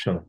Sure. 0.00 0.24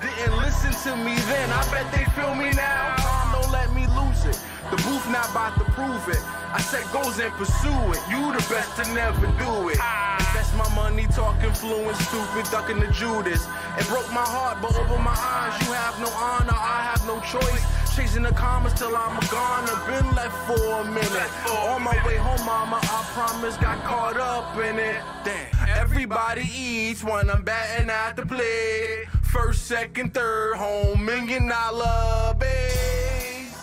Didn't 0.00 0.36
listen 0.38 0.70
to 0.86 0.96
me 0.98 1.16
then, 1.16 1.50
I 1.50 1.66
bet 1.72 1.90
they 1.90 2.04
feel 2.14 2.36
me 2.36 2.52
now. 2.52 2.94
Don't 3.34 3.50
let 3.50 3.74
me 3.74 3.88
lose 3.88 4.24
it. 4.24 4.38
The 4.70 4.76
booth 4.86 5.10
not 5.10 5.30
about 5.32 5.58
to 5.58 5.64
prove 5.72 6.08
it. 6.08 6.22
I 6.54 6.60
said 6.60 6.84
goes 6.92 7.18
and 7.18 7.32
pursue 7.34 7.74
it. 7.90 8.00
You 8.08 8.30
the 8.30 8.46
best 8.46 8.76
to 8.78 8.94
never 8.94 9.26
do 9.42 9.70
it. 9.70 9.78
Invest 10.22 10.54
my 10.54 10.70
money 10.76 11.08
talking 11.08 11.52
fluent, 11.52 11.96
stupid, 12.06 12.46
ducking 12.52 12.78
the 12.78 12.86
Judas. 12.92 13.48
It 13.78 13.88
broke 13.88 14.10
my 14.12 14.22
heart, 14.22 14.62
but 14.62 14.76
over 14.78 14.98
my 15.02 15.10
eyes, 15.18 15.58
you 15.66 15.74
have 15.74 15.98
no 15.98 16.10
honor, 16.14 16.54
I 16.54 16.86
have 16.86 17.04
no 17.04 17.18
choice. 17.26 17.73
Chasing 17.96 18.24
the 18.24 18.32
commas 18.32 18.72
till 18.72 18.96
I'm 18.96 19.20
gone. 19.30 19.68
I've 19.70 19.86
been 19.86 20.14
left 20.16 20.36
for 20.48 20.80
a 20.80 20.84
minute. 20.84 21.30
On 21.70 21.80
my 21.80 21.94
way 22.04 22.16
home, 22.16 22.44
mama, 22.44 22.80
I 22.82 23.04
promise, 23.14 23.56
got 23.58 23.84
caught 23.84 24.16
up 24.16 24.56
in 24.56 24.80
it. 24.80 25.00
Damn. 25.24 25.68
Everybody 25.68 26.42
eats 26.42 27.04
when 27.04 27.30
I'm 27.30 27.44
batting 27.44 27.90
at 27.90 28.16
the 28.16 28.26
plate. 28.26 29.06
First, 29.22 29.66
second, 29.66 30.12
third, 30.12 30.56
home, 30.56 31.04
million 31.04 31.48
dollar 31.48 32.34
base. 32.34 33.54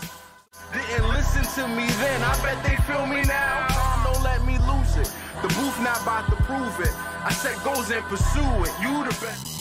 Didn't 0.71 1.09
listen 1.09 1.43
to 1.43 1.67
me 1.67 1.87
then, 1.87 2.21
I 2.21 2.33
bet 2.41 2.63
they 2.63 2.77
feel 2.83 3.05
me 3.05 3.23
now. 3.23 3.67
Time 3.67 4.13
don't 4.13 4.23
let 4.23 4.45
me 4.45 4.57
lose 4.59 4.95
it. 4.95 5.13
The 5.41 5.49
booth 5.49 5.77
not 5.81 6.01
about 6.03 6.29
to 6.29 6.37
prove 6.43 6.79
it. 6.79 6.93
I 7.25 7.33
said 7.33 7.61
goals 7.65 7.91
and 7.91 8.03
pursue 8.05 8.63
it. 8.63 8.71
You 8.81 9.03
the 9.03 9.17
best. 9.19 9.60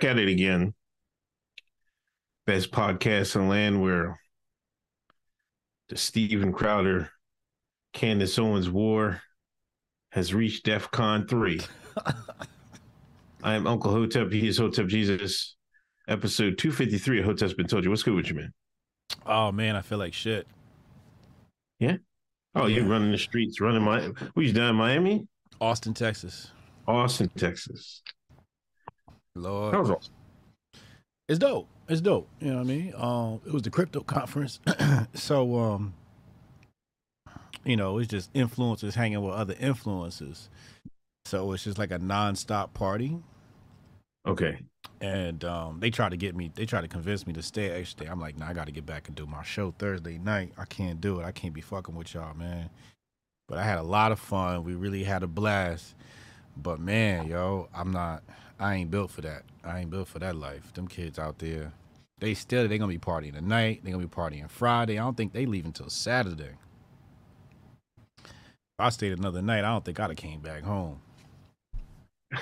Back 0.00 0.12
at 0.12 0.18
it 0.18 0.28
again. 0.28 0.72
Best 2.46 2.70
podcast 2.72 3.36
in 3.36 3.50
land 3.50 3.82
where 3.82 4.18
the 5.90 5.98
Steven 5.98 6.54
Crowder, 6.54 7.10
Candace 7.92 8.38
Owens 8.38 8.70
war 8.70 9.20
has 10.12 10.32
reached 10.32 10.64
DEF 10.64 10.90
CON 10.90 11.26
3. 11.28 11.60
I 13.42 13.54
am 13.54 13.66
Uncle 13.66 13.90
Hotep. 13.92 14.32
He 14.32 14.48
is 14.48 14.56
Hotep 14.56 14.86
Jesus. 14.86 15.56
Episode 16.08 16.56
253 16.56 17.18
of 17.20 17.26
Hotep's 17.26 17.52
Been 17.52 17.66
Told 17.66 17.84
You. 17.84 17.90
What's 17.90 18.02
good 18.02 18.14
with 18.14 18.30
you, 18.30 18.36
man? 18.36 18.54
Oh 19.26 19.52
man, 19.52 19.76
I 19.76 19.82
feel 19.82 19.98
like 19.98 20.14
shit. 20.14 20.46
Yeah? 21.78 21.98
Oh, 22.54 22.64
Yeah. 22.66 22.76
you're 22.78 22.86
running 22.88 23.12
the 23.12 23.18
streets, 23.18 23.60
running 23.60 23.82
my. 23.82 24.00
What 24.32 24.46
you 24.46 24.52
down 24.54 24.70
in 24.70 24.76
Miami? 24.76 25.28
Austin, 25.60 25.92
Texas. 25.92 26.52
Austin, 26.88 27.28
Texas. 27.36 28.02
Lord. 29.36 29.74
That 29.74 29.80
was 29.80 29.90
awesome. 29.90 30.14
It's 31.28 31.38
dope. 31.38 31.68
It's 31.88 32.00
dope. 32.00 32.28
You 32.40 32.50
know 32.50 32.56
what 32.56 32.62
I 32.62 32.64
mean? 32.64 32.94
Um, 32.96 33.40
it 33.46 33.52
was 33.52 33.62
the 33.62 33.70
crypto 33.70 34.00
conference. 34.00 34.60
so 35.14 35.58
um, 35.58 35.94
you 37.64 37.76
know, 37.76 37.98
it's 37.98 38.08
just 38.08 38.32
influencers 38.32 38.94
hanging 38.94 39.22
with 39.22 39.34
other 39.34 39.54
influencers. 39.54 40.48
So 41.26 41.52
it's 41.52 41.64
just 41.64 41.78
like 41.78 41.90
a 41.90 41.98
nonstop 41.98 42.72
party. 42.74 43.18
Okay. 44.26 44.58
And 45.00 45.44
um, 45.44 45.80
they 45.80 45.90
try 45.90 46.08
to 46.08 46.16
get 46.16 46.34
me, 46.34 46.50
they 46.54 46.66
try 46.66 46.80
to 46.80 46.88
convince 46.88 47.26
me 47.26 47.32
to 47.34 47.42
stay 47.42 47.70
extra 47.70 48.04
day. 48.04 48.10
I'm 48.10 48.20
like, 48.20 48.38
nah, 48.38 48.48
I 48.48 48.52
got 48.52 48.66
to 48.66 48.72
get 48.72 48.86
back 48.86 49.08
and 49.08 49.16
do 49.16 49.26
my 49.26 49.42
show 49.42 49.74
Thursday 49.78 50.18
night. 50.18 50.52
I 50.58 50.64
can't 50.64 51.00
do 51.00 51.20
it. 51.20 51.24
I 51.24 51.32
can't 51.32 51.54
be 51.54 51.60
fucking 51.60 51.94
with 51.94 52.14
y'all, 52.14 52.34
man. 52.34 52.70
But 53.48 53.58
I 53.58 53.64
had 53.64 53.78
a 53.78 53.82
lot 53.82 54.12
of 54.12 54.18
fun. 54.18 54.64
We 54.64 54.74
really 54.74 55.04
had 55.04 55.22
a 55.22 55.26
blast. 55.26 55.94
But 56.56 56.80
man, 56.80 57.26
yo, 57.26 57.68
I'm 57.74 57.92
not, 57.92 58.22
I 58.60 58.74
ain't 58.74 58.90
built 58.90 59.10
for 59.10 59.22
that. 59.22 59.42
I 59.64 59.80
ain't 59.80 59.90
built 59.90 60.06
for 60.06 60.18
that 60.18 60.36
life. 60.36 60.72
Them 60.74 60.86
kids 60.86 61.18
out 61.18 61.38
there, 61.38 61.72
they 62.18 62.34
still, 62.34 62.68
they 62.68 62.76
going 62.78 62.90
to 62.90 62.98
be 62.98 63.04
partying 63.04 63.34
tonight. 63.34 63.80
they 63.82 63.90
going 63.90 64.02
to 64.02 64.06
be 64.08 64.14
partying 64.14 64.48
Friday. 64.50 64.98
I 64.98 65.02
don't 65.02 65.16
think 65.16 65.32
they 65.32 65.46
leave 65.46 65.64
until 65.64 65.88
Saturday. 65.88 66.56
If 68.22 68.78
I 68.78 68.90
stayed 68.90 69.18
another 69.18 69.40
night, 69.40 69.64
I 69.64 69.72
don't 69.72 69.84
think 69.84 69.98
I'd 69.98 70.10
have 70.10 70.16
came 70.16 70.40
back 70.40 70.62
home. 70.62 71.00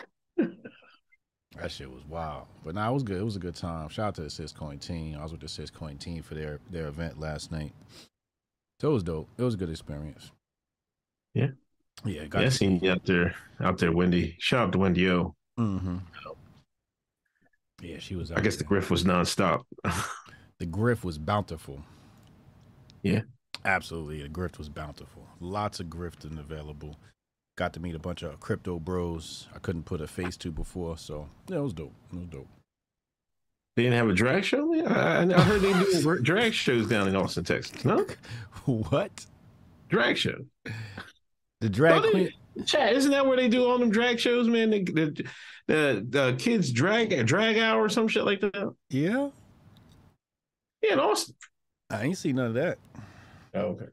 That 1.60 1.72
shit 1.72 1.90
was 1.90 2.04
wild. 2.08 2.46
But 2.64 2.76
nah, 2.76 2.88
it 2.88 2.94
was 2.94 3.02
good. 3.02 3.20
It 3.20 3.24
was 3.24 3.34
a 3.34 3.40
good 3.40 3.56
time. 3.56 3.88
Shout 3.88 4.08
out 4.08 4.14
to 4.16 4.22
the 4.22 4.30
Sis 4.30 4.52
Coin 4.52 4.78
team. 4.78 5.16
I 5.18 5.24
was 5.24 5.32
with 5.32 5.40
the 5.40 5.48
Sis 5.48 5.70
Coin 5.70 5.98
team 5.98 6.22
for 6.22 6.34
their 6.34 6.60
their 6.70 6.86
event 6.86 7.18
last 7.18 7.50
night. 7.50 7.72
So 8.80 8.90
it 8.90 8.92
was 8.92 9.02
dope. 9.02 9.28
It 9.36 9.42
was 9.42 9.54
a 9.54 9.56
good 9.56 9.70
experience. 9.70 10.30
Yeah. 11.34 11.48
Yeah. 12.04 12.26
got 12.26 12.42
Yeah, 12.42 12.46
I 12.46 12.50
seen 12.50 12.78
you 12.80 12.92
out 12.92 13.04
there, 13.04 13.34
out 13.60 13.78
there, 13.78 13.90
Wendy. 13.90 14.36
Shout 14.38 14.68
out 14.68 14.72
to 14.72 14.78
Wendy 14.78 15.10
O. 15.10 15.34
hmm 15.58 15.98
Yeah, 17.80 17.98
she 17.98 18.16
was. 18.16 18.32
I 18.32 18.36
out 18.36 18.42
guess 18.42 18.56
the 18.56 18.64
there. 18.64 18.68
griff 18.68 18.90
was 18.90 19.04
nonstop. 19.04 19.64
the 20.58 20.66
griff 20.66 21.04
was 21.04 21.18
bountiful. 21.18 21.82
Yeah. 23.02 23.22
Absolutely. 23.64 24.22
The 24.22 24.28
grift 24.28 24.58
was 24.58 24.68
bountiful. 24.68 25.26
Lots 25.40 25.80
of 25.80 25.86
grifting 25.86 26.38
available. 26.38 26.96
Got 27.56 27.72
to 27.74 27.80
meet 27.80 27.94
a 27.94 27.98
bunch 27.98 28.22
of 28.22 28.38
crypto 28.40 28.78
bros 28.78 29.48
I 29.54 29.58
couldn't 29.58 29.84
put 29.84 30.00
a 30.00 30.06
face 30.06 30.36
to 30.38 30.52
before. 30.52 30.96
So, 30.98 31.28
yeah, 31.48 31.58
it 31.58 31.62
was 31.62 31.72
dope. 31.72 31.94
It 32.12 32.18
was 32.18 32.28
dope. 32.28 32.48
They 33.76 33.84
didn't 33.84 33.98
have 33.98 34.08
a 34.08 34.12
drag 34.14 34.44
show. 34.44 34.72
Yeah, 34.74 34.92
I, 34.92 35.22
I 35.22 35.40
heard 35.42 35.60
they 35.60 35.72
do 35.72 36.18
drag 36.22 36.52
shows 36.52 36.88
down 36.88 37.08
in 37.08 37.14
Austin, 37.16 37.44
Texas. 37.44 37.84
No 37.84 38.06
what 38.66 39.26
drag 39.88 40.16
show? 40.16 40.44
The 41.60 41.68
drag 41.68 42.02
queen. 42.10 42.32
Chad, 42.66 42.94
isn't 42.96 43.10
that 43.10 43.26
where 43.26 43.36
they 43.36 43.48
do 43.48 43.64
all 43.66 43.78
them 43.78 43.90
drag 43.90 44.18
shows, 44.18 44.48
man? 44.48 44.70
The 44.70 44.82
the, 44.84 45.24
the, 45.66 46.06
the 46.08 46.36
kids 46.38 46.72
drag 46.72 47.26
drag 47.26 47.58
hour 47.58 47.84
or 47.84 47.88
some 47.88 48.08
shit 48.08 48.24
like 48.24 48.40
that. 48.40 48.74
Yeah, 48.90 49.30
Yeah, 50.82 50.94
in 50.94 50.98
Austin. 51.00 51.34
I 51.90 52.02
ain't 52.04 52.18
seen 52.18 52.36
none 52.36 52.46
of 52.46 52.54
that. 52.54 52.78
Oh, 53.54 53.60
okay. 53.60 53.86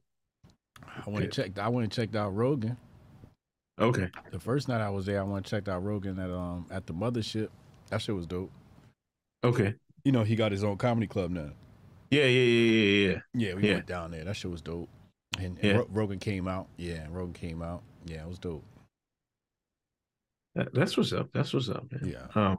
I 0.83 1.09
went 1.09 1.23
and 1.25 1.33
checked. 1.33 1.59
I 1.59 1.67
went 1.69 1.83
and 1.83 1.91
checked 1.91 2.15
out 2.15 2.35
Rogan. 2.35 2.77
Okay. 3.79 4.09
The 4.31 4.39
first 4.39 4.67
night 4.67 4.81
I 4.81 4.89
was 4.89 5.05
there, 5.05 5.19
I 5.19 5.23
went 5.23 5.37
and 5.37 5.45
checked 5.45 5.67
out 5.69 5.83
Rogan 5.83 6.17
at 6.19 6.31
um 6.31 6.65
at 6.71 6.85
the 6.87 6.93
mothership. 6.93 7.49
That 7.89 8.01
shit 8.01 8.15
was 8.15 8.25
dope. 8.27 8.51
Okay. 9.43 9.75
You 10.03 10.11
know, 10.11 10.23
he 10.23 10.35
got 10.35 10.51
his 10.51 10.63
own 10.63 10.77
comedy 10.77 11.07
club 11.07 11.31
now. 11.31 11.49
Yeah, 12.11 12.23
yeah, 12.25 12.43
yeah, 12.43 12.71
yeah, 12.71 13.07
yeah. 13.09 13.19
Yeah, 13.33 13.53
we 13.55 13.67
Yeah. 13.67 13.73
went 13.75 13.85
down 13.87 14.11
there. 14.11 14.23
That 14.23 14.35
shit 14.35 14.51
was 14.51 14.61
dope. 14.61 14.89
And, 15.37 15.57
and 15.59 15.63
Yeah. 15.63 15.81
Rogan 15.89 16.19
came 16.19 16.47
out. 16.47 16.67
Yeah, 16.77 17.07
Rogan 17.09 17.33
came 17.33 17.61
out. 17.61 17.83
Yeah, 18.05 18.21
it 18.23 18.27
was 18.27 18.39
dope. 18.39 18.63
That, 20.55 20.73
that's 20.73 20.95
what's 20.95 21.11
up. 21.11 21.29
That's 21.33 21.53
what's 21.53 21.69
up, 21.69 21.85
man. 21.91 22.13
Yeah. 22.13 22.27
Um, 22.41 22.57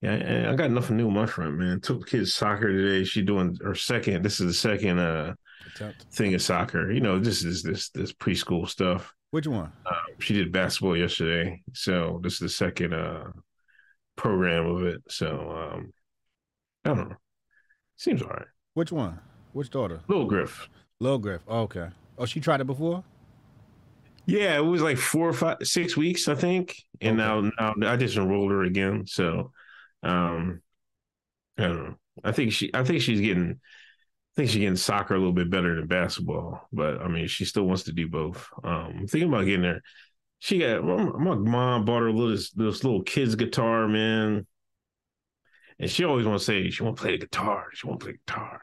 yeah, 0.00 0.50
I 0.52 0.54
got 0.54 0.70
nothing 0.70 0.96
new 0.96 1.08
on 1.08 1.14
my 1.14 1.26
front, 1.26 1.56
man. 1.58 1.80
Took 1.80 2.00
the 2.00 2.06
kids 2.06 2.34
soccer 2.34 2.68
today. 2.68 3.04
She 3.04 3.22
doing 3.22 3.56
her 3.64 3.74
second. 3.74 4.22
This 4.22 4.38
is 4.40 4.46
the 4.46 4.54
second 4.54 4.98
uh 4.98 5.34
Attempt. 5.74 6.02
thing 6.12 6.34
of 6.34 6.42
soccer. 6.42 6.92
You 6.92 7.00
know, 7.00 7.18
this 7.18 7.42
is 7.44 7.62
this 7.62 7.88
this 7.90 8.12
preschool 8.12 8.68
stuff. 8.68 9.12
Which 9.30 9.46
one? 9.46 9.72
She 10.20 10.34
did 10.34 10.52
basketball 10.52 10.96
yesterday, 10.96 11.62
so 11.72 12.20
this 12.22 12.34
is 12.34 12.38
the 12.38 12.48
second 12.48 12.94
uh 12.94 13.24
program 14.16 14.66
of 14.66 14.82
it. 14.84 15.00
So 15.08 15.72
um 15.74 15.92
I 16.84 16.94
don't 16.94 17.08
know. 17.10 17.16
Seems 17.96 18.22
all 18.22 18.28
right. 18.28 18.46
Which 18.74 18.92
one? 18.92 19.18
Which 19.52 19.70
daughter? 19.70 20.00
Little 20.06 20.26
Griff. 20.26 20.68
Little 21.00 21.18
Griff. 21.18 21.42
Oh, 21.48 21.62
okay. 21.62 21.88
Oh, 22.16 22.26
she 22.26 22.38
tried 22.40 22.60
it 22.60 22.66
before. 22.66 23.02
Yeah, 24.28 24.58
it 24.58 24.60
was 24.64 24.82
like 24.82 24.98
four 24.98 25.26
or 25.28 25.32
five, 25.32 25.56
six 25.62 25.96
weeks, 25.96 26.28
I 26.28 26.34
think, 26.34 26.76
and 27.00 27.18
Okay. 27.18 27.50
now 27.58 27.72
now 27.76 27.92
I 27.92 27.96
just 27.96 28.16
enrolled 28.16 28.50
her 28.50 28.62
again. 28.62 29.06
So, 29.06 29.52
um, 30.02 30.60
I 31.58 31.62
don't 31.62 31.84
know. 31.84 31.94
I 32.24 32.32
think 32.32 32.52
she, 32.52 32.70
I 32.74 32.84
think 32.84 33.02
she's 33.02 33.20
getting, 33.22 33.52
I 33.52 34.34
think 34.36 34.50
she's 34.50 34.60
getting 34.60 34.76
soccer 34.76 35.14
a 35.14 35.18
little 35.18 35.32
bit 35.34 35.50
better 35.50 35.76
than 35.76 35.86
basketball. 35.88 36.68
But 36.72 37.00
I 37.02 37.08
mean, 37.08 37.28
she 37.28 37.44
still 37.46 37.64
wants 37.64 37.84
to 37.84 37.92
do 37.92 38.08
both. 38.08 38.48
Um, 38.64 38.96
I'm 39.00 39.08
thinking 39.08 39.30
about 39.30 39.46
getting 39.46 39.64
her. 39.64 39.82
She 40.40 40.58
got 40.60 40.84
my, 40.84 40.96
my 40.96 41.36
mom 41.36 41.84
bought 41.86 42.02
her 42.02 42.12
little 42.12 42.30
this, 42.30 42.50
this 42.52 42.84
little 42.84 43.02
kid's 43.02 43.36
guitar, 43.36 43.88
man, 43.88 44.46
and 45.78 45.90
she 45.90 46.04
always 46.04 46.26
want 46.26 46.38
to 46.38 46.44
say 46.44 46.70
she 46.70 46.82
want 46.82 46.96
to 46.96 47.02
play 47.02 47.12
the 47.12 47.18
guitar. 47.18 47.66
She 47.72 47.86
want 47.86 48.00
to 48.00 48.06
play 48.06 48.12
guitar. 48.26 48.62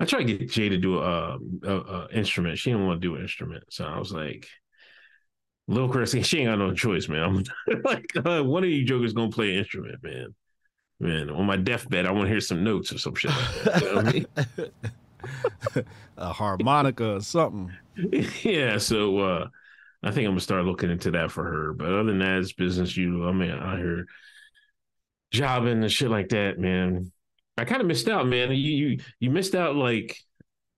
I 0.00 0.06
tried 0.06 0.26
to 0.26 0.36
get 0.36 0.50
Jay 0.50 0.68
to 0.68 0.78
do 0.78 0.98
a, 0.98 1.38
a, 1.64 1.76
a 1.76 2.08
instrument. 2.12 2.58
She 2.58 2.70
didn't 2.70 2.86
want 2.86 3.00
to 3.02 3.08
do 3.08 3.16
an 3.16 3.22
instrument, 3.22 3.64
so 3.70 3.84
I 3.84 3.98
was 3.98 4.12
like. 4.12 4.46
Little 5.70 5.88
Chris, 5.88 6.16
she 6.26 6.38
ain't 6.38 6.48
got 6.48 6.58
no 6.58 6.74
choice, 6.74 7.08
man. 7.08 7.22
I'm 7.22 7.82
like, 7.84 8.12
uh, 8.16 8.42
one 8.42 8.64
of 8.64 8.70
you 8.70 8.84
jokers 8.84 9.12
gonna 9.12 9.30
play 9.30 9.52
an 9.52 9.58
instrument, 9.60 10.02
man. 10.02 10.34
Man, 10.98 11.30
on 11.30 11.46
my 11.46 11.56
deathbed, 11.56 12.06
I 12.06 12.10
want 12.10 12.24
to 12.24 12.30
hear 12.30 12.40
some 12.40 12.64
notes 12.64 12.92
or 12.92 12.98
some 12.98 13.14
shit. 13.14 13.30
Like 13.30 13.64
that. 13.64 13.82
You 13.82 13.94
know 13.94 14.70
I 15.26 15.82
mean? 15.82 15.86
a 16.16 16.32
harmonica 16.32 17.14
or 17.14 17.20
something. 17.20 17.72
yeah, 18.42 18.78
so 18.78 19.18
uh, 19.18 19.48
I 20.02 20.10
think 20.10 20.26
I'm 20.26 20.32
gonna 20.32 20.40
start 20.40 20.64
looking 20.64 20.90
into 20.90 21.12
that 21.12 21.30
for 21.30 21.44
her. 21.44 21.72
But 21.72 21.86
other 21.86 22.04
than 22.04 22.18
that, 22.18 22.40
it's 22.40 22.52
business 22.52 22.96
usual. 22.96 23.28
I 23.28 23.32
mean, 23.32 23.52
I 23.52 23.76
hear 23.76 24.06
jobbing 25.30 25.82
and 25.82 25.92
shit 25.92 26.10
like 26.10 26.30
that, 26.30 26.58
man. 26.58 27.12
I 27.56 27.64
kind 27.64 27.80
of 27.80 27.86
missed 27.86 28.08
out, 28.08 28.26
man. 28.26 28.50
You 28.50 28.56
you 28.56 28.98
you 29.20 29.30
missed 29.30 29.54
out. 29.54 29.76
Like 29.76 30.18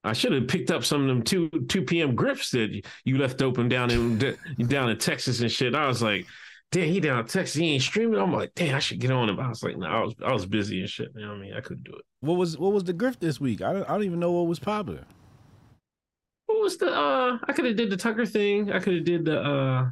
I 0.03 0.13
should 0.13 0.33
have 0.33 0.47
picked 0.47 0.69
up 0.69 0.83
some 0.83 1.01
of 1.01 1.07
them 1.07 1.23
two 1.23 1.49
two 1.69 1.81
p.m. 1.83 2.15
grips 2.15 2.51
that 2.51 2.85
you 3.05 3.17
left 3.17 3.41
open 3.41 3.69
down 3.69 3.89
in 3.89 4.17
down 4.67 4.89
in 4.89 4.97
Texas 4.97 5.39
and 5.39 5.51
shit. 5.51 5.75
I 5.75 5.87
was 5.87 6.01
like, 6.01 6.25
damn, 6.71 6.89
he 6.89 6.99
down 6.99 7.19
in 7.19 7.25
Texas, 7.25 7.55
he 7.55 7.71
ain't 7.73 7.83
streaming. 7.83 8.19
I'm 8.19 8.33
like, 8.33 8.53
damn, 8.55 8.75
I 8.75 8.79
should 8.79 8.99
get 8.99 9.11
on 9.11 9.29
him. 9.29 9.39
I 9.39 9.47
was 9.47 9.63
like, 9.63 9.77
no, 9.77 9.87
I 9.87 10.01
was 10.01 10.13
I 10.25 10.33
was 10.33 10.45
busy 10.45 10.81
and 10.81 10.89
shit. 10.89 11.09
You 11.15 11.21
know 11.21 11.29
what 11.29 11.37
I 11.37 11.41
mean? 11.41 11.53
I 11.53 11.61
couldn't 11.61 11.85
do 11.85 11.93
it. 11.93 12.03
What 12.19 12.33
was 12.33 12.57
what 12.57 12.73
was 12.73 12.83
the 12.83 12.93
grift 12.93 13.19
this 13.19 13.39
week? 13.39 13.61
I 13.61 13.71
don't, 13.71 13.89
I 13.89 13.93
don't 13.93 14.03
even 14.03 14.19
know 14.19 14.31
what 14.31 14.47
was 14.47 14.59
popular. 14.59 15.05
What 16.47 16.61
was 16.61 16.77
the 16.77 16.87
uh? 16.93 17.37
I 17.47 17.53
could 17.53 17.65
have 17.65 17.77
did 17.77 17.89
the 17.89 17.97
Tucker 17.97 18.25
thing. 18.25 18.71
I 18.71 18.79
could 18.79 18.95
have 18.95 19.05
did 19.05 19.25
the 19.25 19.39
uh. 19.41 19.89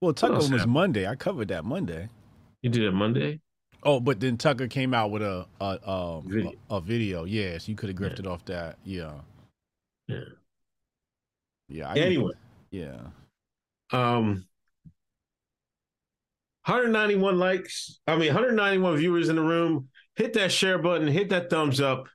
Well, 0.00 0.14
Tucker 0.14 0.34
was 0.34 0.48
happened? 0.48 0.72
Monday. 0.72 1.06
I 1.06 1.14
covered 1.14 1.48
that 1.48 1.64
Monday. 1.64 2.08
You 2.62 2.70
did 2.70 2.82
it 2.84 2.92
Monday. 2.92 3.40
Oh, 3.84 4.00
but 4.00 4.18
then 4.18 4.36
Tucker 4.38 4.66
came 4.66 4.94
out 4.94 5.10
with 5.10 5.22
a 5.22 5.46
a 5.60 5.90
um, 5.90 6.24
Video. 6.26 6.52
A, 6.70 6.76
a 6.76 6.80
video. 6.80 7.24
Yes, 7.24 7.68
you 7.68 7.74
could 7.74 7.90
have 7.90 7.98
grifted 7.98 8.26
off 8.26 8.44
that. 8.46 8.78
Yeah. 8.84 9.14
Yeah. 10.08 10.20
Yeah. 11.68 11.88
I 11.90 11.94
Anyway, 11.98 12.32
Yeah. 12.70 12.98
um, 13.92 14.46
191 16.66 17.38
likes. 17.38 18.00
I 18.06 18.16
mean, 18.16 18.28
191 18.28 18.96
viewers 18.96 19.28
in 19.28 19.36
the 19.36 19.42
room. 19.42 19.88
Hit 20.16 20.32
that 20.34 20.50
share 20.50 20.78
button. 20.78 21.06
Hit 21.08 21.28
that 21.30 21.50
thumbs 21.50 21.80
up. 21.80 22.08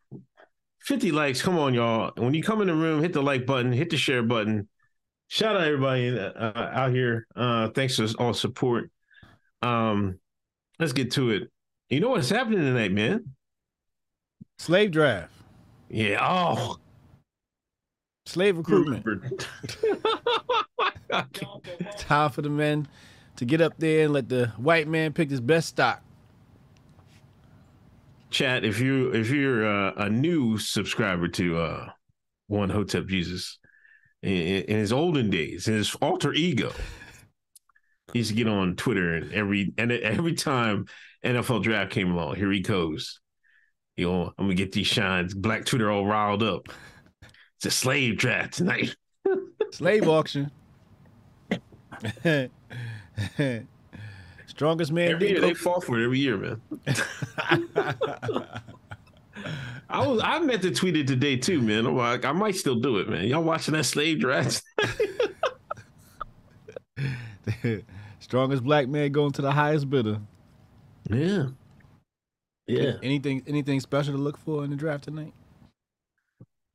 50 0.82 1.12
likes. 1.12 1.42
Come 1.42 1.60
on, 1.60 1.74
y'all. 1.74 2.12
When 2.16 2.34
you 2.34 2.42
come 2.42 2.62
in 2.62 2.68
the 2.68 2.74
room, 2.74 3.02
hit 3.02 3.14
the 3.14 3.22
like 3.22 3.46
button. 3.46 3.72
Hit 3.72 3.92
the 3.92 3.98
share 3.98 4.24
button. 4.24 4.68
Shout 5.28 5.56
out 5.56 5.62
everybody 5.64 6.18
uh, 6.18 6.52
out 6.56 6.92
here. 6.92 7.28
Uh, 7.36 7.70
thanks 7.70 7.98
for 7.98 8.08
all 8.18 8.34
support. 8.34 8.90
Um, 9.62 10.18
let's 10.80 10.94
get 10.94 11.12
to 11.12 11.30
it. 11.30 11.52
You 11.90 12.00
know 12.00 12.10
what's 12.10 12.30
happening 12.30 12.60
tonight, 12.60 12.92
man? 12.92 13.34
Slave 14.60 14.92
draft. 14.92 15.32
Yeah. 15.90 16.20
Oh, 16.22 16.78
Slave 18.26 18.58
recruitment. 18.58 19.48
Time 21.98 22.30
for 22.30 22.44
the 22.44 22.50
men 22.50 22.88
to 23.38 23.46
get 23.46 23.60
up 23.62 23.74
there 23.80 24.04
and 24.06 24.14
let 24.14 24.30
the 24.30 24.48
white 24.58 24.88
man 24.88 25.14
pick 25.14 25.32
his 25.32 25.42
best 25.42 25.70
stock. 25.70 26.04
chat 28.30 28.64
if 28.64 28.80
you 28.80 29.10
if 29.12 29.30
you're 29.32 29.66
uh, 29.66 29.92
a 29.98 30.10
new 30.10 30.58
subscriber 30.60 31.28
to 31.28 31.58
uh 31.58 31.90
one 32.48 32.70
hotep 32.70 33.08
jesus 33.08 33.58
in, 34.22 34.32
in 34.32 34.78
his 34.78 34.94
olden 34.94 35.32
days 35.32 35.68
in 35.68 35.74
his 35.74 35.96
alter 35.96 36.32
ego 36.34 36.72
he 38.14 38.20
used 38.20 38.30
to 38.30 38.36
get 38.36 38.48
on 38.48 38.76
twitter 38.76 39.16
and 39.16 39.34
every 39.34 39.74
and 39.80 39.92
every 39.92 40.34
time 40.34 40.86
nfl 41.24 41.62
draft 41.62 41.92
came 41.92 42.12
along 42.12 42.36
here 42.36 42.52
he 42.52 42.62
goes 42.62 43.20
you 43.98 44.10
know 44.10 44.34
i'm 44.38 44.46
gonna 44.46 44.56
get 44.56 44.72
these 44.72 44.88
shines 44.88 45.34
black 45.34 45.66
twitter 45.66 45.92
all 45.92 46.06
riled 46.06 46.44
up 46.44 46.70
it's 47.58 47.66
a 47.66 47.72
slave 47.72 48.18
draft 48.18 48.54
tonight 48.54 48.96
Slave 49.72 50.08
auction. 50.08 50.50
Strongest 54.48 54.92
man 54.92 55.12
every 55.12 55.30
year 55.30 55.42
they 55.42 55.54
fall 55.54 55.80
for 55.82 56.00
it 56.00 56.06
every 56.06 56.20
year 56.20 56.38
man 56.38 56.62
I 59.90 60.06
was 60.06 60.22
I 60.24 60.40
meant 60.40 60.62
to 60.64 60.72
tweet 60.72 60.98
it 60.98 61.08
today 61.08 61.36
too, 61.38 61.62
man. 61.62 61.86
I'm 61.86 61.96
like, 61.96 62.26
I 62.26 62.32
might 62.32 62.56
still 62.56 62.76
do 62.76 62.98
it, 62.98 63.10
man. 63.10 63.26
Y'all 63.26 63.42
watching 63.42 63.74
that 63.74 63.86
slave 63.86 64.20
draft? 64.20 64.62
Strongest 68.20 68.64
black 68.64 68.88
man 68.88 69.12
going 69.12 69.32
to 69.32 69.42
the 69.42 69.52
highest 69.52 69.90
bidder. 69.90 70.20
Yeah. 71.10 71.46
Yeah. 72.68 72.94
Anything 73.02 73.44
anything 73.48 73.80
special 73.80 74.14
to 74.14 74.20
look 74.20 74.38
for 74.38 74.64
in 74.64 74.70
the 74.70 74.76
draft 74.76 75.06
tonight? 75.06 75.34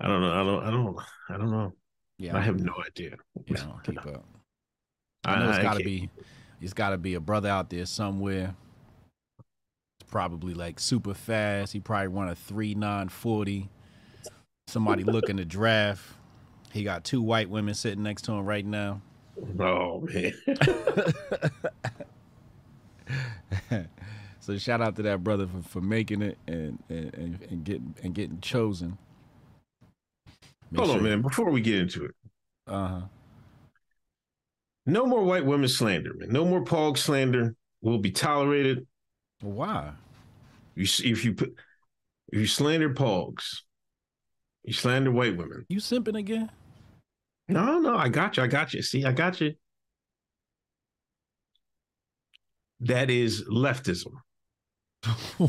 I 0.01 0.09
don't 0.09 0.21
know. 0.21 0.33
I 0.33 0.43
don't 0.45 0.65
I 0.65 0.71
don't 0.71 0.99
I 1.31 1.37
don't 1.39 1.51
know. 1.51 1.73
Yeah, 2.19 2.37
I 2.37 2.41
have 2.41 2.61
no 2.61 2.75
idea. 2.85 3.17
yeah, 3.47 3.61
I 3.61 3.65
don't 3.65 3.85
keep 3.85 4.07
up. 4.07 4.25
I, 5.25 5.39
know 5.39 5.49
it's 5.51 5.59
got 5.59 5.79
to 5.79 5.83
can't- 5.83 5.85
be, 5.85 6.11
it's 6.61 6.73
got 6.73 6.91
to 6.91 6.99
be 6.99 7.15
a 7.15 7.21
brother 7.21 7.49
out 7.49 7.71
there 7.71 7.87
somewhere. 7.87 8.55
It's 10.01 10.11
probably 10.11 10.55
like 10.55 10.79
super 10.79 11.15
fast. 11.15 11.73
He 11.73 11.81
probably 11.81 12.09
run 12.09 12.29
a 12.29 12.35
three 12.35 12.75
nine 12.75 13.09
forty. 13.09 13.71
Somebody 14.67 15.05
looking 15.05 15.37
to 15.39 15.45
draft. 15.45 16.03
He 16.73 16.85
got 16.85 17.05
two 17.05 17.23
white 17.23 17.49
women 17.49 17.75
sitting 17.75 18.03
next 18.03 18.23
to 18.23 18.33
him 18.33 18.45
right 18.45 18.67
now. 18.67 19.01
Oh 19.59 20.01
man. 20.01 20.33
so 24.45 24.59
shout 24.59 24.83
out 24.83 24.95
to 24.97 25.03
that 25.03 25.25
brother 25.25 25.47
for, 25.47 25.63
for 25.67 25.81
making 25.81 26.21
it 26.21 26.37
and, 26.47 26.79
and, 26.91 27.39
and, 27.49 27.65
getting 27.65 27.95
and 28.03 28.15
getting 28.15 28.41
chosen. 28.41 28.99
Make 30.71 30.81
Hold 30.85 30.99
on, 30.99 31.03
man. 31.03 31.23
Before 31.23 31.49
we 31.51 31.63
get 31.63 31.79
into 31.79 32.05
it, 32.05 32.15
Uh-huh. 32.67 33.03
no 34.85 35.07
more 35.07 35.25
white 35.25 35.47
women 35.47 35.69
slander, 35.69 36.13
man. 36.15 36.29
No 36.31 36.45
more 36.45 36.63
pog 36.63 36.99
slander 36.99 37.55
will 37.81 37.99
be 37.99 38.11
tolerated. 38.11 38.87
Why? 39.41 39.93
You 40.75 40.85
if 40.85 41.25
you 41.25 41.33
put 41.35 41.55
if 42.31 42.39
you 42.39 42.47
slander 42.47 42.93
pogs, 42.93 43.63
You 44.65 44.75
slander 44.75 45.11
white 45.11 45.39
women. 45.39 45.65
You 45.71 45.79
simping 45.79 46.19
again? 46.19 46.51
No, 47.49 47.79
no, 47.79 47.97
I 47.97 48.11
got 48.11 48.37
you. 48.37 48.43
I 48.43 48.47
got 48.47 48.75
you. 48.75 48.83
See, 48.83 49.05
I 49.07 49.13
got 49.13 49.41
you. 49.41 49.55
That 52.81 53.09
is 53.09 53.45
leftism. 53.49 54.13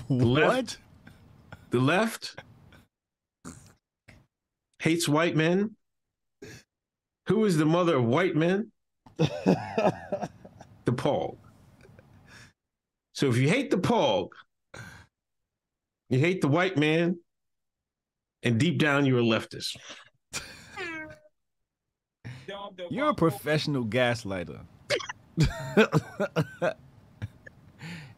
What? 0.07 0.77
The 1.71 1.79
left 1.79 2.39
hates 4.79 5.07
white 5.09 5.35
men. 5.35 5.75
Who 7.27 7.45
is 7.45 7.57
the 7.57 7.65
mother 7.65 7.97
of 7.97 8.05
white 8.05 8.35
men? 8.35 8.71
the 9.17 10.29
Pog. 10.85 11.37
So 13.13 13.29
if 13.29 13.37
you 13.37 13.49
hate 13.49 13.71
the 13.71 13.77
Pog, 13.77 14.29
you 16.09 16.19
hate 16.19 16.41
the 16.41 16.47
white 16.47 16.77
man, 16.77 17.17
and 18.43 18.59
deep 18.59 18.77
down 18.77 19.05
you're 19.05 19.19
a 19.19 19.23
leftist. 19.23 19.75
You're 22.89 23.09
a 23.09 23.15
professional 23.15 23.85
gaslighter. 23.85 24.61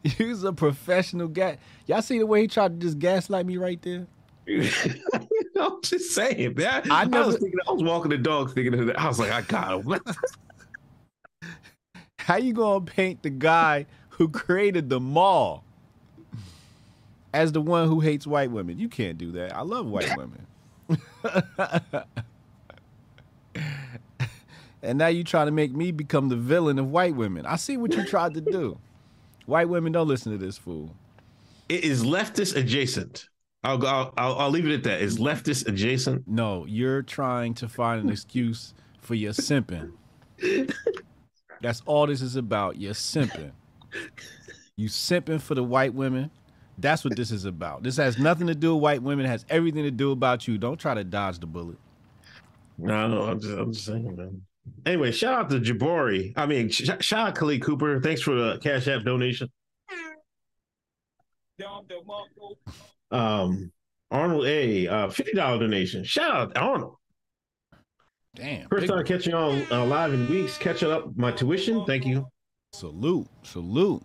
He's 0.18 0.44
a 0.44 0.54
professional 0.54 1.28
gas. 1.28 1.58
Y'all 1.86 2.02
see 2.02 2.20
the 2.20 2.26
way 2.26 2.42
he 2.42 2.48
tried 2.48 2.80
to 2.80 2.86
just 2.86 3.00
gaslight 3.00 3.46
me 3.46 3.58
right 3.58 3.82
there? 3.82 4.08
I'm 4.50 5.82
just 5.82 6.12
saying, 6.12 6.54
man. 6.56 6.90
I 6.92 7.02
I, 7.02 7.06
never- 7.06 7.28
was 7.28 7.38
thinking, 7.38 7.60
I 7.68 7.72
was 7.72 7.84
walking 7.84 8.12
the 8.12 8.18
dog 8.18 8.54
thinking 8.54 8.74
of 8.80 8.86
that. 8.88 9.00
I 9.00 9.08
was 9.08 9.20
like, 9.20 9.32
I 9.32 9.42
got 9.42 9.84
him. 9.86 10.00
How 12.20 12.36
you 12.38 12.54
gonna 12.54 12.84
paint 12.86 13.24
the 13.24 13.30
guy 13.30 13.86
who 14.10 14.28
created 14.30 14.90
the 14.90 15.00
mall 15.00 15.64
as 17.34 17.52
the 17.54 17.62
one 17.62 17.88
who 17.88 18.00
hates 18.02 18.28
white 18.28 18.52
women? 18.52 18.78
You 18.78 18.90
can't 18.90 19.18
do 19.18 19.32
that. 19.34 19.56
I 19.56 19.62
love 19.62 19.86
white 19.88 20.14
women. 20.18 20.46
and 24.84 24.98
now 24.98 25.08
you 25.08 25.24
trying 25.24 25.48
to 25.48 25.52
make 25.52 25.74
me 25.74 25.92
become 25.92 26.30
the 26.30 26.36
villain 26.36 26.80
of 26.80 26.92
white 26.92 27.16
women. 27.16 27.46
I 27.46 27.56
see 27.56 27.78
what 27.78 27.94
you 27.96 28.06
tried 28.06 28.34
to 28.36 28.42
do. 28.42 28.78
White 29.48 29.70
women 29.70 29.92
don't 29.94 30.08
listen 30.10 30.32
to 30.34 30.38
this 30.38 30.58
fool. 30.58 30.94
it 31.70 31.84
is 31.84 32.04
leftist 32.04 32.56
adjacent. 32.56 33.30
I'll 33.64 33.78
go. 33.78 33.88
I'll, 33.88 34.14
I'll, 34.18 34.36
I'll 34.40 34.50
leave 34.50 34.66
it 34.68 34.74
at 34.74 34.84
that. 34.84 35.02
Is 35.02 35.18
leftist 35.18 35.68
adjacent? 35.68 36.28
No, 36.28 36.66
you're 36.66 37.02
trying 37.02 37.54
to 37.56 37.68
find 37.68 38.04
an 38.04 38.10
excuse 38.10 38.74
for 39.02 39.16
your 39.16 39.32
simping. 39.34 39.94
That's 41.62 41.82
all 41.86 42.06
this 42.08 42.22
is 42.22 42.36
about. 42.36 42.78
You're 42.78 42.94
simping. 42.94 43.52
You 44.76 44.90
simping 44.90 45.42
for 45.42 45.56
the 45.56 45.64
white 45.64 45.94
women. 45.94 46.30
That's 46.78 47.04
what 47.04 47.16
this 47.16 47.32
is 47.32 47.46
about. 47.46 47.84
This 47.84 47.98
has 47.98 48.20
nothing 48.20 48.48
to 48.48 48.56
do 48.56 48.76
with 48.76 48.84
white 48.84 49.02
women. 49.02 49.26
It 49.26 49.30
has 49.30 49.46
everything 49.50 49.84
to 49.84 49.92
do 49.92 50.12
about 50.12 50.48
you. 50.48 50.58
Don't 50.60 50.78
try 50.80 50.94
to 50.94 51.04
dodge 51.04 51.40
the 51.40 51.48
bullet. 51.48 51.78
No, 52.78 53.08
no. 53.08 53.24
I'm 53.24 53.40
just, 53.40 53.54
I'm 53.58 53.74
just 53.74 53.86
saying, 53.86 54.16
man. 54.16 54.42
Anyway, 54.86 55.12
shout 55.12 55.34
out 55.34 55.50
to 55.50 55.60
Jabari. 55.60 56.34
I 56.36 56.46
mean, 56.46 56.70
sh- 56.70 56.90
shout 57.00 57.30
out 57.30 57.36
Khalid 57.36 57.62
Cooper. 57.62 58.00
Thanks 58.02 58.22
for 58.22 58.36
the 58.36 58.58
Cash 58.60 58.88
App 58.88 59.04
donation. 59.04 59.50
Um, 63.12 63.72
Arnold 64.12 64.46
A. 64.46 64.88
Uh, 64.88 65.10
fifty 65.10 65.34
dollar 65.34 65.60
donation. 65.60 66.04
Shout 66.04 66.32
out 66.32 66.54
to 66.54 66.60
Arnold. 66.60 66.96
Damn. 68.36 68.68
First 68.70 68.88
time 68.88 69.04
catching 69.04 69.34
on 69.34 69.66
uh, 69.72 69.86
live 69.86 70.14
in 70.14 70.30
weeks. 70.30 70.58
Catching 70.58 70.92
up 70.92 71.18
my 71.18 71.32
tuition. 71.32 71.84
Thank 71.86 72.06
you, 72.06 72.28
salute. 72.74 73.28
Salute. 73.44 74.04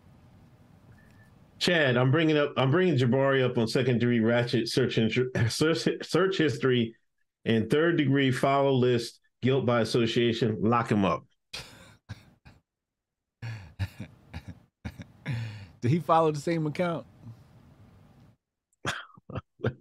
Chad. 1.58 1.96
I'm 1.96 2.10
bringing 2.10 2.38
up. 2.38 2.54
I'm 2.56 2.70
bringing 2.70 2.96
Jabari 2.96 3.44
up 3.44 3.58
on 3.58 3.68
second 3.68 3.98
degree 4.00 4.20
ratchet 4.20 4.68
search 4.68 4.98
search, 5.48 5.86
search 6.02 6.38
history 6.38 6.94
and 7.44 7.68
third 7.70 7.96
degree 7.96 8.30
follow 8.30 8.72
list 8.72 9.20
guilt 9.42 9.66
by 9.66 9.80
association. 9.80 10.56
Lock 10.60 10.90
him 10.90 11.04
up. 11.04 11.24
Did 15.82 15.90
he 15.90 15.98
follow 15.98 16.30
the 16.30 16.40
same 16.40 16.66
account? 16.66 17.04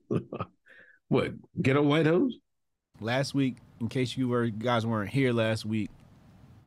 what? 1.07 1.33
Get 1.61 1.75
a 1.75 1.81
white 1.81 2.07
hose? 2.07 2.37
Last 2.99 3.35
week, 3.35 3.57
in 3.79 3.87
case 3.87 4.17
you 4.17 4.27
were 4.27 4.47
guys 4.47 4.85
weren't 4.85 5.11
here 5.11 5.31
last 5.31 5.63
week, 5.63 5.91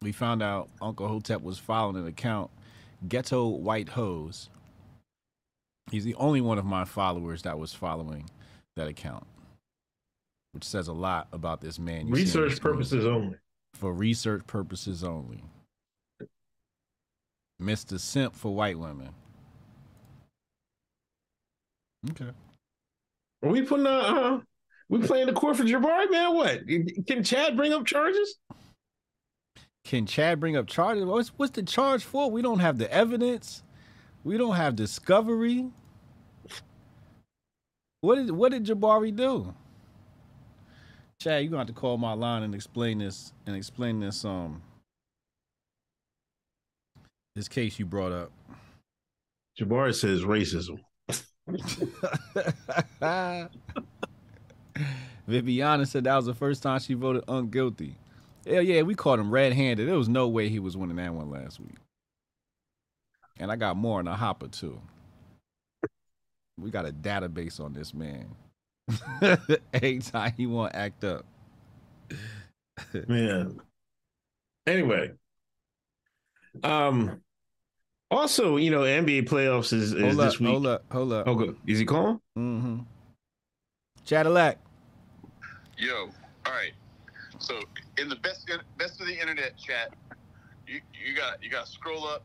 we 0.03 0.13
found 0.13 0.43
out 0.43 0.69
Uncle 0.81 1.09
Hotep 1.09 1.43
was 1.43 1.59
following 1.59 1.97
an 1.97 2.07
account, 2.07 2.51
Ghetto 3.09 3.49
White 3.49 3.89
Hose. 3.89 4.51
He's 5.91 6.05
the 6.05 6.15
only 6.15 6.41
one 6.41 6.59
of 6.59 6.65
my 6.65 6.85
followers 6.85 7.43
that 7.43 7.59
was 7.59 7.73
following 7.73 8.29
that 8.77 8.87
account, 8.87 9.27
which 10.55 10.65
says 10.65 10.89
a 10.89 10.93
lot 10.93 11.27
about 11.33 11.61
this 11.61 11.79
man. 11.79 12.07
you 12.07 12.15
see 12.15 12.39
on 12.39 12.45
the 12.47 12.47
Research 12.47 12.61
purposes 12.61 13.05
only. 13.05 13.37
For 13.75 13.93
research 13.93 14.47
purposes 14.47 15.03
only. 15.03 15.43
Mr. 17.61 17.99
Simp 17.99 18.35
for 18.35 18.55
white 18.55 18.79
women. 18.79 19.11
Okay. 22.11 22.31
Are 23.43 23.49
we 23.51 23.63
putting 23.63 23.87
uh, 23.87 23.91
uh 23.91 24.41
we 24.89 25.01
playing 25.01 25.27
the 25.27 25.33
court 25.33 25.57
for 25.57 25.65
Jabari, 25.65 26.11
man? 26.11 26.35
What? 26.35 26.61
Can 27.07 27.25
Chad 27.25 27.57
bring 27.57 27.73
up 27.73 27.87
charges? 27.87 28.37
Can 29.85 30.07
Chad 30.07 30.39
bring 30.39 30.57
up 30.57 30.67
charges? 30.67 31.05
What's 31.05 31.29
what's 31.31 31.53
the 31.53 31.63
charge 31.63 32.05
for? 32.05 32.31
We 32.31 32.43
don't 32.43 32.61
have 32.61 32.79
the 32.79 32.93
evidence. 32.93 33.63
We 34.23 34.39
don't 34.39 34.57
have 34.57 34.77
discovery. 34.77 35.71
What 38.03 38.17
did 38.17 38.31
what 38.31 38.53
did 38.53 38.67
Jabari 38.67 39.15
do? 39.15 39.55
Chad, 41.19 41.43
you're 41.43 41.51
gonna 41.51 41.61
have 41.61 41.69
to 41.69 41.73
call 41.73 41.97
my 41.97 42.13
line 42.13 42.43
and 42.43 42.55
explain 42.55 42.99
this 42.99 43.33
and 43.47 43.57
explain 43.57 44.01
this 44.01 44.25
um 44.25 44.63
this 47.35 47.49
case 47.49 47.79
you 47.79 47.87
brought 47.87 48.13
up. 48.13 48.31
Jabari 49.59 49.95
says 49.95 50.23
racism. 50.23 50.81
Viviana 55.27 55.87
said 55.87 56.05
that 56.05 56.17
was 56.17 56.27
the 56.27 56.35
first 56.35 56.63
time 56.63 56.81
she 56.81 56.95
voted 56.95 57.25
unguilty. 57.27 57.95
Hell 58.47 58.63
yeah, 58.63 58.83
we 58.83 58.95
caught 58.95 59.19
him 59.19 59.31
red-handed. 59.31 59.89
There 59.89 59.97
was 59.97 60.09
no 60.09 60.29
way 60.29 60.49
he 60.49 60.59
was 60.59 60.77
winning 60.77 60.97
that 60.97 61.15
one 61.15 61.31
last 61.31 61.61
week. 61.61 61.77
And 63.39 63.51
I 63.51 63.57
got 63.57 63.77
more 63.77 64.01
in 64.01 64.09
a 64.09 64.15
hopper 64.15 64.49
too. 64.49 64.81
We 66.59 66.71
got 66.71 66.87
a 66.87 66.93
database 66.93 67.59
on 67.59 67.73
this 67.73 67.93
man. 67.93 68.29
Anytime 69.73 70.33
he 70.37 70.47
want 70.47 70.73
to 70.73 70.79
act 70.79 71.05
up. 71.05 71.25
Man. 73.09 73.61
Anyway. 74.67 75.13
Um 76.63 77.21
also, 78.11 78.59
you 78.59 78.71
know, 78.71 78.83
NBA 78.83 79.29
playoffs 79.29 79.73
is, 79.73 79.93
is 79.93 80.01
Hold 80.01 80.17
this 80.19 80.35
up, 80.35 80.41
week. 80.41 80.49
hold 80.51 80.67
up, 80.67 80.85
hold 80.93 81.13
up. 81.13 81.27
Oh, 81.27 81.35
good. 81.35 81.57
Is 81.67 81.81
he 81.81 81.85
calling? 81.85 82.21
Mm-hmm. 82.39 82.81
Cadillac. 84.07 84.59
Yo, 85.77 86.11
all 86.47 86.53
right. 86.53 86.73
So 87.39 87.59
in 87.99 88.09
the 88.09 88.17
best 88.17 88.49
best 88.79 89.01
of 89.01 89.07
the 89.07 89.21
internet 89.21 89.57
chat, 89.57 89.95
you 90.67 90.81
you 90.95 91.17
got 91.17 91.43
you 91.43 91.51
got 91.51 91.67
to 91.67 91.73
scroll 91.73 92.07
up 92.07 92.25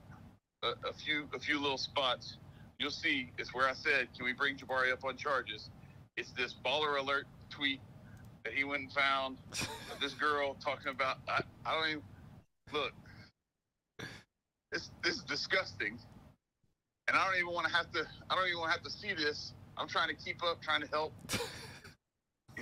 a, 0.64 0.74
a 0.88 0.94
few 0.94 1.28
a 1.34 1.40
few 1.40 1.60
little 1.60 1.78
spots. 1.78 2.38
You'll 2.78 2.92
see 2.92 3.32
it's 3.38 3.54
where 3.54 3.68
I 3.68 3.74
said, 3.74 4.10
"Can 4.16 4.26
we 4.26 4.34
bring 4.34 4.58
Jabari 4.58 4.94
up 4.94 5.04
on 5.04 5.18
charges?" 5.18 5.70
It's 6.20 6.32
this 6.32 6.54
baller 6.66 7.00
alert 7.00 7.28
tweet 7.50 7.80
that 8.44 8.52
he 8.52 8.66
went 8.66 8.82
and 8.82 8.92
found 8.92 9.38
this 10.02 10.14
girl 10.16 10.54
talking 10.56 10.92
about. 10.92 11.20
I, 11.30 11.42
I 11.66 11.74
don't 11.74 11.88
even 11.88 12.02
look. 12.74 12.92
This 14.70 14.92
this 15.02 15.16
is 15.16 15.24
disgusting, 15.24 15.98
and 17.08 17.16
I 17.16 17.26
don't 17.26 17.38
even 17.38 17.54
want 17.54 17.68
to 17.68 17.74
have 17.74 17.90
to. 17.94 18.06
I 18.30 18.36
don't 18.36 18.48
even 18.48 18.60
want 18.60 18.74
to 18.74 18.78
have 18.80 18.84
to 18.84 18.92
see 18.92 19.14
this. 19.14 19.54
I'm 19.78 19.88
trying 19.88 20.10
to 20.10 20.14
keep 20.14 20.44
up, 20.44 20.62
trying 20.62 20.82
to 20.82 20.88
help 20.90 21.14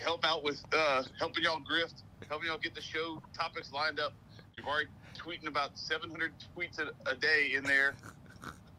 help 0.03 0.23
out 0.23 0.43
with 0.43 0.63
uh, 0.71 1.01
helping 1.17 1.43
y'all 1.43 1.59
grift, 1.59 2.03
helping 2.29 2.49
y'all 2.49 2.59
get 2.59 2.75
the 2.75 2.81
show 2.81 3.23
topics 3.35 3.73
lined 3.73 3.99
up. 3.99 4.13
You've 4.55 4.67
already 4.67 4.89
tweeting 5.17 5.47
about 5.47 5.79
700 5.79 6.31
tweets 6.55 6.77
a, 6.77 6.91
a 7.09 7.15
day 7.15 7.53
in 7.55 7.63
there, 7.63 7.95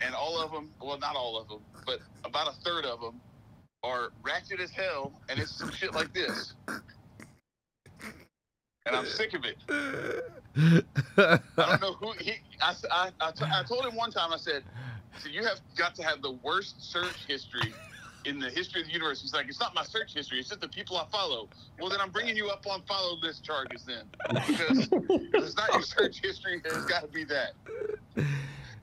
and 0.00 0.14
all 0.14 0.40
of 0.40 0.52
them, 0.52 0.70
well, 0.80 1.00
not 1.00 1.16
all 1.16 1.36
of 1.36 1.48
them, 1.48 1.62
but 1.84 1.98
about 2.24 2.46
a 2.46 2.52
third 2.60 2.84
of 2.84 3.00
them 3.00 3.20
are 3.88 4.10
ratchet 4.22 4.60
as 4.60 4.70
hell, 4.70 5.12
and 5.28 5.38
it's 5.38 5.50
some 5.56 5.70
shit 5.70 5.94
like 5.94 6.12
this. 6.12 6.52
And 8.86 8.96
I'm 8.96 9.06
sick 9.06 9.34
of 9.34 9.44
it. 9.44 9.56
I 11.16 11.40
don't 11.56 11.80
know 11.80 11.92
who 11.94 12.12
he. 12.18 12.34
I, 12.60 12.74
I, 12.90 13.10
I, 13.20 13.30
t- 13.32 13.44
I 13.44 13.62
told 13.64 13.84
him 13.84 13.94
one 13.96 14.10
time. 14.10 14.32
I 14.32 14.36
said, 14.36 14.62
said, 15.18 15.32
you 15.32 15.44
have 15.44 15.60
got 15.76 15.94
to 15.96 16.02
have 16.02 16.22
the 16.22 16.32
worst 16.42 16.90
search 16.90 17.26
history 17.26 17.74
in 18.24 18.38
the 18.38 18.50
history 18.50 18.80
of 18.80 18.86
the 18.86 18.92
universe. 18.92 19.20
He's 19.22 19.32
like, 19.32 19.48
it's 19.48 19.60
not 19.60 19.74
my 19.74 19.84
search 19.84 20.14
history. 20.14 20.38
It's 20.38 20.48
just 20.48 20.60
the 20.60 20.68
people 20.68 20.96
I 20.96 21.06
follow. 21.10 21.48
Well, 21.78 21.90
then 21.90 22.00
I'm 22.00 22.10
bringing 22.10 22.36
you 22.36 22.48
up 22.48 22.66
on 22.66 22.82
follow 22.82 23.16
list 23.22 23.44
charges 23.44 23.84
then, 23.86 24.04
because 24.28 24.88
it's 24.92 25.56
not 25.56 25.72
your 25.72 25.82
search 25.96 26.20
history. 26.22 26.60
It's 26.64 26.86
got 26.86 27.02
to 27.02 27.08
be 27.08 27.24
that. 27.24 27.52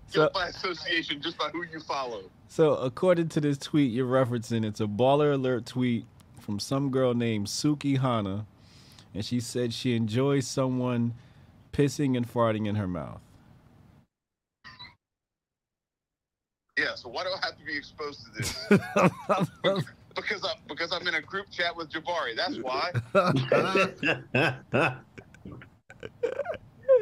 So- 0.07 0.29
by 0.33 0.47
association, 0.47 1.21
just 1.21 1.37
by 1.37 1.49
who 1.49 1.63
you 1.65 1.79
follow. 1.79 2.23
So 2.47 2.75
according 2.75 3.29
to 3.29 3.41
this 3.41 3.57
tweet 3.57 3.91
you're 3.91 4.07
referencing, 4.07 4.65
it's 4.65 4.79
a 4.79 4.85
baller 4.85 5.33
alert 5.33 5.65
tweet 5.65 6.05
from 6.39 6.59
some 6.59 6.91
girl 6.91 7.13
named 7.13 7.47
Sukihana, 7.47 8.45
and 9.13 9.25
she 9.25 9.39
said 9.39 9.73
she 9.73 9.95
enjoys 9.95 10.47
someone 10.47 11.15
pissing 11.73 12.15
and 12.15 12.31
farting 12.31 12.67
in 12.67 12.75
her 12.75 12.87
mouth. 12.87 13.19
Yeah, 16.77 16.95
so 16.95 17.09
why 17.09 17.23
do 17.23 17.29
I 17.29 17.45
have 17.45 17.57
to 17.57 17.65
be 17.65 17.77
exposed 17.77 18.25
to 18.25 18.31
this? 18.37 18.67
because 20.15 20.43
I 20.43 20.53
because 20.67 20.91
I'm 20.91 21.07
in 21.07 21.15
a 21.15 21.21
group 21.21 21.49
chat 21.49 21.75
with 21.75 21.89
Jabari. 21.89 22.35
That's 22.35 22.57
why. 22.59 22.91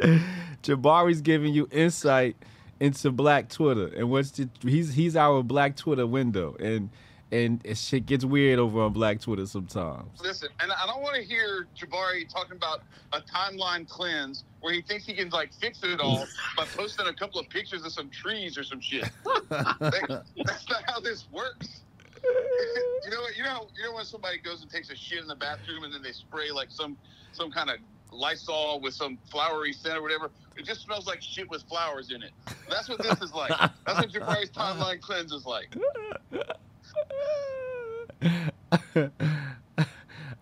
Jabari's 0.63 1.22
giving 1.22 1.53
you 1.53 1.67
insight 1.72 2.36
into 2.84 3.12
Black 3.12 3.48
Twitter, 3.48 3.88
and 3.96 4.10
what's 4.10 4.32
the, 4.32 4.50
he's 4.62 4.94
he's 4.94 5.16
our 5.16 5.42
Black 5.42 5.78
Twitter 5.78 6.06
window, 6.06 6.54
and 6.60 6.90
and 7.32 7.62
it 7.63 7.78
shit 7.78 8.06
gets 8.06 8.25
weird 8.25 8.60
over 8.60 8.82
on 8.82 8.92
Black 8.92 9.22
Twitter 9.22 9.46
sometimes. 9.46 10.20
Listen, 10.22 10.50
and 10.60 10.70
I 10.70 10.86
don't 10.86 11.02
want 11.02 11.16
to 11.16 11.24
hear 11.24 11.66
Jabari 11.80 12.30
talking 12.30 12.58
about 12.58 12.82
a 13.13 13.22
timeline 13.22 13.88
cleanse 13.88 14.44
where 14.60 14.74
he 14.74 14.82
thinks 14.82 15.06
he 15.06 15.13
can 15.13 15.30
like 15.30 15.54
fix 15.54 15.80
it 15.82 16.02
all 16.02 16.25
by 16.58 16.66
posting 16.66 17.08
a 17.08 17.13
couple 17.13 17.40
of 17.40 17.48
pictures 17.48 17.86
of 17.86 17.94
some 17.94 18.10
trees 18.10 18.58
or 18.58 18.66
some 18.66 18.82
shit. 18.82 19.10
That- 19.50 20.24
that's 20.44 20.70
not 20.70 20.84
how 20.86 21.00
this 21.00 21.25
works. 21.32 21.84
you 22.24 23.12
know 23.12 23.22
what? 23.22 23.38
You 23.38 23.44
know, 23.44 23.68
you 23.78 23.84
know 23.86 23.96
when 23.96 24.04
somebody 24.04 24.40
goes 24.40 24.62
and 24.62 24.70
takes 24.70 24.90
a 24.90 24.96
shit 24.96 25.20
in 25.20 25.28
the 25.28 25.36
bathroom 25.36 25.86
and 25.86 25.94
then 25.94 26.02
they 26.04 26.12
spray 26.12 26.52
like 26.52 26.70
some 26.70 26.98
some 27.32 27.50
kind 27.50 27.70
of 27.70 27.78
Lysol 28.13 28.79
with 28.82 28.93
some 28.93 29.17
flowery 29.29 29.74
scent 29.74 29.98
or 29.98 30.01
whatever. 30.01 30.32
It 30.55 30.65
just 30.65 30.82
smells 30.82 31.08
like 31.08 31.22
shit 31.22 31.50
with 31.50 31.63
flowers 31.63 32.12
in 32.12 32.22
it. 32.22 32.32
That's 32.70 32.88
what 32.89 33.01
this 33.01 33.22
is 33.22 33.34
like. 33.34 33.50
That's 33.86 34.00
what 34.00 34.10
Jabari's 34.12 34.51
timeline 34.55 35.01
cleanse 35.01 35.32
is 35.32 35.46
like. 35.46 35.75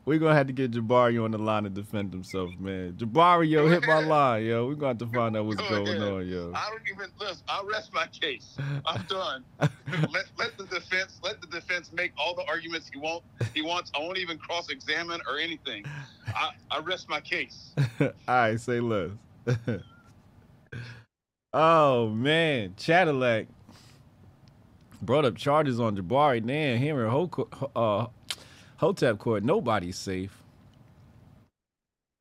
We're 0.04 0.18
gonna 0.18 0.34
have 0.34 0.48
to 0.48 0.54
get 0.54 0.72
Jabari 0.72 1.24
on 1.24 1.32
the 1.32 1.38
line 1.38 1.63
to 1.63 1.70
defend 1.70 2.12
himself, 2.12 2.50
man. 2.60 2.94
Jabari, 2.94 3.50
yo, 3.50 3.68
hit 3.68 3.86
my 3.86 4.00
line, 4.00 4.46
yo. 4.46 4.66
We're 4.66 4.74
gonna 4.74 4.88
have 4.90 4.98
to 4.98 5.06
find 5.08 5.38
out 5.38 5.46
what's 5.46 5.62
Go 5.62 5.70
going 5.86 6.01
on, 6.01 6.28
yo. 6.28 6.51
I 6.56 6.70
don't 6.70 6.82
even 6.92 7.12
listen. 7.20 7.44
I'll 7.48 7.68
rest 7.68 7.94
my 7.94 8.08
case. 8.08 8.58
I'm 8.86 9.04
done. 9.08 9.46
let, 10.12 10.25
let 10.38 10.58
the 10.58 10.66
defense 10.66 11.20
let 11.24 11.40
the 11.40 11.48
defense 11.48 11.92
make 11.94 12.13
all 12.18 12.36
the 12.36 12.44
arguments 12.48 12.90
he 12.92 13.00
won't 13.00 13.24
he 13.54 13.62
wants. 13.62 13.92
I 13.96 14.00
won't 14.00 14.18
even 14.18 14.40
cross 14.40 14.70
examine 14.70 15.22
or 15.30 15.38
anything. 15.38 15.86
I, 16.36 16.52
I 16.70 16.80
rest 16.80 17.10
my 17.10 17.22
case. 17.22 17.74
All 18.00 18.12
right, 18.28 18.60
say 18.60 18.80
less. 18.80 19.12
oh 21.54 22.10
man, 22.10 22.74
Cadillac 22.78 23.48
brought 25.02 25.26
up 25.26 25.36
charges 25.36 25.80
on 25.80 25.98
Jabari. 25.98 26.44
Man, 26.44 26.78
him 26.78 26.98
and 26.98 27.10
Ho- 27.10 27.48
uh, 27.76 28.08
Hotep 28.78 29.20
Court. 29.20 29.44
Nobody's 29.44 29.98
safe. 29.98 30.38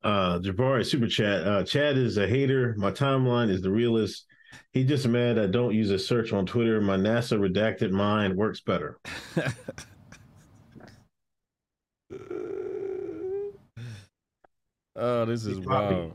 Uh, 0.02 0.38
Jabari 0.38 0.86
super 0.86 1.08
chat. 1.08 1.46
Uh, 1.46 1.62
Chad 1.62 1.98
is 1.98 2.16
a 2.16 2.26
hater. 2.26 2.74
My 2.78 2.90
timeline 2.90 3.50
is 3.50 3.60
the 3.60 3.70
realest. 3.70 4.24
He 4.72 4.84
just 4.84 5.06
mad 5.06 5.38
I 5.38 5.46
don't 5.46 5.74
use 5.74 5.90
a 5.90 5.98
search 5.98 6.32
on 6.32 6.46
Twitter. 6.46 6.80
My 6.80 6.96
NASA 6.96 7.38
redacted 7.38 7.90
mind 7.90 8.36
works 8.36 8.60
better. 8.60 8.98
Oh, 15.00 15.24
this 15.24 15.46
is 15.46 15.58
Poppy. 15.60 15.94
wild. 15.94 16.12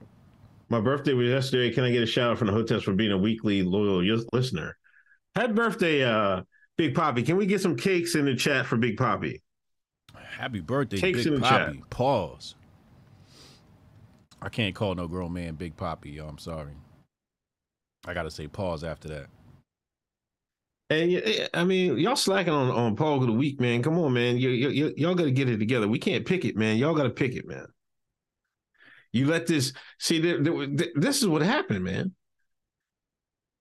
My 0.70 0.80
birthday 0.80 1.14
was 1.14 1.28
yesterday. 1.28 1.74
Can 1.74 1.84
I 1.84 1.92
get 1.92 2.04
a 2.04 2.06
shout 2.06 2.32
out 2.32 2.38
from 2.38 2.48
the 2.48 2.54
Hoteps 2.54 2.84
for 2.84 2.94
being 2.94 3.12
a 3.12 3.18
weekly 3.18 3.64
loyal 3.64 4.04
listener? 4.32 4.78
Happy 5.36 5.54
birthday, 5.54 6.04
uh, 6.04 6.44
Big 6.78 6.94
Poppy. 6.94 7.24
Can 7.24 7.36
we 7.36 7.48
get 7.48 7.62
some 7.62 7.76
cakes 7.76 8.14
in 8.14 8.26
the 8.26 8.36
chat 8.36 8.68
for 8.68 8.78
Big 8.78 8.96
Poppy? 8.96 9.42
Happy 10.16 10.60
birthday, 10.60 10.98
Cakes 10.98 11.20
Big 11.20 11.28
in 11.28 11.36
the 11.36 11.42
Poppy. 11.42 11.82
Pause. 11.90 12.56
I 14.42 14.50
can't 14.50 14.76
call 14.76 14.94
no 14.94 15.08
grown 15.08 15.34
man 15.34 15.56
Big 15.56 15.76
Poppy, 15.76 16.12
yo. 16.12 16.28
I'm 16.28 16.38
sorry. 16.38 16.74
I 18.06 18.14
gotta 18.14 18.30
say 18.30 18.48
pause 18.48 18.84
after 18.84 19.08
that. 19.08 19.28
And 20.92 21.12
y- 21.12 21.48
I 21.56 21.64
mean, 21.64 21.98
y'all 21.98 22.16
slacking 22.16 22.54
on 22.54 22.70
on 22.70 22.96
Paul 22.96 23.22
of 23.22 23.28
the 23.28 23.34
week, 23.34 23.60
man. 23.60 23.82
Come 23.82 23.98
on, 23.98 24.14
man. 24.14 24.38
You, 24.38 24.50
you, 24.50 24.70
you, 24.70 24.94
y'all 24.98 25.16
got 25.16 25.24
to 25.24 25.32
get 25.32 25.50
it 25.50 25.58
together. 25.58 25.88
We 25.88 25.98
can't 25.98 26.24
pick 26.24 26.46
it, 26.46 26.56
man. 26.56 26.78
Y'all 26.78 26.94
got 26.94 27.04
to 27.04 27.10
pick 27.10 27.36
it, 27.36 27.48
man. 27.48 27.66
You 29.16 29.28
let 29.28 29.48
this 29.48 29.72
see. 29.98 30.20
There, 30.20 30.44
there, 30.44 30.68
th- 30.68 30.92
this 30.94 31.22
is 31.22 31.28
what 31.30 31.42
happened, 31.42 31.86
man. 31.86 32.12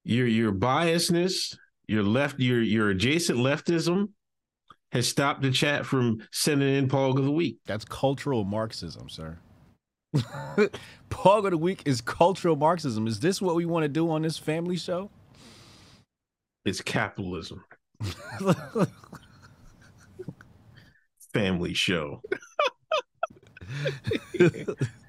Your 0.03 0.27
your 0.27 0.51
biasness, 0.51 1.57
your 1.87 2.03
left, 2.03 2.41
your 2.41 2.61
your 2.61 2.91
adjacent 2.91 3.39
leftism, 3.39 4.09
has 4.91 5.07
stopped 5.07 5.43
the 5.43 5.53
chat 5.53 5.87
from 5.87 6.19
sending 6.33 6.75
in 6.75 6.89
Paul 6.89 7.17
of 7.17 7.25
the 7.25 7.31
week. 7.31 7.59
That's 7.67 7.85
cultural 7.85 8.43
Marxism, 8.43 9.09
sir. 9.09 9.39
Pog 11.09 11.45
of 11.45 11.53
the 11.53 11.59
week 11.59 11.83
is 11.85 12.01
cultural 12.01 12.57
Marxism. 12.57 13.07
Is 13.07 13.21
this 13.21 13.41
what 13.41 13.55
we 13.55 13.65
want 13.65 13.85
to 13.85 13.89
do 13.89 14.11
on 14.11 14.23
this 14.23 14.37
family 14.37 14.77
show? 14.77 15.09
It's 16.65 16.81
capitalism. 16.81 17.65
Family 21.33 21.75
show. 21.75 22.23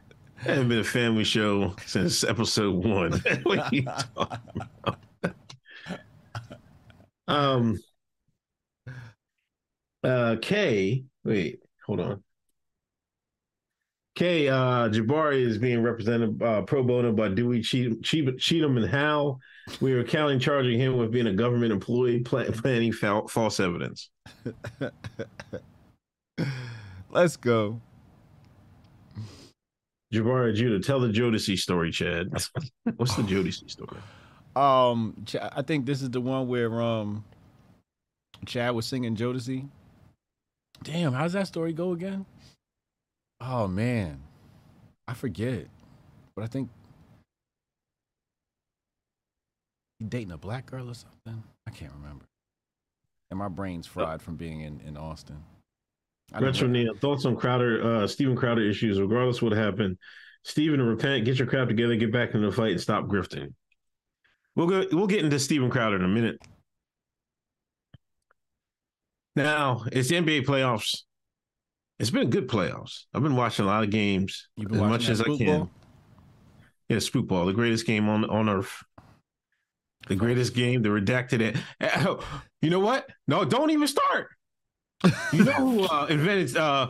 Haven't 0.46 0.70
been 0.70 0.80
a 0.80 0.84
family 0.84 1.24
show 1.24 1.74
since 1.88 2.24
episode 2.24 2.86
one. 2.86 3.14
what 3.44 3.58
are 3.58 3.70
you 3.72 3.82
talking 3.82 4.62
about? 4.84 5.36
um, 7.28 7.80
uh, 10.04 10.36
Kay, 10.40 11.06
wait, 11.24 11.62
hold 11.84 12.00
on. 12.00 12.24
Kay, 14.14 14.48
uh, 14.48 14.88
Jabari 14.90 15.42
is 15.42 15.58
being 15.58 15.82
represented 15.82 16.40
uh, 16.44 16.62
pro 16.62 16.84
bono 16.84 17.12
by 17.12 17.30
Dewey 17.30 17.64
Cheatham, 17.64 18.04
Cheatham, 18.38 18.78
and 18.78 18.88
Howe. 18.88 19.40
We 19.82 19.94
are 19.94 20.04
counting 20.04 20.40
charging 20.40 20.80
him 20.80 20.98
with 20.98 21.12
being 21.12 21.26
a 21.26 21.34
government 21.34 21.72
employee 21.72 22.20
pla- 22.20 22.52
planning 22.52 22.92
fal- 22.94 23.28
false 23.28 23.60
evidence. 23.60 24.12
Let's 27.10 27.36
go. 27.36 27.82
Jabari 30.16 30.56
Judah, 30.56 30.80
tell 30.80 31.00
the 31.00 31.10
Jodeci 31.10 31.58
story, 31.58 31.92
Chad. 31.92 32.32
What's 32.96 33.16
the 33.16 33.24
Jodeci 33.24 33.70
story? 33.70 33.98
Um, 34.56 35.26
I 35.42 35.62
think 35.62 35.86
this 35.86 36.02
is 36.02 36.10
the 36.10 36.22
one 36.22 36.48
where 36.48 36.82
um, 36.82 37.26
Chad 38.46 38.74
was 38.74 38.86
singing 38.86 39.16
Jodeci. 39.16 39.68
Damn, 40.84 41.14
how 41.14 41.24
does 41.24 41.34
that 41.34 41.48
story 41.48 41.74
go 41.74 41.92
again? 41.92 42.26
Oh 43.42 43.68
man, 43.68 44.22
I 45.08 45.14
forget, 45.14 45.68
but 46.36 46.44
I 46.44 46.48
think 46.48 46.70
he 50.00 50.06
dating 50.06 50.32
a 50.32 50.38
black 50.38 50.66
girl 50.66 50.90
or 50.90 50.94
something. 50.94 51.44
I 51.68 51.72
can't 51.72 51.92
remember. 52.02 52.26
And 53.30 53.40
my 53.40 53.50
brain's 53.50 53.88
fried 53.88 54.22
from 54.22 54.36
being 54.36 54.62
in 54.62 54.80
in 54.86 54.96
Austin. 54.96 55.44
Retro. 56.34 56.68
Neil, 56.68 56.94
thoughts 56.96 57.26
on 57.26 57.36
Crowder, 57.36 58.04
uh, 58.04 58.08
Steven 58.08 58.36
Crowder 58.36 58.68
issues, 58.68 59.00
regardless 59.00 59.42
what 59.42 59.54
happened. 59.54 59.98
Steven, 60.44 60.82
repent, 60.82 61.26
get 61.26 61.40
your 61.40 61.48
crap 61.48 61.68
together, 61.68 61.96
get 61.96 62.12
back 62.12 62.34
into 62.34 62.50
the 62.50 62.56
fight, 62.56 62.72
and 62.72 62.82
stop 62.82 63.06
grifting. 63.06 63.54
We'll 64.56 64.68
go. 64.68 64.86
We'll 64.92 65.08
get 65.08 65.24
into 65.24 65.40
Steven 65.40 65.70
Crowder 65.70 65.98
in 65.98 66.04
a 66.04 66.08
minute. 66.08 66.40
Now 69.36 69.84
it's 69.92 70.10
the 70.10 70.16
NBA 70.16 70.46
playoffs. 70.46 71.04
It's 72.00 72.10
been 72.10 72.30
good 72.30 72.48
playoffs. 72.48 73.06
I've 73.14 73.24
been 73.24 73.36
watching 73.36 73.66
a 73.66 73.68
lot 73.68 73.84
of 73.84 73.90
games 73.90 74.50
as 74.60 74.70
much 74.70 75.10
as 75.10 75.22
I 75.22 75.26
can. 75.38 75.60
Ball? 75.60 75.70
Yeah, 76.90 77.00
Spook 77.00 77.28
Ball, 77.28 77.46
the 77.46 77.54
greatest 77.54 77.86
game 77.86 78.08
on 78.10 78.26
on 78.26 78.50
earth. 78.50 78.84
The 80.08 80.16
greatest 80.16 80.54
game, 80.54 80.82
the 80.82 80.90
redacted 80.90 81.42
it. 81.42 81.58
You 82.62 82.72
know 82.72 82.80
what? 82.80 83.08
No, 83.28 83.46
don't 83.46 83.70
even 83.70 83.88
start. 83.88 84.30
You 85.32 85.44
know 85.44 85.54
who 85.54 85.84
uh, 85.84 86.08
invented 86.10 86.58
uh, 86.58 86.90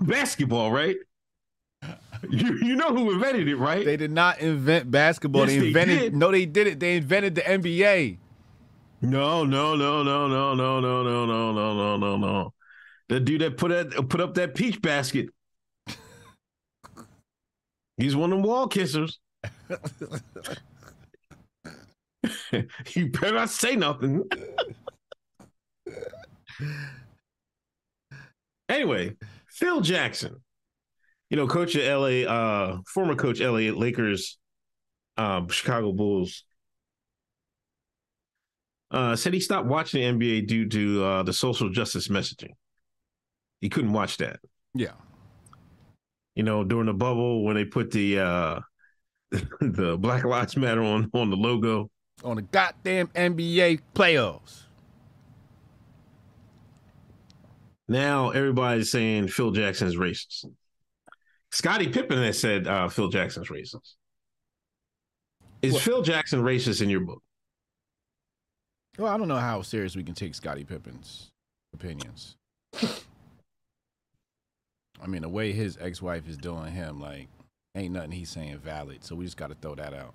basketball, 0.00 0.72
right? 0.72 0.96
You 2.30 2.58
you 2.62 2.76
know 2.76 2.94
who 2.94 3.12
invented 3.12 3.48
it, 3.48 3.56
right? 3.56 3.84
They 3.84 3.96
did 3.96 4.10
not 4.10 4.40
invent 4.40 4.90
basketball. 4.90 5.42
Yes, 5.42 5.50
they 5.50 5.58
they 5.60 5.66
invented. 5.68 5.98
did. 5.98 6.16
no, 6.16 6.30
they 6.30 6.46
did 6.46 6.66
it. 6.66 6.80
They 6.80 6.96
invented 6.96 7.34
the 7.34 7.42
NBA. 7.42 8.18
No, 9.02 9.44
no, 9.44 9.74
no, 9.74 10.02
no, 10.02 10.28
no, 10.28 10.54
no, 10.54 10.80
no, 10.80 11.00
no, 11.00 11.26
no, 11.26 11.52
no, 11.52 11.74
no, 11.74 11.96
no, 11.96 12.16
no. 12.16 12.54
The 13.08 13.18
dude 13.20 13.40
that 13.40 13.56
put 13.56 13.70
that 13.70 14.08
put 14.08 14.20
up 14.20 14.34
that 14.34 14.54
peach 14.54 14.80
basket. 14.80 15.28
He's 17.96 18.16
one 18.16 18.32
of 18.32 18.38
them 18.38 18.46
wall 18.46 18.68
kissers. 18.68 19.18
you 22.94 23.08
better 23.08 23.34
not 23.34 23.50
say 23.50 23.76
nothing. 23.76 24.22
Anyway, 28.72 29.14
Phil 29.48 29.80
Jackson, 29.80 30.36
you 31.30 31.36
know, 31.36 31.46
coach 31.46 31.74
of 31.74 31.82
LA, 31.82 32.28
uh, 32.30 32.78
former 32.86 33.14
coach 33.14 33.40
LA 33.40 33.70
Lakers, 33.72 34.38
um, 35.16 35.48
Chicago 35.48 35.92
Bulls, 35.92 36.44
uh, 38.90 39.16
said 39.16 39.32
he 39.32 39.40
stopped 39.40 39.66
watching 39.66 40.18
the 40.18 40.26
NBA 40.26 40.46
due 40.46 40.68
to 40.68 41.04
uh, 41.04 41.22
the 41.22 41.32
social 41.32 41.70
justice 41.70 42.08
messaging. 42.08 42.50
he 43.60 43.68
couldn't 43.68 43.92
watch 43.92 44.18
that. 44.18 44.40
Yeah. 44.74 44.92
You 46.34 46.42
know, 46.42 46.64
during 46.64 46.86
the 46.86 46.94
bubble 46.94 47.44
when 47.44 47.56
they 47.56 47.64
put 47.64 47.90
the 47.90 48.18
uh 48.18 48.60
the 49.60 49.96
Black 49.98 50.24
Lives 50.24 50.56
Matter 50.56 50.82
on 50.82 51.10
on 51.14 51.30
the 51.30 51.36
logo. 51.36 51.90
On 52.24 52.36
the 52.36 52.42
goddamn 52.42 53.08
NBA 53.08 53.80
playoffs. 53.94 54.61
Now 57.92 58.30
everybody's 58.30 58.90
saying 58.90 59.28
Phil 59.28 59.50
Jackson's 59.50 59.96
racist. 59.96 60.46
Scottie 61.50 61.90
Pippen 61.90 62.16
has 62.22 62.38
said 62.38 62.66
uh, 62.66 62.88
Phil 62.88 63.08
Jackson's 63.08 63.50
racist. 63.50 63.96
Is 65.60 65.74
What? 65.74 65.82
Phil 65.82 66.02
Jackson 66.02 66.42
racist 66.42 66.80
in 66.80 66.88
your 66.88 67.00
book? 67.00 67.22
Well, 68.98 69.12
I 69.12 69.18
don't 69.18 69.28
know 69.28 69.36
how 69.36 69.60
serious 69.60 69.94
we 69.94 70.04
can 70.04 70.14
take 70.14 70.34
Scottie 70.34 70.64
Pippen's 70.64 71.28
opinions. 71.74 72.36
I 75.02 75.06
mean, 75.06 75.20
the 75.20 75.28
way 75.28 75.52
his 75.52 75.76
ex-wife 75.78 76.26
is 76.26 76.38
doing 76.38 76.72
him, 76.72 76.98
like, 76.98 77.28
ain't 77.74 77.92
nothing 77.92 78.12
he's 78.12 78.30
saying 78.30 78.56
valid. 78.58 79.04
So 79.04 79.14
we 79.16 79.26
just 79.26 79.36
got 79.36 79.48
to 79.48 79.54
throw 79.54 79.74
that 79.74 79.92
out. 79.92 80.14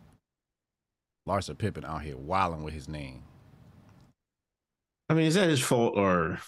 Larsa 1.28 1.56
Pippen 1.56 1.86
out 1.86 2.02
here 2.02 2.18
wilding 2.18 2.64
with 2.64 2.74
his 2.74 2.90
name. 2.90 3.22
I 5.10 5.14
mean, 5.14 5.28
is 5.28 5.36
that 5.36 5.50
his 5.50 5.62
fault 5.62 5.94
or 5.96 6.40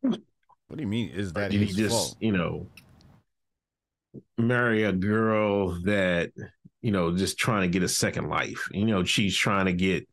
What 0.00 0.76
do 0.76 0.82
you 0.82 0.88
mean? 0.88 1.10
Is 1.10 1.32
that 1.34 1.50
did 1.50 1.60
he 1.60 1.66
his 1.66 1.76
just, 1.76 1.90
fault? 1.90 2.16
you 2.20 2.32
know, 2.32 2.66
marry 4.36 4.82
a 4.82 4.92
girl 4.92 5.80
that, 5.84 6.32
you 6.82 6.90
know, 6.90 7.16
just 7.16 7.38
trying 7.38 7.62
to 7.62 7.68
get 7.68 7.84
a 7.84 7.88
second 7.88 8.28
life? 8.28 8.68
You 8.72 8.84
know, 8.84 9.04
she's 9.04 9.36
trying 9.36 9.66
to 9.66 9.72
get. 9.72 10.08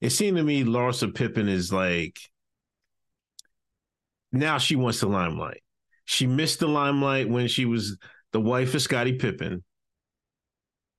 It 0.00 0.10
seemed 0.10 0.36
to 0.36 0.42
me 0.42 0.62
Larsa 0.62 1.14
Pippen 1.14 1.48
is 1.48 1.72
like 1.72 2.18
now 4.32 4.58
she 4.58 4.76
wants 4.76 5.00
the 5.00 5.08
limelight. 5.08 5.62
She 6.04 6.26
missed 6.26 6.60
the 6.60 6.68
limelight 6.68 7.28
when 7.28 7.48
she 7.48 7.64
was 7.64 7.96
the 8.32 8.40
wife 8.40 8.74
of 8.74 8.82
Scottie 8.82 9.18
Pippen. 9.18 9.64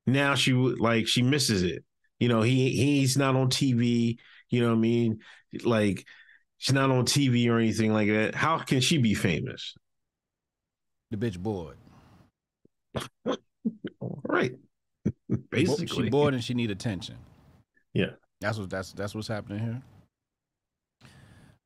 Now 0.05 0.36
she 0.36 0.53
would 0.53 0.79
like 0.79 1.08
she 1.08 1.21
misses 1.21 1.63
it. 1.63 1.84
You 2.19 2.27
know, 2.27 2.41
he 2.41 2.71
he's 2.71 3.17
not 3.17 3.36
on 3.36 3.49
TV. 3.49 4.17
You 4.49 4.62
know 4.62 4.69
what 4.69 4.77
I 4.77 4.79
mean? 4.79 5.19
Like 5.63 6.05
she's 6.60 6.76
not 6.76 6.91
on 6.91 7.06
TV 7.06 7.50
or 7.50 7.58
anything 7.58 7.91
like 7.91 8.10
that. 8.10 8.36
How 8.36 8.60
can 8.60 8.82
she 8.82 9.00
be 9.00 9.15
famous? 9.15 9.74
The 11.10 11.17
bitch 11.17 11.39
bored. 11.39 11.78
right. 14.02 14.56
Basically. 15.50 15.88
she 15.88 16.10
bored 16.10 16.36
and 16.36 16.43
she 16.43 16.54
need 16.54 16.69
attention. 16.69 17.15
Yeah. 17.93 18.12
That's 18.41 18.58
what 18.58 18.69
that's 18.69 18.93
that's 18.93 19.15
what's 19.15 19.28
happening 19.28 19.60
here. 19.60 19.82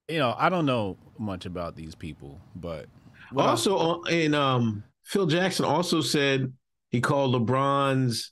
You 0.08 0.20
know, 0.20 0.36
I 0.38 0.50
don't 0.50 0.66
know 0.66 0.98
much 1.18 1.46
about 1.46 1.76
these 1.76 1.96
people, 1.96 2.40
but 2.56 2.88
what 3.32 3.46
I- 3.46 3.50
also, 3.50 3.78
uh, 3.78 4.02
and 4.10 4.36
um, 4.36 4.84
Phil 5.04 5.26
Jackson 5.28 5.66
also 5.66 6.02
said 6.02 6.52
he 6.90 7.02
called 7.02 7.34
LeBron's 7.36 8.32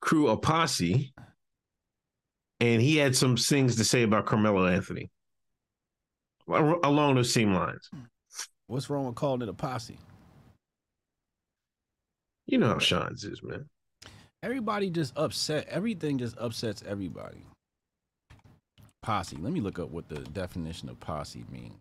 crew 0.00 0.28
a 0.28 0.36
posse, 0.36 1.12
and 2.60 2.80
he 2.80 2.96
had 2.96 3.16
some 3.16 3.36
things 3.36 3.76
to 3.76 3.84
say 3.84 4.02
about 4.02 4.26
Carmelo 4.26 4.66
Anthony 4.66 5.10
along 6.50 7.14
those 7.14 7.32
same 7.32 7.54
lines. 7.54 7.90
what's 8.66 8.90
wrong 8.90 9.06
with 9.06 9.14
calling 9.14 9.42
it 9.42 9.48
a 9.48 9.54
posse? 9.54 9.98
You 12.46 12.58
know 12.58 12.68
how 12.68 12.78
Sean's 12.78 13.24
is, 13.24 13.42
man. 13.42 13.66
Everybody 14.42 14.90
just 14.90 15.12
upset. 15.16 15.68
Everything 15.68 16.18
just 16.18 16.36
upsets 16.38 16.82
everybody. 16.86 17.44
Posse. 19.02 19.36
Let 19.36 19.52
me 19.52 19.60
look 19.60 19.78
up 19.78 19.90
what 19.90 20.08
the 20.08 20.20
definition 20.20 20.88
of 20.88 20.98
posse 20.98 21.44
means. 21.50 21.74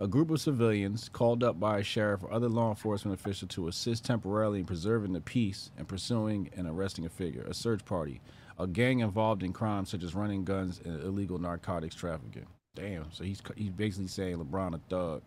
A 0.00 0.06
group 0.06 0.30
of 0.30 0.40
civilians 0.40 1.08
called 1.08 1.42
up 1.42 1.58
by 1.58 1.78
a 1.78 1.82
sheriff 1.82 2.22
or 2.22 2.32
other 2.32 2.48
law 2.48 2.68
enforcement 2.68 3.18
official 3.18 3.48
to 3.48 3.66
assist 3.66 4.04
temporarily 4.04 4.60
in 4.60 4.64
preserving 4.66 5.12
the 5.12 5.20
peace 5.20 5.70
and 5.76 5.88
pursuing 5.88 6.50
and 6.56 6.68
arresting 6.68 7.04
a 7.04 7.08
figure. 7.08 7.42
A 7.42 7.54
search 7.54 7.84
party. 7.84 8.20
A 8.58 8.66
gang 8.66 9.00
involved 9.00 9.42
in 9.42 9.52
crimes 9.52 9.88
such 9.88 10.02
as 10.02 10.14
running 10.14 10.44
guns 10.44 10.80
and 10.84 11.02
illegal 11.02 11.38
narcotics 11.38 11.96
trafficking. 11.96 12.46
Damn. 12.78 13.10
So 13.12 13.24
he's 13.24 13.42
he's 13.56 13.70
basically 13.70 14.08
saying 14.08 14.38
LeBron 14.38 14.74
a 14.74 14.80
thug. 14.88 15.22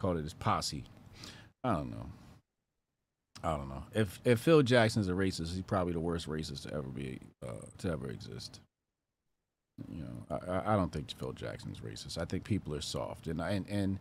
Called 0.00 0.18
it 0.18 0.22
his 0.24 0.34
posse. 0.34 0.84
I 1.64 1.72
don't 1.74 1.90
know. 1.90 2.06
I 3.42 3.56
don't 3.56 3.68
know. 3.68 3.82
If 3.94 4.20
if 4.24 4.40
Phil 4.40 4.62
Jackson's 4.62 5.08
a 5.08 5.12
racist, 5.12 5.54
he's 5.54 5.62
probably 5.62 5.92
the 5.92 6.00
worst 6.00 6.28
racist 6.28 6.62
to 6.62 6.74
ever 6.74 6.88
be 6.88 7.18
uh, 7.46 7.52
to 7.78 7.90
ever 7.90 8.08
exist. 8.10 8.60
You 9.92 10.04
know, 10.04 10.36
I- 10.48 10.72
I, 10.72 10.76
don't 10.76 10.90
think 10.90 11.10
Phil 11.18 11.32
Jackson's 11.32 11.80
racist. 11.80 12.16
I 12.16 12.24
think 12.24 12.44
people 12.44 12.74
are 12.74 12.80
soft, 12.80 13.26
and 13.26 13.40
and 13.42 13.66
and 13.68 13.98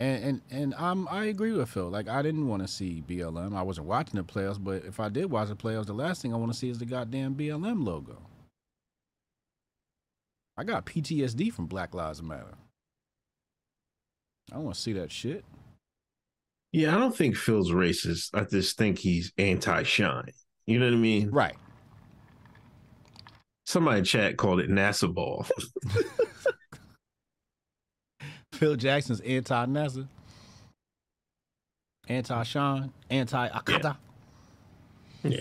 and 0.00 0.24
and, 0.24 0.40
and 0.50 0.74
I'm 0.74 1.08
I 1.08 1.26
agree 1.26 1.52
with 1.52 1.70
Phil. 1.70 1.88
Like 1.88 2.08
I 2.08 2.20
didn't 2.20 2.46
want 2.46 2.62
to 2.62 2.68
see 2.68 3.02
BLM. 3.08 3.56
I 3.56 3.62
wasn't 3.62 3.86
watching 3.86 4.16
the 4.16 4.24
playoffs, 4.24 4.62
but 4.62 4.84
if 4.84 5.00
I 5.00 5.08
did 5.08 5.30
watch 5.30 5.48
the 5.48 5.56
playoffs, 5.56 5.86
the 5.86 5.94
last 5.94 6.20
thing 6.20 6.34
I 6.34 6.36
want 6.36 6.52
to 6.52 6.58
see 6.58 6.68
is 6.68 6.78
the 6.78 6.84
goddamn 6.86 7.34
BLM 7.34 7.86
logo. 7.86 8.18
I 10.56 10.64
got 10.64 10.86
PTSD 10.86 11.52
from 11.52 11.66
Black 11.66 11.94
Lives 11.94 12.22
Matter. 12.22 12.54
I 14.52 14.56
don't 14.56 14.64
want 14.64 14.76
to 14.76 14.80
see 14.80 14.92
that 14.94 15.10
shit. 15.10 15.44
Yeah, 16.72 16.94
I 16.94 16.98
don't 16.98 17.16
think 17.16 17.36
Phil's 17.36 17.70
racist. 17.70 18.30
I 18.34 18.44
just 18.44 18.76
think 18.76 18.98
he's 18.98 19.32
anti-Shine. 19.38 20.30
You 20.66 20.78
know 20.78 20.86
what 20.86 20.94
I 20.94 20.98
mean? 20.98 21.30
Right. 21.30 21.56
Somebody 23.66 23.98
in 23.98 24.04
chat 24.04 24.36
called 24.36 24.60
it 24.60 24.70
NASA 24.70 25.12
ball. 25.12 25.46
Phil 28.52 28.76
Jackson's 28.76 29.20
anti 29.20 29.66
NASA, 29.66 30.06
anti 32.08 32.42
Sean, 32.44 32.92
anti 33.10 33.48
Akata. 33.48 33.96
yeah. 35.24 35.40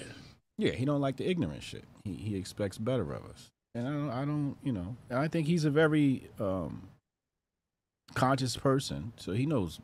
Yeah. 0.57 0.71
he 0.71 0.85
don't 0.85 1.01
like 1.01 1.17
the 1.17 1.29
ignorant 1.29 1.61
shit. 1.61 1.83
He 2.03 2.13
he 2.13 2.35
expects 2.35 2.77
better 2.77 3.13
of 3.13 3.25
us, 3.25 3.49
and 3.75 3.87
I 3.87 3.91
don't, 3.91 4.09
I 4.09 4.25
don't, 4.25 4.55
you 4.63 4.71
know, 4.71 4.95
I 5.11 5.27
think 5.27 5.47
he's 5.47 5.65
a 5.65 5.69
very 5.71 6.29
um, 6.39 6.89
conscious 8.13 8.55
person, 8.57 9.13
so 9.17 9.31
he 9.33 9.45
knows 9.45 9.79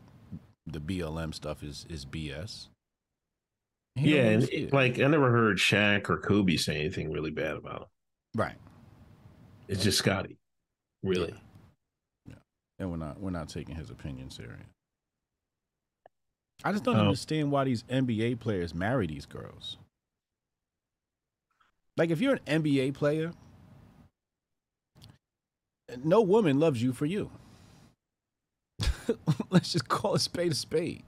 the 0.68 0.80
BLM 0.80 1.34
stuff 1.34 1.64
is 1.64 1.86
is 1.90 2.06
BS. 2.06 2.68
He 3.96 4.16
Yeah, 4.16 4.24
and 4.26 4.44
it. 4.50 4.72
like 4.72 5.00
I 5.00 5.08
never 5.08 5.32
heard 5.32 5.58
Shaq 5.58 6.10
or 6.10 6.18
Kobe 6.20 6.56
say 6.58 6.80
anything 6.80 7.12
really 7.12 7.32
bad 7.32 7.56
about 7.58 7.82
him. 7.82 7.88
right, 8.36 8.56
It's 9.68 9.84
just 9.84 9.98
Scottie. 9.98 10.38
Really. 11.04 11.34
Yeah. 12.28 12.36
and 12.78 12.92
we're 12.92 12.98
not 12.98 13.20
we're 13.20 13.32
not 13.32 13.50
taking 13.50 13.76
his 13.76 13.90
opinion 13.90 14.30
serious. 14.30 14.68
I 16.64 16.72
just 16.74 16.84
don't 16.84 16.98
Oh. 16.98 17.02
understand 17.02 17.52
why 17.52 17.64
these 17.64 17.84
NBA 17.84 18.40
players 18.40 18.76
marry 18.76 19.08
these 19.08 19.26
girls. 19.26 19.78
Like 21.98 22.10
if 22.12 22.20
you're 22.22 22.34
an 22.46 22.64
NBA 22.64 22.94
player, 22.94 23.32
no 26.04 26.22
woman 26.22 26.60
loves 26.60 26.82
you 26.82 26.94
for 26.94 27.06
you. 27.06 27.32
Let's 29.50 29.72
just 29.72 29.88
call 29.88 30.16
a 30.16 30.20
spade 30.20 30.52
a 30.52 30.56
spade. 30.56 31.04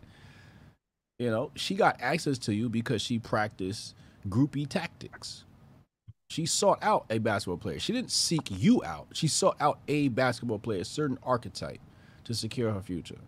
You 1.19 1.29
know, 1.29 1.51
she 1.55 1.75
got 1.75 1.97
access 2.01 2.37
to 2.39 2.53
you 2.53 2.67
because 2.67 3.01
she 3.01 3.19
practiced 3.19 3.95
groupie 4.27 4.67
tactics. 4.67 5.43
She 6.29 6.45
sought 6.45 6.79
out 6.81 7.05
a 7.09 7.19
basketball 7.19 7.57
player. 7.57 7.79
She 7.79 7.93
didn't 7.93 8.11
seek 8.11 8.49
you 8.49 8.83
out. 8.83 9.07
She 9.13 9.27
sought 9.27 9.57
out 9.59 9.79
a 9.87 10.07
basketball 10.07 10.59
player, 10.59 10.81
a 10.81 10.85
certain 10.85 11.19
archetype 11.23 11.81
to 12.23 12.33
secure 12.33 12.71
her 12.71 12.81
future. 12.81 13.19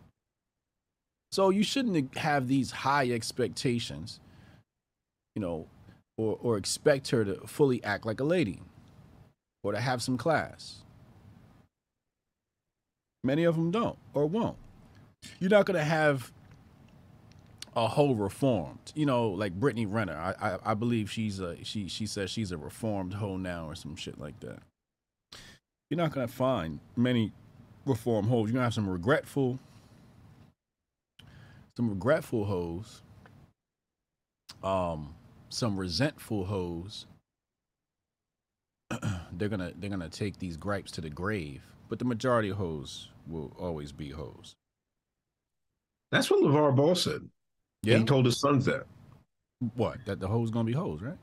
So 1.32 1.50
you 1.50 1.64
shouldn't 1.64 2.18
have 2.18 2.48
these 2.48 2.72
high 2.72 3.10
expectations, 3.10 4.20
you 5.36 5.42
know, 5.42 5.68
or, 6.18 6.38
or 6.42 6.58
expect 6.58 7.10
her 7.10 7.26
to 7.26 7.48
fully 7.48 7.84
act 7.84 8.06
like 8.06 8.20
a 8.20 8.24
lady 8.24 8.62
or 9.64 9.72
to 9.72 9.80
have 9.80 10.02
some 10.02 10.18
class. 10.18 10.83
Many 13.24 13.44
of 13.46 13.56
them 13.56 13.72
don't 13.72 13.98
or 14.14 14.26
won't. 14.26 14.58
You're 15.40 15.50
not 15.50 15.66
going 15.66 15.80
to 15.80 15.86
have 15.86 16.32
a 17.76 17.88
whole 17.88 18.16
reformed, 18.16 18.92
you 18.96 19.06
know, 19.06 19.30
like 19.30 19.54
Brittany 19.54 19.86
Renner. 19.86 20.16
I, 20.16 20.52
I 20.52 20.60
I 20.72 20.74
believe 20.74 21.10
she's 21.10 21.40
a 21.40 21.64
she 21.64 21.88
she 21.88 22.06
says 22.06 22.30
she's 22.30 22.52
a 22.52 22.58
reformed 22.58 23.16
hoe 23.16 23.38
now 23.38 23.68
or 23.68 23.76
some 23.76 23.96
shit 23.96 24.20
like 24.20 24.40
that. 24.42 24.60
You're 25.90 25.98
not 25.98 26.12
gonna 26.12 26.28
find 26.28 26.80
many 26.96 27.32
reform 27.86 28.28
hoes. 28.28 28.48
You're 28.48 28.54
gonna 28.54 28.66
have 28.66 28.74
some 28.74 28.90
regretful, 28.90 29.60
some 31.76 31.90
regretful 31.90 32.46
hoes, 32.46 33.02
um, 34.64 35.16
some 35.50 35.80
resentful 35.80 36.46
hoes. 36.46 37.08
they're 39.32 39.50
gonna 39.50 39.74
they're 39.80 39.90
gonna 39.90 40.10
take 40.10 40.38
these 40.38 40.58
gripes 40.58 40.92
to 40.92 41.02
the 41.02 41.10
grave, 41.10 41.64
but 41.90 41.98
the 41.98 42.06
majority 42.06 42.50
of 42.50 42.58
hoes 42.58 43.10
will 43.28 43.56
always 43.60 43.92
be 43.92 44.10
hoes. 44.10 44.56
That's 46.12 46.30
what 46.30 46.42
LeVar 46.44 46.76
Ball 46.76 46.96
said. 46.96 47.22
Yeah. 47.82 47.98
He 47.98 48.04
told 48.06 48.26
his 48.26 48.40
sons 48.40 48.66
that. 48.66 48.86
What? 49.76 50.06
That 50.06 50.20
the 50.20 50.28
hoes 50.28 50.52
gonna 50.52 50.66
be 50.66 50.74
hoes, 50.74 51.02
right? 51.02 51.18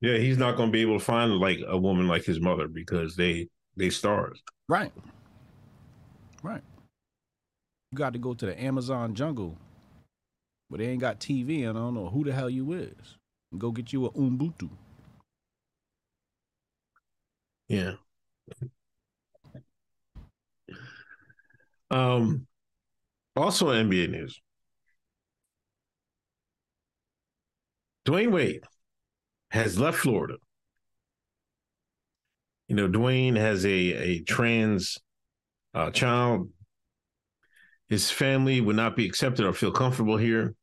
Yeah, 0.00 0.18
he's 0.18 0.38
not 0.38 0.56
going 0.56 0.68
to 0.68 0.72
be 0.72 0.82
able 0.82 0.98
to 0.98 1.04
find 1.04 1.32
like 1.38 1.58
a 1.66 1.76
woman 1.76 2.06
like 2.06 2.24
his 2.24 2.40
mother 2.40 2.68
because 2.68 3.16
they 3.16 3.48
they 3.76 3.90
stars. 3.90 4.40
Right. 4.68 4.92
Right. 6.42 6.62
You 7.90 7.98
got 7.98 8.12
to 8.12 8.18
go 8.18 8.34
to 8.34 8.46
the 8.46 8.60
Amazon 8.60 9.14
jungle, 9.14 9.56
but 10.70 10.78
they 10.78 10.86
ain't 10.86 11.00
got 11.00 11.20
TV, 11.20 11.68
and 11.68 11.76
I 11.76 11.80
don't 11.80 11.94
know 11.94 12.08
who 12.08 12.24
the 12.24 12.32
hell 12.32 12.50
you 12.50 12.72
is. 12.74 13.16
Go 13.56 13.72
get 13.72 13.92
you 13.92 14.06
a 14.06 14.10
Ubuntu. 14.10 14.68
Yeah. 17.68 17.94
Um. 21.90 22.46
Also, 23.36 23.68
NBA 23.68 24.08
news. 24.10 24.40
Dwyane 28.06 28.32
Wade 28.32 28.62
has 29.50 29.78
left 29.78 29.98
Florida. 29.98 30.34
You 32.68 32.76
know, 32.76 32.88
Dwyane 32.88 33.36
has 33.36 33.64
a 33.64 33.70
a 33.70 34.20
trans 34.22 34.98
uh, 35.74 35.90
child. 35.90 36.50
His 37.88 38.10
family 38.10 38.60
would 38.60 38.76
not 38.76 38.96
be 38.96 39.06
accepted 39.06 39.46
or 39.46 39.52
feel 39.54 39.70
comfortable 39.72 40.16
here. 40.16 40.54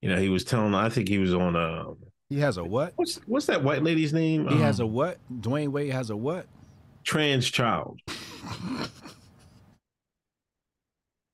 You 0.00 0.10
know, 0.10 0.18
he 0.20 0.28
was 0.28 0.44
telling. 0.44 0.74
I 0.74 0.88
think 0.90 1.08
he 1.08 1.18
was 1.18 1.34
on. 1.34 1.56
Uh, 1.56 1.84
He 2.28 2.38
has 2.40 2.56
a 2.56 2.64
what? 2.64 2.92
what's 2.96 3.16
what's 3.26 3.46
that 3.46 3.64
white 3.64 3.82
lady's 3.82 4.12
name? 4.12 4.46
He 4.48 4.58
has 4.60 4.80
a 4.80 4.84
Um, 4.84 4.92
what? 4.92 5.18
Dwyane 5.40 5.68
Wade 5.68 5.92
has 5.92 6.10
a 6.10 6.16
what? 6.16 6.46
trans 7.04 7.48
child. 7.50 7.98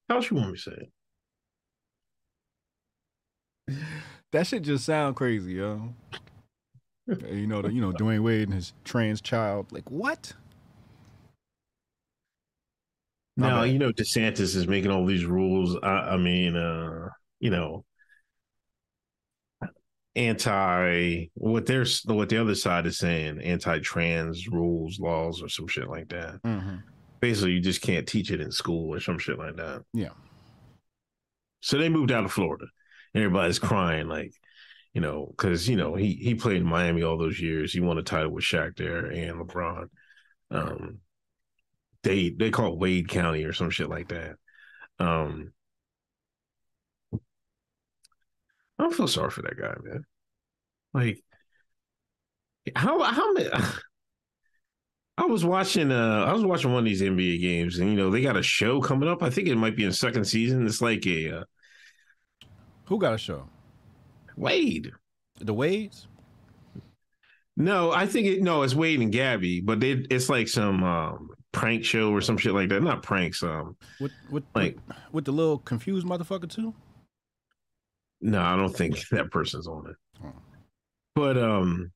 How 0.08 0.16
else 0.16 0.30
you 0.30 0.36
want 0.36 0.50
me 0.50 0.56
to 0.56 0.62
say 0.62 0.72
it? 3.68 3.78
That 4.32 4.46
shit 4.46 4.62
just 4.62 4.84
sound 4.84 5.16
crazy, 5.16 5.54
yo. 5.54 5.94
you 7.30 7.46
know, 7.46 7.62
the, 7.62 7.72
you 7.72 7.80
know, 7.80 7.92
Dwyane 7.92 8.22
Wade 8.22 8.48
and 8.48 8.54
his 8.54 8.72
trans 8.84 9.20
child. 9.20 9.72
Like 9.72 9.90
what? 9.90 10.32
My 13.36 13.48
Now 13.48 13.62
you 13.64 13.78
know 13.78 13.92
DeSantis 13.92 14.54
is 14.54 14.68
making 14.68 14.90
all 14.90 15.06
these 15.06 15.24
rules. 15.24 15.76
I, 15.82 15.88
I 15.88 16.16
mean, 16.16 16.56
uh, 16.56 17.08
you 17.40 17.50
know, 17.50 17.84
anti 20.16 21.26
what 21.34 21.66
there's 21.66 22.02
what 22.04 22.28
the 22.28 22.40
other 22.40 22.54
side 22.54 22.86
is 22.86 22.98
saying, 22.98 23.40
anti-trans 23.40 24.48
rules, 24.48 25.00
laws, 25.00 25.42
or 25.42 25.48
some 25.48 25.66
shit 25.66 25.88
like 25.88 26.08
that. 26.10 26.40
Mm-hmm. 26.42 26.76
Basically, 27.20 27.52
you 27.52 27.60
just 27.60 27.82
can't 27.82 28.06
teach 28.06 28.30
it 28.30 28.40
in 28.40 28.50
school 28.50 28.94
or 28.94 29.00
some 29.00 29.18
shit 29.18 29.38
like 29.38 29.56
that. 29.56 29.82
Yeah. 29.92 30.10
So 31.60 31.78
they 31.78 31.88
moved 31.88 32.12
out 32.12 32.24
of 32.24 32.32
Florida. 32.32 32.66
Everybody's 33.14 33.58
crying, 33.58 34.08
like, 34.08 34.34
you 34.92 35.00
know, 35.00 35.26
because 35.30 35.68
you 35.68 35.76
know 35.76 35.94
he 35.94 36.12
he 36.12 36.34
played 36.34 36.58
in 36.58 36.66
Miami 36.66 37.02
all 37.02 37.18
those 37.18 37.40
years. 37.40 37.72
He 37.72 37.80
won 37.80 37.98
a 37.98 38.02
title 38.02 38.30
with 38.30 38.44
Shaq 38.44 38.76
there 38.76 39.06
and 39.06 39.40
LeBron. 39.40 39.88
Um, 40.50 40.98
they 42.02 42.30
they 42.30 42.50
call 42.50 42.72
it 42.72 42.78
Wade 42.78 43.08
County 43.08 43.44
or 43.44 43.52
some 43.52 43.70
shit 43.70 43.88
like 43.88 44.08
that. 44.08 44.36
Um, 44.98 45.52
I 48.78 48.82
don't 48.82 48.94
feel 48.94 49.08
sorry 49.08 49.30
for 49.30 49.42
that 49.42 49.58
guy, 49.58 49.74
man. 49.82 50.04
Like, 50.92 51.24
how 52.76 53.02
how 53.02 53.32
many? 53.32 53.48
I 55.16 55.26
was 55.26 55.44
watching 55.44 55.92
uh 55.92 56.24
I 56.26 56.32
was 56.32 56.44
watching 56.44 56.72
one 56.72 56.80
of 56.80 56.84
these 56.84 57.02
NBA 57.02 57.40
games 57.40 57.78
and 57.78 57.88
you 57.90 57.96
know 57.96 58.10
they 58.10 58.20
got 58.22 58.36
a 58.36 58.42
show 58.42 58.80
coming 58.80 59.08
up. 59.08 59.22
I 59.22 59.30
think 59.30 59.48
it 59.48 59.54
might 59.56 59.76
be 59.76 59.84
in 59.84 59.92
second 59.92 60.24
season. 60.24 60.66
It's 60.66 60.80
like 60.82 61.06
a 61.06 61.38
uh, 61.40 61.44
Who 62.86 62.98
got 62.98 63.14
a 63.14 63.18
show? 63.18 63.48
Wade. 64.36 64.90
The 65.40 65.54
Wades? 65.54 66.06
No, 67.56 67.92
I 67.92 68.06
think 68.06 68.26
it 68.26 68.42
no, 68.42 68.62
it's 68.62 68.74
Wade 68.74 69.00
and 69.00 69.12
Gabby, 69.12 69.60
but 69.60 69.78
they 69.78 69.92
it's 70.10 70.28
like 70.28 70.48
some 70.48 70.82
um 70.82 71.30
prank 71.52 71.84
show 71.84 72.10
or 72.12 72.20
some 72.20 72.36
shit 72.36 72.52
like 72.52 72.68
that. 72.70 72.82
Not 72.82 73.04
pranks, 73.04 73.42
um 73.44 73.76
With 74.00 74.10
with 74.30 74.42
Like- 74.54 74.76
with, 74.88 74.96
with 75.12 75.24
the 75.26 75.32
little 75.32 75.58
confused 75.58 76.06
motherfucker 76.06 76.50
too? 76.50 76.74
no, 78.20 78.40
I 78.40 78.56
don't 78.56 78.74
think 78.74 79.06
that 79.12 79.30
person's 79.30 79.68
on 79.68 79.90
it. 79.90 79.96
Oh. 80.24 80.32
But 81.14 81.38
um 81.38 81.92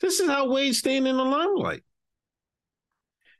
this 0.00 0.20
is 0.20 0.28
how 0.28 0.48
Wade's 0.48 0.78
staying 0.78 1.06
in 1.06 1.16
the 1.16 1.24
limelight. 1.24 1.82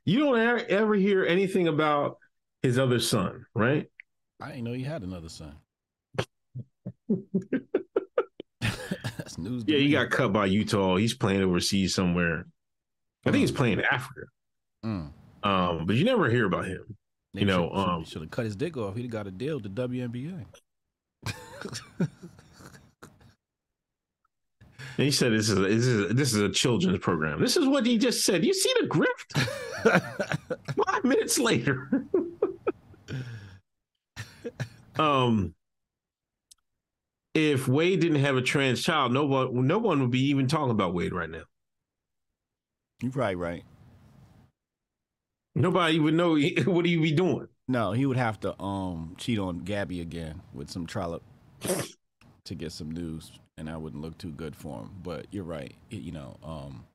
You 0.04 0.20
don't 0.20 0.38
ever, 0.70 0.94
hear 0.94 1.24
anything 1.24 1.66
about 1.66 2.18
his 2.62 2.78
other 2.78 3.00
son, 3.00 3.46
right? 3.54 3.90
I 4.40 4.50
didn't 4.50 4.64
know 4.64 4.72
you 4.72 4.84
had 4.84 5.02
another 5.02 5.28
son. 5.28 5.56
That's 8.60 9.36
news. 9.36 9.64
Yeah, 9.66 9.78
he 9.78 9.90
got 9.90 10.10
cut 10.10 10.32
by 10.32 10.46
Utah. 10.46 10.96
He's 10.96 11.14
playing 11.14 11.42
overseas 11.42 11.94
somewhere. 11.94 12.46
I 13.24 13.32
think 13.32 13.40
he's 13.40 13.50
playing 13.50 13.80
in 13.80 13.84
Africa. 13.84 14.26
Mm. 14.84 15.10
Um, 15.42 15.86
but 15.86 15.96
you 15.96 16.04
never 16.04 16.30
hear 16.30 16.46
about 16.46 16.66
him. 16.66 16.96
They 17.34 17.40
You 17.40 17.46
know, 17.46 17.68
should, 17.68 17.78
um, 17.78 18.04
should 18.04 18.22
have 18.22 18.30
cut 18.30 18.44
his 18.44 18.54
dick 18.54 18.76
off. 18.76 18.94
He'd 18.94 19.02
have 19.02 19.10
got 19.10 19.26
a 19.26 19.32
deal 19.32 19.58
with 19.58 19.74
the 19.74 19.88
WNBA. 19.88 20.46
And 24.98 25.04
he 25.04 25.10
said 25.10 25.32
this 25.32 25.50
is 25.50 25.58
a, 25.58 25.60
this 25.60 25.86
is 25.86 26.10
a, 26.10 26.14
this 26.14 26.34
is 26.34 26.40
a 26.40 26.48
children's 26.48 27.00
program. 27.00 27.40
This 27.40 27.56
is 27.56 27.68
what 27.68 27.84
he 27.84 27.98
just 27.98 28.24
said. 28.24 28.44
You 28.44 28.54
see 28.54 28.72
the 28.80 28.86
grift? 28.86 29.42
Five 30.86 31.04
minutes 31.04 31.38
later. 31.38 31.90
um 34.98 35.54
if 37.34 37.68
Wade 37.68 38.00
didn't 38.00 38.20
have 38.20 38.36
a 38.36 38.42
trans 38.42 38.82
child, 38.82 39.12
no 39.12 39.26
one 39.26 39.66
no 39.66 39.78
one 39.78 40.00
would 40.00 40.10
be 40.10 40.24
even 40.28 40.46
talking 40.46 40.70
about 40.70 40.94
Wade 40.94 41.12
right 41.12 41.28
now. 41.28 41.42
You're 43.02 43.12
probably 43.12 43.34
right. 43.34 43.64
Nobody 45.54 45.98
would 45.98 46.14
know 46.14 46.38
what 46.64 46.86
he'd 46.86 47.02
be 47.02 47.12
doing. 47.12 47.48
No, 47.68 47.92
he 47.92 48.06
would 48.06 48.16
have 48.16 48.40
to 48.40 48.58
um 48.62 49.14
cheat 49.18 49.38
on 49.38 49.58
Gabby 49.58 50.00
again 50.00 50.40
with 50.54 50.70
some 50.70 50.86
trollop 50.86 51.22
to 52.44 52.54
get 52.54 52.72
some 52.72 52.90
news, 52.90 53.32
and 53.58 53.68
that 53.68 53.80
wouldn't 53.80 54.02
look 54.02 54.18
too 54.18 54.30
good 54.32 54.54
for 54.54 54.80
him. 54.80 54.90
But 55.02 55.26
you're 55.30 55.44
right. 55.44 55.74
It- 55.90 56.02
you 56.02 56.12
know, 56.12 56.36
um, 56.42 56.86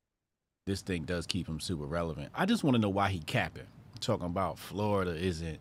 this 0.67 0.81
thing 0.81 1.03
does 1.03 1.25
keep 1.25 1.47
him 1.47 1.59
super 1.59 1.85
relevant. 1.85 2.29
I 2.35 2.45
just 2.45 2.63
want 2.63 2.75
to 2.75 2.81
know 2.81 2.89
why 2.89 3.09
he 3.09 3.19
capping. 3.19 3.67
Talking 3.99 4.27
about 4.27 4.57
Florida 4.59 5.15
isn't 5.15 5.59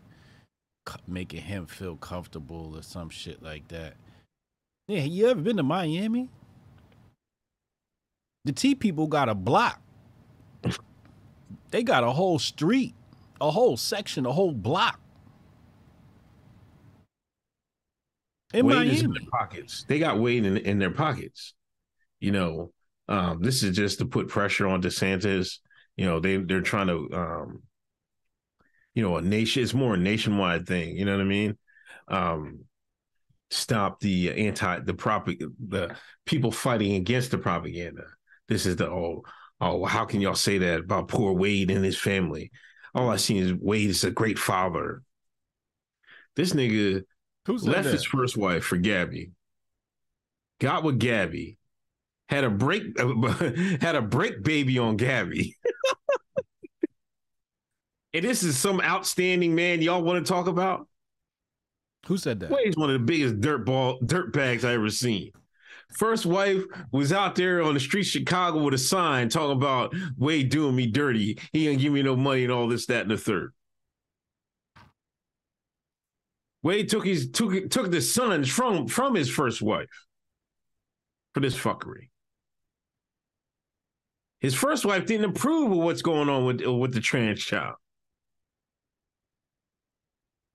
making 1.07 1.41
him 1.41 1.65
feel 1.67 1.95
comfortable 1.95 2.75
or 2.75 2.81
some 2.83 3.09
shit 3.09 3.41
like 3.41 3.67
that. 3.67 3.95
Yeah, 4.87 5.03
you 5.03 5.29
ever 5.29 5.41
been 5.41 5.57
to 5.57 5.63
Miami? 5.63 6.29
The 8.45 8.51
T 8.51 8.73
people 8.75 9.07
got 9.07 9.29
a 9.29 9.35
block. 9.35 9.79
They 11.69 11.83
got 11.83 12.03
a 12.03 12.11
whole 12.11 12.39
street, 12.39 12.95
a 13.39 13.51
whole 13.51 13.77
section, 13.77 14.25
a 14.25 14.31
whole 14.31 14.53
block. 14.53 14.99
In 18.53 18.65
Wade 18.65 18.87
is 18.87 19.03
in 19.03 19.11
their 19.11 19.29
pockets. 19.31 19.85
They 19.87 19.99
got 19.99 20.19
Wade 20.19 20.45
in, 20.45 20.57
in 20.57 20.79
their 20.79 20.91
pockets. 20.91 21.53
You 22.19 22.31
know, 22.31 22.71
um, 23.07 23.41
this 23.41 23.63
is 23.63 23.75
just 23.75 23.99
to 23.99 24.05
put 24.05 24.27
pressure 24.27 24.67
on 24.67 24.81
DeSantis. 24.81 25.59
You 25.95 26.05
know, 26.05 26.19
they 26.19 26.37
they're 26.37 26.61
trying 26.61 26.87
to 26.87 27.09
um, 27.13 27.63
you 28.93 29.03
know, 29.03 29.17
a 29.17 29.21
nation 29.21 29.63
it's 29.63 29.73
more 29.73 29.93
a 29.93 29.97
nationwide 29.97 30.67
thing, 30.67 30.97
you 30.97 31.05
know 31.05 31.13
what 31.13 31.21
I 31.21 31.25
mean? 31.25 31.57
Um 32.07 32.65
stop 33.49 33.99
the 33.99 34.31
anti 34.47 34.79
the 34.79 34.93
prop 34.93 35.25
the 35.27 35.95
people 36.25 36.51
fighting 36.51 36.95
against 36.95 37.31
the 37.31 37.37
propaganda. 37.37 38.05
This 38.47 38.65
is 38.65 38.77
the 38.77 38.89
oh 38.89 39.23
oh 39.59 39.85
how 39.85 40.05
can 40.05 40.21
y'all 40.21 40.35
say 40.35 40.57
that 40.59 40.81
about 40.81 41.07
poor 41.07 41.33
Wade 41.33 41.71
and 41.71 41.83
his 41.83 41.97
family? 41.97 42.51
All 42.93 43.09
I 43.09 43.15
see 43.15 43.37
is 43.37 43.53
Wade 43.53 43.89
is 43.89 44.03
a 44.03 44.11
great 44.11 44.39
father. 44.39 45.03
This 46.35 46.53
nigga 46.53 47.03
Who's 47.45 47.67
left 47.67 47.87
his 47.87 48.03
first 48.03 48.37
wife 48.37 48.63
for 48.63 48.77
Gabby, 48.77 49.31
got 50.59 50.83
with 50.83 50.99
Gabby, 50.99 51.57
had 52.29 52.43
a 52.43 52.49
break 52.49 52.97
had 53.81 53.95
a 53.95 54.01
break 54.01 54.43
baby 54.43 54.77
on 54.77 54.97
Gabby. 54.97 55.57
and 58.13 58.23
this 58.23 58.43
is 58.43 58.57
some 58.57 58.79
outstanding 58.81 59.55
man 59.55 59.81
y'all 59.81 60.03
want 60.03 60.25
to 60.25 60.31
talk 60.31 60.47
about? 60.47 60.87
Who 62.07 62.17
said 62.17 62.39
that? 62.41 62.51
Wade's 62.51 62.77
one 62.77 62.89
of 62.89 62.99
the 62.99 63.05
biggest 63.05 63.41
dirt 63.41 63.65
ball 63.65 63.99
dirt 64.05 64.33
bags 64.33 64.63
I 64.63 64.73
ever 64.73 64.89
seen. 64.89 65.31
First 65.91 66.25
wife 66.25 66.63
was 66.91 67.11
out 67.11 67.35
there 67.35 67.61
on 67.61 67.73
the 67.73 67.79
street 67.79 68.01
of 68.01 68.07
Chicago 68.07 68.63
with 68.63 68.73
a 68.73 68.77
sign 68.77 69.29
talking 69.29 69.57
about 69.57 69.93
Wade 70.17 70.49
doing 70.49 70.75
me 70.75 70.87
dirty. 70.87 71.37
He 71.51 71.67
ain't 71.67 71.81
give 71.81 71.91
me 71.91 72.01
no 72.01 72.15
money 72.15 72.43
and 72.43 72.51
all 72.51 72.67
this, 72.67 72.85
that, 72.85 73.01
and 73.01 73.11
the 73.11 73.17
third. 73.17 73.53
Wade 76.63 76.89
took 76.89 77.05
his 77.05 77.31
took 77.31 77.69
took 77.69 77.91
the 77.91 78.01
sons 78.01 78.49
from 78.49 78.87
from 78.87 79.15
his 79.15 79.29
first 79.29 79.61
wife 79.61 79.89
for 81.33 81.39
this 81.39 81.57
fuckery. 81.57 82.09
His 84.39 84.53
first 84.53 84.85
wife 84.85 85.05
didn't 85.05 85.31
approve 85.31 85.71
of 85.71 85.77
what's 85.77 86.01
going 86.01 86.29
on 86.29 86.45
with 86.45 86.61
with 86.61 86.93
the 86.93 87.01
trans 87.01 87.43
child. 87.43 87.75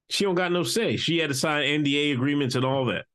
She 0.08 0.24
don't 0.24 0.36
got 0.36 0.52
no 0.52 0.62
say. 0.62 0.96
She 0.96 1.18
had 1.18 1.28
to 1.28 1.34
sign 1.34 1.64
NDA 1.84 2.12
agreements 2.12 2.54
and 2.54 2.64
all 2.64 2.84
that. 2.86 3.06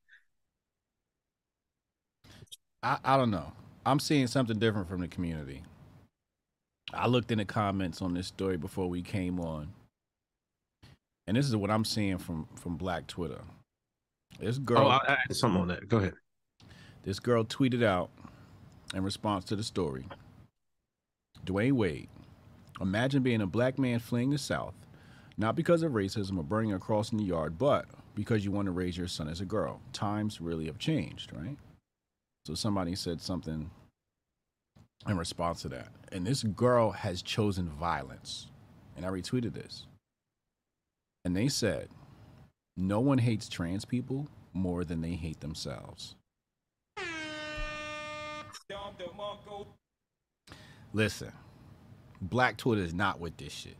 I, 2.84 2.97
I 3.04 3.17
don't 3.17 3.32
know. 3.32 3.54
I'm 3.86 3.99
seeing 3.99 4.27
something 4.27 4.60
different 4.60 4.89
from 4.89 5.01
the 5.01 5.08
community. 5.08 5.63
I 6.93 7.08
looked 7.08 7.32
in 7.32 7.38
the 7.38 7.45
comments 7.45 8.01
on 8.01 8.13
this 8.13 8.27
story 8.27 8.58
before 8.58 8.89
we 8.89 9.01
came 9.01 9.39
on. 9.39 9.69
And 11.31 11.37
this 11.37 11.47
is 11.47 11.55
what 11.55 11.71
I'm 11.71 11.85
seeing 11.85 12.17
from 12.17 12.45
from 12.55 12.75
Black 12.75 13.07
Twitter. 13.07 13.39
This 14.37 14.57
oh, 14.57 14.63
girl, 14.63 14.79
Oh, 14.79 14.89
I, 14.89 15.17
had 15.25 15.33
something 15.33 15.61
on 15.61 15.69
that. 15.69 15.87
Go 15.87 15.99
ahead. 15.99 16.15
this 17.03 17.21
girl 17.21 17.45
tweeted 17.45 17.81
out 17.85 18.09
in 18.93 19.01
response 19.01 19.45
to 19.45 19.55
the 19.55 19.63
story. 19.63 20.05
Dwyane 21.45 21.71
Wade, 21.71 22.09
imagine 22.81 23.23
being 23.23 23.39
a 23.39 23.47
black 23.47 23.79
man 23.79 23.99
fleeing 23.99 24.29
the 24.29 24.37
South, 24.37 24.73
not 25.37 25.55
because 25.55 25.83
of 25.83 25.93
racism 25.93 26.37
or 26.37 26.43
burning 26.43 26.73
a 26.73 26.79
cross 26.79 27.13
in 27.13 27.17
the 27.17 27.23
yard, 27.23 27.57
but 27.57 27.85
because 28.13 28.43
you 28.43 28.51
want 28.51 28.65
to 28.65 28.73
raise 28.73 28.97
your 28.97 29.07
son 29.07 29.29
as 29.29 29.39
a 29.39 29.45
girl. 29.45 29.79
Times 29.93 30.41
really 30.41 30.65
have 30.65 30.79
changed, 30.79 31.31
right? 31.31 31.55
So 32.45 32.55
somebody 32.55 32.93
said 32.93 33.21
something 33.21 33.71
in 35.07 35.17
response 35.17 35.61
to 35.61 35.69
that. 35.69 35.93
And 36.11 36.27
this 36.27 36.43
girl 36.43 36.91
has 36.91 37.21
chosen 37.21 37.69
violence. 37.69 38.47
And 38.97 39.05
I 39.05 39.09
retweeted 39.09 39.53
this. 39.53 39.85
And 41.23 41.36
they 41.36 41.47
said, 41.47 41.89
no 42.75 42.99
one 42.99 43.19
hates 43.19 43.47
trans 43.47 43.86
people 43.86 44.27
more 44.53 44.84
than 44.84 45.01
they 45.01 45.12
hate 45.12 45.39
themselves. 45.39 46.15
Listen, 50.93 51.31
Black 52.21 52.57
Twitter 52.57 52.81
is 52.81 52.93
not 52.93 53.19
with 53.19 53.38
this 53.38 53.53
shit. 53.53 53.77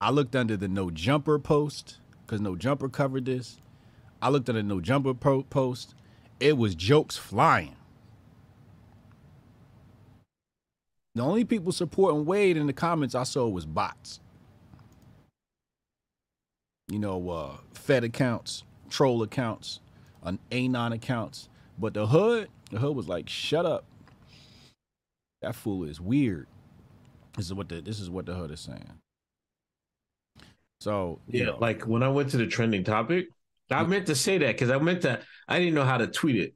I 0.00 0.10
looked 0.10 0.36
under 0.36 0.56
the 0.56 0.68
no 0.68 0.90
jumper 0.90 1.38
post 1.38 1.98
because 2.26 2.40
no 2.40 2.56
jumper 2.56 2.88
covered 2.88 3.24
this. 3.24 3.58
I 4.20 4.28
looked 4.28 4.48
at 4.48 4.54
the 4.54 4.62
no 4.62 4.80
jumper 4.80 5.14
po- 5.14 5.44
post. 5.44 5.94
It 6.40 6.56
was 6.56 6.74
jokes 6.74 7.16
flying. 7.16 7.76
The 11.14 11.22
only 11.22 11.44
people 11.44 11.72
supporting 11.72 12.26
Wade 12.26 12.56
in 12.56 12.66
the 12.66 12.72
comments 12.72 13.14
I 13.14 13.24
saw 13.24 13.48
was 13.48 13.66
bots. 13.66 14.20
You 16.88 16.98
know, 16.98 17.30
uh, 17.30 17.56
Fed 17.74 18.04
accounts, 18.04 18.64
troll 18.90 19.22
accounts, 19.22 19.80
an 20.22 20.38
Anon 20.50 20.92
accounts. 20.92 21.48
But 21.78 21.94
the 21.94 22.06
hood, 22.06 22.48
the 22.70 22.78
hood 22.78 22.96
was 22.96 23.08
like, 23.08 23.28
"Shut 23.28 23.66
up." 23.66 23.84
That 25.42 25.54
fool 25.56 25.84
is 25.84 26.00
weird. 26.00 26.46
This 27.36 27.46
is 27.46 27.54
what 27.54 27.68
the 27.68 27.80
this 27.80 28.00
is 28.00 28.10
what 28.10 28.26
the 28.26 28.34
hood 28.34 28.50
is 28.50 28.60
saying. 28.60 29.00
So 30.80 31.20
you 31.28 31.40
Yeah, 31.40 31.46
know, 31.46 31.58
like 31.58 31.82
when 31.86 32.02
I 32.02 32.08
went 32.08 32.30
to 32.30 32.36
the 32.36 32.46
trending 32.46 32.84
topic, 32.84 33.26
I 33.70 33.82
meant 33.84 34.06
to 34.06 34.14
say 34.14 34.38
that 34.38 34.52
because 34.54 34.70
I 34.70 34.78
meant 34.78 35.02
to. 35.02 35.20
I 35.48 35.58
didn't 35.58 35.74
know 35.74 35.84
how 35.84 35.98
to 35.98 36.06
tweet 36.06 36.36
it. 36.36 36.54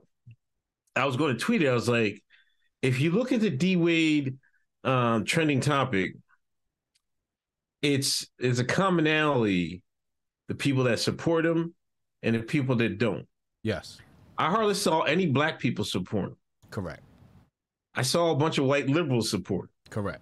I 0.97 1.07
was 1.07 1.17
going 1.17 1.35
to 1.37 1.41
tweet 1.41 1.63
it. 1.63 1.69
I 1.69 1.75
was 1.75 1.89
like, 1.89 2.23
if 2.83 3.01
you 3.01 3.13
look 3.13 3.33
at 3.33 3.41
the 3.41 3.51
D 3.51 3.77
Wade 3.77 4.39
um, 4.85 5.25
trending 5.25 5.61
topic, 5.61 6.15
it's 7.83 8.27
it's 8.39 8.59
a 8.59 8.65
commonality: 8.65 9.83
the 10.53 10.59
people 10.59 10.85
that 10.85 10.99
support 11.01 11.47
him 11.47 11.75
and 12.23 12.35
the 12.37 12.41
people 12.41 12.77
that 12.77 12.99
don't. 12.99 13.27
yes, 13.63 13.97
I 14.37 14.51
hardly 14.51 14.75
saw 14.75 15.01
any 15.01 15.25
black 15.25 15.59
people 15.59 15.83
support 15.83 16.27
him. 16.29 16.37
correct, 16.69 17.03
I 17.95 18.03
saw 18.03 18.31
a 18.33 18.37
bunch 18.37 18.59
of 18.59 18.67
white 18.67 18.87
liberals 18.87 19.31
support. 19.31 19.65
him. 19.65 19.71
correct, 19.89 20.21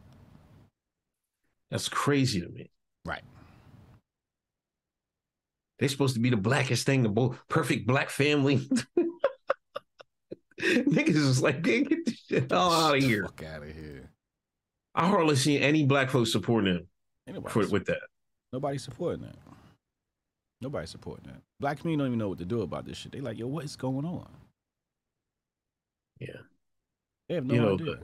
That's 1.72 1.88
crazy 1.88 2.40
to 2.42 2.48
me. 2.48 2.70
right. 3.04 3.22
They're 5.80 5.88
supposed 5.88 6.14
to 6.14 6.20
be 6.20 6.30
the 6.30 6.36
blackest 6.36 6.86
thing, 6.86 7.02
the 7.02 7.08
bo- 7.08 7.34
perfect 7.48 7.88
black 7.88 8.08
family. 8.10 8.58
Niggas 10.60 11.16
is 11.16 11.42
like, 11.42 11.62
get 11.62 12.04
this 12.06 12.18
shit 12.28 12.52
all 12.52 12.70
out 12.72 12.96
of 12.98 13.02
here. 13.02 13.24
Fuck 13.24 13.42
out 13.44 13.62
of 13.62 13.74
here. 13.74 14.10
I 14.94 15.08
hardly 15.08 15.34
see 15.36 15.58
any 15.58 15.86
black 15.86 16.10
folks 16.10 16.30
supporting 16.32 16.74
him 16.74 16.86
Ain't 17.26 17.36
nobody, 17.36 17.52
for, 17.52 17.66
with 17.72 17.86
that. 17.86 18.02
nobody 18.52 18.76
supporting 18.78 19.22
that. 19.22 19.36
Nobody 20.60 20.86
supporting 20.86 21.26
that. 21.26 21.40
Black 21.58 21.80
community 21.80 22.02
don't 22.04 22.08
even 22.08 22.18
know 22.18 22.28
what 22.28 22.38
to 22.38 22.44
do 22.44 22.60
about 22.62 22.84
this 22.84 22.96
shit. 22.98 23.12
They 23.12 23.20
like, 23.20 23.38
yo, 23.38 23.46
what 23.46 23.64
is 23.64 23.76
going 23.76 24.04
on? 24.04 24.28
Yeah. 26.18 26.28
They 27.28 27.36
have 27.36 27.46
no 27.46 27.54
You 27.54 27.60
know, 27.60 27.74
idea. 27.74 27.94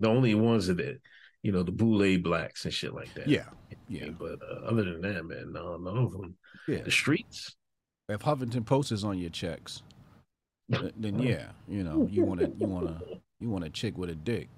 The 0.00 0.08
only 0.08 0.34
ones 0.34 0.66
that, 0.66 1.00
you 1.42 1.52
know, 1.52 1.62
the 1.62 1.70
boule 1.72 2.18
blacks 2.18 2.64
and 2.64 2.74
shit 2.74 2.94
like 2.94 3.12
that. 3.14 3.28
yeah, 3.28 3.44
yeah, 3.88 4.08
But 4.10 4.38
uh, 4.42 4.66
other 4.66 4.84
than 4.84 5.00
that, 5.02 5.24
man, 5.24 5.52
no, 5.52 5.76
none 5.76 5.98
of 5.98 6.12
them. 6.12 6.36
yeah. 6.66 6.82
The 6.82 6.90
streets. 6.90 7.54
If 8.08 8.20
Huffington 8.22 8.66
Post 8.66 8.90
is 8.90 9.04
on 9.04 9.18
your 9.18 9.30
checks, 9.30 9.82
th- 10.72 10.92
then 10.96 11.20
yeah, 11.20 11.50
you 11.68 11.84
know, 11.84 12.08
you 12.10 12.24
want 12.24 12.40
to, 12.40 12.52
you 12.58 12.66
want 12.66 12.88
to, 12.88 13.20
you 13.38 13.48
want 13.48 13.62
a 13.64 13.70
chick 13.70 13.96
with 13.96 14.10
a 14.10 14.16
dick. 14.16 14.48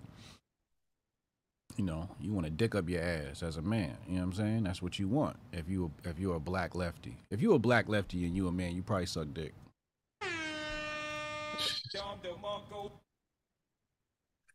You 1.77 1.85
know, 1.85 2.09
you 2.21 2.33
want 2.33 2.45
to 2.45 2.51
dick 2.51 2.75
up 2.75 2.89
your 2.89 3.03
ass 3.03 3.43
as 3.43 3.57
a 3.57 3.63
man. 3.63 3.97
You 4.07 4.17
know 4.17 4.21
what 4.21 4.25
I'm 4.25 4.33
saying? 4.35 4.65
That's 4.65 4.83
what 4.83 4.99
you 4.99 5.09
want. 5.09 5.37
If 5.53 5.69
you 5.69 5.91
if 6.05 6.19
you're 6.19 6.37
a 6.37 6.41
black 6.41 6.75
lefty, 6.75 7.17
if 7.31 7.41
you're 7.41 7.57
a 7.57 7.59
black 7.59 7.89
lefty 7.89 8.25
and 8.27 8.37
you 8.37 8.47
a 8.49 8.53
man, 8.53 8.77
you 8.77 8.83
probably 8.83 9.07
suck 9.07 9.29
dick. 9.33 9.55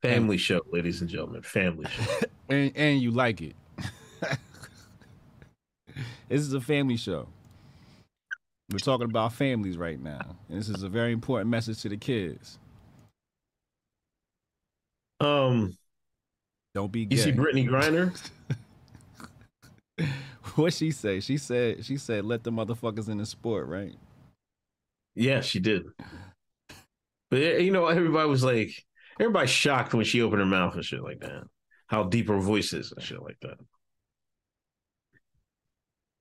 Family 0.01 0.38
show, 0.38 0.62
ladies 0.71 1.01
and 1.01 1.10
gentlemen. 1.10 1.41
Family 1.41 1.89
show. 1.89 2.19
and 2.49 2.71
and 2.75 3.01
you 3.01 3.12
like 3.12 3.41
it. 3.41 3.56
this 6.30 6.41
is 6.41 6.53
a 6.53 6.62
family 6.62 6.97
show. 6.97 7.27
We're 8.71 8.80
talking 8.80 9.06
about 9.06 9.34
families 9.34 9.77
right 9.77 9.99
now, 9.99 10.36
and 10.49 10.60
this 10.60 10.69
is 10.69 10.84
a 10.84 10.89
very 10.89 11.13
important 11.13 11.49
message 11.49 11.82
to 11.82 11.89
the 11.89 11.97
kids. 11.97 12.60
Um, 15.19 15.77
Don't 16.78 16.92
be 16.92 17.08
you 17.10 17.18
see 17.18 17.32
Brittney 17.32 17.68
Griner? 17.68 18.16
what 20.54 20.72
she 20.74 20.92
say? 20.92 21.20
She 21.22 21.40
said 21.40 21.84
she 21.84 21.98
said 21.98 22.24
let 22.24 22.44
the 22.44 22.52
motherfuckers 22.52 23.10
in 23.10 23.18
the 23.18 23.26
sport, 23.26 23.66
right? 23.66 23.96
Yeah, 25.16 25.42
she 25.42 25.60
did. 25.60 25.86
But 27.32 27.62
you 27.63 27.72
know, 27.72 27.88
everybody 27.88 28.30
was 28.30 28.44
like, 28.44 28.70
everybody's 29.20 29.50
shocked 29.50 29.96
when 29.96 30.06
she 30.06 30.22
opened 30.22 30.42
her 30.42 30.46
mouth 30.46 30.76
and 30.76 30.86
shit 30.86 31.02
like 31.02 31.20
that. 31.22 31.46
How 31.88 32.04
deep 32.04 32.28
her 32.28 32.38
voice 32.38 32.72
is 32.74 32.92
and 32.92 33.04
shit 33.04 33.24
like 33.24 33.40
that. 33.42 33.58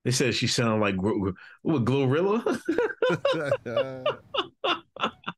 They 0.06 0.10
said 0.10 0.34
she 0.34 0.46
sounded 0.46 0.80
like 0.80 0.94
what, 0.96 1.84
Glorilla. 1.84 2.58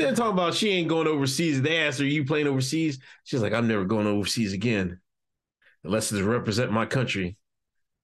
They're 0.00 0.14
talking 0.14 0.32
about 0.32 0.54
she 0.54 0.70
ain't 0.70 0.88
going 0.88 1.06
overseas. 1.06 1.60
They 1.60 1.78
asked 1.78 1.98
her, 1.98 2.04
"You 2.04 2.24
playing 2.24 2.46
overseas?" 2.46 2.98
She's 3.24 3.42
like, 3.42 3.52
"I'm 3.52 3.68
never 3.68 3.84
going 3.84 4.06
overseas 4.06 4.52
again, 4.52 5.00
unless 5.84 6.10
it's 6.10 6.20
to 6.20 6.24
represent 6.24 6.72
my 6.72 6.86
country." 6.86 7.36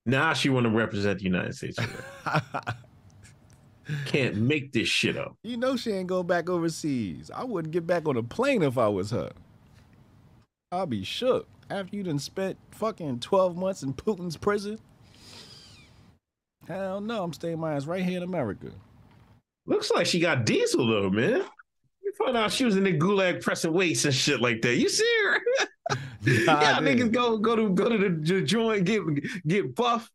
Now 0.04 0.34
she 0.34 0.50
want 0.50 0.64
to 0.64 0.70
represent 0.70 1.18
the 1.18 1.24
United 1.24 1.56
States. 1.56 1.78
Can't 4.06 4.36
make 4.36 4.72
this 4.72 4.88
shit 4.88 5.16
up. 5.16 5.36
you 5.42 5.56
know 5.56 5.76
she 5.76 5.92
ain't 5.92 6.08
going 6.08 6.26
back 6.26 6.50
overseas. 6.50 7.30
I 7.34 7.44
wouldn't 7.44 7.72
get 7.72 7.86
back 7.86 8.06
on 8.06 8.16
a 8.16 8.22
plane 8.22 8.62
if 8.62 8.78
I 8.78 8.88
was 8.88 9.10
her. 9.10 9.32
I'll 10.72 10.86
be 10.86 11.04
shook 11.04 11.48
after 11.70 11.96
you 11.96 12.02
done 12.02 12.18
spent 12.18 12.58
fucking 12.72 13.20
twelve 13.20 13.56
months 13.56 13.82
in 13.82 13.94
Putin's 13.94 14.36
prison. 14.36 14.78
Hell 16.68 17.00
no, 17.00 17.22
I'm 17.22 17.32
staying 17.32 17.60
my 17.60 17.74
ass 17.74 17.86
right 17.86 18.04
here 18.04 18.16
in 18.16 18.22
America. 18.22 18.72
Looks 19.66 19.90
like 19.90 20.06
she 20.06 20.20
got 20.20 20.44
diesel 20.44 20.86
though, 20.86 21.10
man. 21.10 21.44
You 22.06 22.12
found 22.24 22.36
out 22.36 22.52
she 22.52 22.64
was 22.64 22.76
in 22.76 22.84
the 22.84 22.96
gulag 22.96 23.42
pressing 23.42 23.72
weights 23.72 24.04
and 24.04 24.14
shit 24.14 24.40
like 24.40 24.62
that. 24.62 24.76
You 24.76 24.88
see 24.88 25.04
her? 25.24 25.40
Nah, 26.26 26.60
yeah, 26.60 26.78
niggas 26.80 27.12
go 27.12 27.36
go 27.38 27.54
to 27.56 27.68
go 27.70 27.88
to 27.88 27.98
the 27.98 28.40
joint 28.42 28.84
get 28.84 29.02
get 29.46 29.74
buff. 29.74 30.08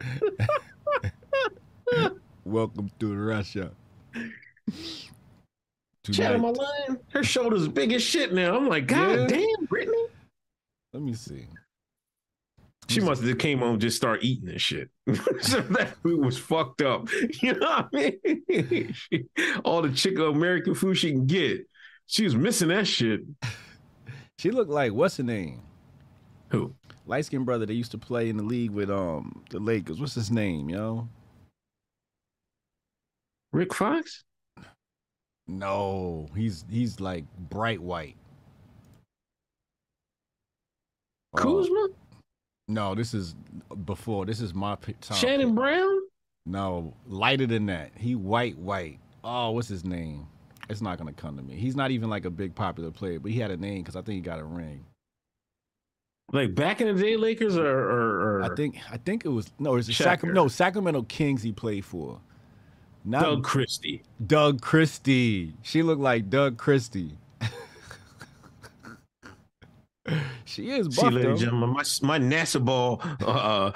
Welcome 2.44 2.90
to 3.00 3.14
Russia. 3.14 3.70
Chat 6.10 6.40
my 6.40 6.48
line. 6.50 6.98
Her 7.12 7.22
shoulders 7.22 7.68
big 7.68 7.92
as 7.92 8.02
shit 8.02 8.32
now. 8.32 8.56
I'm 8.56 8.68
like, 8.68 8.86
God 8.86 9.10
Yeah. 9.20 9.26
damn, 9.26 9.66
Brittney. 9.66 10.06
let 10.92 11.02
me 11.02 11.14
see. 11.14 11.46
She 12.88 13.00
must 13.00 13.22
have 13.22 13.38
came 13.38 13.58
home 13.58 13.72
and 13.72 13.80
just 13.80 13.98
start 13.98 14.24
eating 14.24 14.46
this 14.46 14.62
shit. 14.62 14.88
so 15.42 15.60
that 15.60 15.96
food 16.02 16.24
was 16.24 16.38
fucked 16.38 16.80
up. 16.82 17.08
You 17.42 17.54
know 17.54 17.66
what 17.66 17.88
I 17.94 18.18
mean? 18.48 18.94
She- 18.94 19.24
all 19.64 19.82
the 19.82 19.90
chicken 19.92 20.22
American 20.22 20.74
food 20.74 20.96
she 20.96 21.10
can 21.12 21.26
get. 21.26 21.66
She 22.06 22.24
was 22.24 22.34
missing 22.34 22.68
that 22.68 22.86
shit. 22.86 23.20
She 24.38 24.50
looked 24.50 24.70
like 24.70 24.92
what's 24.92 25.18
her 25.18 25.22
name? 25.22 25.60
Who? 26.50 26.74
Light 27.06 27.26
skinned 27.26 27.44
brother 27.46 27.66
that 27.66 27.74
used 27.74 27.90
to 27.90 27.98
play 27.98 28.28
in 28.30 28.36
the 28.38 28.42
league 28.42 28.70
with 28.70 28.90
um 28.90 29.44
the 29.50 29.58
Lakers. 29.60 30.00
What's 30.00 30.14
his 30.14 30.30
name, 30.30 30.70
yo? 30.70 31.08
Rick 33.52 33.74
Fox? 33.74 34.24
No, 35.46 36.28
he's 36.36 36.64
he's 36.70 37.00
like 37.00 37.24
bright 37.50 37.80
white. 37.80 38.16
Oh, 41.34 41.38
Kuzma? 41.38 41.88
No, 42.68 42.94
this 42.94 43.14
is 43.14 43.34
before. 43.84 44.26
This 44.26 44.40
is 44.40 44.54
my 44.54 44.76
time. 44.76 45.18
Shannon 45.18 45.54
Brown? 45.54 46.00
No, 46.46 46.94
lighter 47.06 47.46
than 47.46 47.66
that. 47.66 47.90
He 47.96 48.14
white 48.14 48.58
white. 48.58 48.98
Oh, 49.24 49.50
what's 49.50 49.68
his 49.68 49.84
name? 49.84 50.26
It's 50.68 50.82
not 50.82 50.98
gonna 50.98 51.12
come 51.12 51.36
to 51.36 51.42
me. 51.42 51.56
He's 51.56 51.74
not 51.74 51.90
even 51.90 52.10
like 52.10 52.26
a 52.26 52.30
big 52.30 52.54
popular 52.54 52.90
player, 52.90 53.18
but 53.18 53.32
he 53.32 53.40
had 53.40 53.50
a 53.50 53.56
name 53.56 53.82
because 53.82 53.96
I 53.96 54.02
think 54.02 54.16
he 54.16 54.20
got 54.20 54.38
a 54.38 54.44
ring. 54.44 54.84
Like 56.30 56.54
back 56.54 56.82
in 56.82 56.94
the 56.94 57.02
day, 57.02 57.16
Lakers 57.16 57.56
or, 57.56 57.66
or, 57.66 58.38
or 58.38 58.42
I 58.42 58.54
think 58.54 58.78
I 58.90 58.98
think 58.98 59.24
it 59.24 59.30
was 59.30 59.50
no, 59.58 59.72
it 59.72 59.76
was 59.76 59.96
Sacramento. 59.96 60.42
No, 60.42 60.48
Sacramento 60.48 61.02
Kings 61.02 61.42
he 61.42 61.52
played 61.52 61.86
for. 61.86 62.20
Not 63.04 63.22
Doug 63.22 63.44
Christie. 63.44 64.02
Doug, 64.26 64.60
Christie. 64.60 65.46
Christie. 65.46 65.58
She 65.62 65.82
looked 65.82 66.02
like 66.02 66.28
Doug 66.28 66.58
Christie. 66.58 67.16
She 70.58 70.70
is 70.70 70.86
See, 70.94 71.02
buff 71.02 71.12
ladies 71.12 71.22
though. 71.24 71.30
and 71.30 71.38
gentlemen, 71.38 71.70
my 71.70 71.84
my 72.02 72.18
NASA 72.18 72.64
ball 72.64 73.00
uh, 73.24 73.70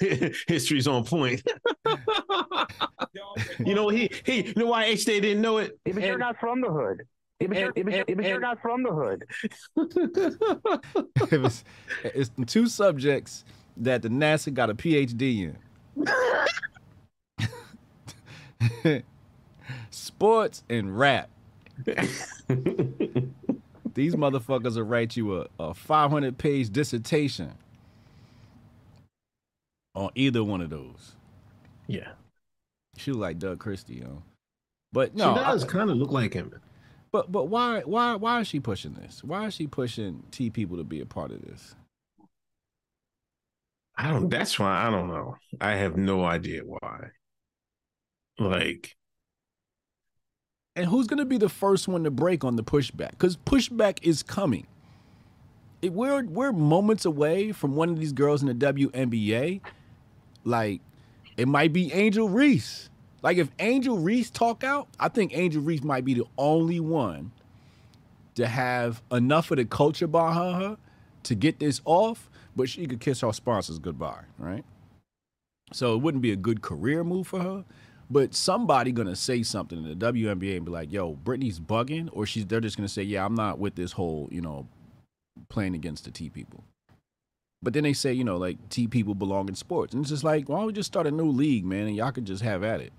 history's 0.48 0.86
on 0.88 1.04
point. 1.04 1.42
you 3.64 3.74
know 3.74 3.88
he 3.88 4.10
he. 4.24 4.46
You 4.46 4.54
know 4.56 4.66
why 4.66 4.84
H 4.86 5.04
Day 5.04 5.20
didn't 5.20 5.42
know 5.42 5.58
it? 5.58 5.78
Yeah, 5.84 5.92
but 5.92 6.02
you're 6.02 6.18
not 6.18 6.38
from 6.40 6.60
the 6.62 6.70
hood. 6.70 7.02
Yeah, 7.40 7.46
but, 7.48 7.56
you're, 7.58 7.72
and- 7.76 7.92
you're, 7.92 8.04
and- 8.08 8.16
but 8.16 8.26
you're 8.26 8.40
not 8.40 8.60
from 8.62 8.82
the 8.82 8.90
hood. 8.92 9.24
it 11.32 11.40
was, 11.40 11.64
it's 12.02 12.30
two 12.46 12.66
subjects 12.66 13.44
that 13.76 14.02
the 14.02 14.08
NASA 14.08 14.52
got 14.52 14.70
a 14.70 14.74
PhD 14.74 15.52
in. 18.82 19.02
Sports 19.90 20.64
and 20.68 20.98
rap. 20.98 21.28
These 23.98 24.14
motherfuckers 24.14 24.76
will 24.76 24.84
write 24.84 25.16
you 25.16 25.40
a, 25.40 25.46
a 25.58 25.74
500 25.74 26.38
page 26.38 26.70
dissertation 26.70 27.52
on 29.94 30.10
either 30.14 30.44
one 30.44 30.60
of 30.60 30.70
those. 30.70 31.16
yeah, 31.88 32.12
She 32.96 33.10
look 33.10 33.20
like 33.20 33.38
Doug 33.40 33.58
Christie, 33.58 33.96
yo. 33.96 34.22
But 34.92 35.16
no, 35.16 35.34
she 35.34 35.40
I- 35.40 35.50
does 35.50 35.64
kind 35.64 35.90
of 35.90 35.96
look 35.96 36.12
like 36.12 36.32
him. 36.32 36.52
but 37.10 37.32
but 37.32 37.46
why 37.46 37.80
why 37.80 38.14
why 38.14 38.40
is 38.40 38.46
she 38.46 38.60
pushing 38.60 38.94
this? 38.94 39.24
Why 39.24 39.46
is 39.46 39.54
she 39.54 39.66
pushing 39.66 40.22
T 40.30 40.48
people 40.48 40.76
to 40.76 40.84
be 40.84 41.00
a 41.00 41.06
part 41.06 41.32
of 41.32 41.42
this? 41.42 41.74
I 43.96 44.12
don't. 44.12 44.28
That's 44.30 44.58
why 44.60 44.86
I 44.86 44.90
don't 44.90 45.08
know. 45.08 45.36
I 45.60 45.72
have 45.72 45.96
no 45.96 46.24
idea 46.24 46.62
why. 46.64 47.08
Like, 48.38 48.94
And 50.78 50.86
who's 50.86 51.08
going 51.08 51.18
to 51.18 51.24
be 51.24 51.38
the 51.38 51.48
first 51.48 51.88
one 51.88 52.04
to 52.04 52.10
break 52.10 52.44
on 52.44 52.54
the 52.54 52.62
pushback? 52.62 53.10
Because 53.10 53.36
pushback 53.36 53.98
is 54.02 54.22
coming. 54.22 54.64
We're 55.82 56.22
we're 56.22 56.52
moments 56.52 57.04
away 57.04 57.50
from 57.50 57.74
one 57.74 57.88
of 57.88 57.98
these 57.98 58.12
girls 58.12 58.42
in 58.42 58.48
the 58.48 58.54
WNBA. 58.54 59.60
Like, 60.44 60.80
it 61.36 61.48
might 61.48 61.72
be 61.72 61.92
Angel 61.92 62.28
Reese. 62.28 62.90
Like, 63.22 63.38
if 63.38 63.50
Angel 63.58 63.98
Reese 63.98 64.30
talk 64.30 64.62
out, 64.62 64.86
I 65.00 65.08
think 65.08 65.36
Angel 65.36 65.60
Reese 65.60 65.82
might 65.82 66.04
be 66.04 66.14
the 66.14 66.26
only 66.38 66.78
one 66.78 67.32
to 68.36 68.46
have 68.46 69.02
enough 69.10 69.50
of 69.50 69.56
the 69.56 69.64
culture 69.64 70.06
behind 70.06 70.62
her 70.62 70.76
to 71.24 71.34
get 71.34 71.58
this 71.58 71.80
off. 71.84 72.30
But 72.54 72.68
she 72.68 72.86
could 72.86 73.00
kiss 73.00 73.22
her 73.22 73.32
sponsors 73.32 73.80
goodbye, 73.80 74.22
right? 74.38 74.64
So 75.72 75.94
it 75.94 75.98
wouldn't 75.98 76.22
be 76.22 76.30
a 76.30 76.36
good 76.36 76.62
career 76.62 77.02
move 77.02 77.26
for 77.26 77.40
her. 77.40 77.64
But 78.10 78.34
somebody 78.34 78.92
gonna 78.92 79.16
say 79.16 79.42
something 79.42 79.78
in 79.78 79.98
the 79.98 80.12
WNBA 80.12 80.56
and 80.56 80.64
be 80.64 80.72
like, 80.72 80.92
"Yo, 80.92 81.16
Brittney's 81.16 81.60
bugging," 81.60 82.08
or 82.12 82.26
she's 82.26 82.46
they're 82.46 82.60
just 82.60 82.76
gonna 82.76 82.88
say, 82.88 83.02
"Yeah, 83.02 83.24
I'm 83.24 83.34
not 83.34 83.58
with 83.58 83.74
this 83.74 83.92
whole, 83.92 84.28
you 84.30 84.40
know, 84.40 84.66
playing 85.50 85.74
against 85.74 86.04
the 86.04 86.10
T 86.10 86.30
people." 86.30 86.64
But 87.62 87.72
then 87.74 87.82
they 87.82 87.92
say, 87.92 88.12
you 88.12 88.24
know, 88.24 88.36
like 88.36 88.68
T 88.70 88.86
people 88.88 89.14
belong 89.14 89.48
in 89.48 89.54
sports, 89.54 89.92
and 89.94 90.02
it's 90.02 90.10
just 90.10 90.24
like, 90.24 90.48
why 90.48 90.58
don't 90.58 90.66
we 90.66 90.72
just 90.72 90.86
start 90.86 91.06
a 91.06 91.10
new 91.10 91.28
league, 91.28 91.64
man, 91.64 91.86
and 91.88 91.96
y'all 91.96 92.12
could 92.12 92.24
just 92.24 92.42
have 92.42 92.62
at 92.62 92.80
it. 92.80 92.92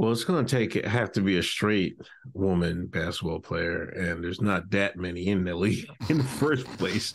well, 0.00 0.12
it's 0.12 0.24
going 0.24 0.46
to 0.46 0.56
take 0.56 0.76
it 0.76 0.86
have 0.86 1.12
to 1.12 1.20
be 1.20 1.36
a 1.36 1.42
straight 1.42 2.00
woman 2.32 2.86
basketball 2.86 3.38
player, 3.38 3.82
and 3.90 4.24
there's 4.24 4.40
not 4.40 4.70
that 4.70 4.96
many 4.96 5.26
in 5.26 5.44
the 5.44 5.54
league 5.54 5.86
in 6.08 6.16
the 6.16 6.24
first 6.24 6.64
place. 6.78 7.12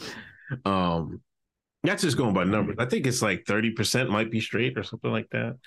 Um, 0.66 1.20
that's 1.88 2.04
just 2.04 2.18
going 2.18 2.34
by 2.34 2.44
numbers. 2.44 2.78
I 2.80 2.86
think 2.86 3.08
it's 3.08 3.22
like 3.22 3.46
thirty 3.46 3.72
percent 3.72 4.10
might 4.10 4.32
be 4.32 4.40
straight 4.42 4.78
or 4.78 4.84
something 4.84 5.12
like 5.12 5.30
that. 5.32 5.58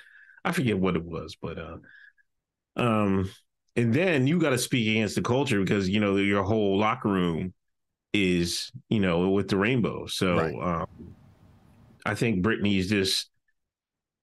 I 0.45 0.53
forget 0.53 0.79
what 0.79 0.97
it 0.97 1.05
was, 1.05 1.37
but 1.41 1.59
uh, 1.59 1.77
um, 2.77 3.31
and 3.77 3.93
then 3.93 4.27
you 4.27 4.41
got 4.41 4.51
to 4.51 4.59
speak 4.59 4.89
against 4.89 5.15
the 5.15 5.23
culture 5.23 5.61
because 5.61 5.89
you 5.89 6.01
know 6.01 6.17
your 6.17 6.43
whole 6.43 6.79
locker 6.79 7.09
room 7.09 7.53
is 8.13 8.71
you 8.89 9.01
know 9.01 9.31
with 9.31 9.49
the 9.49 9.57
rainbow. 9.57 10.07
So 10.07 10.37
Right. 10.37 10.55
um, 10.63 11.15
I 12.07 12.15
think 12.15 12.45
Brittney's 12.45 12.89
just 12.89 13.29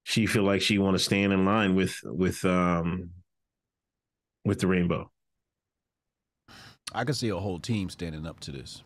she 0.04 0.26
feel 0.26 0.44
like 0.44 0.62
she 0.62 0.78
want 0.78 0.96
to 0.96 1.02
stand 1.02 1.32
in 1.32 1.44
line 1.44 1.74
with 1.74 1.98
with 2.04 2.44
um 2.44 3.10
with 4.44 4.60
the 4.60 4.66
rainbow. 4.66 5.10
I 6.92 7.04
could 7.04 7.16
see 7.16 7.28
a 7.28 7.36
whole 7.36 7.58
team 7.58 7.90
standing 7.90 8.26
up 8.26 8.40
to 8.40 8.52
this. 8.52 8.82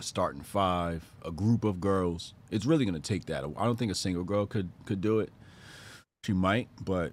A 0.00 0.02
starting 0.02 0.40
five, 0.40 1.04
a 1.26 1.30
group 1.30 1.62
of 1.62 1.78
girls. 1.78 2.32
It's 2.50 2.64
really 2.64 2.86
gonna 2.86 3.00
take 3.00 3.26
that. 3.26 3.44
I 3.44 3.64
don't 3.66 3.78
think 3.78 3.92
a 3.92 3.94
single 3.94 4.24
girl 4.24 4.46
could 4.46 4.70
could 4.86 5.02
do 5.02 5.20
it. 5.20 5.30
She 6.24 6.32
might, 6.32 6.68
but 6.82 7.12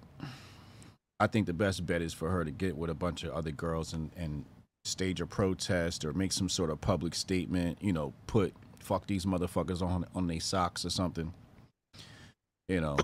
I 1.20 1.26
think 1.26 1.44
the 1.44 1.52
best 1.52 1.84
bet 1.84 2.00
is 2.00 2.14
for 2.14 2.30
her 2.30 2.46
to 2.46 2.50
get 2.50 2.78
with 2.78 2.88
a 2.88 2.94
bunch 2.94 3.24
of 3.24 3.32
other 3.32 3.50
girls 3.50 3.92
and 3.92 4.10
and 4.16 4.46
stage 4.86 5.20
a 5.20 5.26
protest 5.26 6.02
or 6.06 6.14
make 6.14 6.32
some 6.32 6.48
sort 6.48 6.70
of 6.70 6.80
public 6.80 7.14
statement. 7.14 7.76
You 7.82 7.92
know, 7.92 8.14
put 8.26 8.54
fuck 8.78 9.06
these 9.06 9.26
motherfuckers 9.26 9.82
on 9.82 10.06
on 10.14 10.26
their 10.26 10.40
socks 10.40 10.86
or 10.86 10.90
something. 10.90 11.34
You 12.70 12.80
know, 12.80 12.96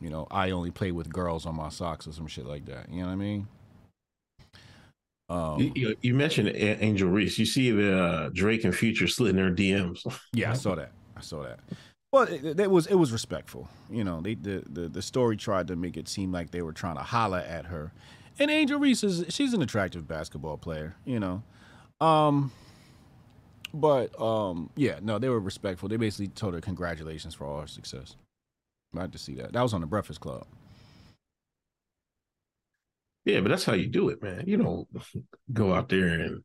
you 0.00 0.10
know, 0.10 0.26
I 0.28 0.50
only 0.50 0.72
play 0.72 0.90
with 0.90 1.08
girls 1.08 1.46
on 1.46 1.54
my 1.54 1.68
socks 1.68 2.08
or 2.08 2.12
some 2.12 2.26
shit 2.26 2.46
like 2.46 2.64
that. 2.66 2.90
You 2.90 3.02
know 3.02 3.06
what 3.06 3.12
I 3.12 3.16
mean? 3.16 3.46
Um, 5.28 5.72
You, 5.74 5.96
you, 6.02 6.14
mentioned 6.14 6.48
Angel 6.54 7.08
Reese. 7.08 7.38
You 7.38 7.46
see 7.46 7.70
the 7.70 7.98
uh, 7.98 8.30
Drake 8.32 8.64
and 8.64 8.74
Future 8.74 9.08
slitting 9.08 9.36
their 9.36 9.50
DMs. 9.50 10.00
Yeah, 10.32 10.52
I 10.52 10.54
saw 10.54 10.74
that. 10.76 10.92
I 11.16 11.20
saw 11.20 11.42
that. 11.42 11.60
Well, 12.12 12.24
it, 12.24 12.60
it 12.60 12.70
was 12.70 12.86
it 12.86 12.94
was 12.94 13.10
respectful. 13.10 13.68
You 13.90 14.04
know, 14.04 14.20
they 14.20 14.34
the, 14.34 14.62
the 14.70 14.88
the 14.88 15.02
story 15.02 15.36
tried 15.36 15.68
to 15.68 15.76
make 15.76 15.96
it 15.96 16.08
seem 16.08 16.30
like 16.30 16.50
they 16.50 16.62
were 16.62 16.72
trying 16.72 16.96
to 16.96 17.02
holler 17.02 17.38
at 17.38 17.66
her. 17.66 17.92
And 18.38 18.50
Angel 18.50 18.78
Reese 18.78 19.02
is 19.02 19.24
she's 19.30 19.52
an 19.52 19.62
attractive 19.62 20.06
basketball 20.06 20.58
player. 20.58 20.96
You 21.04 21.18
know, 21.18 21.42
um, 22.00 22.52
but 23.74 24.18
um, 24.20 24.70
yeah, 24.76 24.98
no, 25.02 25.18
they 25.18 25.28
were 25.28 25.40
respectful. 25.40 25.88
They 25.88 25.96
basically 25.96 26.28
told 26.28 26.54
her 26.54 26.60
congratulations 26.60 27.34
for 27.34 27.46
all 27.46 27.60
her 27.60 27.66
success. 27.66 28.16
I 28.96 29.02
had 29.02 29.12
to 29.12 29.18
see 29.18 29.34
that. 29.34 29.52
That 29.52 29.62
was 29.62 29.74
on 29.74 29.80
the 29.80 29.86
Breakfast 29.86 30.20
Club. 30.20 30.46
Yeah, 33.26 33.40
but 33.40 33.48
that's 33.48 33.64
how 33.64 33.74
you 33.74 33.88
do 33.88 34.08
it, 34.08 34.22
man. 34.22 34.44
You 34.46 34.56
don't 34.56 34.88
go 35.52 35.74
out 35.74 35.88
there 35.88 36.08
and 36.08 36.42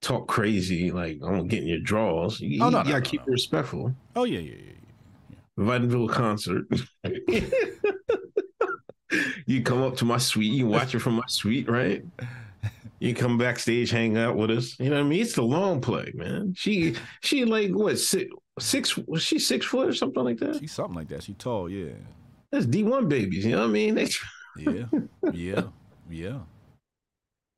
talk 0.00 0.28
crazy 0.28 0.92
like 0.92 1.18
I'm 1.24 1.48
getting 1.48 1.68
your 1.68 1.80
draws. 1.80 2.40
You, 2.40 2.62
Oh, 2.62 2.70
no, 2.70 2.78
you 2.78 2.84
no, 2.84 2.90
gotta 2.90 3.00
no, 3.00 3.10
keep 3.10 3.20
it 3.22 3.30
respectful. 3.30 3.92
Oh 4.14 4.22
yeah, 4.24 4.38
yeah, 4.38 4.54
yeah. 4.54 5.36
Invite 5.58 5.90
to 5.90 6.08
concert. 6.08 6.66
you 9.46 9.62
come 9.62 9.82
up 9.82 9.96
to 9.96 10.04
my 10.04 10.18
suite. 10.18 10.52
You 10.52 10.68
watch 10.68 10.94
it 10.94 11.00
from 11.00 11.14
my 11.14 11.26
suite, 11.26 11.68
right? 11.68 12.04
You 13.00 13.14
come 13.14 13.36
backstage, 13.36 13.90
hang 13.90 14.16
out 14.16 14.36
with 14.36 14.50
us. 14.50 14.78
You 14.78 14.90
know 14.90 14.96
what 14.96 15.06
I 15.06 15.08
mean? 15.08 15.20
It's 15.20 15.34
the 15.34 15.42
long 15.42 15.80
play, 15.80 16.12
man. 16.14 16.54
She 16.56 16.94
she 17.22 17.44
like 17.44 17.70
what 17.72 17.98
six 17.98 18.32
six 18.60 18.96
was 18.96 19.22
she 19.22 19.38
six 19.40 19.66
foot 19.66 19.88
or 19.88 19.94
something 19.94 20.22
like 20.22 20.38
that? 20.38 20.58
She's 20.60 20.72
something 20.72 20.94
like 20.94 21.08
that. 21.08 21.24
She 21.24 21.34
tall, 21.34 21.68
yeah. 21.68 21.92
That's 22.50 22.66
D 22.66 22.84
one 22.84 23.08
babies. 23.08 23.44
You 23.44 23.52
know 23.52 23.62
what 23.62 23.70
I 23.70 23.72
mean? 23.72 23.94
They, 23.96 24.08
Yeah, 24.56 24.84
yeah, 25.32 25.62
yeah. 26.10 26.40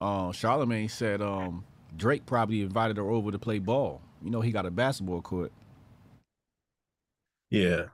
Uh, 0.01 0.33
Charlemagne 0.33 0.89
said 0.89 1.23
um, 1.23 1.65
Drake 1.97 2.27
probably 2.27 2.61
invited 2.63 2.97
her 2.99 3.09
over 3.11 3.31
to 3.31 3.39
play 3.39 3.59
ball. 3.59 4.03
You 4.23 4.31
know, 4.31 4.41
he 4.41 4.53
got 4.53 4.67
a 4.67 4.71
basketball 4.71 5.23
court, 5.23 5.53
yeah. 7.51 7.87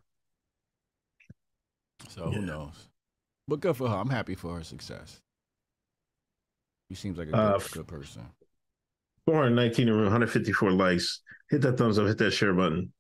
so 2.09 2.31
Yeah. 2.31 2.39
who 2.39 2.43
knows? 2.43 2.89
But 3.49 3.61
good 3.61 3.77
for 3.77 3.89
her. 3.89 3.97
I'm 3.97 4.11
happy 4.11 4.35
for 4.35 4.57
her 4.57 4.65
success. 4.65 5.21
She 6.91 6.95
seems 6.97 7.19
like 7.19 7.29
a 7.29 7.33
good, 7.33 7.57
Uh, 7.57 7.59
good 7.73 7.87
person. 7.87 8.23
419 9.27 9.89
in 9.89 9.95
room, 9.95 10.05
154 10.05 10.73
likes. 10.73 11.23
Hit 11.51 11.63
that 11.63 11.79
thumbs 11.79 11.99
up, 11.99 12.07
hit 12.07 12.19
that 12.19 12.33
share 12.33 12.55
button. 12.55 12.93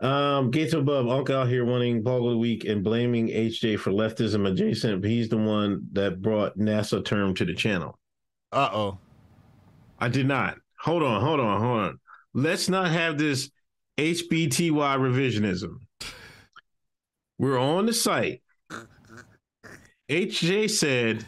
Um, 0.00 0.50
Gates 0.52 0.74
above, 0.74 1.08
Uncle 1.08 1.36
out 1.36 1.48
here 1.48 1.64
wanting 1.64 2.02
blog 2.02 2.24
of 2.24 2.30
the 2.30 2.38
week 2.38 2.64
and 2.64 2.84
blaming 2.84 3.28
HJ 3.28 3.80
for 3.80 3.90
leftism 3.90 4.48
adjacent, 4.48 5.04
he's 5.04 5.28
the 5.28 5.36
one 5.36 5.88
that 5.92 6.22
brought 6.22 6.56
NASA 6.56 7.04
term 7.04 7.34
to 7.34 7.44
the 7.44 7.54
channel. 7.54 7.98
Uh 8.52 8.70
oh. 8.72 8.98
I 9.98 10.08
did 10.08 10.26
not. 10.26 10.56
Hold 10.80 11.02
on, 11.02 11.20
hold 11.20 11.40
on, 11.40 11.60
hold 11.60 11.80
on. 11.80 12.00
Let's 12.32 12.68
not 12.68 12.90
have 12.90 13.18
this 13.18 13.50
HBTY 13.98 14.70
revisionism. 14.70 15.78
We're 17.38 17.58
on 17.58 17.86
the 17.86 17.92
site. 17.92 18.42
HJ 20.08 20.70
said 20.70 21.26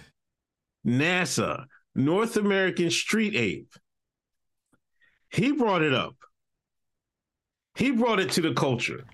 NASA, 0.87 1.65
North 1.95 2.37
American 2.37 2.91
Street 2.91 3.35
Ape. 3.35 3.75
He 5.31 5.53
brought 5.53 5.83
it 5.83 5.93
up. 5.93 6.15
He 7.81 7.91
brought 7.93 8.21
it 8.21 8.31
to 8.33 8.43
the 8.43 8.53
culture. 8.53 9.05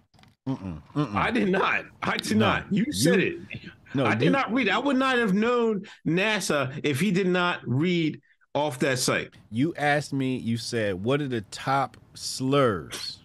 Mm-mm, 0.49 0.83
mm-mm. 0.95 1.15
I 1.15 1.31
did 1.31 1.49
not. 1.49 1.85
I 2.03 2.17
did 2.17 2.37
No, 2.37 2.47
not. 2.47 2.73
You 2.73 2.91
said 2.93 3.21
you- 3.21 3.47
it. 3.53 3.61
no, 3.95 4.05
I 4.05 4.15
you- 4.15 4.19
did 4.19 4.33
not 4.33 4.53
read. 4.53 4.67
it. 4.67 4.75
I 4.75 4.79
would 4.79 4.97
not 4.97 5.19
have 5.19 5.33
known 5.35 5.85
NASA 6.05 6.79
if 6.83 6.99
he 6.99 7.13
did 7.13 7.29
not 7.29 7.61
read 7.65 8.21
off 8.57 8.81
that 8.81 8.99
site. 8.99 9.31
You 9.53 9.73
asked 9.77 10.13
me, 10.13 10.37
you 10.39 10.57
said, 10.57 11.05
what 11.05 11.21
are 11.21 11.29
the 11.29 11.43
top 11.53 11.97
slurs? 12.15 13.19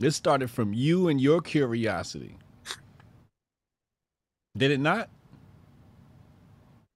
This 0.00 0.16
started 0.16 0.50
from 0.50 0.72
you 0.72 1.08
and 1.08 1.20
your 1.20 1.42
curiosity. 1.42 2.34
Did 4.56 4.70
it 4.70 4.80
not? 4.80 5.10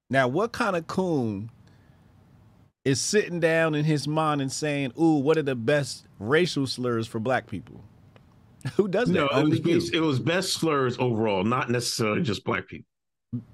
Now, 0.09 0.29
what 0.29 0.53
kind 0.53 0.77
of 0.77 0.87
coon 0.87 1.51
is 2.85 3.01
sitting 3.01 3.41
down 3.41 3.75
in 3.75 3.85
his 3.85 4.09
mind 4.09 4.41
and 4.41 4.51
saying, 4.51 4.93
Ooh, 5.01 5.17
what 5.19 5.39
are 5.39 5.43
the 5.43 5.55
best 5.55 6.07
racial 6.19 6.67
slurs 6.67 7.07
for 7.07 7.21
black 7.21 7.47
people? 7.47 7.83
Who 8.77 8.89
does 8.89 9.09
that? 9.09 9.15
No, 9.15 9.27
it 9.29 9.65
was, 9.67 9.91
it 9.91 10.01
was 10.01 10.19
best 10.19 10.55
slurs 10.55 10.97
overall, 10.99 11.45
not 11.45 11.71
necessarily 11.71 12.23
just 12.23 12.45
black 12.45 12.69
people. 12.69 12.87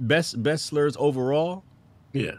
Best 0.01 0.43
best 0.43 0.67
slurs 0.67 0.97
overall. 0.99 1.65
Yeah. 2.13 2.33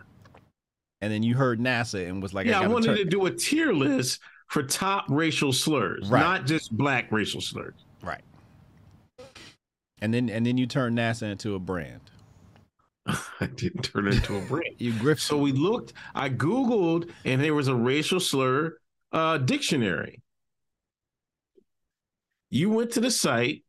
And 1.02 1.12
then 1.12 1.24
you 1.24 1.36
heard 1.36 1.60
NASA 1.60 2.08
and 2.08 2.22
was 2.22 2.34
like, 2.34 2.46
yeah, 2.46 2.58
I, 2.60 2.64
gotta 2.64 2.74
wanted 2.74 2.96
to 2.98 3.06
do 3.06 3.26
a 3.26 3.32
tier 3.32 3.72
list 3.72 4.20
for 4.48 4.64
top 4.64 5.06
racial 5.08 5.54
slurs, 5.54 6.10
Right. 6.10 6.20
not 6.20 6.46
just 6.46 6.76
black 6.76 7.12
racial 7.12 7.40
slurs. 7.40 7.76
Right. 8.04 8.22
And 10.02 10.14
then 10.14 10.30
and 10.30 10.46
then 10.46 10.58
you 10.58 10.66
turn 10.66 10.96
NASA 10.96 11.32
into 11.32 11.56
a 11.56 11.60
brand. 11.60 12.02
I 13.40 13.46
didn't 13.48 13.84
turn 13.84 14.08
into 14.08 14.38
a 14.38 14.42
brand. 14.42 14.76
You 14.78 14.94
grift 14.94 15.20
So 15.22 15.38
we 15.38 15.52
looked, 15.52 15.94
I 16.16 16.30
Googled, 16.30 17.10
and 17.26 17.42
there 17.42 17.54
was 17.54 17.68
a 17.68 17.76
racial 17.76 18.20
slur 18.20 18.78
uh, 19.12 19.38
dictionary. 19.38 20.22
You 22.52 22.70
went 22.70 22.92
to 22.92 23.00
the 23.00 23.12
site. 23.12 23.64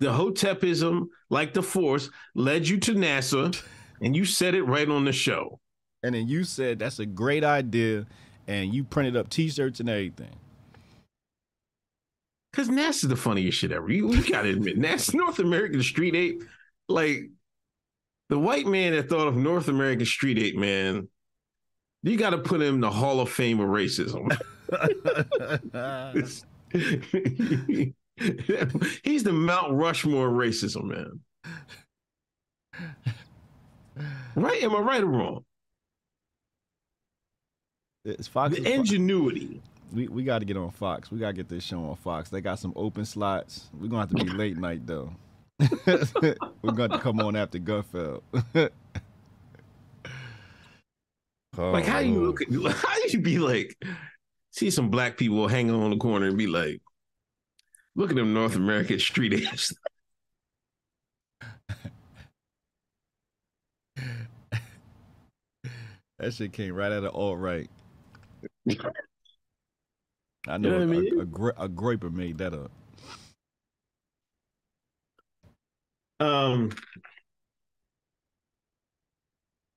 The 0.00 0.08
Hotepism, 0.08 1.08
like 1.28 1.54
the 1.54 1.62
Force, 1.62 2.10
led 2.34 2.68
you 2.68 2.78
to 2.80 2.94
NASA, 2.94 3.60
and 4.00 4.14
you 4.16 4.24
said 4.24 4.54
it 4.54 4.62
right 4.62 4.88
on 4.88 5.04
the 5.04 5.12
show. 5.12 5.60
and 6.02 6.14
then 6.14 6.28
you 6.28 6.44
said 6.44 6.78
that's 6.78 7.00
a 7.00 7.06
great 7.06 7.44
idea, 7.44 8.06
and 8.46 8.72
you 8.74 8.84
printed 8.84 9.16
up 9.16 9.28
T-shirts 9.28 9.80
and 9.80 9.88
everything. 9.88 10.36
Because 12.50 12.68
NASA's 12.68 13.08
the 13.08 13.16
funniest 13.16 13.58
shit 13.58 13.72
ever. 13.72 13.90
You, 13.90 14.12
you 14.12 14.30
gotta 14.30 14.50
admit, 14.50 14.78
NASA, 14.80 15.14
North 15.14 15.38
American 15.38 15.82
Street 15.82 16.14
Ape, 16.14 16.42
like 16.88 17.30
the 18.28 18.38
white 18.38 18.66
man 18.66 18.92
that 18.92 19.08
thought 19.08 19.28
of 19.28 19.36
North 19.36 19.68
American 19.68 20.06
Street 20.06 20.38
Ape, 20.38 20.56
man, 20.56 21.08
you 22.02 22.16
gotta 22.16 22.38
put 22.38 22.62
him 22.62 22.76
in 22.76 22.80
the 22.80 22.90
Hall 22.90 23.20
of 23.20 23.30
Fame 23.30 23.60
of 23.60 23.68
racism. 23.68 24.28
He's 29.04 29.22
the 29.22 29.32
Mount 29.32 29.72
Rushmore 29.72 30.28
racism, 30.28 30.84
man. 30.84 31.20
Right? 34.34 34.62
Am 34.62 34.74
I 34.74 34.80
right 34.80 35.02
or 35.02 35.06
wrong? 35.06 35.44
it's 38.04 38.28
Fox. 38.28 38.56
The 38.56 38.72
ingenuity. 38.72 39.60
we 39.92 40.08
we 40.08 40.24
got 40.24 40.40
to 40.40 40.44
get 40.44 40.56
on 40.56 40.70
Fox. 40.70 41.10
We 41.10 41.18
got 41.18 41.28
to 41.28 41.32
get 41.34 41.48
this 41.48 41.64
show 41.64 41.84
on 41.84 41.96
Fox. 41.96 42.30
They 42.30 42.40
got 42.40 42.58
some 42.58 42.72
open 42.76 43.04
slots. 43.04 43.68
We're 43.78 43.88
gonna 43.88 44.02
have 44.02 44.10
to 44.10 44.24
be 44.24 44.30
late 44.30 44.56
night 44.56 44.86
though. 44.86 45.12
We're 46.62 46.72
going 46.72 46.90
to 46.90 46.98
come 46.98 47.20
on 47.20 47.36
after 47.36 47.58
Gutfeld. 47.58 48.22
Oh, 51.56 51.72
Like, 51.72 51.86
how 51.86 51.98
you 51.98 52.20
look 52.24 52.40
at, 52.40 52.48
how 52.76 52.96
you 53.08 53.20
be 53.20 53.38
like, 53.40 53.76
see 54.52 54.70
some 54.70 54.90
black 54.90 55.16
people 55.16 55.48
hanging 55.48 55.74
on 55.74 55.90
the 55.90 55.96
corner 55.96 56.26
and 56.26 56.38
be 56.38 56.46
like, 56.46 56.80
look 57.96 58.10
at 58.10 58.16
them 58.16 58.32
North 58.32 58.54
American 58.54 59.00
street 59.00 59.32
apes. 59.34 59.74
That 66.18 66.34
shit 66.34 66.52
came 66.52 66.74
right 66.74 66.90
out 66.90 67.04
of 67.04 67.14
all 67.14 67.36
right. 67.36 67.70
I 70.48 70.56
know, 70.58 70.70
know 70.70 70.72
what 70.72 70.80
I 70.80 70.82
a, 70.82 70.86
mean? 70.86 71.20
a, 71.20 71.24
gra- 71.24 71.54
a 71.56 71.68
graper 71.68 72.10
made 72.10 72.38
that 72.38 72.54
up. 72.54 72.70
Um, 76.20 76.70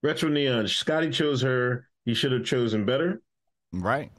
Retro 0.03 0.29
Neon, 0.29 0.67
Scottie 0.67 1.11
chose 1.11 1.41
her. 1.41 1.87
He 2.05 2.13
should 2.13 2.31
have 2.31 2.45
chosen 2.45 2.85
better. 2.85 3.21
Right. 3.71 4.11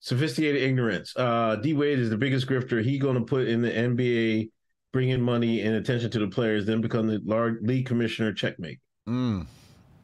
Sophisticated 0.00 0.62
ignorance. 0.62 1.14
Uh, 1.16 1.56
D 1.56 1.72
Wade 1.72 1.98
is 1.98 2.10
the 2.10 2.18
biggest 2.18 2.46
grifter. 2.46 2.84
He 2.84 2.98
going 2.98 3.14
to 3.14 3.24
put 3.24 3.48
in 3.48 3.62
the 3.62 3.70
NBA, 3.70 4.50
bring 4.92 5.08
in 5.10 5.22
money 5.22 5.62
and 5.62 5.76
attention 5.76 6.10
to 6.10 6.18
the 6.18 6.28
players, 6.28 6.66
then 6.66 6.80
become 6.80 7.06
the 7.06 7.20
large 7.24 7.62
league 7.62 7.86
commissioner. 7.86 8.32
Checkmate. 8.32 8.80
Mm. 9.08 9.46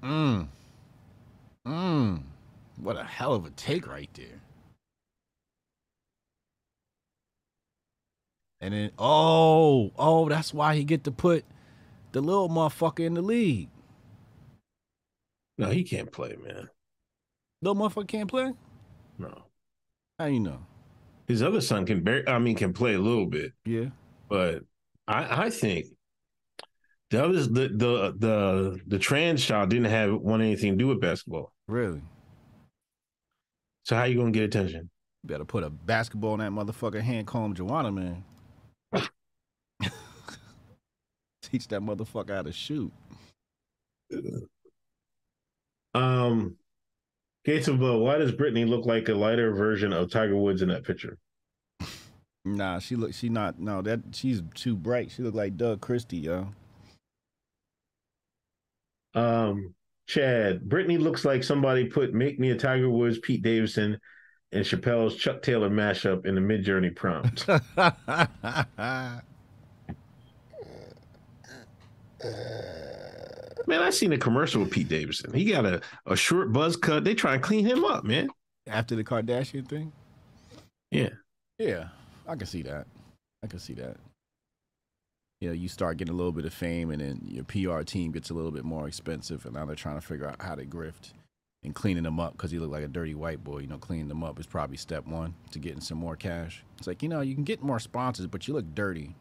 Mm. 0.03 0.47
Mm. 1.67 2.23
What 2.77 2.97
a 2.97 3.05
hell 3.05 3.35
of 3.35 3.45
a 3.45 3.51
take 3.51 3.87
right 3.87 4.09
there. 4.15 4.40
And 8.61 8.75
then 8.75 8.91
oh, 8.99 9.91
oh, 9.99 10.29
that's 10.29 10.53
why 10.53 10.75
he 10.77 10.85
get 10.85 11.05
to 11.05 11.11
put 11.11 11.45
the 12.13 12.21
little 12.21 12.49
motherfucker 12.49 13.01
in 13.07 13.15
the 13.15 13.23
league. 13.23 13.69
No, 15.59 15.69
he 15.71 15.83
can't 15.85 16.11
play, 16.11 16.37
man. 16.43 16.69
Little 17.63 17.81
motherfucker 17.83 18.09
can't 18.09 18.29
play? 18.31 18.53
No, 19.19 19.45
How 20.19 20.27
you 20.27 20.41
know? 20.41 20.65
his 21.29 21.43
other 21.43 21.61
son 21.61 21.87
can. 21.87 22.03
Bar- 22.03 22.25
I 22.27 22.39
mean, 22.39 22.57
can 22.57 22.73
play 22.73 22.95
a 22.95 22.99
little 22.99 23.27
bit. 23.27 23.53
Yeah. 23.65 23.87
but 24.29 24.63
I, 25.07 25.45
I 25.47 25.51
think 25.51 25.87
the 27.11 27.23
others, 27.25 27.49
the 27.49 27.69
the 27.69 28.15
the 28.19 28.81
the 28.87 28.99
trans 28.99 29.45
child 29.45 29.71
didn't 29.71 29.91
have 29.91 30.15
want 30.15 30.43
anything 30.43 30.73
to 30.73 30.77
do 30.77 30.87
with 30.89 31.01
basketball. 31.01 31.53
Really? 31.69 32.03
So 33.85 33.97
how 33.97 34.05
you 34.05 34.17
gonna 34.19 34.31
get 34.31 34.45
attention? 34.45 34.91
You 35.23 35.29
better 35.29 35.45
put 35.45 35.65
a 35.65 35.71
basketball 35.71 36.35
in 36.35 36.41
that 36.41 36.53
motherfucker 36.53 37.01
hand 37.01 37.27
comb 37.27 37.55
Joanna, 37.55 37.93
man. 37.93 38.25
Teach 41.51 41.69
that 41.69 41.81
motherfucker 41.81 42.35
how 42.35 42.43
to 42.43 42.53
shoot. 42.53 42.93
Um, 45.95 46.57
Gates 47.45 47.69
of 47.69 47.79
Blow. 47.79 47.99
Why 47.99 48.19
does 48.19 48.33
Brittney 48.33 48.69
look 48.69 48.87
like 48.87 49.09
a 49.09 49.15
lighter 49.15 49.53
version 49.53 49.93
of 49.93 50.11
Tiger 50.11 50.37
Woods 50.37 50.63
in 50.63 50.69
that 50.69 50.85
picture? 50.85 51.19
Nah, 52.45 52.79
she 52.79 52.97
look 52.97 53.13
she 53.13 53.29
not 53.29 53.59
no 53.59 53.83
that 53.83 54.01
she's 54.13 54.43
too 54.55 54.75
bright. 54.77 55.11
She 55.11 55.23
look 55.23 55.35
like 55.35 55.57
Doug 55.57 55.81
Christie, 55.81 56.19
yo. 56.19 56.49
Um, 59.15 59.75
Chad. 60.07 60.63
Brittney 60.63 60.99
looks 60.99 61.25
like 61.25 61.45
somebody 61.45 61.87
put 61.87 62.15
"Make 62.15 62.39
Me 62.39 62.51
a 62.51 62.57
Tiger 62.57 62.89
Woods," 62.89 63.19
Pete 63.19 63.43
Davidson, 63.43 63.99
and 64.53 64.65
Chappelle's 64.65 65.17
Chuck 65.17 65.43
Taylor 65.43 65.69
mashup 65.69 66.25
in 66.25 66.35
the 66.35 66.41
Midjourney 66.41 66.95
prompt. 66.95 67.47
man, 73.67 73.83
I 73.83 73.91
seen 73.91 74.13
a 74.13 74.19
commercial 74.19 74.63
with 74.63 74.71
Pete 74.71 74.89
Davidson. 74.89 75.33
He 75.33 75.45
got 75.45 75.65
a 75.65 75.81
a 76.07 76.17
short 76.17 76.53
buzz 76.53 76.77
cut. 76.77 77.05
They 77.05 77.15
try 77.15 77.35
and 77.35 77.43
clean 77.43 77.67
him 77.67 77.85
up, 77.85 78.05
man. 78.05 78.29
After 78.67 78.95
the 78.95 79.05
Kardashian 79.05 79.69
thing? 79.69 79.93
Yeah. 80.91 81.11
Yeah, 81.61 81.89
I 82.27 82.37
can 82.37 82.47
see 82.47 82.63
that. 82.63 82.87
I 83.45 83.47
can 83.47 83.59
see 83.59 83.75
that. 83.75 83.99
You 85.43 85.49
know, 85.49 85.55
you 85.55 85.69
start 85.69 85.99
getting 85.99 86.15
a 86.15 86.17
little 86.17 86.33
bit 86.33 86.47
of 86.47 86.55
fame 86.55 86.91
and 86.91 87.01
then 87.03 87.21
your 87.27 87.45
PR 87.45 87.83
team 87.83 88.13
gets 88.13 88.31
a 88.31 88.35
little 88.35 88.51
bit 88.51 88.65
more 88.65 88.89
expensive 88.89 89.45
and 89.45 89.55
now 89.55 89.67
they're 89.67 89.77
trying 89.77 90.01
to 90.01 90.07
figure 90.07 90.27
out 90.27 90.41
how 90.41 90.55
to 90.55 90.65
grift 90.65 91.13
and 91.63 91.75
cleaning 91.75 92.03
them 92.03 92.19
up 92.19 92.33
because 92.33 92.51
he 92.51 92.59
looked 92.59 92.73
like 92.73 92.85
a 92.85 92.89
dirty 92.89 93.15
white 93.15 93.45
boy. 93.45 93.59
You 93.59 93.67
know, 93.67 93.77
cleaning 93.77 94.09
them 94.09 94.25
up 94.25 94.41
is 94.41 94.47
probably 94.47 94.79
step 94.79 95.07
one 95.07 95.35
to 95.51 95.59
getting 95.59 95.83
some 95.83 95.99
more 95.99 96.17
cash. 96.17 96.63
It's 96.79 96.87
like, 96.87 97.03
you 97.03 97.11
know, 97.11 97.21
you 97.21 97.35
can 97.35 97.45
get 97.45 97.63
more 97.63 97.79
sponsors, 97.79 98.27
but 98.27 98.49
you 98.49 98.55
look 98.55 98.75
dirty. 98.75 99.15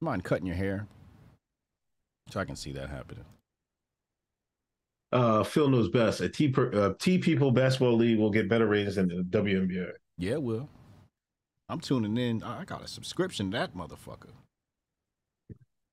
Mind 0.00 0.24
cutting 0.24 0.46
your 0.46 0.56
hair? 0.56 0.86
So 2.30 2.40
I 2.40 2.44
can 2.44 2.56
see 2.56 2.72
that 2.72 2.90
happening. 2.90 3.24
Uh, 5.10 5.42
Phil 5.42 5.68
knows 5.68 5.88
best. 5.88 6.20
A 6.20 6.28
T 6.28 6.48
per, 6.48 6.70
uh, 6.74 6.94
T 6.98 7.18
people 7.18 7.50
basketball 7.50 7.96
league 7.96 8.18
will 8.18 8.30
get 8.30 8.48
better 8.48 8.66
ratings 8.66 8.96
than 8.96 9.08
the 9.08 9.22
WNBA. 9.22 9.92
Yeah, 10.18 10.32
it 10.32 10.42
will. 10.42 10.68
I'm 11.68 11.80
tuning 11.80 12.16
in. 12.16 12.42
I 12.42 12.64
got 12.64 12.84
a 12.84 12.88
subscription 12.88 13.50
to 13.50 13.58
that 13.58 13.74
motherfucker. 13.74 14.32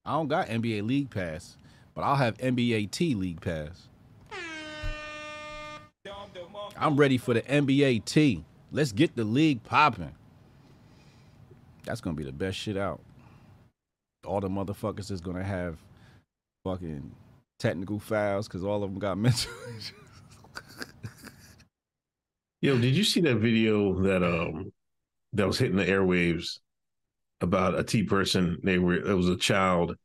I 0.04 0.12
don't 0.12 0.28
got 0.28 0.48
NBA 0.48 0.86
League 0.86 1.10
Pass, 1.10 1.58
but 1.94 2.02
I'll 2.02 2.16
have 2.16 2.38
NBA 2.38 2.92
T 2.92 3.16
League 3.16 3.42
Pass. 3.42 3.88
I'm 6.78 6.98
ready 6.98 7.18
for 7.18 7.34
the 7.34 7.42
NBA 7.42 8.06
T. 8.06 8.44
Let's 8.72 8.92
get 8.92 9.16
the 9.16 9.24
league 9.24 9.64
popping. 9.64 10.14
That's 11.84 12.02
gonna 12.02 12.16
be 12.16 12.24
the 12.24 12.34
best 12.34 12.58
shit 12.58 12.78
out. 12.78 13.00
All 14.26 14.42
the 14.42 14.50
motherfuckers 14.50 15.12
is 15.12 15.22
gonna 15.22 15.44
have 15.44 15.78
fucking 16.66 17.12
technical 17.60 18.00
fouls 18.00 18.48
because 18.48 18.64
all 18.64 18.84
of 18.84 18.90
them 18.90 19.00
got 19.00 19.18
mental. 19.20 19.52
Yo, 22.60 22.78
did 22.78 22.96
you 22.96 23.04
see 23.04 23.22
that 23.22 23.38
video 23.38 24.02
that 24.02 24.24
um 24.24 24.74
that 25.34 25.46
was 25.48 25.60
hitting 25.60 25.78
the 25.78 25.86
airwaves 25.86 26.60
about 27.40 27.78
a 27.78 27.84
T 27.84 28.04
person? 28.04 28.58
They 28.64 28.80
were 28.80 28.96
it 28.96 29.14
was 29.14 29.30
a 29.30 29.38
child 29.38 29.96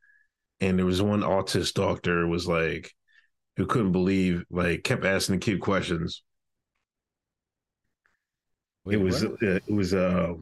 and 0.60 0.78
there 0.78 0.86
was 0.86 1.00
one 1.00 1.22
autist 1.22 1.74
doctor 1.74 2.26
was 2.26 2.46
like 2.46 2.92
who 3.56 3.66
couldn't 3.66 3.92
believe 3.92 4.44
like 4.50 4.84
kept 4.84 5.04
asking 5.04 5.36
the 5.36 5.40
kid 5.40 5.60
questions. 5.60 6.22
Wait, 8.84 8.96
it 8.96 9.02
was 9.02 9.24
uh, 9.24 9.36
it 9.42 9.72
was 9.72 9.94
uh, 9.94 10.34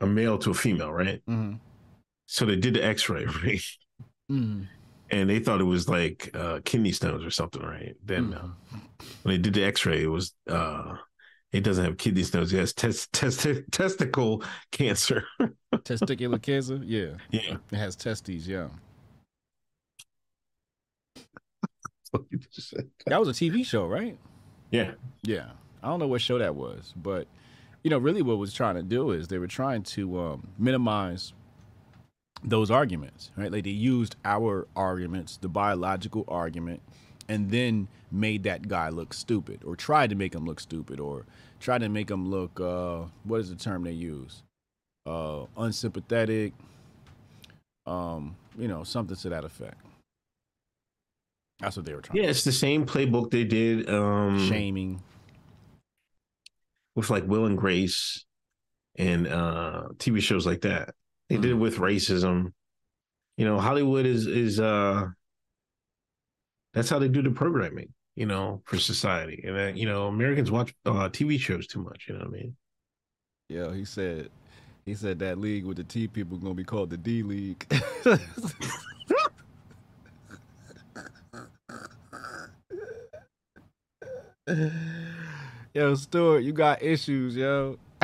a 0.00 0.06
male 0.06 0.38
to 0.38 0.50
a 0.50 0.54
female, 0.54 0.92
right? 0.92 1.20
Mhm. 1.28 1.58
So 2.26 2.46
they 2.46 2.56
did 2.56 2.74
the 2.74 2.84
X-ray, 2.84 3.26
right? 3.44 3.60
Mhm. 4.30 4.68
And 5.12 5.28
they 5.28 5.38
thought 5.38 5.60
it 5.60 5.64
was 5.64 5.88
like 5.88 6.30
uh, 6.34 6.60
kidney 6.64 6.92
stones 6.92 7.24
or 7.24 7.30
something, 7.30 7.62
right? 7.62 7.94
Then 8.02 8.32
uh, 8.32 8.48
when 9.22 9.34
they 9.34 9.38
did 9.38 9.54
the 9.54 9.62
X-ray, 9.62 10.02
it 10.02 10.06
was 10.06 10.32
uh, 10.48 10.96
it 11.52 11.60
doesn't 11.60 11.84
have 11.84 11.98
kidney 11.98 12.22
stones. 12.22 12.52
It 12.52 12.58
has 12.58 12.72
test, 12.72 13.12
test, 13.12 13.46
testicle 13.70 14.42
cancer. 14.70 15.24
Testicular 15.74 16.40
cancer. 16.40 16.80
Yeah, 16.82 17.16
yeah. 17.30 17.56
it 17.70 17.76
has 17.76 17.94
testes. 17.94 18.48
Yeah, 18.48 18.68
that 23.06 23.20
was 23.20 23.28
a 23.28 23.32
TV 23.32 23.64
show, 23.64 23.86
right? 23.86 24.18
yeah. 24.70 24.92
Yeah, 25.22 25.50
I 25.82 25.88
don't 25.88 26.00
know 26.00 26.06
what 26.06 26.22
show 26.22 26.38
that 26.38 26.54
was, 26.56 26.94
but 26.96 27.26
you 27.82 27.90
know, 27.90 27.98
really, 27.98 28.22
what 28.22 28.38
was 28.38 28.54
trying 28.54 28.76
to 28.76 28.82
do 28.82 29.10
is 29.10 29.28
they 29.28 29.38
were 29.38 29.46
trying 29.46 29.82
to 29.82 30.18
um, 30.18 30.48
minimize 30.58 31.32
those 32.44 32.70
arguments, 32.70 33.30
right? 33.36 33.50
Like 33.50 33.64
they 33.64 33.70
used 33.70 34.16
our 34.24 34.66
arguments, 34.74 35.36
the 35.36 35.48
biological 35.48 36.24
argument, 36.28 36.82
and 37.28 37.50
then 37.50 37.88
made 38.10 38.42
that 38.44 38.68
guy 38.68 38.88
look 38.88 39.14
stupid, 39.14 39.62
or 39.64 39.76
tried 39.76 40.10
to 40.10 40.16
make 40.16 40.34
him 40.34 40.44
look 40.44 40.60
stupid, 40.60 41.00
or 41.00 41.24
tried 41.60 41.80
to 41.82 41.88
make 41.88 42.10
him 42.10 42.28
look 42.28 42.60
uh, 42.60 43.02
what 43.24 43.40
is 43.40 43.50
the 43.50 43.56
term 43.56 43.84
they 43.84 43.92
use? 43.92 44.42
Uh, 45.06 45.44
unsympathetic. 45.56 46.52
Um, 47.86 48.36
you 48.56 48.68
know, 48.68 48.84
something 48.84 49.16
to 49.16 49.28
that 49.30 49.44
effect. 49.44 49.80
That's 51.60 51.76
what 51.76 51.86
they 51.86 51.94
were 51.94 52.00
trying. 52.00 52.22
Yeah, 52.22 52.30
it's 52.30 52.44
the 52.44 52.52
same 52.52 52.86
playbook 52.86 53.30
they 53.30 53.44
did 53.44 53.88
um 53.88 54.48
Shaming. 54.48 55.00
with 56.96 57.08
like 57.08 57.24
Will 57.26 57.46
and 57.46 57.56
Grace 57.56 58.24
and 58.96 59.26
uh 59.28 59.88
TV 59.96 60.20
shows 60.20 60.44
like 60.44 60.62
that. 60.62 60.94
They 61.32 61.38
did 61.38 61.52
it 61.52 61.54
with 61.54 61.78
racism. 61.78 62.52
You 63.38 63.46
know, 63.46 63.58
Hollywood 63.58 64.04
is 64.04 64.26
is 64.26 64.60
uh 64.60 65.06
that's 66.74 66.90
how 66.90 66.98
they 66.98 67.08
do 67.08 67.22
the 67.22 67.30
programming, 67.30 67.94
you 68.16 68.26
know, 68.26 68.60
for 68.66 68.78
society. 68.78 69.42
And 69.46 69.58
uh, 69.58 69.72
you 69.74 69.86
know, 69.86 70.08
Americans 70.08 70.50
watch 70.50 70.74
uh 70.84 71.08
TV 71.08 71.40
shows 71.40 71.66
too 71.66 71.82
much, 71.82 72.04
you 72.06 72.14
know 72.14 72.20
what 72.20 72.28
I 72.28 72.32
mean? 72.32 72.56
Yeah, 73.48 73.72
he 73.72 73.86
said 73.86 74.28
he 74.84 74.94
said 74.94 75.20
that 75.20 75.38
league 75.38 75.64
with 75.64 75.78
the 75.78 75.84
T 75.84 76.06
people 76.06 76.36
gonna 76.36 76.52
be 76.52 76.64
called 76.64 76.90
the 76.90 76.98
D 76.98 77.22
League. 77.22 77.64
yo, 85.72 85.94
Stuart, 85.94 86.40
you 86.40 86.52
got 86.52 86.82
issues, 86.82 87.34
yo. 87.36 87.78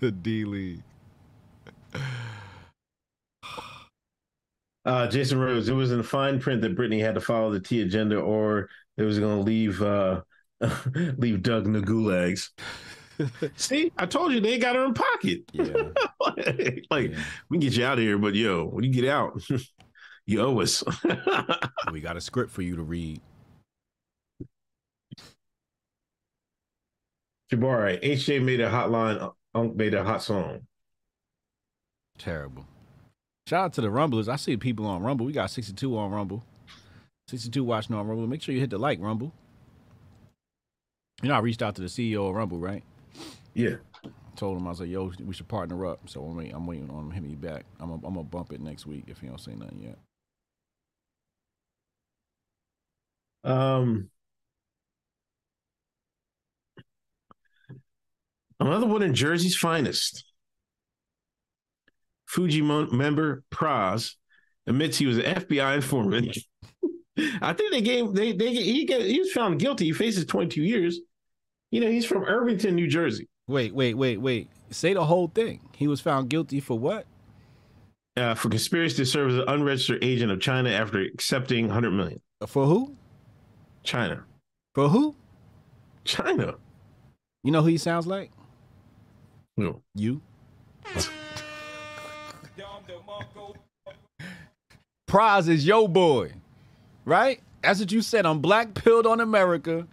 the 0.00 0.10
D 0.10 0.44
League. 0.44 0.82
Uh 4.84 5.06
Jason 5.06 5.38
Rose, 5.38 5.68
it 5.68 5.74
was 5.74 5.92
in 5.92 6.02
fine 6.02 6.40
print 6.40 6.62
that 6.62 6.76
Brittney 6.76 7.00
had 7.00 7.14
to 7.14 7.20
follow 7.20 7.50
the 7.52 7.60
T 7.60 7.82
agenda 7.82 8.18
or 8.18 8.68
it 8.96 9.02
was 9.04 9.18
gonna 9.18 9.40
leave 9.40 9.80
uh 9.82 10.22
leave 11.16 11.42
Doug 11.42 11.66
in 11.66 11.72
the 11.72 11.80
gulags. 11.80 12.50
See, 13.56 13.92
I 13.96 14.06
told 14.06 14.32
you 14.32 14.40
they 14.40 14.58
got 14.58 14.74
her 14.76 14.84
in 14.84 14.94
pocket. 14.94 15.42
Yeah. 15.52 15.64
like 16.90 17.10
Yeah. 17.12 17.18
we 17.48 17.56
can 17.56 17.60
get 17.60 17.76
you 17.76 17.84
out 17.84 17.98
of 17.98 18.04
here, 18.04 18.18
but 18.18 18.34
yo, 18.34 18.64
when 18.66 18.84
you 18.84 18.90
get 18.90 19.08
out, 19.08 19.40
you 20.26 20.40
owe 20.40 20.60
us. 20.60 20.82
we 21.92 22.00
got 22.00 22.16
a 22.16 22.20
script 22.20 22.50
for 22.50 22.62
you 22.62 22.76
to 22.76 22.82
read. 22.82 23.20
Jabari, 27.52 28.02
HJ 28.02 28.42
made 28.42 28.60
a 28.60 28.70
hotline, 28.70 29.32
Unk 29.54 29.76
made 29.76 29.94
a 29.94 30.04
hot 30.04 30.22
song. 30.22 30.66
Terrible. 32.18 32.66
Shout 33.46 33.64
out 33.64 33.72
to 33.74 33.80
the 33.80 33.90
Rumblers. 33.90 34.28
I 34.28 34.36
see 34.36 34.56
people 34.56 34.86
on 34.86 35.02
Rumble. 35.02 35.26
We 35.26 35.32
got 35.32 35.50
62 35.50 35.98
on 35.98 36.10
Rumble. 36.10 36.44
62 37.28 37.64
watching 37.64 37.96
on 37.96 38.06
Rumble. 38.06 38.26
Make 38.26 38.42
sure 38.42 38.54
you 38.54 38.60
hit 38.60 38.70
the 38.70 38.78
like, 38.78 39.00
Rumble. 39.00 39.32
You 41.22 41.28
know, 41.28 41.34
I 41.34 41.40
reached 41.40 41.62
out 41.62 41.74
to 41.76 41.82
the 41.82 41.88
CEO 41.88 42.28
of 42.28 42.34
Rumble, 42.34 42.58
right? 42.58 42.82
Yeah. 43.54 43.76
Told 44.36 44.58
him 44.58 44.66
I 44.66 44.70
was 44.70 44.80
like, 44.80 44.88
"Yo, 44.88 45.12
we 45.24 45.34
should 45.34 45.48
partner 45.48 45.86
up." 45.86 46.08
So 46.08 46.24
I'm 46.24 46.36
waiting, 46.36 46.54
I'm 46.54 46.66
waiting 46.66 46.90
on 46.90 47.04
him 47.04 47.08
to 47.10 47.14
hit 47.14 47.22
me 47.22 47.34
back. 47.34 47.64
I'm 47.78 47.88
gonna, 47.90 48.06
I'm 48.06 48.14
gonna 48.14 48.24
bump 48.24 48.52
it 48.52 48.60
next 48.60 48.86
week 48.86 49.04
if 49.08 49.20
he 49.20 49.26
don't 49.28 49.38
say 49.38 49.54
nothing 49.54 49.82
yet. 49.82 49.98
Um, 53.44 54.10
another 58.58 58.86
one 58.86 59.02
in 59.02 59.14
Jersey's 59.14 59.56
finest. 59.56 60.24
Fugees 62.32 62.92
member 62.92 63.44
Pras 63.50 64.14
admits 64.66 64.98
he 64.98 65.06
was 65.06 65.18
an 65.18 65.24
FBI 65.24 65.76
informant. 65.76 66.38
I 67.42 67.52
think 67.52 67.72
they 67.72 67.82
gave 67.82 68.12
they 68.14 68.32
they 68.32 68.54
he 68.54 68.84
get 68.86 69.02
he 69.02 69.18
was 69.18 69.32
found 69.32 69.58
guilty. 69.58 69.86
He 69.86 69.92
faces 69.92 70.24
22 70.24 70.62
years. 70.62 71.00
You 71.70 71.80
know, 71.80 71.90
he's 71.90 72.06
from 72.06 72.24
Irvington, 72.24 72.74
New 72.74 72.86
Jersey. 72.86 73.28
Wait, 73.48 73.74
wait, 73.74 73.94
wait, 73.94 74.18
wait. 74.18 74.48
Say 74.70 74.94
the 74.94 75.04
whole 75.04 75.28
thing. 75.28 75.60
He 75.76 75.88
was 75.88 76.00
found 76.00 76.30
guilty 76.30 76.60
for 76.60 76.78
what? 76.78 77.06
Uh, 78.16 78.34
for 78.34 78.48
conspiracy 78.48 78.96
to 78.96 79.06
serve 79.06 79.30
as 79.30 79.36
an 79.36 79.44
unregistered 79.48 80.02
agent 80.04 80.30
of 80.30 80.40
China 80.40 80.70
after 80.70 81.00
accepting 81.00 81.66
100 81.66 81.90
million. 81.90 82.20
For 82.46 82.66
who? 82.66 82.94
China. 83.84 84.24
For 84.74 84.88
who? 84.88 85.14
China. 86.04 86.54
You 87.42 87.52
know 87.52 87.62
who 87.62 87.68
he 87.68 87.78
sounds 87.78 88.06
like? 88.06 88.30
No. 89.56 89.82
You. 89.94 90.20
Pras 95.12 95.46
is 95.46 95.66
yo 95.66 95.86
boy, 95.88 96.32
right? 97.04 97.38
That's 97.62 97.80
what 97.80 97.92
you 97.92 98.00
said. 98.00 98.24
I'm 98.24 98.38
black 98.38 98.72
pilled 98.72 99.06
on 99.06 99.20
America. 99.20 99.86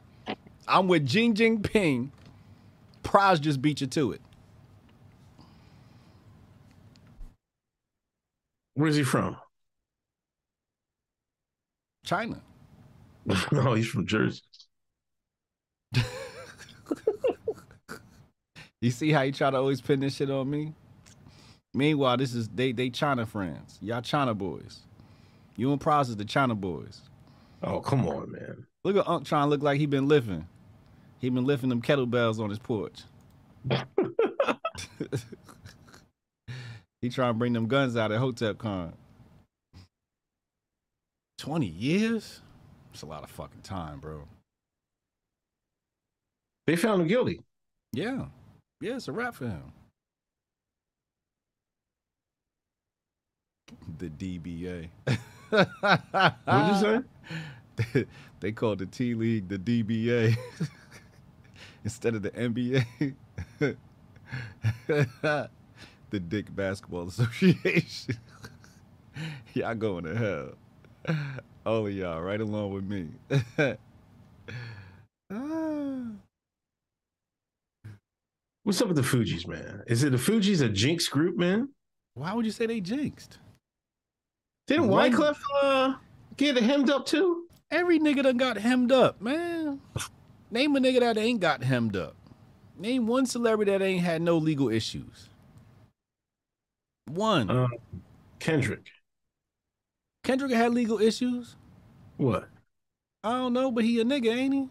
I'm 0.66 0.88
with 0.88 1.06
Jing 1.06 1.34
Jing 1.34 1.62
Ping. 1.62 2.14
Pras 3.04 3.42
just 3.42 3.62
beat 3.62 3.82
you 3.82 3.88
to 3.88 4.14
it. 4.14 4.22
Where's 8.76 8.96
he 8.96 9.04
from? 9.04 9.36
China. 12.06 12.42
no, 13.52 13.74
he's 13.74 13.88
from 13.88 14.08
Jersey. 14.08 14.42
You 18.82 18.92
see 18.92 19.12
how 19.12 19.24
you 19.24 19.34
try 19.34 19.52
to 19.52 19.58
always 19.58 19.82
pin 19.82 20.00
this 20.00 20.16
shit 20.16 20.32
on 20.32 20.50
me? 20.50 20.74
Meanwhile, 21.74 22.16
this 22.16 22.34
is 22.34 22.48
they 22.48 22.72
they 22.72 22.90
China 22.90 23.26
friends. 23.26 23.78
Y'all 23.82 24.02
China 24.02 24.34
boys. 24.34 24.84
You 25.60 25.74
and 25.74 25.82
Pras 25.82 26.04
is 26.04 26.16
the 26.16 26.24
China 26.24 26.56
boys. 26.56 27.02
Oh, 27.62 27.82
come 27.82 28.08
on, 28.08 28.32
man. 28.32 28.66
Look 28.86 28.96
at 28.96 29.06
Unc 29.06 29.26
trying 29.28 29.44
to 29.44 29.50
look 29.50 29.62
like 29.62 29.78
he 29.78 29.88
been 29.88 30.08
lifting. 30.08 30.48
He 31.20 31.30
been 31.30 31.44
lifting 31.44 31.68
them 31.68 31.82
kettlebells 31.82 32.40
on 32.40 32.50
his 32.50 32.60
porch. 32.60 33.02
he 37.02 37.10
trying 37.10 37.32
to 37.32 37.38
bring 37.38 37.52
them 37.52 37.68
guns 37.68 37.98
out 37.98 38.14
at 38.14 38.22
HotepCon. 38.22 38.94
20 41.40 41.66
years? 41.66 42.40
It's 42.94 43.02
a 43.02 43.06
lot 43.06 43.26
of 43.26 43.30
fucking 43.30 43.60
time, 43.62 44.00
bro. 44.00 44.30
They 46.68 46.78
found 46.78 47.02
him 47.02 47.10
guilty. 47.10 47.42
Yeah. 47.92 48.28
Yeah, 48.80 48.96
it's 48.96 49.10
a 49.10 49.12
wrap 49.12 49.36
for 49.36 49.50
him. 49.50 49.74
The 53.98 54.08
DBA. 54.08 54.88
What'd 55.50 55.68
you 56.48 56.80
say? 56.80 57.00
say? 57.94 58.06
they 58.40 58.52
called 58.52 58.80
the 58.80 58.86
T 58.86 59.14
League 59.14 59.48
the 59.48 59.58
DBA 59.58 60.36
instead 61.84 62.16
of 62.16 62.22
the 62.22 62.32
NBA. 62.32 63.16
the 66.10 66.20
Dick 66.20 66.56
Basketball 66.56 67.08
Association. 67.08 68.18
y'all 69.54 69.76
going 69.76 70.06
to 70.06 70.16
hell. 70.16 71.16
All 71.66 71.88
of 71.88 71.94
y'all, 71.94 72.22
right 72.22 72.42
along 72.42 72.74
with 72.74 72.84
me. 72.84 73.10
Ah. 75.32 76.08
What's 78.64 78.82
up 78.82 78.88
with 78.88 78.98
the 78.98 79.04
Fugees, 79.04 79.48
man? 79.48 79.84
Is 79.88 80.04
it 80.04 80.12
the 80.12 80.18
Fugees 80.18 80.62
a 80.62 80.70
jinx 80.70 81.08
group, 81.08 81.38
man? 81.38 81.70
Why 82.14 82.34
would 82.34 82.46
you 82.46 82.52
say 82.52 82.66
they 82.66 82.82
jinxed? 82.82 83.38
Didn't 84.70 84.90
Wyclef 84.90 85.38
uh, 85.64 85.96
get 86.38 86.56
hemmed 86.56 86.92
up 86.92 87.08
too? 87.08 87.48
Every 87.72 88.00
nigga 88.00 88.22
done 88.22 88.38
got 88.38 88.56
hemmed 88.56 88.92
up, 88.92 89.20
man. 89.20 89.82
Name 90.52 90.76
a 90.76 90.80
nigga 90.80 91.00
that 91.00 91.18
ain't 91.18 91.40
got 91.40 91.64
hemmed 91.64 91.96
up. 91.96 92.16
Name 92.78 93.08
one 93.08 93.26
celebrity 93.26 93.72
that 93.72 93.82
ain't 93.82 94.04
had 94.04 94.22
no 94.22 94.38
legal 94.38 94.70
issues. 94.70 95.30
One. 97.08 97.50
Uh, 97.50 97.68
Kendrick. 98.38 98.92
Kendrick 100.24 100.52
had 100.52 100.72
legal 100.72 101.00
issues. 101.00 101.56
What? 102.18 102.48
I 103.24 103.32
don't 103.32 103.54
know, 103.54 103.72
but 103.72 103.84
he 103.84 104.00
a 104.00 104.06
nigga, 104.06 104.32
ain't 104.32 104.54
he? 104.54 104.70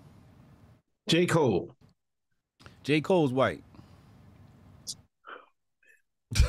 J. 1.08 1.26
Cole. 1.26 1.74
J. 2.84 3.00
Cole's 3.00 3.32
white. 3.32 3.64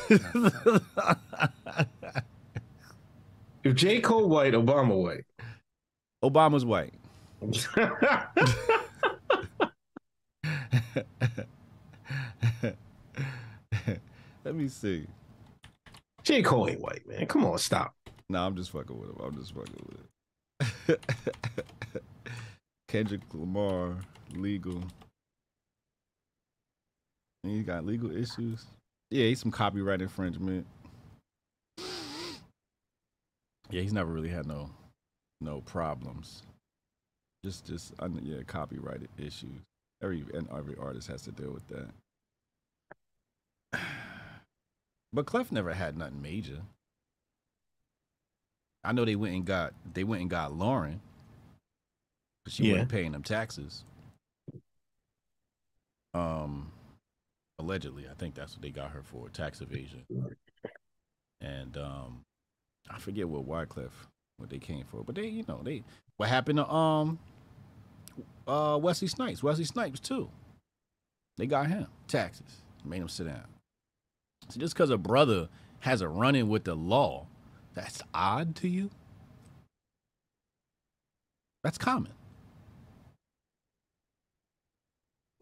If 3.70 3.76
J. 3.76 4.02
Cole 4.02 4.28
white, 4.28 4.54
Obama 4.54 5.00
white. 5.00 5.26
Obama's 6.24 6.66
white. 6.66 6.96
Let 14.44 14.56
me 14.56 14.68
see. 14.70 15.06
J. 16.24 16.42
Cole 16.42 16.68
ain't 16.68 16.82
white, 16.82 17.08
man. 17.08 17.28
Come 17.28 17.46
on, 17.46 17.60
stop. 17.60 17.94
No, 18.28 18.44
I'm 18.44 18.56
just 18.56 18.72
fucking 18.72 19.00
with 19.00 19.12
him. 19.12 19.18
I'm 19.24 19.38
just 19.38 19.54
fucking 19.54 20.00
with 20.88 20.90
it. 20.90 21.00
Kendrick 22.88 23.22
Lamar, 23.36 23.98
legal. 24.34 24.82
He 27.44 27.62
got 27.62 27.86
legal 27.86 28.10
issues. 28.10 28.66
Yeah, 29.12 29.26
he's 29.26 29.40
some 29.40 29.52
copyright 29.52 30.02
infringement. 30.02 30.66
Yeah, 33.70 33.82
he's 33.82 33.94
never 33.94 34.12
really 34.12 34.30
had 34.30 34.48
no 34.48 34.70
no 35.42 35.62
problems. 35.62 36.44
Just 37.44 37.66
just 37.66 37.94
yeah, 38.24 38.42
copyright 38.48 39.02
issues. 39.18 39.62
Every 40.02 40.26
and 40.34 40.48
every 40.52 40.76
artist 40.78 41.08
has 41.10 41.22
to 41.24 41.32
deal 41.32 41.52
with 41.52 41.68
that. 41.68 41.90
But 45.12 45.26
Clef 45.26 45.52
never 45.52 45.74
had 45.74 45.98
nothing 45.98 46.22
major. 46.22 46.62
I 48.84 48.92
know 48.92 49.06
they 49.06 49.16
went 49.16 49.34
and 49.34 49.44
got 49.46 49.74
they 49.94 50.04
went 50.04 50.22
and 50.22 50.30
got 50.30 50.52
Lauryn. 50.52 51.00
But 52.46 52.54
she 52.54 52.64
Yeah. 52.64 52.74
wasn't 52.74 52.90
paying 52.90 53.12
them 53.14 53.24
taxes. 53.24 53.84
Um 56.14 56.72
allegedly, 57.58 58.08
I 58.08 58.14
think 58.14 58.36
that's 58.36 58.54
what 58.54 58.62
they 58.62 58.70
got 58.70 58.92
her 58.92 59.02
for, 59.02 59.30
tax 59.30 59.62
evasion. 59.62 60.06
And 61.42 61.76
um 61.78 62.22
I 62.90 63.00
forget 63.00 63.28
what 63.28 63.48
Wyclef 63.48 63.92
what 64.38 64.50
they 64.50 64.58
came 64.60 64.86
for. 64.86 65.04
But 65.04 65.16
they, 65.16 65.28
you 65.28 65.44
know, 65.48 65.62
they 65.64 65.84
what 66.18 66.30
happened 66.30 66.58
to 66.58 66.70
um 66.70 67.20
uh 68.48 68.80
Wesley 68.82 69.08
Snipes. 69.08 69.44
Wesley 69.44 69.66
Snipes 69.66 70.00
too. 70.00 70.30
They 71.38 71.46
got 71.46 71.68
him. 71.68 71.88
Taxes. 72.08 72.62
Made 72.84 73.02
him 73.02 73.10
sit 73.10 73.28
down. 73.28 73.46
So 74.50 74.60
just 74.60 74.74
because 74.74 74.90
a 74.90 74.98
brother 74.98 75.50
has 75.82 76.02
a 76.02 76.08
run 76.08 76.36
in 76.36 76.50
with 76.50 76.64
the 76.64 76.76
law, 76.76 77.28
that's 77.74 78.02
odd 78.14 78.56
to 78.58 78.68
you? 78.68 78.90
That's 81.64 81.78
common. 81.78 82.12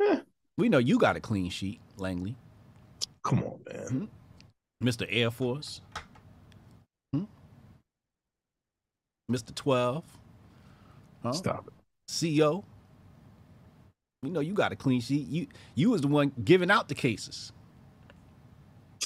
Eh. 0.01 0.19
We 0.57 0.69
know 0.69 0.79
you 0.79 0.99
got 0.99 1.15
a 1.15 1.19
clean 1.19 1.49
sheet, 1.49 1.79
Langley. 1.97 2.35
Come 3.23 3.43
on, 3.43 3.59
man. 3.71 4.09
Mr. 4.83 5.07
Air 5.09 5.31
Force. 5.31 5.81
Hmm? 7.13 7.23
Mr. 9.31 9.53
12. 9.53 10.03
Huh? 11.23 11.31
Stop 11.33 11.67
it. 11.67 11.73
CEO. 12.09 12.63
We 14.23 14.29
know 14.29 14.39
you 14.39 14.53
got 14.53 14.71
a 14.71 14.75
clean 14.75 15.01
sheet. 15.01 15.27
You 15.27 15.47
you 15.75 15.89
was 15.91 16.01
the 16.01 16.07
one 16.07 16.31
giving 16.43 16.71
out 16.71 16.87
the 16.87 16.95
cases. 16.95 17.51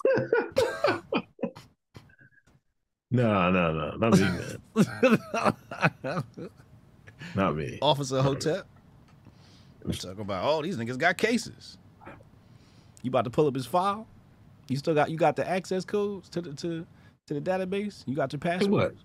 No, 3.11 3.51
no, 3.51 3.73
no. 3.73 3.95
Not 3.97 4.13
me, 4.13 4.21
man. 6.05 6.23
Not 7.35 7.55
me. 7.57 7.77
Officer 7.81 8.21
Hotep. 8.21 8.65
We 9.83 9.93
talk 9.93 10.17
about 10.19 10.45
oh 10.45 10.61
these 10.61 10.77
niggas 10.77 10.97
got 10.97 11.17
cases. 11.17 11.77
You 13.01 13.09
about 13.09 13.25
to 13.25 13.29
pull 13.29 13.47
up 13.47 13.55
his 13.55 13.65
file? 13.65 14.07
You 14.69 14.77
still 14.77 14.93
got 14.93 15.11
you 15.11 15.17
got 15.17 15.35
the 15.35 15.47
access 15.47 15.83
codes 15.83 16.29
to 16.29 16.41
the 16.41 16.53
to 16.53 16.87
to 17.27 17.33
the 17.33 17.41
database? 17.41 18.03
You 18.05 18.15
got 18.15 18.31
your 18.31 18.39
password? 18.39 18.97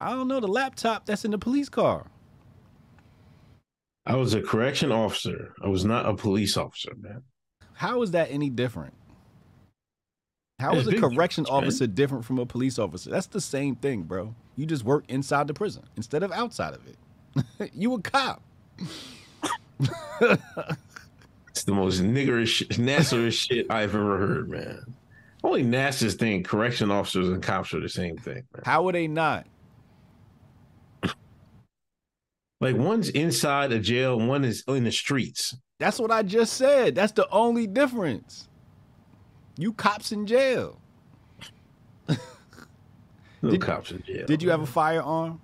I 0.00 0.10
don't 0.10 0.28
know 0.28 0.40
the 0.40 0.48
laptop 0.48 1.06
that's 1.06 1.24
in 1.24 1.30
the 1.30 1.38
police 1.38 1.68
car. 1.68 2.06
I 4.04 4.14
was 4.16 4.34
a 4.34 4.42
correction 4.42 4.92
officer. 4.92 5.54
I 5.64 5.68
was 5.68 5.84
not 5.84 6.06
a 6.06 6.14
police 6.14 6.56
officer, 6.56 6.92
man. 6.96 7.22
How 7.74 8.02
is 8.02 8.12
that 8.12 8.30
any 8.30 8.50
different? 8.50 8.94
How 10.58 10.74
is 10.74 10.86
a 10.86 10.98
correction 10.98 11.44
officer 11.46 11.86
different 11.86 12.24
from 12.24 12.38
a 12.38 12.46
police 12.46 12.78
officer? 12.78 13.10
That's 13.10 13.26
the 13.26 13.40
same 13.40 13.76
thing, 13.76 14.04
bro. 14.04 14.34
You 14.54 14.64
just 14.64 14.84
work 14.84 15.04
inside 15.08 15.48
the 15.48 15.54
prison 15.54 15.82
instead 15.96 16.22
of 16.22 16.32
outside 16.32 16.74
of 16.74 16.80
it. 16.86 17.70
you 17.74 17.92
a 17.94 18.00
cop. 18.00 18.42
It's 21.50 21.64
the 21.64 21.72
most 21.72 22.00
niggerish, 22.00 22.78
nastiest 22.78 23.48
shit 23.48 23.66
I've 23.70 23.94
ever 23.94 24.18
heard, 24.18 24.50
man. 24.50 24.94
Only 25.44 25.62
nastiest 25.62 26.18
thing, 26.18 26.42
correction 26.42 26.90
officers 26.90 27.28
and 27.28 27.42
cops 27.42 27.74
are 27.74 27.80
the 27.80 27.88
same 27.88 28.16
thing, 28.16 28.44
man. 28.54 28.62
How 28.64 28.86
are 28.88 28.92
they 28.92 29.08
not? 29.08 29.46
Like 32.60 32.76
one's 32.76 33.08
inside 33.10 33.72
a 33.72 33.78
jail, 33.78 34.18
one 34.18 34.44
is 34.44 34.64
in 34.66 34.84
the 34.84 34.92
streets. 34.92 35.54
That's 35.78 35.98
what 35.98 36.10
I 36.10 36.22
just 36.22 36.54
said. 36.54 36.94
That's 36.94 37.12
the 37.12 37.28
only 37.30 37.66
difference. 37.66 38.48
You 39.58 39.72
cops 39.72 40.12
in 40.12 40.26
jail. 40.26 40.80
No 43.42 43.50
Did- 43.50 43.60
cops 43.60 43.90
in 43.90 44.02
jail. 44.02 44.24
Did 44.26 44.42
you 44.42 44.50
have 44.50 44.62
a 44.62 44.66
firearm? 44.66 45.40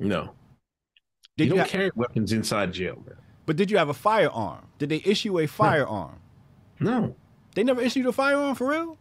No. 0.00 0.34
Did 1.36 1.44
you 1.48 1.50
you, 1.52 1.56
don't 1.60 1.68
carry 1.68 1.90
weapons 1.94 2.32
inside 2.32 2.72
jail, 2.72 2.96
man. 3.06 3.16
but 3.46 3.56
did 3.56 3.70
you 3.70 3.78
have 3.78 3.88
a 3.88 3.94
firearm? 3.94 4.66
Did 4.78 4.88
they 4.90 5.00
issue 5.04 5.38
a 5.38 5.46
firearm? 5.46 6.18
No. 6.80 7.14
They 7.54 7.62
never 7.62 7.80
issued 7.80 8.06
a 8.06 8.12
firearm 8.12 8.54
for 8.56 8.68
real? 8.68 8.98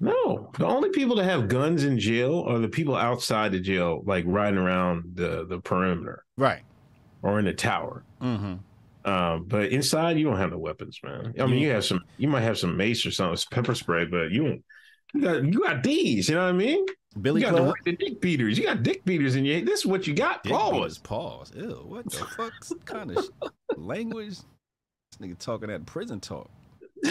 No. 0.00 0.50
The 0.58 0.64
only 0.66 0.88
people 0.90 1.16
that 1.16 1.24
have 1.24 1.48
guns 1.48 1.84
in 1.84 1.98
jail 1.98 2.42
are 2.48 2.58
the 2.58 2.68
people 2.68 2.96
outside 2.96 3.52
the 3.52 3.60
jail, 3.60 4.02
like 4.06 4.24
riding 4.26 4.58
around 4.58 5.12
the, 5.14 5.44
the 5.46 5.60
perimeter 5.60 6.24
Right. 6.38 6.62
Or 7.22 7.38
in 7.38 7.44
the 7.44 7.52
tower. 7.52 8.04
Mm-hmm. 8.22 8.54
Um, 9.10 9.44
but 9.44 9.70
inside, 9.70 10.18
you 10.18 10.24
don't 10.24 10.36
have 10.36 10.50
no 10.50 10.58
weapons, 10.58 10.98
man. 11.02 11.34
I 11.40 11.46
mean, 11.46 11.60
you 11.60 11.70
have 11.70 11.84
some, 11.84 12.02
you 12.18 12.28
might 12.28 12.42
have 12.42 12.58
some 12.58 12.76
mace 12.76 13.06
or 13.06 13.10
something, 13.10 13.38
pepper 13.50 13.74
spray, 13.74 14.04
but 14.04 14.30
you 14.30 14.42
don't. 14.44 14.64
You 15.14 15.20
got, 15.22 15.44
you 15.44 15.60
got 15.60 15.82
these. 15.82 16.28
You 16.28 16.34
know 16.34 16.42
what 16.44 16.50
I 16.50 16.52
mean? 16.52 16.84
Billy 17.22 17.40
you 17.40 17.46
got 17.50 17.56
Club. 17.56 17.74
the, 17.86 17.92
dick 17.92 18.20
beaters. 18.20 18.58
You 18.58 18.64
got 18.64 18.82
dick 18.82 19.02
beaters 19.06 19.34
in 19.36 19.44
your. 19.46 19.62
This 19.62 19.80
is 19.80 19.86
what 19.86 20.06
you 20.06 20.14
got. 20.14 20.42
Dick 20.42 20.52
Pause. 20.52 20.72
beaters, 20.74 20.98
Pause. 20.98 21.52
Ew, 21.56 21.82
what 21.86 22.04
the 22.10 22.24
fuck 22.26 22.52
Some 22.62 22.80
kind 22.80 23.16
of 23.16 23.28
language? 23.76 24.36
This 24.36 25.18
nigga 25.20 25.38
talking 25.38 25.68
that 25.68 25.86
prison 25.86 26.20
talk. 26.20 26.50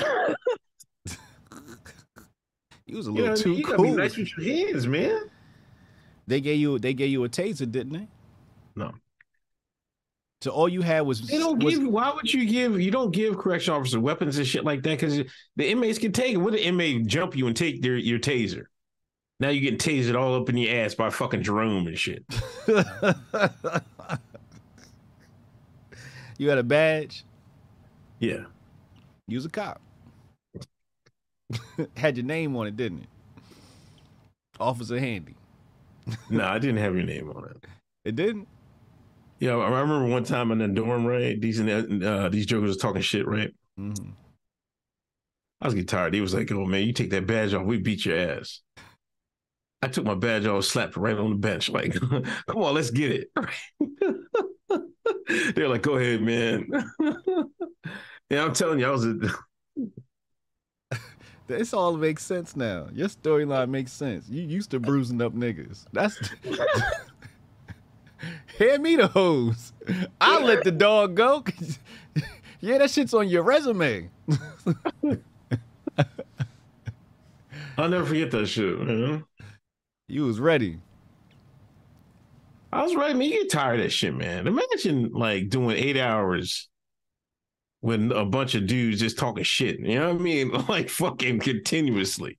He 2.85 2.95
was 2.95 3.07
a 3.07 3.11
You, 3.11 3.17
know 3.17 3.31
little 3.31 3.39
I 3.39 3.41
too 3.43 3.49
mean? 3.49 3.57
you 3.57 3.63
gotta 3.65 3.77
be 3.81 3.87
cool. 3.89 3.97
nice 3.97 4.15
with 4.17 4.37
your 4.37 4.67
hands, 4.67 4.87
man. 4.87 5.29
They 6.25 6.39
gave 6.41 6.57
you 6.59 6.79
they 6.79 6.93
gave 6.93 7.09
you 7.09 7.23
a 7.25 7.29
taser, 7.29 7.69
didn't 7.69 7.93
they? 7.93 8.07
No. 8.75 8.93
So 10.41 10.51
all 10.51 10.69
you 10.69 10.81
had 10.81 11.01
was 11.01 11.21
They 11.27 11.37
don't 11.39 11.61
was- 11.63 11.77
give. 11.79 11.87
Why 11.87 12.11
would 12.13 12.31
you 12.31 12.45
give? 12.45 12.79
You 12.79 12.91
don't 12.91 13.11
give 13.11 13.37
correction 13.37 13.73
officers 13.73 13.97
weapons 13.97 14.37
and 14.37 14.45
shit 14.45 14.63
like 14.63 14.83
that 14.83 14.99
because 14.99 15.17
the 15.55 15.69
inmates 15.69 15.97
can 15.97 16.11
take 16.11 16.33
it. 16.33 16.37
What 16.37 16.53
an 16.53 16.59
inmate 16.59 17.07
jump 17.07 17.35
you 17.35 17.47
and 17.47 17.55
take 17.55 17.81
their 17.81 17.97
your 17.97 18.19
taser? 18.19 18.65
Now 19.39 19.49
you 19.49 19.61
getting 19.61 19.79
tasered 19.79 20.15
all 20.19 20.35
up 20.35 20.49
in 20.49 20.57
your 20.57 20.75
ass 20.83 20.95
by 20.95 21.09
fucking 21.09 21.43
Jerome 21.43 21.87
and 21.87 21.97
shit. 21.97 22.23
you 26.37 26.49
had 26.49 26.57
a 26.57 26.63
badge. 26.63 27.23
Yeah. 28.19 28.45
You 29.27 29.37
was 29.37 29.45
a 29.45 29.49
cop. 29.49 29.81
had 31.97 32.17
your 32.17 32.25
name 32.25 32.55
on 32.55 32.67
it, 32.67 32.75
didn't 32.77 32.99
it? 33.03 33.09
Officer 34.59 34.99
Handy. 34.99 35.35
No, 36.29 36.45
I 36.47 36.59
didn't 36.59 36.77
have 36.77 36.95
your 36.95 37.05
name 37.05 37.29
on 37.29 37.45
it. 37.45 37.57
It 38.05 38.15
didn't. 38.15 38.47
Yeah, 39.39 39.55
I 39.57 39.81
remember 39.81 40.07
one 40.07 40.23
time 40.23 40.51
in 40.51 40.57
the 40.57 40.67
dorm, 40.67 41.05
right? 41.05 41.39
These 41.39 41.61
uh, 41.61 42.29
these 42.31 42.45
jokers 42.45 42.69
was 42.69 42.77
talking 42.77 43.01
shit, 43.01 43.27
right? 43.27 43.53
Mm-hmm. 43.79 44.11
I 45.61 45.65
was 45.65 45.73
getting 45.73 45.87
tired. 45.87 46.13
He 46.13 46.21
was 46.21 46.33
like, 46.33 46.51
"Oh 46.51 46.65
man, 46.65 46.85
you 46.85 46.93
take 46.93 47.11
that 47.11 47.27
badge 47.27 47.53
off, 47.53 47.65
we 47.65 47.77
beat 47.77 48.05
your 48.05 48.17
ass." 48.17 48.61
I 49.81 49.87
took 49.89 50.05
my 50.05 50.15
badge 50.15 50.47
off, 50.47 50.65
slapped 50.65 50.97
it 50.97 50.99
right 50.99 51.17
on 51.17 51.29
the 51.29 51.35
bench, 51.35 51.69
like, 51.69 51.93
"Come 52.47 52.63
on, 52.63 52.73
let's 52.73 52.89
get 52.89 53.11
it." 53.11 53.29
They're 55.55 55.69
like, 55.69 55.83
"Go 55.83 55.97
ahead, 55.97 56.21
man." 56.21 56.67
yeah, 58.29 58.43
I'm 58.43 58.53
telling 58.53 58.79
you, 58.79 58.87
I 58.87 58.91
was 58.91 59.05
a, 59.05 59.17
This 61.47 61.73
all 61.73 61.95
makes 61.95 62.25
sense 62.25 62.55
now. 62.55 62.87
Your 62.91 63.07
storyline 63.07 63.69
makes 63.69 63.91
sense. 63.91 64.27
You 64.29 64.41
used 64.41 64.71
to 64.71 64.79
bruising 64.79 65.21
up 65.21 65.33
niggas. 65.33 65.85
That's 65.93 66.19
hand 68.57 68.83
me 68.83 68.95
the 68.95 69.07
hose. 69.07 69.73
I'll 70.19 70.43
let 70.43 70.63
the 70.63 70.71
dog 70.71 71.15
go. 71.15 71.43
yeah, 72.59 72.77
that 72.79 72.91
shit's 72.91 73.13
on 73.13 73.29
your 73.29 73.43
resume. 73.43 74.09
I'll 77.77 77.89
never 77.89 78.05
forget 78.05 78.31
that 78.31 78.47
shit, 78.47 78.79
man. 78.79 79.23
You 80.07 80.25
was 80.25 80.39
ready. 80.39 80.79
I 82.71 82.83
was 82.83 82.95
right, 82.95 83.15
man. 83.15 83.29
You 83.29 83.43
get 83.43 83.51
tired 83.51 83.79
of 83.79 83.85
that 83.85 83.91
shit, 83.91 84.15
man. 84.15 84.47
Imagine 84.47 85.11
like 85.13 85.49
doing 85.49 85.77
eight 85.77 85.97
hours 85.97 86.69
with 87.81 88.11
a 88.11 88.25
bunch 88.25 88.55
of 88.55 88.67
dudes 88.67 88.99
just 88.99 89.17
talking 89.17 89.43
shit. 89.43 89.79
You 89.79 89.99
know 89.99 90.13
what 90.13 90.19
I 90.19 90.23
mean? 90.23 90.51
Like 90.67 90.89
fucking 90.89 91.39
continuously 91.39 92.37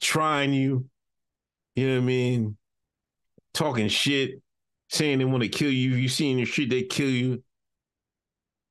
trying 0.00 0.52
you. 0.52 0.86
You 1.76 1.88
know 1.88 1.94
what 1.94 2.02
I 2.02 2.06
mean? 2.06 2.56
Talking 3.52 3.88
shit, 3.88 4.42
saying 4.94 5.18
they 5.18 5.24
want 5.24 5.42
to 5.42 5.48
kill 5.48 5.70
you. 5.70 5.90
You 5.94 6.08
see 6.08 6.30
in 6.30 6.38
your 6.38 6.46
street, 6.46 6.70
they 6.70 6.82
kill 6.82 7.10
you. 7.10 7.42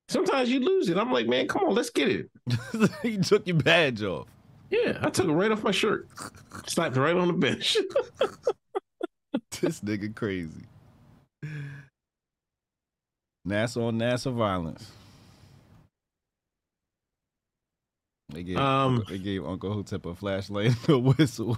Sometimes 0.10 0.50
you 0.50 0.60
lose 0.60 0.90
it. 0.90 0.98
I'm 0.98 1.12
like, 1.12 1.28
man, 1.28 1.48
come 1.48 1.64
on, 1.64 1.76
let's 1.76 1.90
get 1.90 2.10
it. 2.10 2.30
you 3.04 3.22
took 3.22 3.48
your 3.48 3.58
badge 3.58 4.04
off. 4.04 4.28
Yeah, 4.70 4.98
I 5.02 5.10
took 5.10 5.28
it 5.28 5.32
right 5.32 5.52
off 5.52 5.64
my 5.64 5.72
shirt, 5.72 6.08
slapped 6.66 6.98
it 6.98 7.02
right 7.02 7.16
on 7.16 7.28
the 7.28 7.34
bench. 7.34 7.78
this 9.62 9.82
nigga 9.82 10.16
crazy. 10.16 10.64
NASA 13.48 13.84
on 13.84 14.00
NASA 14.00 14.34
violence. 14.34 14.92
They 18.30 18.44
gave, 18.44 18.58
Um, 18.58 18.98
Uncle, 18.98 19.14
they 19.14 19.20
gave 19.20 19.46
Uncle 19.46 19.74
Hotep 19.74 20.06
a 20.08 20.16
flashlight 20.16 20.76
and 20.88 20.90
a 20.90 20.98
whistle. 20.98 21.58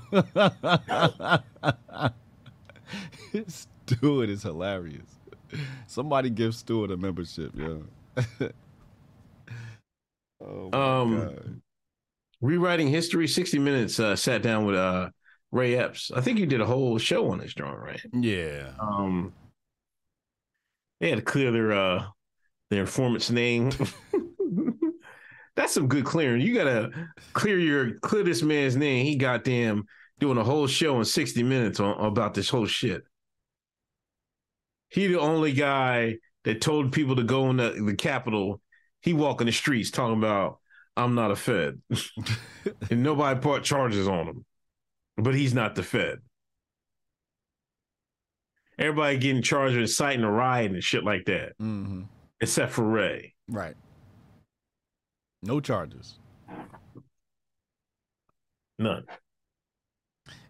Stewart 3.87 4.29
is 4.29 4.43
hilarious. 4.43 5.05
Somebody 5.87 6.29
give 6.29 6.55
Stewart 6.55 6.91
a 6.91 6.97
membership, 6.97 7.51
yo. 7.55 7.83
oh 10.41 10.69
my 10.71 10.99
Um, 11.01 11.17
god. 11.19 11.61
Rewriting 12.41 12.87
history, 12.89 13.27
60 13.27 13.59
minutes. 13.59 13.99
Uh, 13.99 14.15
sat 14.15 14.41
down 14.41 14.65
with 14.65 14.75
uh 14.75 15.09
Ray 15.51 15.75
Epps. 15.77 16.11
I 16.13 16.21
think 16.21 16.39
you 16.39 16.45
did 16.45 16.61
a 16.61 16.65
whole 16.65 16.97
show 16.97 17.31
on 17.31 17.39
this 17.39 17.53
drawing, 17.53 17.77
right? 17.77 18.01
Yeah. 18.11 18.71
Um, 18.79 19.33
they 20.99 21.09
had 21.09 21.19
to 21.19 21.23
clear 21.25 21.51
their 21.51 21.71
uh 21.71 22.05
their 22.69 22.81
informant's 22.81 23.29
name. 23.29 23.71
That's 25.55 25.73
some 25.73 25.87
good 25.87 26.03
clearing. 26.05 26.41
You 26.41 26.53
gotta 26.53 26.91
clear 27.33 27.57
your 27.57 27.99
clear 27.99 28.23
this 28.23 28.41
man's 28.41 28.75
name. 28.75 29.05
He 29.05 29.15
goddamn 29.15 29.85
doing 30.19 30.37
a 30.37 30.43
whole 30.43 30.67
show 30.67 30.97
in 30.99 31.05
60 31.05 31.43
minutes 31.43 31.79
on 31.79 32.05
about 32.05 32.33
this 32.33 32.49
whole 32.49 32.65
shit. 32.65 33.03
He 34.89 35.07
the 35.07 35.19
only 35.19 35.53
guy 35.53 36.17
that 36.43 36.61
told 36.61 36.91
people 36.91 37.15
to 37.15 37.23
go 37.23 37.49
in 37.49 37.57
the, 37.57 37.71
the 37.71 37.95
Capitol. 37.95 38.61
He 39.01 39.13
walking 39.13 39.47
the 39.47 39.51
streets 39.51 39.91
talking 39.91 40.17
about 40.17 40.59
I'm 40.97 41.15
not 41.15 41.31
a 41.31 41.35
Fed. 41.35 41.81
and 42.89 43.03
nobody 43.03 43.39
brought 43.39 43.63
charges 43.63 44.07
on 44.07 44.27
him. 44.27 44.45
But 45.17 45.35
he's 45.35 45.53
not 45.53 45.75
the 45.75 45.83
Fed. 45.83 46.19
Everybody 48.77 49.17
getting 49.17 49.41
charged 49.41 49.75
with 49.75 49.83
inciting 49.83 50.23
a 50.23 50.31
riot 50.31 50.71
and 50.71 50.83
shit 50.83 51.03
like 51.03 51.25
that, 51.25 51.53
hmm 51.57 52.03
except 52.41 52.73
for 52.73 52.83
Ray. 52.83 53.33
Right. 53.47 53.75
No 55.41 55.61
charges. 55.61 56.19
None. 58.77 59.05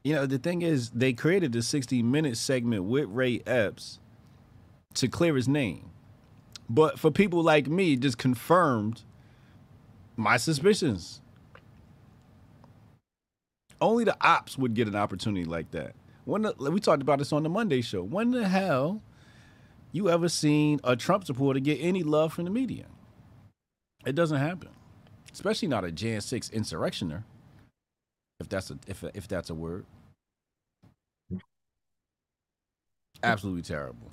You 0.03 0.15
know, 0.15 0.25
the 0.25 0.39
thing 0.39 0.63
is, 0.63 0.89
they 0.89 1.13
created 1.13 1.51
the 1.51 1.61
60 1.61 2.01
minute 2.01 2.37
segment 2.37 2.85
with 2.85 3.05
Ray 3.09 3.41
Epps 3.45 3.99
to 4.95 5.07
clear 5.07 5.35
his 5.35 5.47
name. 5.47 5.91
But 6.69 6.99
for 6.99 7.11
people 7.11 7.43
like 7.43 7.67
me, 7.67 7.95
just 7.97 8.17
confirmed 8.17 9.03
my 10.17 10.37
suspicions. 10.37 11.21
Only 13.81 14.05
the 14.05 14.17
ops 14.21 14.57
would 14.57 14.73
get 14.75 14.87
an 14.87 14.95
opportunity 14.95 15.45
like 15.45 15.71
that. 15.71 15.95
When 16.25 16.43
the, 16.43 16.53
we 16.59 16.79
talked 16.79 17.01
about 17.03 17.19
this 17.19 17.33
on 17.33 17.43
the 17.43 17.49
Monday 17.49 17.81
show. 17.81 18.03
When 18.03 18.31
the 18.31 18.47
hell 18.47 19.01
you 19.91 20.09
ever 20.09 20.29
seen 20.29 20.79
a 20.83 20.95
Trump 20.95 21.25
supporter 21.25 21.59
get 21.59 21.79
any 21.81 22.03
love 22.03 22.33
from 22.33 22.45
the 22.45 22.51
media? 22.51 22.85
It 24.05 24.15
doesn't 24.15 24.39
happen, 24.39 24.69
especially 25.33 25.69
not 25.69 25.85
a 25.85 25.91
Jan 25.91 26.21
6 26.21 26.49
insurrectioner 26.49 27.23
if 28.39 28.49
that's 28.49 28.71
a 28.71 28.79
if 28.87 29.03
if 29.13 29.27
that's 29.27 29.49
a 29.49 29.55
word. 29.55 29.85
Absolutely 33.23 33.63
terrible, 33.63 34.11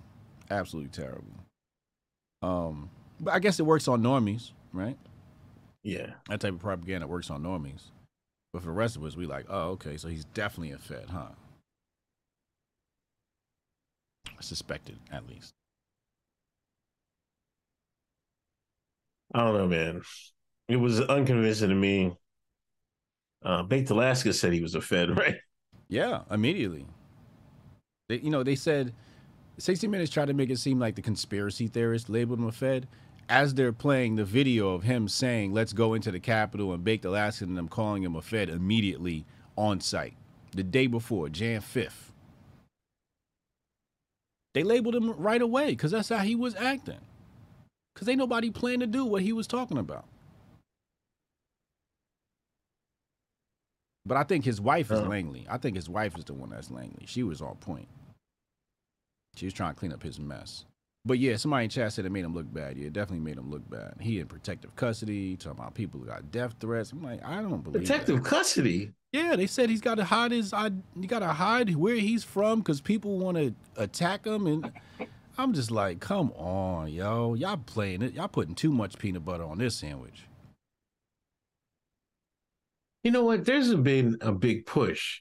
absolutely 0.52 0.90
terrible. 0.90 1.34
Um, 2.42 2.90
but 3.20 3.34
I 3.34 3.38
guess 3.38 3.60
it 3.60 3.66
works 3.66 3.88
on 3.88 4.02
normies, 4.02 4.50
right? 4.72 4.96
Yeah. 5.82 6.10
That 6.28 6.40
type 6.40 6.54
of 6.54 6.60
propaganda 6.60 7.06
works 7.06 7.30
on 7.30 7.42
normies. 7.42 7.82
But 8.52 8.62
for 8.62 8.66
the 8.66 8.72
rest 8.72 8.96
of 8.96 9.04
us, 9.04 9.16
we 9.16 9.26
like, 9.26 9.46
oh, 9.48 9.70
okay, 9.70 9.96
so 9.96 10.08
he's 10.08 10.24
definitely 10.26 10.72
a 10.72 10.78
Fed, 10.78 11.06
huh? 11.10 11.28
Suspected, 14.40 14.98
at 15.10 15.26
least. 15.28 15.54
I 19.34 19.44
don't 19.44 19.54
know, 19.56 19.68
man. 19.68 20.02
It 20.68 20.76
was 20.76 21.00
unconvincing 21.00 21.68
to 21.70 21.74
me. 21.74 22.16
Uh, 23.44 23.62
Baked 23.62 23.90
Alaska 23.90 24.32
said 24.32 24.52
he 24.52 24.60
was 24.60 24.74
a 24.74 24.80
Fed, 24.80 25.16
right? 25.16 25.36
Yeah, 25.88 26.22
immediately. 26.30 26.86
They, 28.08 28.18
you 28.18 28.30
know, 28.30 28.42
they 28.42 28.56
said 28.56 28.92
60 29.58 29.86
Minutes 29.88 30.10
tried 30.10 30.26
to 30.26 30.34
make 30.34 30.50
it 30.50 30.58
seem 30.58 30.78
like 30.78 30.94
the 30.94 31.02
conspiracy 31.02 31.66
theorist 31.66 32.08
labeled 32.08 32.38
him 32.38 32.46
a 32.46 32.52
Fed. 32.52 32.88
As 33.28 33.54
they're 33.54 33.72
playing 33.72 34.16
the 34.16 34.24
video 34.24 34.70
of 34.74 34.82
him 34.82 35.08
saying, 35.08 35.52
let's 35.52 35.72
go 35.72 35.94
into 35.94 36.10
the 36.10 36.20
Capitol 36.20 36.72
and 36.72 36.84
Baked 36.84 37.04
Alaska 37.04 37.44
and 37.44 37.56
them 37.56 37.68
calling 37.68 38.02
him 38.02 38.16
a 38.16 38.22
Fed 38.22 38.48
immediately 38.48 39.24
on 39.56 39.80
site. 39.80 40.14
The 40.52 40.62
day 40.62 40.86
before, 40.86 41.28
Jan 41.28 41.60
5th. 41.60 42.10
They 44.54 44.64
labeled 44.64 44.94
him 44.94 45.12
right 45.12 45.40
away 45.40 45.70
because 45.70 45.92
that's 45.92 46.10
how 46.10 46.18
he 46.18 46.34
was 46.34 46.54
acting. 46.56 46.98
Because 47.94 48.08
ain't 48.08 48.18
nobody 48.18 48.50
planned 48.50 48.80
to 48.80 48.86
do 48.86 49.04
what 49.04 49.22
he 49.22 49.32
was 49.32 49.46
talking 49.46 49.78
about. 49.78 50.04
But 54.04 54.16
I 54.16 54.24
think 54.24 54.44
his 54.44 54.60
wife 54.60 54.90
is 54.90 55.00
Uh. 55.00 55.08
Langley. 55.08 55.46
I 55.48 55.58
think 55.58 55.76
his 55.76 55.88
wife 55.88 56.18
is 56.18 56.24
the 56.24 56.34
one 56.34 56.50
that's 56.50 56.70
Langley. 56.70 57.06
She 57.06 57.22
was 57.22 57.40
on 57.40 57.56
point. 57.56 57.88
She 59.36 59.46
was 59.46 59.54
trying 59.54 59.74
to 59.74 59.78
clean 59.78 59.92
up 59.92 60.02
his 60.02 60.20
mess. 60.20 60.64
But 61.04 61.18
yeah, 61.18 61.36
somebody 61.36 61.64
in 61.64 61.70
chat 61.70 61.92
said 61.92 62.04
it 62.04 62.12
made 62.12 62.24
him 62.24 62.34
look 62.34 62.52
bad. 62.52 62.76
Yeah, 62.76 62.86
it 62.86 62.92
definitely 62.92 63.24
made 63.24 63.36
him 63.36 63.50
look 63.50 63.68
bad. 63.68 63.94
He 63.98 64.20
in 64.20 64.26
protective 64.26 64.74
custody, 64.76 65.36
talking 65.36 65.58
about 65.58 65.74
people 65.74 65.98
who 65.98 66.06
got 66.06 66.30
death 66.30 66.54
threats. 66.60 66.92
I'm 66.92 67.02
like, 67.02 67.24
I 67.24 67.42
don't 67.42 67.62
believe 67.62 67.82
it. 67.82 67.86
Protective 67.88 68.22
that. 68.22 68.24
custody. 68.24 68.92
Yeah, 69.12 69.34
they 69.34 69.48
said 69.48 69.68
he's 69.68 69.80
got 69.80 69.96
to 69.96 70.04
hide 70.04 70.30
his. 70.30 70.52
I 70.52 70.70
you 70.94 71.08
got 71.08 71.18
to 71.20 71.28
hide 71.28 71.74
where 71.74 71.96
he's 71.96 72.22
from 72.22 72.60
because 72.60 72.80
people 72.80 73.18
want 73.18 73.36
to 73.36 73.54
attack 73.76 74.24
him, 74.24 74.46
and 74.46 74.70
I'm 75.36 75.52
just 75.52 75.72
like, 75.72 75.98
come 75.98 76.30
on, 76.36 76.92
yo, 76.92 77.34
y'all 77.34 77.56
playing 77.56 78.02
it. 78.02 78.14
Y'all 78.14 78.28
putting 78.28 78.54
too 78.54 78.70
much 78.70 78.96
peanut 78.98 79.24
butter 79.24 79.44
on 79.44 79.58
this 79.58 79.74
sandwich. 79.74 80.22
You 83.02 83.10
know 83.10 83.24
what? 83.24 83.44
There's 83.44 83.74
been 83.74 84.18
a 84.20 84.30
big 84.30 84.66
push. 84.66 85.20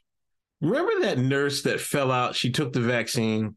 Remember 0.62 0.92
that 1.02 1.18
nurse 1.18 1.64
that 1.64 1.82
fell 1.82 2.12
out? 2.12 2.36
She 2.36 2.52
took 2.52 2.72
the 2.72 2.82
vaccine 2.82 3.56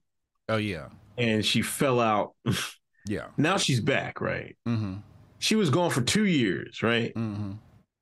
Oh 0.49 0.57
yeah, 0.57 0.89
and 1.17 1.45
she 1.45 1.63
fell 1.63 2.01
out. 2.01 2.35
yeah. 3.07 3.27
now 3.37 3.57
she's 3.57 3.81
back, 3.81 4.21
right? 4.21 4.57
Mm-hmm. 4.67 4.97
She 5.39 5.57
was 5.57 5.71
gone 5.71 5.91
for 5.91 6.03
two 6.03 6.27
years, 6.27 6.83
right? 6.83 7.15
Mm-hmm. 7.15 7.53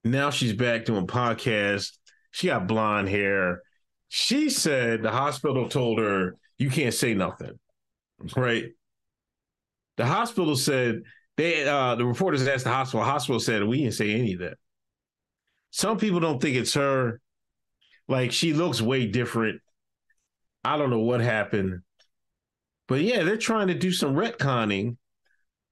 Now 0.04 0.30
she's 0.30 0.52
back 0.52 0.84
doing 0.84 1.06
podcasts. 1.06 1.98
She 2.30 2.48
got 2.48 2.66
blonde 2.66 3.08
hair. 3.08 3.62
She 4.08 4.50
said 4.50 5.02
the 5.02 5.10
hospital 5.10 5.68
told 5.68 5.98
her, 5.98 6.36
you 6.58 6.70
can't 6.70 6.94
say 6.94 7.14
nothing. 7.14 7.58
Right. 8.36 8.66
The 9.96 10.06
hospital 10.06 10.56
said 10.56 11.02
they 11.36 11.66
uh 11.66 11.94
the 11.94 12.04
reporters 12.04 12.46
asked 12.46 12.64
the 12.64 12.70
hospital, 12.70 13.04
hospital 13.04 13.40
said 13.40 13.64
we 13.64 13.78
didn't 13.78 13.94
say 13.94 14.12
any 14.12 14.34
of 14.34 14.40
that. 14.40 14.58
Some 15.70 15.98
people 15.98 16.20
don't 16.20 16.40
think 16.40 16.56
it's 16.56 16.74
her. 16.74 17.20
Like 18.08 18.32
she 18.32 18.52
looks 18.52 18.82
way 18.82 19.06
different. 19.06 19.60
I 20.64 20.76
don't 20.76 20.90
know 20.90 21.00
what 21.00 21.20
happened. 21.20 21.80
But 22.92 23.00
yeah, 23.00 23.22
they're 23.22 23.38
trying 23.38 23.68
to 23.68 23.74
do 23.74 23.90
some 23.90 24.14
retconning 24.14 24.98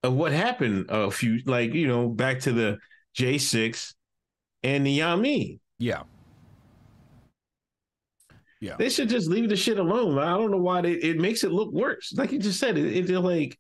of 0.03 0.14
what 0.14 0.33
happened 0.33 0.87
a 0.89 1.11
few 1.11 1.43
like, 1.45 1.75
you 1.75 1.87
know, 1.87 2.09
back 2.09 2.41
to 2.41 2.53
the 2.53 2.79
J6 3.14 3.93
and 4.62 4.87
the 4.87 5.01
Yami. 5.01 5.59
Yeah. 5.79 6.05
Yeah. 8.59 8.77
They 8.79 8.89
should 8.89 9.11
just 9.11 9.29
leave 9.29 9.51
the 9.51 9.57
shit 9.57 9.79
alone. 9.79 10.18
I 10.18 10.31
don't 10.31 10.51
know 10.51 10.62
why 10.62 10.81
they, 10.81 10.93
it 10.93 11.18
makes 11.18 11.45
it 11.45 11.53
look 11.53 11.71
worse. 11.75 12.11
Like 12.16 12.33
you 12.33 12.39
just 12.39 12.59
said, 12.59 12.79
it, 12.79 13.11
it 13.11 13.21
like 13.21 13.59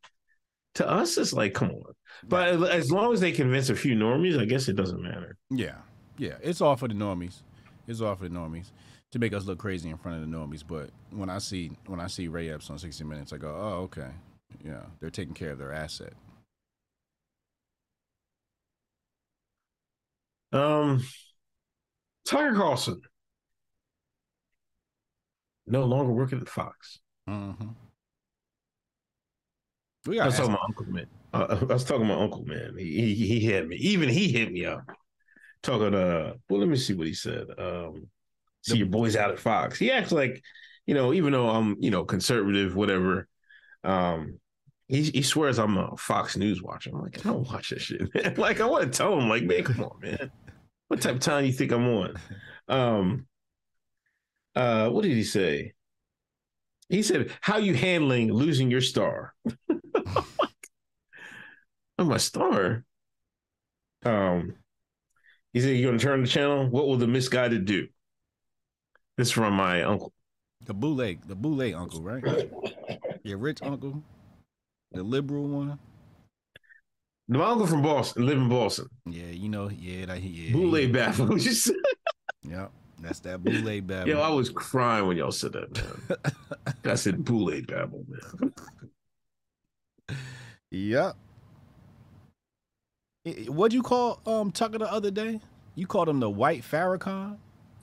to 0.76 0.88
us, 0.88 1.18
it's 1.18 1.34
like, 1.34 1.52
come 1.52 1.68
on. 1.68 1.92
But 2.26 2.62
as 2.70 2.90
long 2.90 3.12
as 3.12 3.20
they 3.20 3.30
convince 3.30 3.68
a 3.68 3.76
few 3.76 3.94
normies, 3.94 4.40
I 4.40 4.46
guess 4.46 4.68
it 4.68 4.76
doesn't 4.76 5.02
matter. 5.02 5.36
Yeah, 5.50 5.76
yeah. 6.16 6.36
It's 6.40 6.62
all 6.62 6.76
for 6.76 6.88
the 6.88 6.94
normies. 6.94 7.42
It's 7.86 8.00
all 8.00 8.16
for 8.16 8.26
the 8.26 8.34
normies 8.34 8.70
to 9.12 9.18
make 9.18 9.32
us 9.32 9.44
look 9.44 9.58
crazy 9.58 9.90
in 9.90 9.96
front 9.96 10.22
of 10.22 10.28
the 10.28 10.36
normies. 10.36 10.62
But 10.66 10.90
when 11.10 11.30
I 11.30 11.38
see 11.38 11.72
when 11.86 12.00
I 12.00 12.06
see 12.06 12.28
Ray 12.28 12.50
Epps 12.50 12.70
on 12.70 12.78
60 12.78 13.04
Minutes, 13.04 13.32
I 13.32 13.36
go, 13.36 13.48
oh, 13.48 13.82
okay. 13.84 14.10
Yeah, 14.64 14.82
they're 15.00 15.10
taking 15.10 15.34
care 15.34 15.52
of 15.52 15.58
their 15.58 15.72
asset. 15.72 16.12
Um, 20.52 21.04
Tucker 22.26 22.54
Carlson 22.54 23.00
no 25.66 25.84
longer 25.84 26.12
working 26.12 26.40
at 26.40 26.48
Fox. 26.48 26.98
Mm-hmm. 27.28 27.68
We 30.06 30.18
I 30.18 30.24
got 30.24 30.26
was 30.26 30.36
talking 30.36 30.52
about 30.52 30.60
my 30.60 30.66
Uncle 30.66 30.86
Man. 30.86 31.06
Uh, 31.32 31.56
I 31.70 31.72
was 31.72 31.84
talking 31.84 32.04
about 32.04 32.16
my 32.16 32.24
Uncle 32.24 32.44
Man. 32.44 32.74
He, 32.76 33.14
he 33.14 33.26
he 33.26 33.40
hit 33.40 33.68
me. 33.68 33.76
Even 33.76 34.08
he 34.08 34.32
hit 34.32 34.50
me 34.50 34.64
up. 34.64 34.82
Talking 35.62 35.94
uh 35.94 36.34
well, 36.48 36.60
let 36.60 36.68
me 36.68 36.76
see 36.76 36.94
what 36.94 37.06
he 37.06 37.14
said. 37.14 37.46
Um 37.58 38.08
see 38.62 38.78
your 38.78 38.86
boys 38.86 39.16
out 39.16 39.30
at 39.30 39.38
Fox. 39.38 39.78
He 39.78 39.90
acts 39.90 40.12
like, 40.12 40.42
you 40.86 40.94
know, 40.94 41.12
even 41.12 41.32
though 41.32 41.48
I'm, 41.48 41.76
you 41.80 41.90
know, 41.90 42.04
conservative, 42.04 42.74
whatever, 42.74 43.28
um, 43.84 44.38
he 44.88 45.04
he 45.04 45.22
swears 45.22 45.58
I'm 45.58 45.78
a 45.78 45.96
Fox 45.96 46.36
News 46.36 46.62
watcher. 46.62 46.90
I'm 46.92 47.00
like, 47.00 47.24
I 47.24 47.30
don't 47.30 47.48
watch 47.48 47.70
that 47.70 47.80
shit, 47.80 48.02
like 48.38 48.60
I 48.60 48.66
want 48.66 48.92
to 48.92 48.96
tell 48.96 49.18
him, 49.18 49.28
like, 49.28 49.44
man, 49.44 49.62
come 49.62 49.84
on, 49.84 50.00
man. 50.00 50.30
What 50.88 51.00
type 51.00 51.14
of 51.14 51.20
time 51.20 51.44
you 51.44 51.52
think 51.52 51.70
I'm 51.70 51.86
on? 51.86 52.14
Um 52.66 53.26
uh 54.56 54.88
what 54.88 55.04
did 55.04 55.12
he 55.12 55.22
say? 55.22 55.74
He 56.88 57.02
said, 57.02 57.30
How 57.40 57.58
you 57.58 57.74
handling 57.74 58.32
losing 58.32 58.68
your 58.70 58.80
star? 58.80 59.32
I'm 61.96 62.08
my 62.08 62.16
star. 62.16 62.84
Um 64.04 64.56
he 65.52 65.60
said, 65.60 65.76
You're 65.76 65.92
gonna 65.92 66.00
turn 66.00 66.22
the 66.22 66.28
channel? 66.28 66.68
What 66.68 66.88
will 66.88 66.96
the 66.96 67.06
misguided 67.06 67.64
do? 67.64 67.86
This 69.20 69.28
is 69.28 69.32
from 69.32 69.52
my 69.52 69.82
uncle. 69.82 70.14
the 70.64 70.72
boule, 70.72 70.96
the 70.96 71.34
boule 71.34 71.76
uncle, 71.76 72.00
right? 72.00 72.50
Your 73.22 73.36
rich 73.36 73.58
uncle, 73.60 74.02
the 74.92 75.02
liberal 75.02 75.46
one. 75.46 75.78
My 77.28 77.44
uncle 77.44 77.66
from 77.66 77.82
Boston, 77.82 78.24
live 78.24 78.38
in 78.38 78.48
Boston. 78.48 78.86
Yeah, 79.04 79.26
you 79.26 79.50
know, 79.50 79.68
yeah, 79.68 80.06
that 80.06 80.22
yeah. 80.22 80.52
Boule 80.52 80.78
yeah. 80.78 80.90
baffle. 80.90 81.36
Yep, 82.48 82.72
that's 83.02 83.20
that 83.20 83.44
boule 83.44 83.82
babble. 83.82 84.08
Yo, 84.08 84.22
I 84.22 84.30
was 84.30 84.48
crying 84.48 85.06
when 85.06 85.18
y'all 85.18 85.32
said 85.32 85.52
that, 85.52 85.76
man. 85.76 86.72
I 86.86 86.94
said 86.94 87.22
boule 87.22 87.60
babble, 87.68 88.06
man. 88.08 88.54
Yep. 90.70 91.16
What'd 93.48 93.74
you 93.74 93.82
call 93.82 94.22
um 94.24 94.50
Tucker 94.50 94.78
the 94.78 94.90
other 94.90 95.10
day? 95.10 95.40
You 95.74 95.86
called 95.86 96.08
him 96.08 96.20
the 96.20 96.30
white 96.30 96.62
Farrakhan? 96.62 97.36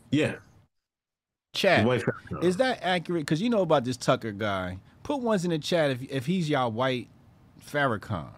Yeah. 0.10 0.38
Chat. 1.54 1.88
Is 2.41 2.58
that 2.58 2.80
accurate? 2.82 3.22
Because 3.22 3.41
you 3.41 3.50
know 3.50 3.62
about 3.62 3.84
this 3.84 3.98
Tucker 3.98 4.32
guy. 4.32 4.80
Put 5.04 5.22
ones 5.22 5.45
in 5.45 5.52
the 5.52 5.60
chat 5.60 5.91
if 5.91 6.04
if 6.10 6.26
he's 6.26 6.50
y'all 6.50 6.72
white 6.72 7.08
Farrakhan, 7.66 8.30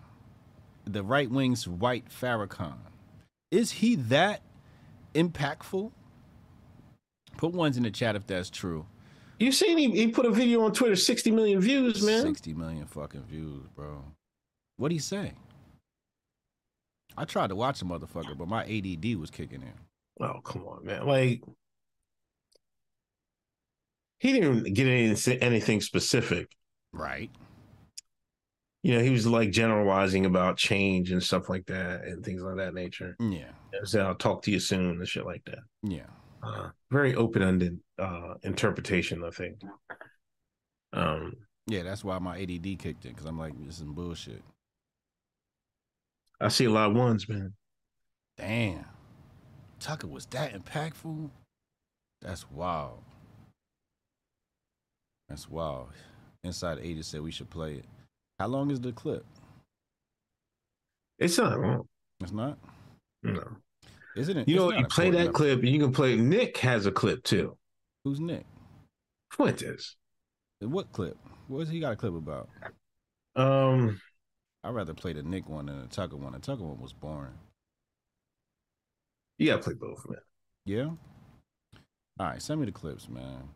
the 0.86 1.04
right 1.04 1.30
wing's 1.30 1.68
white 1.68 2.06
Farrakhan. 2.10 2.78
Is 3.52 3.72
he 3.72 3.96
that 3.96 4.42
impactful? 5.16 5.92
Put 7.38 7.54
ones 7.54 7.78
in 7.78 7.84
the 7.84 7.92
chat 7.92 8.16
if 8.16 8.28
that's 8.28 8.50
true. 8.50 8.86
You 9.40 9.52
seen 9.52 9.78
he, 9.78 9.90
he 9.92 10.08
put 10.10 10.26
a 10.26 10.32
video 10.32 10.64
on 10.64 10.74
Twitter, 10.74 10.98
60 10.98 11.32
million 11.32 11.62
views, 11.62 12.04
man. 12.04 12.22
Sixty 12.24 12.54
million 12.54 12.86
fucking 12.86 13.24
views, 13.24 13.66
bro. 13.74 14.04
What'd 14.78 14.94
he 14.94 15.00
say? 15.00 15.34
I 17.18 17.26
tried 17.26 17.48
to 17.48 17.56
watch 17.56 17.80
the 17.80 17.86
motherfucker, 17.86 18.38
but 18.38 18.48
my 18.48 18.64
ADD 18.64 19.18
was 19.18 19.30
kicking 19.30 19.62
in. 19.62 20.26
Oh, 20.26 20.42
come 20.42 20.66
on, 20.66 20.86
man. 20.86 21.06
Like 21.06 21.42
he 24.20 24.34
didn't 24.34 24.74
get 24.74 24.88
any, 24.88 25.16
anything 25.42 25.82
specific. 25.82 26.56
Right. 26.94 27.32
You 28.84 28.96
know, 28.96 29.04
he 29.04 29.10
was 29.10 29.28
like 29.28 29.52
generalizing 29.52 30.26
about 30.26 30.58
change 30.58 31.12
and 31.12 31.22
stuff 31.22 31.50
like 31.50 31.66
that 31.66 32.06
and 32.06 32.24
things 32.24 32.42
like 32.42 32.58
that 32.58 32.74
nature. 32.74 33.16
Yeah. 33.20 33.52
He 33.72 33.86
said, 33.86 34.06
I'll 34.06 34.16
talk 34.16 34.42
to 34.44 34.52
you 34.52 34.60
soon 34.60 34.92
and 34.92 35.08
shit 35.08 35.26
like 35.26 35.44
that. 35.46 35.60
Yeah. 35.84 36.08
Uh, 36.42 36.70
very 36.90 37.16
open-ended 37.16 37.80
uh, 37.98 38.36
interpretation, 38.44 39.24
I 39.26 39.30
think. 39.32 39.62
Um, 40.94 41.34
Yeah, 41.68 41.84
that's 41.84 42.04
why 42.04 42.18
my 42.20 42.40
ADD 42.42 42.80
kicked 42.80 43.06
in 43.06 43.12
because 43.12 43.26
I'm 43.26 43.38
like, 43.38 43.54
this 43.60 43.74
is 43.74 43.80
some 43.80 43.94
bullshit. 43.94 44.42
I 46.40 46.48
see 46.48 46.66
a 46.66 46.72
lot 46.72 46.92
of 46.92 46.96
ones, 46.96 47.28
man. 47.28 47.54
Damn. 48.38 48.86
Tucker 49.82 50.08
was 50.08 50.26
that 50.28 50.54
impactful? 50.54 51.30
That's 52.22 52.50
wild. 52.50 53.04
That's 55.30 55.50
wild. 55.50 55.90
Inside 56.44 56.80
Agent 56.82 57.06
said 57.06 57.22
we 57.22 57.32
should 57.32 57.50
play 57.50 57.76
it. 57.76 57.86
How 58.40 58.48
long 58.48 58.72
is 58.72 58.80
the 58.80 58.92
clip? 58.92 59.26
It's 61.20 61.38
not 61.38 61.60
wrong. 61.60 61.88
It's 62.22 62.32
not? 62.32 62.58
No. 63.24 63.44
Isn't 64.16 64.38
it? 64.38 64.48
You 64.48 64.56
know, 64.56 64.72
you 64.72 64.86
play 64.86 65.12
that 65.12 65.34
clip, 65.34 65.60
and 65.60 65.70
you 65.70 65.80
can 65.80 65.92
play. 65.92 66.16
Nick 66.16 66.58
has 66.58 66.86
a 66.86 66.92
clip 66.92 67.24
too. 67.24 67.58
Who's 68.04 68.20
Nick? 68.20 68.46
Fuentes. 69.32 69.96
What 70.62 70.92
clip? 70.92 71.18
What's 71.48 71.70
he 71.70 71.80
got 71.80 71.94
a 71.94 71.96
clip 71.96 72.16
about? 72.16 72.50
Um, 73.36 74.00
I'd 74.64 74.74
rather 74.74 74.94
play 74.94 75.14
the 75.14 75.24
Nick 75.24 75.48
one 75.48 75.68
than 75.68 75.82
the 75.82 75.88
Tucker 75.88 76.18
one. 76.18 76.34
The 76.34 76.40
Tucker 76.40 76.64
one 76.64 76.82
was 76.82 76.94
boring. 76.94 77.34
you 79.38 79.48
gotta 79.48 79.62
play 79.62 79.74
both, 79.74 80.06
man. 80.10 80.20
Yeah? 80.66 80.90
All 82.20 82.28
right, 82.28 82.42
send 82.42 82.60
me 82.60 82.66
the 82.66 82.72
clips, 82.72 83.08
man. 83.08 83.50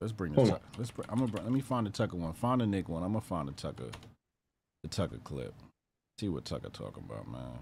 Let's 0.00 0.12
bring 0.12 0.32
this 0.32 0.48
up. 0.48 0.62
Let's 0.78 0.90
bring, 0.90 1.06
I'm 1.10 1.18
gonna 1.18 1.30
bring, 1.30 1.44
let 1.44 1.52
me 1.52 1.60
find 1.60 1.86
the 1.86 1.90
Tucker 1.90 2.16
one. 2.16 2.32
Find 2.32 2.60
the 2.60 2.66
Nick 2.66 2.88
one. 2.88 3.02
I'm 3.02 3.12
gonna 3.12 3.20
find 3.20 3.48
the 3.48 3.52
Tucker 3.52 3.90
the 4.82 4.88
Tucker 4.88 5.18
clip. 5.22 5.54
See 6.18 6.28
what 6.28 6.44
Tucker 6.44 6.70
talking 6.70 7.04
about, 7.04 7.28
man. 7.28 7.58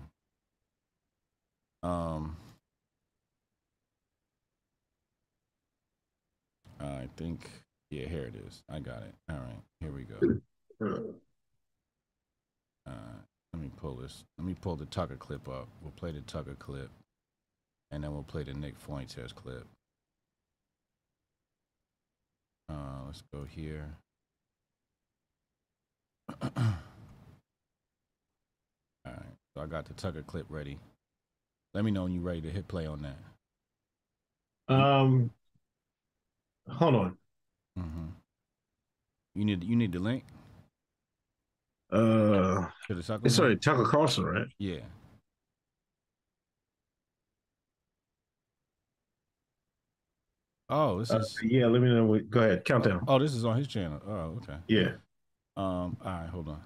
Um 1.82 2.36
I 6.80 7.08
think 7.16 7.50
yeah, 7.90 8.06
here 8.06 8.24
it 8.24 8.34
is. 8.46 8.62
I 8.70 8.78
got 8.80 9.02
it. 9.02 9.14
All 9.30 9.36
right, 9.36 9.62
here 9.80 9.90
we 9.90 10.02
go. 10.02 10.40
Uh, 12.86 13.18
let 13.52 13.62
me 13.62 13.70
pull 13.76 13.96
this. 13.96 14.24
Let 14.38 14.46
me 14.46 14.54
pull 14.54 14.76
the 14.76 14.86
Tucker 14.86 15.16
clip 15.16 15.48
up. 15.48 15.68
We'll 15.82 15.92
play 15.92 16.12
the 16.12 16.20
Tucker 16.20 16.54
clip, 16.54 16.90
and 17.90 18.04
then 18.04 18.12
we'll 18.12 18.22
play 18.22 18.44
the 18.44 18.54
Nick 18.54 18.78
Fuentes 18.78 19.32
clip. 19.32 19.66
Uh, 22.68 22.74
let's 23.06 23.22
go 23.32 23.44
here. 23.44 23.86
All 26.42 26.50
right, 29.06 29.36
so 29.54 29.62
I 29.62 29.66
got 29.66 29.86
the 29.86 29.94
Tucker 29.94 30.22
clip 30.22 30.46
ready. 30.48 30.78
Let 31.74 31.84
me 31.84 31.90
know 31.90 32.02
when 32.04 32.12
you're 32.12 32.22
ready 32.22 32.40
to 32.42 32.50
hit 32.50 32.68
play 32.68 32.86
on 32.86 33.02
that. 33.02 34.74
Um, 34.74 35.30
hold 36.68 36.94
on. 36.94 37.16
Mm-hmm. 37.78 38.06
You 39.34 39.44
need 39.44 39.64
you 39.64 39.76
need 39.76 39.92
the 39.92 39.98
link 40.00 40.24
Uh, 41.90 42.66
to 42.88 42.94
the 42.94 43.02
Tucker. 43.02 43.22
it's 43.26 43.34
sorry, 43.36 43.56
Tucker 43.56 43.84
Carlson, 43.84 44.24
right? 44.24 44.46
Yeah. 44.58 44.80
Oh, 50.70 50.98
this 50.98 51.10
Uh, 51.10 51.18
is. 51.18 51.38
yeah, 51.42 51.66
let 51.66 51.80
me 51.80 51.88
know. 51.88 52.04
What, 52.04 52.30
go 52.30 52.40
ahead, 52.40 52.64
countdown. 52.64 53.04
Oh, 53.08 53.18
this 53.18 53.34
is 53.34 53.44
on 53.44 53.56
his 53.56 53.66
channel. 53.68 54.00
Oh, 54.06 54.38
okay. 54.42 54.56
Yeah. 54.68 54.92
Um. 55.56 55.96
All 56.04 56.12
right. 56.12 56.28
Hold 56.28 56.48
on. 56.48 56.60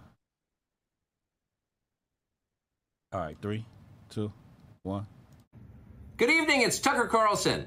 All 3.13 3.21
right. 3.21 3.37
Three, 3.41 3.65
two, 4.11 4.33
one. 4.83 5.07
Good 6.17 6.31
evening, 6.31 6.63
it's 6.63 6.79
Tucker 6.79 7.07
Carlson. 7.07 7.67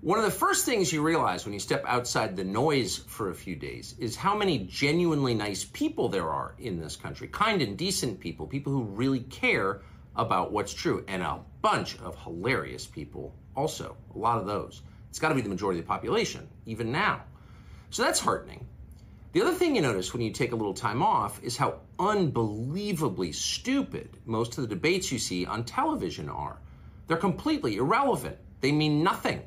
One 0.00 0.18
of 0.18 0.24
the 0.24 0.30
first 0.30 0.64
things 0.64 0.92
you 0.92 1.02
realize 1.02 1.44
when 1.44 1.52
you 1.54 1.58
step 1.58 1.82
outside 1.86 2.36
the 2.36 2.44
noise 2.44 2.96
for 2.96 3.30
a 3.30 3.34
few 3.34 3.56
days 3.56 3.94
is 3.98 4.14
how 4.14 4.36
many 4.36 4.58
genuinely 4.60 5.34
nice 5.34 5.64
people 5.64 6.08
there 6.08 6.28
are 6.30 6.54
in 6.58 6.78
this 6.78 6.94
country. 6.94 7.26
Kind 7.28 7.62
and 7.62 7.76
decent 7.76 8.20
people, 8.20 8.46
people 8.46 8.72
who 8.72 8.84
really 8.84 9.20
care 9.20 9.80
about 10.14 10.52
what's 10.52 10.72
true, 10.72 11.04
and 11.08 11.22
a 11.22 11.40
bunch 11.62 11.98
of 12.00 12.16
hilarious 12.22 12.86
people 12.86 13.34
also. 13.56 13.96
A 14.14 14.18
lot 14.18 14.38
of 14.38 14.46
those. 14.46 14.82
It's 15.16 15.20
got 15.22 15.30
to 15.30 15.34
be 15.34 15.40
the 15.40 15.48
majority 15.48 15.80
of 15.80 15.86
the 15.86 15.88
population, 15.88 16.46
even 16.66 16.92
now. 16.92 17.22
So 17.88 18.02
that's 18.02 18.20
heartening. 18.20 18.66
The 19.32 19.40
other 19.40 19.54
thing 19.54 19.74
you 19.74 19.80
notice 19.80 20.12
when 20.12 20.20
you 20.20 20.30
take 20.30 20.52
a 20.52 20.56
little 20.56 20.74
time 20.74 21.02
off 21.02 21.42
is 21.42 21.56
how 21.56 21.80
unbelievably 21.98 23.32
stupid 23.32 24.10
most 24.26 24.58
of 24.58 24.60
the 24.60 24.74
debates 24.74 25.10
you 25.10 25.18
see 25.18 25.46
on 25.46 25.64
television 25.64 26.28
are. 26.28 26.58
They're 27.06 27.16
completely 27.16 27.76
irrelevant. 27.76 28.36
They 28.60 28.72
mean 28.72 29.02
nothing. 29.02 29.42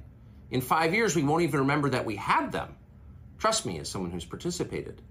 In 0.50 0.62
five 0.62 0.96
years, 0.96 1.16
we 1.16 1.22
won't 1.22 1.44
even 1.44 1.60
remember 1.60 1.92
that 1.92 2.08
we 2.08 2.16
had 2.16 2.52
them. 2.52 2.76
Trust 3.38 3.68
me, 3.68 3.78
as 3.78 3.88
someone 3.88 4.10
who's 4.10 4.26
participated. 4.26 5.04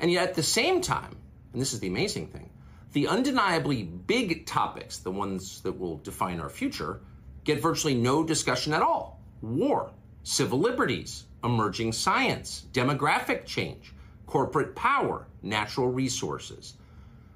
And 0.00 0.10
yet, 0.10 0.30
at 0.30 0.34
the 0.34 0.42
same 0.42 0.80
time, 0.80 1.16
and 1.52 1.62
this 1.62 1.74
is 1.74 1.78
the 1.78 1.86
amazing 1.86 2.26
thing, 2.26 2.50
the 2.92 3.06
undeniably 3.06 3.84
big 3.84 4.46
topics, 4.46 4.98
the 4.98 5.12
ones 5.12 5.60
that 5.60 5.78
will 5.78 5.98
define 5.98 6.40
our 6.40 6.50
future, 6.50 7.02
get 7.44 7.62
virtually 7.62 7.94
no 7.94 8.24
discussion 8.24 8.72
at 8.72 8.82
all 8.82 9.19
war, 9.42 9.90
civil 10.22 10.58
liberties, 10.58 11.24
emerging 11.42 11.92
science, 11.92 12.66
demographic 12.72 13.46
change, 13.46 13.94
corporate 14.26 14.74
power, 14.74 15.26
natural 15.42 15.88
resources. 15.88 16.74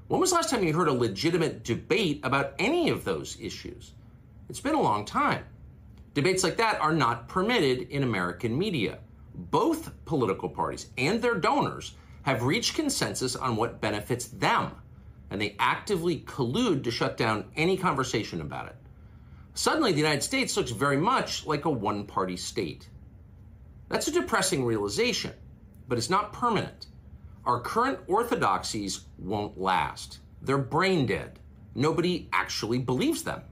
When 0.09 0.21
was 0.21 0.31
the 0.31 0.37
last 0.37 0.51
time 0.51 0.63
you 0.63 0.75
heard 0.75 0.89
a 0.89 0.93
legitimate 0.93 1.65
debate 1.65 2.21
about 2.23 2.55
any 2.59 2.91
of 2.91 3.05
those 3.05 3.39
issues? 3.41 3.93
It's 4.49 4.61
been 4.61 4.75
a 4.75 4.81
long 4.81 5.05
time. 5.05 5.45
Debates 6.13 6.45
like 6.45 6.59
that 6.59 6.81
are 6.81 6.93
not 6.93 7.27
permitted 7.27 7.89
in 7.89 8.03
American 8.03 8.57
media. 8.57 8.99
Both 9.35 9.93
political 10.05 10.49
parties 10.49 10.87
and 10.97 11.21
their 11.21 11.35
donors 11.35 11.95
have 12.23 12.45
reached 12.45 12.75
consensus 12.75 13.35
on 13.35 13.57
what 13.57 13.81
benefits 13.81 14.27
them, 14.27 14.71
and 15.31 15.41
they 15.41 15.57
actively 15.59 16.21
collude 16.21 16.85
to 16.85 16.91
shut 16.91 17.17
down 17.17 17.47
any 17.57 17.77
conversation 17.77 18.41
about 18.41 18.69
it. 18.69 18.77
Suddenly, 19.55 19.93
the 19.93 19.99
United 19.99 20.23
States 20.23 20.57
looks 20.57 20.73
very 20.73 20.97
much 20.97 21.47
like 21.47 21.65
a 21.65 21.71
one 21.71 22.07
party 22.07 22.37
state. 22.37 22.89
That's 23.89 24.09
a 24.09 24.13
depressing 24.13 24.65
realization, 24.65 25.33
but 25.89 25.97
it's 25.97 26.11
not 26.11 26.33
permanent. 26.33 26.87
Our 27.45 27.61
current 27.61 28.01
orthodoxies 28.09 29.05
won't 29.19 29.61
last. 29.61 30.19
They're 30.43 30.59
brain 30.59 31.07
dead. 31.07 31.39
Nobody 31.75 32.29
actually 32.33 32.79
believes 32.79 33.23
them. 33.23 33.43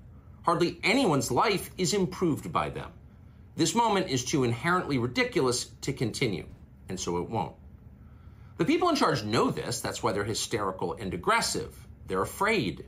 Hardly 0.42 0.80
anyone's 0.82 1.30
life 1.30 1.70
is 1.78 1.94
improved 1.94 2.52
by 2.52 2.70
them. 2.70 2.90
This 3.54 3.74
moment 3.74 4.08
is 4.08 4.24
too 4.24 4.44
inherently 4.44 4.98
ridiculous 4.98 5.66
to 5.82 5.92
continue, 5.92 6.46
and 6.88 6.98
so 6.98 7.18
it 7.18 7.30
won't. 7.30 7.54
The 8.56 8.64
people 8.64 8.88
in 8.88 8.96
charge 8.96 9.24
know 9.24 9.50
this. 9.50 9.80
That's 9.80 10.02
why 10.02 10.12
they're 10.12 10.24
hysterical 10.24 10.94
and 10.94 11.14
aggressive. 11.14 11.76
They're 12.06 12.22
afraid. 12.22 12.86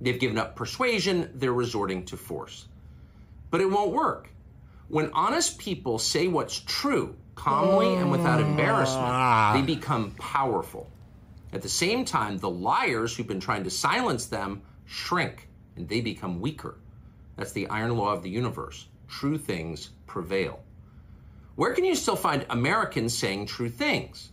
They've 0.00 0.18
given 0.18 0.38
up 0.38 0.56
persuasion, 0.56 1.30
they're 1.34 1.52
resorting 1.52 2.04
to 2.06 2.16
force. 2.16 2.66
But 3.50 3.60
it 3.60 3.70
won't 3.70 3.92
work. 3.92 4.30
When 4.88 5.10
honest 5.12 5.58
people 5.58 5.98
say 5.98 6.26
what's 6.26 6.60
true, 6.60 7.14
calmly 7.34 7.94
and 7.94 8.10
without 8.10 8.40
embarrassment, 8.40 9.06
ah. 9.06 9.52
they 9.54 9.62
become 9.62 10.10
powerful. 10.12 10.90
At 11.52 11.62
the 11.62 11.68
same 11.68 12.04
time, 12.04 12.38
the 12.38 12.50
liars 12.50 13.16
who've 13.16 13.26
been 13.26 13.40
trying 13.40 13.64
to 13.64 13.70
silence 13.70 14.26
them 14.26 14.62
shrink 14.86 15.48
and 15.76 15.88
they 15.88 16.00
become 16.00 16.40
weaker. 16.40 16.76
That's 17.36 17.52
the 17.52 17.68
iron 17.68 17.96
law 17.96 18.12
of 18.12 18.22
the 18.22 18.30
universe. 18.30 18.86
True 19.08 19.38
things 19.38 19.90
prevail. 20.06 20.60
Where 21.56 21.72
can 21.74 21.84
you 21.84 21.94
still 21.94 22.16
find 22.16 22.44
Americans 22.50 23.16
saying 23.16 23.46
true 23.46 23.68
things? 23.68 24.30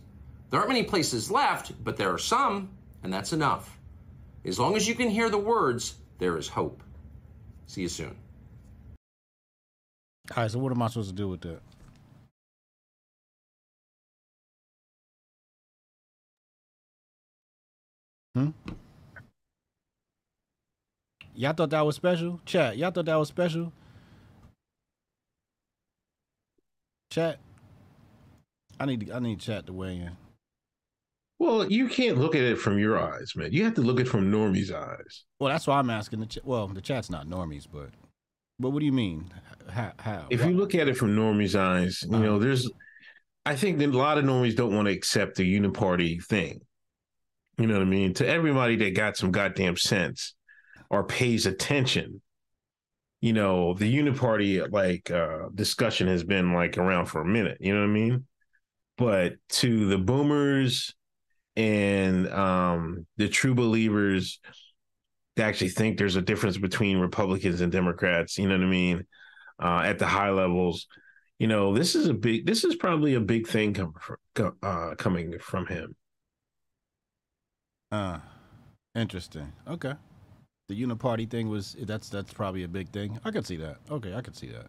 There 0.50 0.58
aren't 0.58 0.70
many 0.70 0.84
places 0.84 1.30
left, 1.30 1.72
but 1.84 1.96
there 1.96 2.12
are 2.12 2.18
some, 2.18 2.70
and 3.02 3.12
that's 3.12 3.32
enough. 3.32 3.77
As 4.48 4.58
long 4.58 4.76
as 4.76 4.88
you 4.88 4.94
can 4.94 5.10
hear 5.10 5.30
the 5.30 5.38
words, 5.38 5.96
there 6.18 6.38
is 6.38 6.48
hope. 6.48 6.82
See 7.66 7.82
you 7.82 7.88
soon. 7.88 8.16
All 10.36 10.42
right, 10.42 10.50
so 10.50 10.58
what 10.58 10.72
am 10.72 10.82
I 10.82 10.88
supposed 10.88 11.10
to 11.10 11.16
do 11.16 11.28
with 11.28 11.42
that? 11.42 11.60
Hmm? 18.34 18.50
Y'all 21.34 21.52
thought 21.52 21.70
that 21.70 21.86
was 21.86 21.96
special? 21.96 22.40
Chat, 22.46 22.78
y'all 22.78 22.90
thought 22.90 23.06
that 23.06 23.16
was 23.16 23.28
special? 23.28 23.72
Chat. 27.10 27.38
I 28.80 28.86
need 28.86 29.06
to, 29.06 29.14
I 29.14 29.18
need 29.20 29.40
chat 29.40 29.66
to 29.66 29.72
weigh 29.72 29.96
in. 29.96 30.27
Well, 31.38 31.70
you 31.70 31.88
can't 31.88 32.18
look 32.18 32.34
at 32.34 32.42
it 32.42 32.58
from 32.58 32.78
your 32.78 32.98
eyes, 32.98 33.34
man. 33.36 33.52
You 33.52 33.64
have 33.64 33.74
to 33.74 33.80
look 33.80 34.00
at 34.00 34.06
it 34.06 34.10
from 34.10 34.30
Normie's 34.30 34.72
eyes. 34.72 35.24
Well, 35.38 35.50
that's 35.50 35.66
why 35.66 35.78
I'm 35.78 35.90
asking 35.90 36.20
the 36.20 36.26
chat. 36.26 36.44
Well, 36.44 36.66
the 36.66 36.80
chat's 36.80 37.10
not 37.10 37.28
normies, 37.28 37.66
but 37.72 37.90
but 38.58 38.70
what 38.70 38.80
do 38.80 38.86
you 38.86 38.92
mean? 38.92 39.32
How? 39.70 39.92
how? 39.98 40.26
If 40.30 40.40
Why- 40.42 40.48
you 40.48 40.56
look 40.56 40.74
at 40.74 40.88
it 40.88 40.96
from 40.96 41.14
Normie's 41.14 41.54
eyes, 41.54 42.02
you 42.02 42.18
know, 42.18 42.40
there's, 42.40 42.68
I 43.46 43.54
think 43.54 43.78
that 43.78 43.90
a 43.90 43.96
lot 43.96 44.18
of 44.18 44.24
Normies 44.24 44.56
don't 44.56 44.74
want 44.74 44.88
to 44.88 44.92
accept 44.92 45.36
the 45.36 45.44
uniparty 45.60 46.22
thing. 46.24 46.60
You 47.56 47.66
know 47.66 47.74
what 47.74 47.82
I 47.82 47.86
mean? 47.86 48.14
To 48.14 48.26
everybody 48.26 48.76
that 48.76 48.94
got 48.96 49.16
some 49.16 49.30
goddamn 49.30 49.76
sense 49.76 50.34
or 50.90 51.04
pays 51.04 51.46
attention, 51.46 52.20
you 53.20 53.32
know, 53.32 53.74
the 53.74 53.92
uniparty 53.96 54.70
like 54.72 55.10
uh 55.10 55.48
discussion 55.54 56.08
has 56.08 56.24
been 56.24 56.52
like 56.52 56.78
around 56.78 57.06
for 57.06 57.20
a 57.20 57.24
minute. 57.24 57.58
You 57.60 57.74
know 57.74 57.80
what 57.80 57.90
I 57.90 57.92
mean? 57.92 58.26
But 58.96 59.34
to 59.50 59.86
the 59.86 59.98
boomers 59.98 60.94
and 61.58 62.28
um 62.32 63.06
the 63.18 63.28
true 63.28 63.54
believers 63.54 64.40
actually 65.40 65.68
think 65.68 65.98
there's 65.98 66.16
a 66.16 66.22
difference 66.22 66.58
between 66.58 66.98
Republicans 66.98 67.60
and 67.60 67.70
Democrats, 67.72 68.38
you 68.38 68.48
know 68.48 68.56
what 68.56 68.64
I 68.64 68.68
mean? 68.68 69.06
Uh, 69.60 69.82
at 69.84 69.98
the 69.98 70.06
high 70.06 70.30
levels, 70.30 70.86
you 71.38 71.46
know, 71.46 71.74
this 71.74 71.94
is 71.94 72.08
a 72.08 72.14
big, 72.14 72.46
this 72.46 72.64
is 72.64 72.76
probably 72.76 73.14
a 73.14 73.20
big 73.20 73.46
thing 73.46 73.74
coming 73.74 73.94
from, 74.00 74.56
uh, 74.62 74.94
coming 74.96 75.38
from 75.38 75.66
him. 75.66 75.94
Uh, 77.90 78.18
interesting. 78.94 79.52
Okay. 79.66 79.94
The 80.68 80.80
uniparty 80.80 81.28
thing 81.28 81.48
was 81.48 81.76
that's 81.80 82.08
that's 82.08 82.32
probably 82.32 82.64
a 82.64 82.68
big 82.68 82.90
thing. 82.90 83.18
I 83.24 83.30
could 83.30 83.46
see 83.46 83.56
that. 83.56 83.78
Okay, 83.90 84.14
I 84.14 84.20
could 84.20 84.36
see 84.36 84.48
that. 84.48 84.66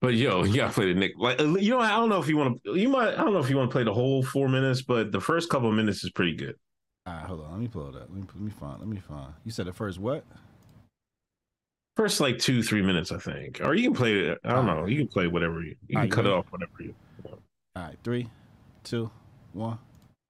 But 0.00 0.14
yo, 0.14 0.44
you 0.44 0.56
gotta 0.56 0.72
play 0.72 0.92
the 0.92 0.98
Nick. 0.98 1.12
Like, 1.16 1.40
uh, 1.40 1.44
you 1.56 1.70
know, 1.70 1.80
I 1.80 1.90
don't 1.90 2.08
know 2.08 2.20
if 2.20 2.28
you 2.28 2.36
want 2.36 2.62
to. 2.64 2.74
You 2.74 2.88
might. 2.88 3.14
I 3.14 3.16
don't 3.16 3.32
know 3.32 3.40
if 3.40 3.50
you 3.50 3.56
want 3.56 3.70
to 3.70 3.72
play 3.72 3.84
the 3.84 3.94
whole 3.94 4.22
four 4.22 4.48
minutes, 4.48 4.82
but 4.82 5.12
the 5.12 5.20
first 5.20 5.48
couple 5.50 5.68
of 5.68 5.74
minutes 5.74 6.04
is 6.04 6.10
pretty 6.10 6.34
good. 6.34 6.54
All 7.06 7.14
right, 7.14 7.24
hold 7.24 7.40
on. 7.40 7.52
Let 7.52 7.60
me 7.60 7.68
pull 7.68 7.88
it 7.88 7.96
up. 7.96 8.08
Let 8.08 8.10
me 8.10 8.22
let 8.34 8.40
me 8.42 8.50
find. 8.50 8.78
Let 8.78 8.88
me 8.88 8.98
find. 8.98 9.32
You 9.44 9.50
said 9.50 9.66
the 9.66 9.72
first 9.72 9.98
what? 9.98 10.24
First, 11.96 12.20
like 12.20 12.38
two, 12.38 12.62
three 12.62 12.82
minutes, 12.82 13.10
I 13.10 13.18
think. 13.18 13.60
Or 13.60 13.74
you 13.74 13.82
can 13.82 13.94
play 13.94 14.14
it. 14.20 14.38
I 14.44 14.52
don't 14.52 14.66
know. 14.66 14.86
You 14.86 14.98
can 14.98 15.08
play 15.08 15.26
whatever 15.26 15.62
you. 15.62 15.74
You 15.88 15.96
can 15.96 15.96
Alright, 15.96 16.10
cut 16.12 16.24
you 16.26 16.30
it 16.30 16.34
off 16.34 16.46
whatever 16.50 16.70
you. 16.78 16.94
want. 17.24 17.40
All 17.74 17.82
right, 17.82 17.96
three, 18.04 18.28
two, 18.84 19.10
one. 19.52 19.78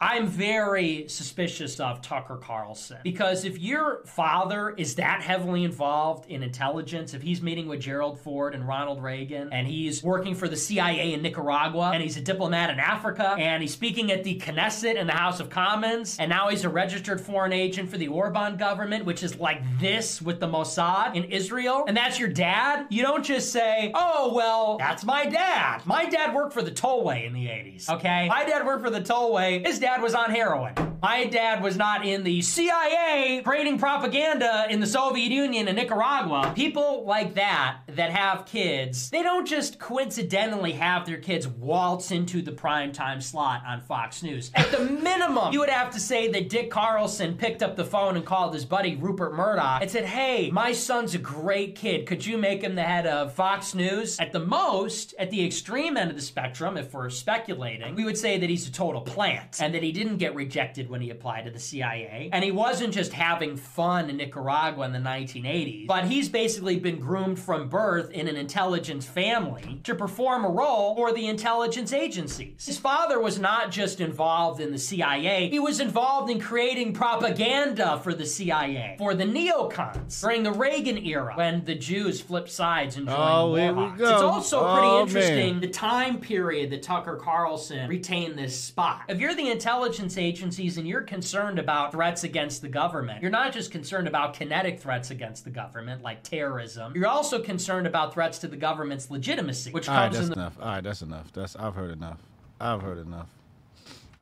I'm 0.00 0.28
very 0.28 1.08
suspicious 1.08 1.80
of 1.80 2.00
Tucker 2.02 2.36
Carlson 2.36 2.98
because 3.02 3.44
if 3.44 3.58
your 3.58 4.04
father 4.04 4.70
is 4.70 4.94
that 4.94 5.22
heavily 5.22 5.64
involved 5.64 6.30
in 6.30 6.44
intelligence, 6.44 7.14
if 7.14 7.22
he's 7.22 7.42
meeting 7.42 7.66
with 7.66 7.80
Gerald 7.80 8.20
Ford 8.20 8.54
and 8.54 8.66
Ronald 8.68 9.02
Reagan 9.02 9.52
and 9.52 9.66
he's 9.66 10.00
working 10.04 10.36
for 10.36 10.46
the 10.46 10.54
CIA 10.54 11.14
in 11.14 11.22
Nicaragua 11.22 11.90
and 11.92 12.00
he's 12.00 12.16
a 12.16 12.20
diplomat 12.20 12.70
in 12.70 12.78
Africa 12.78 13.34
and 13.36 13.60
he's 13.60 13.72
speaking 13.72 14.12
at 14.12 14.22
the 14.22 14.38
Knesset 14.38 14.96
and 14.96 15.08
the 15.08 15.14
House 15.14 15.40
of 15.40 15.50
Commons 15.50 16.16
and 16.20 16.30
now 16.30 16.48
he's 16.48 16.62
a 16.62 16.68
registered 16.68 17.20
foreign 17.20 17.52
agent 17.52 17.90
for 17.90 17.98
the 17.98 18.06
Orban 18.06 18.56
government, 18.56 19.04
which 19.04 19.24
is 19.24 19.40
like 19.40 19.62
this 19.80 20.22
with 20.22 20.38
the 20.38 20.46
Mossad 20.46 21.16
in 21.16 21.24
Israel, 21.24 21.84
and 21.88 21.96
that's 21.96 22.20
your 22.20 22.28
dad, 22.28 22.86
you 22.88 23.02
don't 23.02 23.24
just 23.24 23.50
say, 23.50 23.90
oh, 23.96 24.32
well, 24.32 24.78
that's 24.78 25.04
my 25.04 25.26
dad. 25.26 25.82
My 25.86 26.04
dad 26.04 26.32
worked 26.32 26.52
for 26.52 26.62
the 26.62 26.70
tollway 26.70 27.26
in 27.26 27.32
the 27.32 27.46
80s, 27.46 27.90
okay? 27.90 28.28
My 28.28 28.44
dad 28.44 28.64
worked 28.64 28.84
for 28.84 28.90
the 28.90 29.00
tollway. 29.00 29.66
His 29.66 29.80
dad 29.80 29.87
was 29.96 30.14
on 30.14 30.30
heroin. 30.30 30.97
My 31.00 31.26
dad 31.26 31.62
was 31.62 31.76
not 31.76 32.04
in 32.04 32.24
the 32.24 32.42
CIA 32.42 33.40
creating 33.44 33.78
propaganda 33.78 34.66
in 34.68 34.80
the 34.80 34.86
Soviet 34.86 35.30
Union 35.30 35.68
and 35.68 35.76
Nicaragua. 35.76 36.52
People 36.56 37.04
like 37.04 37.34
that 37.34 37.78
that 37.86 38.10
have 38.10 38.46
kids, 38.46 39.08
they 39.10 39.22
don't 39.22 39.46
just 39.46 39.78
coincidentally 39.78 40.72
have 40.72 41.06
their 41.06 41.18
kids 41.18 41.46
waltz 41.46 42.10
into 42.10 42.42
the 42.42 42.50
primetime 42.50 43.22
slot 43.22 43.62
on 43.64 43.80
Fox 43.80 44.24
News. 44.24 44.50
At 44.56 44.72
the 44.72 44.80
minimum, 44.80 45.52
you 45.52 45.60
would 45.60 45.68
have 45.68 45.92
to 45.92 46.00
say 46.00 46.32
that 46.32 46.48
Dick 46.48 46.68
Carlson 46.68 47.36
picked 47.36 47.62
up 47.62 47.76
the 47.76 47.84
phone 47.84 48.16
and 48.16 48.26
called 48.26 48.52
his 48.52 48.64
buddy 48.64 48.96
Rupert 48.96 49.34
Murdoch 49.34 49.82
and 49.82 49.90
said, 49.90 50.04
Hey, 50.04 50.50
my 50.50 50.72
son's 50.72 51.14
a 51.14 51.18
great 51.18 51.76
kid. 51.76 52.06
Could 52.06 52.26
you 52.26 52.38
make 52.38 52.62
him 52.62 52.74
the 52.74 52.82
head 52.82 53.06
of 53.06 53.32
Fox 53.34 53.72
News? 53.72 54.18
At 54.18 54.32
the 54.32 54.40
most, 54.40 55.14
at 55.16 55.30
the 55.30 55.46
extreme 55.46 55.96
end 55.96 56.10
of 56.10 56.16
the 56.16 56.22
spectrum, 56.22 56.76
if 56.76 56.92
we're 56.92 57.08
speculating, 57.08 57.94
we 57.94 58.04
would 58.04 58.18
say 58.18 58.36
that 58.38 58.50
he's 58.50 58.66
a 58.66 58.72
total 58.72 59.00
plant 59.00 59.60
and 59.60 59.72
that 59.74 59.84
he 59.84 59.92
didn't 59.92 60.16
get 60.16 60.34
rejected 60.34 60.87
when 60.88 61.00
he 61.00 61.10
applied 61.10 61.44
to 61.44 61.50
the 61.50 61.58
CIA. 61.58 62.30
And 62.32 62.44
he 62.44 62.50
wasn't 62.50 62.94
just 62.94 63.12
having 63.12 63.56
fun 63.56 64.10
in 64.10 64.16
Nicaragua 64.16 64.84
in 64.86 64.92
the 64.92 64.98
1980s, 64.98 65.86
but 65.86 66.04
he's 66.06 66.28
basically 66.28 66.78
been 66.78 66.98
groomed 66.98 67.38
from 67.38 67.68
birth 67.68 68.10
in 68.10 68.28
an 68.28 68.36
intelligence 68.36 69.04
family 69.06 69.80
to 69.84 69.94
perform 69.94 70.44
a 70.44 70.48
role 70.48 70.94
for 70.96 71.12
the 71.12 71.26
intelligence 71.26 71.92
agencies. 71.92 72.64
His 72.66 72.78
father 72.78 73.20
was 73.20 73.38
not 73.38 73.70
just 73.70 74.00
involved 74.00 74.60
in 74.60 74.72
the 74.72 74.78
CIA, 74.78 75.48
he 75.48 75.58
was 75.58 75.80
involved 75.80 76.30
in 76.30 76.40
creating 76.40 76.92
propaganda 76.94 78.00
for 78.02 78.14
the 78.14 78.26
CIA, 78.26 78.96
for 78.98 79.14
the 79.14 79.24
neocons 79.24 80.20
during 80.20 80.42
the 80.42 80.52
Reagan 80.52 80.98
era 80.98 81.34
when 81.36 81.64
the 81.64 81.74
Jews 81.74 82.20
flipped 82.20 82.50
sides 82.50 82.96
and 82.96 83.06
joined 83.06 83.18
Oh, 83.20 83.48
war 83.48 83.58
here 83.58 83.72
we 83.74 83.82
hawks. 83.82 83.98
go. 83.98 84.12
It's 84.14 84.22
also 84.22 84.60
oh, 84.60 84.72
pretty 84.74 84.88
Oh, 84.88 85.02
interesting 85.02 85.52
man. 85.54 85.60
the 85.60 85.68
time 85.68 86.18
period 86.18 86.70
that 86.70 86.82
Tucker 86.82 87.16
Carlson 87.16 87.88
retained 87.88 88.38
this 88.38 88.58
spot. 88.58 89.02
If 89.08 89.20
you're 89.20 89.34
the 89.34 89.50
intelligence 89.50 90.16
agencies 90.16 90.77
and 90.78 90.88
you're 90.88 91.02
concerned 91.02 91.58
about 91.58 91.92
threats 91.92 92.24
against 92.24 92.62
the 92.62 92.68
government, 92.68 93.20
you're 93.20 93.30
not 93.30 93.52
just 93.52 93.70
concerned 93.70 94.08
about 94.08 94.32
kinetic 94.32 94.80
threats 94.80 95.10
against 95.10 95.44
the 95.44 95.50
government 95.50 96.02
like 96.02 96.22
terrorism. 96.22 96.94
You're 96.94 97.08
also 97.08 97.42
concerned 97.42 97.86
about 97.86 98.14
threats 98.14 98.38
to 98.38 98.48
the 98.48 98.56
government's 98.56 99.10
legitimacy, 99.10 99.72
which 99.72 99.88
All 99.88 99.94
right, 99.94 100.04
comes 100.04 100.16
that's 100.16 100.28
in 100.28 100.30
the 100.30 100.40
enough. 100.40 100.56
All 100.60 100.68
right, 100.68 100.82
that's 100.82 101.02
enough. 101.02 101.32
That's 101.32 101.56
I've 101.56 101.74
heard 101.74 101.90
enough. 101.90 102.18
I've 102.60 102.80
heard 102.80 102.98
enough. 102.98 103.28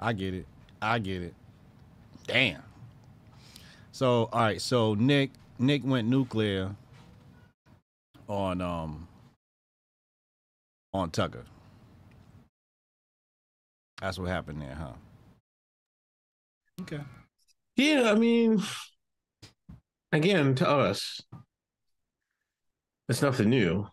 I 0.01 0.13
get 0.13 0.35
it. 0.35 0.47
I 0.83 0.99
get 0.99 1.23
it. 1.23 1.35
Damn. 2.27 2.63
So 3.93 4.29
all 4.33 4.41
right, 4.41 4.61
so 4.61 4.95
Nick 4.95 5.31
Nick 5.59 5.85
went 5.85 6.09
nuclear 6.09 6.75
on 8.29 8.61
um 8.61 9.07
on 10.93 11.11
Tucker. 11.11 11.45
That's 14.01 14.19
what 14.19 14.29
happened 14.29 14.61
there, 14.61 14.75
huh? 14.75 14.93
Okay. 16.87 17.03
Yeah, 17.75 18.11
I 18.11 18.15
mean, 18.15 18.63
again, 20.13 20.55
to 20.57 20.69
us, 20.69 21.21
it's 23.09 23.23
nothing 23.23 23.51
new. 23.51 23.87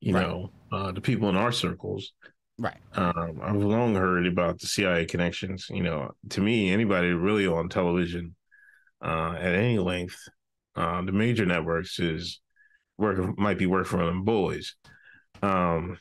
You 0.00 0.14
Right. 0.14 0.26
know, 0.26 0.52
uh, 0.72 0.92
the 0.92 1.00
people 1.00 1.28
in 1.28 1.36
our 1.36 1.52
circles, 1.52 2.12
Right. 2.60 2.78
Um, 2.92 3.38
I've 3.40 3.54
long 3.62 3.94
heard 3.94 4.26
about 4.26 4.58
the 4.58 4.66
CIA 4.66 5.06
connections. 5.06 5.66
You 5.70 5.84
know, 5.84 6.10
to 6.30 6.40
me, 6.40 6.72
anybody 6.72 7.12
really 7.12 7.46
on 7.46 7.68
television 7.68 8.34
uh, 9.00 9.36
at 9.38 9.54
any 9.54 9.78
length, 9.78 10.18
uh, 10.74 11.02
the 11.02 11.12
major 11.12 11.46
networks 11.46 12.00
is 12.00 12.40
work 12.96 13.38
might 13.38 13.58
be 13.58 13.66
working 13.66 13.90
for 13.90 14.04
them 14.04 14.24
boys. 14.24 14.74
Um, 15.40 15.98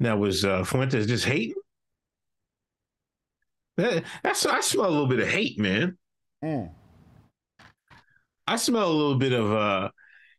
now 0.00 0.16
was 0.16 0.44
uh, 0.44 0.64
Fuentes 0.64 1.06
just 1.06 1.24
hating? 1.26 1.54
That, 3.76 4.04
that's 4.22 4.46
I 4.46 4.60
smell 4.60 4.88
a 4.88 4.90
little 4.90 5.06
bit 5.08 5.20
of 5.20 5.28
hate, 5.28 5.58
man. 5.58 5.98
Mm. 6.44 6.70
I 8.46 8.56
smell 8.56 8.90
a 8.90 8.92
little 8.92 9.16
bit 9.16 9.32
of 9.32 9.50
uh, 9.52 9.90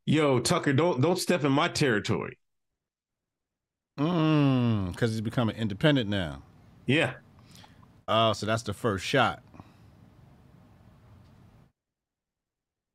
yo 0.05 0.39
Tucker, 0.39 0.73
don't 0.73 1.01
don't 1.01 1.19
step 1.19 1.43
in 1.43 1.51
my 1.51 1.67
territory. 1.67 2.37
Mm, 3.99 4.91
because 4.91 5.11
he's 5.11 5.21
becoming 5.21 5.55
independent 5.55 6.09
now. 6.09 6.43
Yeah, 6.85 7.13
Oh, 8.07 8.33
so 8.33 8.45
that's 8.45 8.63
the 8.63 8.73
first 8.73 9.05
shot. 9.05 9.41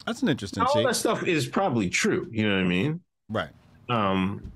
That's 0.07 0.23
an 0.23 0.29
interesting 0.29 0.63
all 0.63 0.73
take. 0.73 0.87
that 0.87 0.97
stuff 0.97 1.25
is 1.25 1.47
probably 1.47 1.91
true. 1.91 2.29
You 2.31 2.49
know 2.49 2.55
what 2.55 2.65
I 2.65 2.69
mean? 2.69 3.01
Right. 3.29 3.51
Um, 3.89 4.51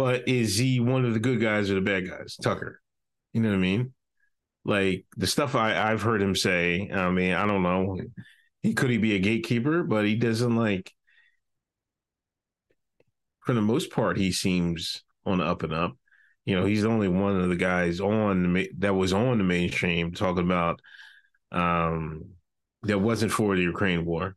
but 0.00 0.26
is 0.26 0.56
he 0.56 0.80
one 0.80 1.04
of 1.04 1.12
the 1.12 1.20
good 1.20 1.42
guys 1.42 1.70
or 1.70 1.74
the 1.74 1.82
bad 1.82 2.08
guys? 2.08 2.34
Tucker. 2.42 2.80
You 3.34 3.42
know 3.42 3.50
what 3.50 3.56
I 3.56 3.58
mean? 3.58 3.92
Like 4.64 5.04
the 5.14 5.26
stuff 5.26 5.54
I, 5.54 5.76
I've 5.76 6.00
heard 6.00 6.22
him 6.22 6.34
say, 6.34 6.88
I 6.90 7.10
mean, 7.10 7.34
I 7.34 7.46
don't 7.46 7.62
know. 7.62 8.00
He 8.62 8.72
could 8.72 8.88
he 8.88 8.96
be 8.96 9.14
a 9.14 9.18
gatekeeper, 9.18 9.82
but 9.82 10.06
he 10.06 10.16
doesn't 10.16 10.56
like 10.56 10.90
for 13.44 13.52
the 13.52 13.60
most 13.60 13.90
part, 13.90 14.16
he 14.16 14.32
seems 14.32 15.02
on 15.26 15.36
the 15.36 15.44
up 15.44 15.64
and 15.64 15.74
up. 15.74 15.98
You 16.46 16.58
know, 16.58 16.64
he's 16.64 16.80
the 16.80 16.88
only 16.88 17.08
one 17.08 17.38
of 17.38 17.50
the 17.50 17.56
guys 17.56 18.00
on 18.00 18.54
the 18.54 18.70
that 18.78 18.94
was 18.94 19.12
on 19.12 19.36
the 19.36 19.44
mainstream 19.44 20.14
talking 20.14 20.44
about 20.44 20.80
um 21.52 22.24
that 22.84 23.00
wasn't 23.00 23.32
for 23.32 23.54
the 23.54 23.62
Ukraine 23.62 24.06
war. 24.06 24.34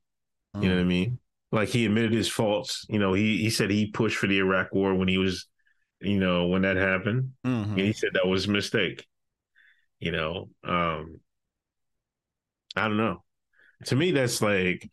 You 0.56 0.68
know 0.68 0.76
what 0.76 0.82
I 0.82 0.86
mean? 0.86 1.20
Like 1.54 1.70
he 1.70 1.86
admitted 1.86 2.12
his 2.12 2.28
faults. 2.28 2.86
You 2.90 3.00
know, 3.00 3.14
he 3.14 3.38
he 3.38 3.50
said 3.50 3.70
he 3.70 3.92
pushed 3.92 4.18
for 4.18 4.28
the 4.28 4.40
Iraq 4.40 4.74
War 4.74 4.94
when 4.94 5.08
he 5.08 5.18
was, 5.18 5.48
you 6.04 6.20
know, 6.20 6.48
when 6.48 6.62
that 6.64 6.78
happened, 6.78 7.34
Mhm. 7.46 7.72
and 7.72 7.80
he 7.80 7.94
said 7.94 8.10
that 8.14 8.28
was 8.28 8.46
a 8.48 8.52
mistake. 8.52 9.06
You 10.00 10.12
know, 10.12 10.50
um, 10.64 11.20
I 12.76 12.88
don't 12.88 12.98
know. 12.98 13.24
To 13.86 13.96
me, 13.96 14.12
that's 14.12 14.42
like, 14.42 14.90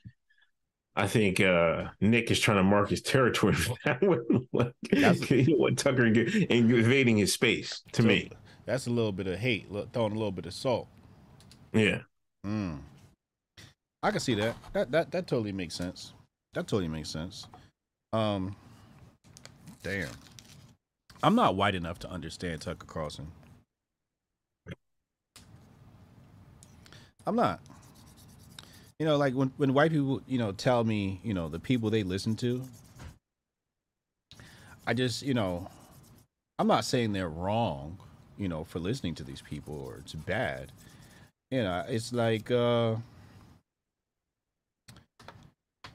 I 0.97 1.07
think 1.07 1.41
uh 1.41 1.89
Nick 2.01 2.31
is 2.31 2.41
trying 2.41 2.59
to 2.59 2.63
mark 2.63 2.91
his 2.91 3.03
territory 3.03 3.55
for 3.65 3.77
that 3.85 4.03
one. 4.03 4.47
like, 4.53 4.75
you 5.31 5.71
Tucker 5.77 6.07
invading 6.07 7.17
his 7.17 7.33
space. 7.33 7.83
To 7.93 8.03
So, 8.03 8.09
me, 8.09 8.31
That's 8.67 8.87
a 8.87 8.91
little 8.91 9.13
bit 9.13 9.27
of 9.27 9.39
hate, 9.39 9.67
throwing 9.93 10.13
a 10.13 10.15
little 10.17 10.33
bit 10.33 10.47
of 10.47 10.55
salt. 10.55 10.89
yeah. 11.73 12.03
Mm. 12.47 12.81
I 14.03 14.11
can 14.11 14.21
see 14.21 14.35
that. 14.37 14.57
That 14.73 14.91
that 14.93 15.11
that 15.13 15.27
totally 15.27 15.53
makes 15.53 15.75
sense. 15.75 16.15
That 16.55 16.67
totally 16.67 16.89
makes 16.89 17.11
sense. 17.11 17.47
Um, 18.13 18.57
damn. 19.83 20.09
I'm 21.23 21.35
not 21.35 21.57
white 21.57 21.75
enough 21.75 21.99
to 22.01 22.11
understand 22.11 22.63
Tucker 22.63 22.87
Carlson. 22.87 23.29
I'm 27.27 27.37
not. 27.37 27.61
You 28.99 29.07
know, 29.07 29.17
like 29.17 29.35
when 29.35 29.53
when 29.57 29.75
white 29.75 29.93
people, 29.93 30.23
you 30.27 30.39
know, 30.39 30.53
tell 30.53 30.85
me, 30.85 31.21
you 31.25 31.35
know, 31.35 31.49
the 31.49 31.59
people 31.61 31.91
they 31.91 32.03
listen 32.03 32.37
to, 32.37 32.65
I 34.87 34.95
just, 34.95 35.23
you 35.23 35.35
know, 35.35 35.69
I'm 36.59 36.67
not 36.67 36.85
saying 36.85 37.13
they're 37.13 37.29
wrong, 37.29 37.99
you 38.39 38.49
know, 38.49 38.65
for 38.65 38.79
listening 38.79 39.15
to 39.17 39.25
these 39.25 39.43
people 39.43 39.75
or 39.81 39.97
it's 39.99 40.15
bad 40.15 40.73
you 41.51 41.63
know 41.63 41.85
it's 41.89 42.13
like 42.13 42.51
uh 42.51 42.95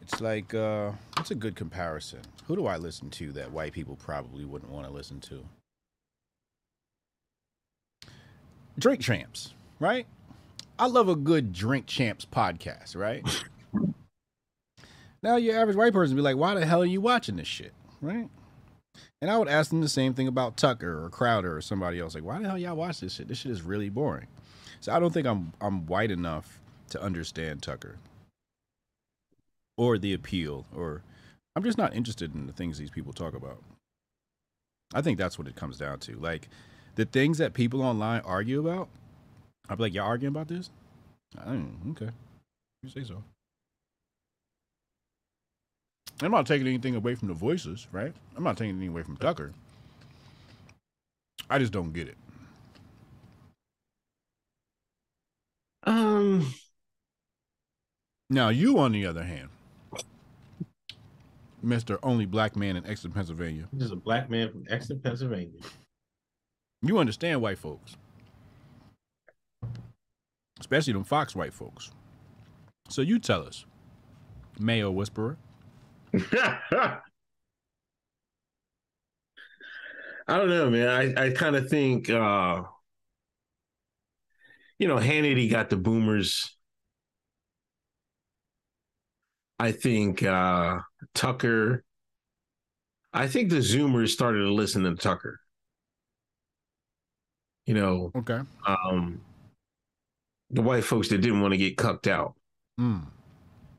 it's 0.08 0.22
like 0.22 0.54
uh 0.54 0.92
what's 1.16 1.32
a 1.32 1.36
good 1.36 1.56
comparison. 1.56 2.20
Who 2.48 2.56
do 2.56 2.68
i 2.68 2.78
listen 2.78 3.10
to 3.12 3.32
that 3.34 3.52
white 3.52 3.74
people 3.74 3.96
probably 3.96 4.46
wouldn't 4.46 4.72
want 4.72 4.86
to 4.86 4.94
listen 4.94 5.20
to? 5.22 5.44
Drink 8.78 9.02
champs 9.02 9.54
right? 9.80 10.06
I 10.78 10.88
love 10.88 11.10
a 11.10 11.16
good 11.16 11.54
drink 11.54 11.88
champs 11.88 12.26
podcast 12.26 12.96
right? 12.96 13.26
Now 15.24 15.38
your 15.38 15.60
average 15.60 15.76
white 15.76 15.92
person 15.92 16.16
would 16.16 16.22
be 16.22 16.24
like 16.24 16.38
why 16.38 16.54
the 16.54 16.68
hell 16.68 16.84
are 16.84 16.86
you 16.86 17.02
watching 17.02 17.38
this 17.38 17.48
shit? 17.48 17.74
Right? 18.00 18.30
And 19.24 19.32
i 19.32 19.38
would 19.40 19.48
ask 19.48 19.72
them 19.72 19.82
the 19.82 19.90
same 19.90 20.14
thing 20.14 20.28
about 20.28 20.56
tucker 20.56 21.04
or 21.04 21.10
crowder 21.10 21.58
or 21.58 21.62
somebody 21.62 22.00
else 22.00 22.14
like 22.14 22.24
why 22.24 22.40
the 22.40 22.48
hell 22.48 22.60
y'all 22.60 22.76
watch 22.76 23.00
this 23.00 23.16
shit? 23.16 23.28
This 23.28 23.40
shit 23.40 23.52
is 23.52 23.64
really 23.64 23.90
boring. 23.90 24.28
So 24.82 24.94
I 24.94 25.00
don't 25.00 25.12
think 25.12 25.26
I'm 25.26 25.54
I'm 25.60 25.88
white 25.88 26.12
enough 26.12 26.60
to 26.90 27.02
understand 27.02 27.64
Tucker 27.64 27.98
or 29.78 29.98
the 29.98 30.14
appeal 30.14 30.66
or 30.76 31.04
I'm 31.56 31.64
just 31.64 31.78
not 31.78 31.96
interested 31.96 32.34
in 32.36 32.48
the 32.48 32.54
things 32.54 32.78
these 32.78 32.90
people 32.92 33.14
talk 33.14 33.34
about. 33.34 33.62
I 34.94 35.02
think 35.02 35.18
that's 35.18 35.38
what 35.38 35.48
it 35.48 35.56
comes 35.56 35.78
down 35.78 36.00
to. 36.00 36.16
Like 36.18 36.50
the 36.96 37.06
things 37.06 37.38
that 37.38 37.54
people 37.54 37.82
online 37.82 38.22
argue 38.22 38.60
about, 38.60 38.90
I'll 39.70 39.78
be 39.78 39.84
like, 39.84 39.94
y'all 39.94 40.06
arguing 40.06 40.34
about 40.34 40.48
this? 40.48 40.70
I 41.40 41.46
don't, 41.46 41.78
okay. 41.92 42.12
You 42.84 42.90
say 42.90 43.04
so. 43.04 43.24
I'm 46.22 46.32
not 46.32 46.46
taking 46.46 46.68
anything 46.68 46.96
away 46.96 47.16
from 47.16 47.28
the 47.28 47.34
voices, 47.34 47.88
right? 47.92 48.14
I'm 48.38 48.44
not 48.44 48.58
taking 48.58 48.72
anything 48.76 48.90
away 48.90 49.04
from 49.04 49.18
Tucker. 49.18 49.54
I 51.50 51.60
just 51.60 51.72
don't 51.72 51.94
get 51.94 52.08
it. 52.08 52.18
Um, 55.84 56.54
Now, 58.30 58.50
you, 58.50 58.80
on 58.80 58.92
the 58.92 59.06
other 59.06 59.24
hand, 59.24 59.50
Mr. 61.66 61.98
Only 62.04 62.26
Black 62.26 62.56
Man 62.56 62.76
in 62.76 62.86
Exeter, 62.86 63.14
Pennsylvania, 63.14 63.68
is 63.78 63.92
a 63.92 63.96
black 63.96 64.30
man 64.30 64.52
from 64.52 64.66
Exeter, 64.70 65.00
Pennsylvania. 65.00 65.60
you 66.82 66.98
understand 67.00 67.42
white 67.42 67.58
folks, 67.58 67.98
especially 70.60 70.94
them 70.94 71.04
Fox 71.04 71.36
white 71.36 71.54
folks. 71.54 71.92
So 72.90 73.02
you 73.02 73.18
tell 73.20 73.46
us, 73.46 73.66
Mayo 74.60 74.92
Whisperer. 74.92 75.38
I 80.28 80.38
don't 80.38 80.50
know, 80.50 80.70
man. 80.70 80.88
I, 80.88 81.26
I 81.26 81.30
kind 81.32 81.56
of 81.56 81.70
think, 81.70 82.10
uh, 82.10 82.64
you 84.80 84.88
know, 84.88 84.98
Hannity 84.98 85.50
got 85.50 85.70
the 85.70 85.78
boomers. 85.78 86.56
I 89.60 89.72
think 89.72 90.24
uh, 90.24 90.80
Tucker. 91.14 91.84
I 93.14 93.28
think 93.28 93.50
the 93.50 93.58
Zoomers 93.58 94.10
started 94.10 94.40
to 94.40 94.52
listen 94.54 94.84
to 94.84 94.96
Tucker. 94.96 95.40
You 97.66 97.74
know, 97.74 98.12
Okay. 98.16 98.42
um, 98.68 99.22
the 100.52 100.62
white 100.62 100.84
folks 100.84 101.08
that 101.10 101.20
didn't 101.22 101.42
want 101.42 101.54
to 101.54 101.58
get 101.58 101.78
cucked 101.78 102.08
out. 102.08 102.36
Mm. 102.80 103.06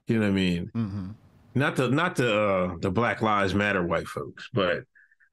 You 0.08 0.16
know 0.16 0.22
what 0.22 0.28
I 0.28 0.32
mean? 0.32 0.70
Mm-hmm. 0.74 1.06
not 1.54 1.76
the 1.76 1.88
not 1.90 2.16
the 2.16 2.34
uh, 2.40 2.76
the 2.80 2.90
Black 2.90 3.22
Lives 3.22 3.54
Matter 3.54 3.84
white 3.86 4.08
folks, 4.08 4.48
but 4.52 4.84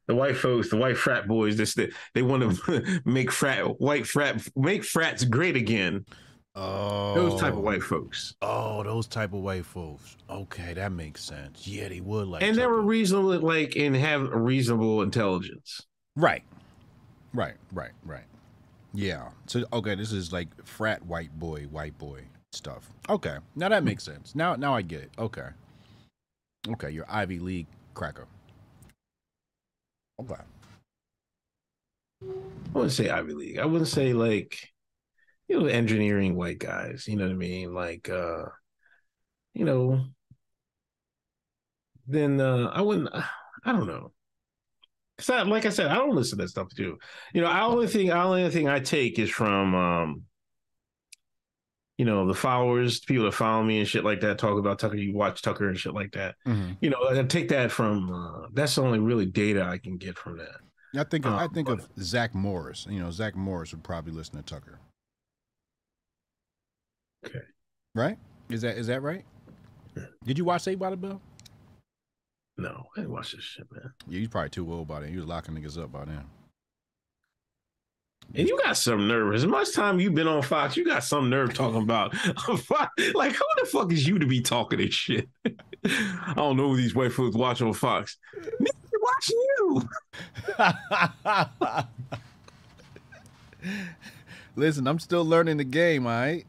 the 0.08 0.16
white 0.16 0.36
folks, 0.38 0.70
the 0.70 0.78
white 0.78 0.98
frat 0.98 1.28
boys. 1.28 1.58
This 1.58 1.74
they, 1.74 1.90
they 2.14 2.22
want 2.22 2.58
to 2.58 3.02
make 3.06 3.32
frat 3.32 3.80
white 3.80 4.06
frat 4.06 4.46
make 4.56 4.84
frats 4.84 5.24
great 5.24 5.56
again. 5.56 6.06
Oh, 6.56 7.16
Those 7.16 7.40
type 7.42 7.54
of 7.54 7.60
oh. 7.60 7.62
white 7.62 7.82
folks, 7.82 8.36
Oh, 8.42 8.84
those 8.84 9.08
type 9.08 9.34
of 9.34 9.40
white 9.40 9.66
folks. 9.66 10.18
Okay, 10.30 10.74
that 10.74 10.92
makes 10.92 11.24
sense. 11.24 11.68
Yeah, 11.68 11.88
they 11.90 12.00
would 12.00 12.28
like. 12.28 12.44
and 12.44 12.56
they 12.56 12.68
were 12.68 12.82
reasonable, 12.82 13.40
like 13.40 13.76
and 13.76 13.96
have 13.96 14.22
a 14.32 14.38
reasonable 14.38 15.02
intelligence. 15.02 15.82
right, 16.16 16.44
right, 17.34 17.56
right, 17.72 17.92
right. 18.06 18.26
Yeah. 18.94 19.30
So 19.48 19.64
okay, 19.74 19.96
this 19.96 20.12
is 20.12 20.32
like 20.32 20.48
frat 20.64 21.04
white 21.08 21.32
boy, 21.40 21.64
white 21.72 21.98
boy 21.98 22.22
stuff. 22.52 22.88
Okay, 23.10 23.38
now 23.56 23.70
that 23.70 23.84
makes 23.84 24.04
sense. 24.04 24.36
Now, 24.36 24.56
now 24.56 24.76
I 24.76 24.84
get 24.84 25.02
it. 25.02 25.12
Okay. 25.18 25.48
Okay, 26.70 26.92
you're 26.92 27.06
Ivy 27.10 27.40
League 27.40 27.68
cracker. 27.96 28.28
Okay. 30.22 30.36
I 32.24 32.28
wouldn't 32.74 32.94
say 32.94 33.10
Ivy 33.10 33.34
League. 33.34 33.58
I 33.58 33.66
wouldn't 33.66 33.90
say 33.90 34.14
like 34.14 34.73
you 35.48 35.60
know 35.60 35.66
engineering 35.68 36.36
white 36.36 36.60
guys. 36.60 37.08
You 37.08 37.16
know 37.18 37.26
what 37.26 37.32
I 37.34 37.36
mean? 37.36 37.74
Like 37.74 38.10
uh, 38.10 38.46
you 39.54 39.66
know. 39.66 40.06
Then 42.08 42.42
uh, 42.42 42.70
I 42.74 42.82
wouldn't. 42.82 43.10
I 43.14 43.72
don't 43.72 43.88
know. 43.88 44.12
Cause 45.18 45.30
I, 45.30 45.44
like 45.44 45.66
I 45.66 45.70
said, 45.70 45.88
I 45.88 45.96
don't 45.96 46.16
listen 46.16 46.38
to 46.38 46.44
that 46.44 46.50
stuff 46.50 46.68
too. 46.76 46.98
You 47.34 47.42
know, 47.42 47.48
I 47.48 47.62
only 47.62 47.88
thing, 47.88 48.12
I 48.12 48.24
only 48.24 48.50
thing 48.50 48.68
I 48.68 48.80
take 48.80 49.20
is 49.20 49.30
from 49.30 49.74
um, 49.76 50.24
you 51.98 52.04
know, 52.04 52.28
the 52.28 52.34
followers, 52.34 53.00
people 53.00 53.26
that 53.26 53.34
follow 53.34 53.64
me 53.64 53.78
and 53.80 53.88
shit 53.88 54.04
like 54.04 54.20
that, 54.22 54.40
talk 54.40 54.58
about 54.58 54.80
Tucker. 54.80 54.96
You 54.98 55.14
watch 55.14 55.42
Tucker 55.44 55.70
and 55.70 55.78
shit 55.78 55.94
like 55.94 56.12
that. 56.14 56.36
Mhm. 56.48 56.78
You 56.82 56.90
know, 56.90 56.98
I 57.10 57.22
take 57.24 57.50
that 57.50 57.72
from. 57.72 58.12
Uh, 58.12 58.48
that's 58.54 58.76
the 58.76 58.82
only 58.82 59.00
really 59.00 59.28
data 59.28 59.64
I 59.64 59.78
can 59.78 59.98
get 59.98 60.18
from 60.18 60.40
that. 60.40 60.58
I 61.00 61.04
think 61.06 61.26
of, 61.26 61.34
I 61.34 61.46
Um, 61.46 61.54
think 61.54 61.70
of 61.70 61.88
Zach 62.00 62.34
Morris. 62.36 62.86
You 62.90 63.00
know, 63.00 63.12
Zach 63.12 63.36
Morris 63.36 63.72
would 63.72 63.84
probably 63.84 64.14
listen 64.14 64.36
to 64.36 64.42
Tucker. 64.42 64.80
Okay. 67.26 67.42
Right? 67.96 68.18
Is 68.50 68.62
that 68.62 68.78
is 68.78 68.88
that 68.88 69.02
right? 69.02 69.24
Did 70.26 70.38
you 70.38 70.46
watch 70.46 70.64
Saved 70.64 70.80
by 70.80 70.90
the 70.90 70.98
Bell? 70.98 71.22
No, 72.58 72.86
I 72.96 73.02
didn't 73.02 73.12
watch 73.12 73.34
this 73.34 73.44
shit, 73.44 73.66
man. 73.72 73.94
Yeah, 74.08 74.20
he's 74.20 74.28
probably 74.28 74.50
too 74.50 74.72
old 74.72 74.88
by 74.88 75.02
then. 75.02 75.12
You 75.12 75.20
was 75.20 75.28
locking 75.28 75.56
niggas 75.56 75.82
up 75.82 75.92
by 75.92 76.06
then. 76.06 76.24
And 78.36 78.48
you 78.48 78.58
got 78.64 78.78
some 78.78 79.08
nerve. 79.08 79.34
As 79.36 79.46
much 79.46 79.74
time 79.74 80.00
you've 80.00 80.16
been 80.16 80.28
on 80.28 80.42
Fox, 80.42 80.78
you 80.78 80.86
got 80.86 81.04
some 81.04 81.30
nerve 81.30 81.54
talking 81.54 81.82
about 81.82 82.14
like 83.14 83.34
who 83.34 83.46
the 83.62 83.68
fuck 83.72 83.92
is 83.92 84.08
you 84.08 84.18
to 84.18 84.26
be 84.26 84.42
talking 84.42 84.80
this 84.80 84.94
shit? 84.94 85.30
I 85.86 86.34
don't 86.36 86.58
know 86.58 86.70
who 86.70 86.78
these 86.78 86.96
white 86.96 87.12
folks 87.12 87.36
watch 87.36 87.62
on 87.62 87.74
Fox. 87.74 88.18
Nigga, 88.38 88.70
they're 88.92 89.00
watching 89.02 89.38
you. 89.58 89.90
Listen, 94.56 94.88
I'm 94.88 95.00
still 95.00 95.26
learning 95.26 95.58
the 95.58 95.64
game, 95.64 96.06
all 96.06 96.14
right? 96.14 96.46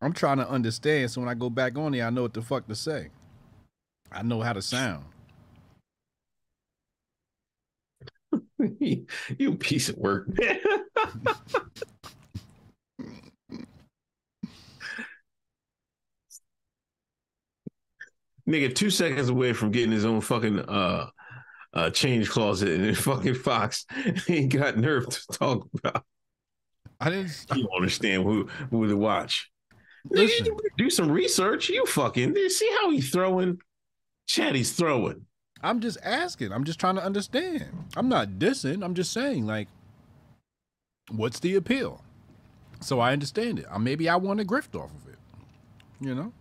I'm 0.00 0.12
trying 0.12 0.38
to 0.38 0.48
understand 0.48 1.10
so 1.10 1.20
when 1.20 1.30
I 1.30 1.34
go 1.34 1.48
back 1.50 1.78
on 1.78 1.92
there, 1.92 2.06
I 2.06 2.10
know 2.10 2.22
what 2.22 2.34
the 2.34 2.42
fuck 2.42 2.66
to 2.68 2.74
say. 2.74 3.08
I 4.12 4.22
know 4.22 4.40
how 4.40 4.52
to 4.52 4.62
sound. 4.62 5.04
you 9.38 9.56
piece 9.58 9.88
of 9.88 9.96
work, 9.96 10.28
man. 10.38 10.58
Nigga, 18.48 18.74
two 18.74 18.90
seconds 18.90 19.30
away 19.30 19.54
from 19.54 19.70
getting 19.70 19.90
his 19.90 20.04
own 20.04 20.20
fucking 20.20 20.58
uh 20.60 21.08
uh 21.72 21.90
change 21.90 22.28
closet 22.28 22.68
in 22.68 22.94
fucking 22.94 23.34
Fox. 23.34 23.86
He 24.26 24.34
ain't 24.38 24.52
got 24.52 24.76
nerve 24.76 25.08
to 25.08 25.26
talk 25.32 25.66
about. 25.78 26.04
I 27.04 27.10
didn't 27.10 27.46
You 27.54 27.62
don't 27.64 27.76
understand 27.76 28.24
who 28.24 28.48
who 28.70 28.88
to 28.88 28.96
watch. 28.96 29.50
Listen. 30.10 30.56
do 30.76 30.90
some 30.90 31.10
research. 31.10 31.68
You 31.68 31.84
fucking 31.86 32.34
see 32.48 32.70
how 32.80 32.90
he's 32.90 33.10
throwing. 33.10 33.58
Chad, 34.26 34.54
he's 34.54 34.72
throwing. 34.72 35.26
I'm 35.62 35.80
just 35.80 35.98
asking. 36.02 36.52
I'm 36.52 36.64
just 36.64 36.78
trying 36.78 36.96
to 36.96 37.04
understand. 37.04 37.66
I'm 37.96 38.08
not 38.08 38.38
dissing. 38.38 38.82
I'm 38.82 38.94
just 38.94 39.12
saying, 39.12 39.46
like, 39.46 39.68
what's 41.10 41.40
the 41.40 41.56
appeal? 41.56 42.02
So 42.80 43.00
I 43.00 43.12
understand 43.12 43.60
it. 43.60 43.66
Uh, 43.70 43.78
maybe 43.78 44.08
I 44.08 44.16
want 44.16 44.40
to 44.40 44.46
grift 44.46 44.78
off 44.78 44.90
of 44.90 45.08
it. 45.08 45.18
You 46.00 46.14
know? 46.14 46.32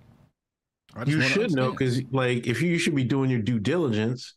You 1.05 1.21
should 1.21 1.51
know 1.51 1.71
because, 1.71 2.01
like, 2.11 2.47
if 2.47 2.61
you, 2.61 2.69
you 2.69 2.77
should 2.77 2.95
be 2.95 3.05
doing 3.05 3.29
your 3.29 3.41
due 3.41 3.59
diligence 3.59 4.33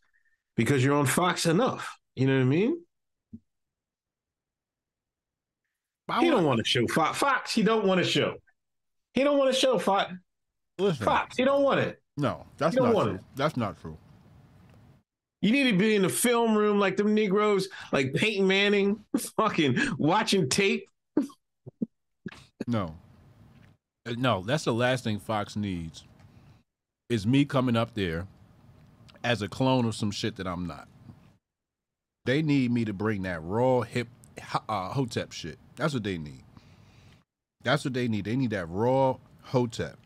because 0.56 0.84
you're 0.84 0.96
on 0.96 1.06
Fox 1.06 1.46
enough. 1.46 1.98
You 2.14 2.26
know 2.26 2.34
what 2.34 2.42
I 2.42 2.44
mean? 2.44 2.80
I 6.08 6.20
He 6.20 6.26
want- 6.30 6.36
don't 6.38 6.46
want 6.46 6.58
to 6.58 6.64
show 6.64 6.86
Fox. 6.86 7.18
Fox, 7.18 7.52
he 7.52 7.62
don't 7.62 7.84
want 7.86 7.98
to 8.02 8.08
show. 8.08 8.36
He 9.14 9.24
don't 9.24 9.38
want 9.38 9.52
to 9.52 9.58
show 9.58 9.78
Fox. 9.78 10.12
Listen, 10.78 11.04
Fox, 11.04 11.36
he 11.36 11.44
don't 11.44 11.62
want 11.62 11.80
it. 11.80 12.00
no, 12.16 12.46
that's 12.58 12.74
You 12.76 12.82
don't 12.82 12.92
true. 13.04 13.14
it. 13.14 13.20
That's 13.34 13.56
not 13.56 13.80
true. 13.80 13.96
You 15.42 15.50
need 15.52 15.70
to 15.70 15.76
be 15.76 15.94
in 15.94 16.02
the 16.02 16.08
film 16.08 16.56
room 16.56 16.78
like 16.78 16.96
them 16.96 17.14
Negroes, 17.14 17.68
like 17.92 18.14
Peyton 18.14 18.46
Manning, 18.46 19.04
fucking 19.36 19.76
watching 19.98 20.48
tape. 20.48 20.88
No. 22.66 22.94
Uh, 24.06 24.14
No, 24.16 24.42
that's 24.42 24.64
the 24.64 24.72
last 24.74 25.04
thing 25.04 25.18
Fox 25.18 25.56
needs. 25.56 26.04
Is 27.08 27.26
me 27.26 27.44
coming 27.44 27.76
up 27.76 27.94
there 27.94 28.26
as 29.22 29.42
a 29.42 29.48
clone 29.48 29.84
of 29.84 29.94
some 29.94 30.10
shit 30.10 30.36
that 30.36 30.46
I'm 30.46 30.66
not. 30.66 30.88
They 32.24 32.42
need 32.42 32.72
me 32.72 32.84
to 32.84 32.92
bring 32.92 33.22
that 33.22 33.42
raw 33.42 33.82
hip 33.82 34.08
uh, 34.68 34.90
hotep 34.90 35.32
shit. 35.32 35.58
That's 35.76 35.94
what 35.94 36.02
they 36.04 36.18
need. 36.18 36.42
That's 37.62 37.84
what 37.84 37.94
they 37.94 38.08
need. 38.08 38.24
They 38.24 38.36
need 38.36 38.50
that 38.50 38.66
raw 38.68 39.16
hotep. 39.42 39.98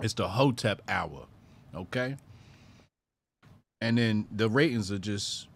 It's 0.00 0.14
the 0.14 0.28
hotep 0.28 0.82
hour, 0.88 1.26
okay? 1.74 2.16
And 3.80 3.98
then 3.98 4.26
the 4.34 4.48
ratings 4.48 4.90
are 4.90 4.98
just 4.98 5.48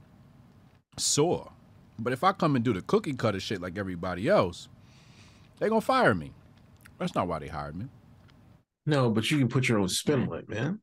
sore. 0.97 1.51
But 1.99 2.12
if 2.12 2.23
I 2.23 2.33
come 2.33 2.55
and 2.57 2.65
do 2.65 2.73
the 2.73 2.83
cookie 2.83 3.15
cutter 3.15 3.41
shit 3.41 3.61
like 3.61 3.77
everybody 3.79 4.29
else, 4.29 4.69
they're 5.59 5.69
gonna 5.69 5.81
fire 5.81 6.15
me. 6.15 6.33
That's 6.99 7.15
not 7.15 7.27
why 7.29 7.39
they 7.41 7.49
hired 7.49 7.77
me. 7.77 7.87
No, 8.87 9.11
but 9.11 9.31
you 9.31 9.39
can 9.39 9.49
put 9.49 9.69
your 9.69 9.79
own 9.79 9.89
spin 9.89 10.29
on 10.29 10.39
it, 10.39 10.49
man. 10.49 10.81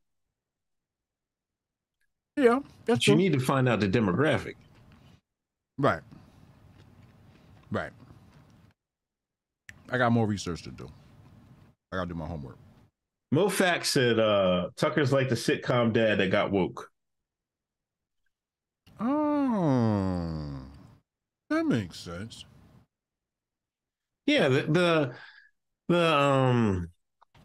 Yeah, 2.37 2.59
that's 2.85 2.99
But 2.99 3.07
you 3.07 3.13
true. 3.13 3.15
need 3.15 3.33
to 3.33 3.39
find 3.39 3.67
out 3.69 3.79
the 3.79 3.87
demographic. 3.87 4.55
right. 5.77 6.01
Right. 7.71 7.91
I 9.89 9.97
got 9.97 10.11
more 10.11 10.27
research 10.27 10.63
to 10.63 10.71
do. 10.71 10.89
I 11.91 11.97
gotta 11.97 12.09
do 12.09 12.15
my 12.15 12.25
homework. 12.25 12.57
Mo 13.31 13.49
Fax 13.49 13.89
said 13.89 14.19
uh, 14.19 14.69
Tucker's 14.75 15.11
like 15.11 15.29
the 15.29 15.35
sitcom 15.35 15.93
dad 15.93 16.19
that 16.19 16.31
got 16.31 16.51
woke. 16.51 16.89
Oh, 18.99 20.59
that 21.49 21.65
makes 21.65 21.99
sense. 21.99 22.45
Yeah, 24.25 24.47
the 24.47 24.61
the 24.63 25.15
the 25.89 26.15
um 26.15 26.89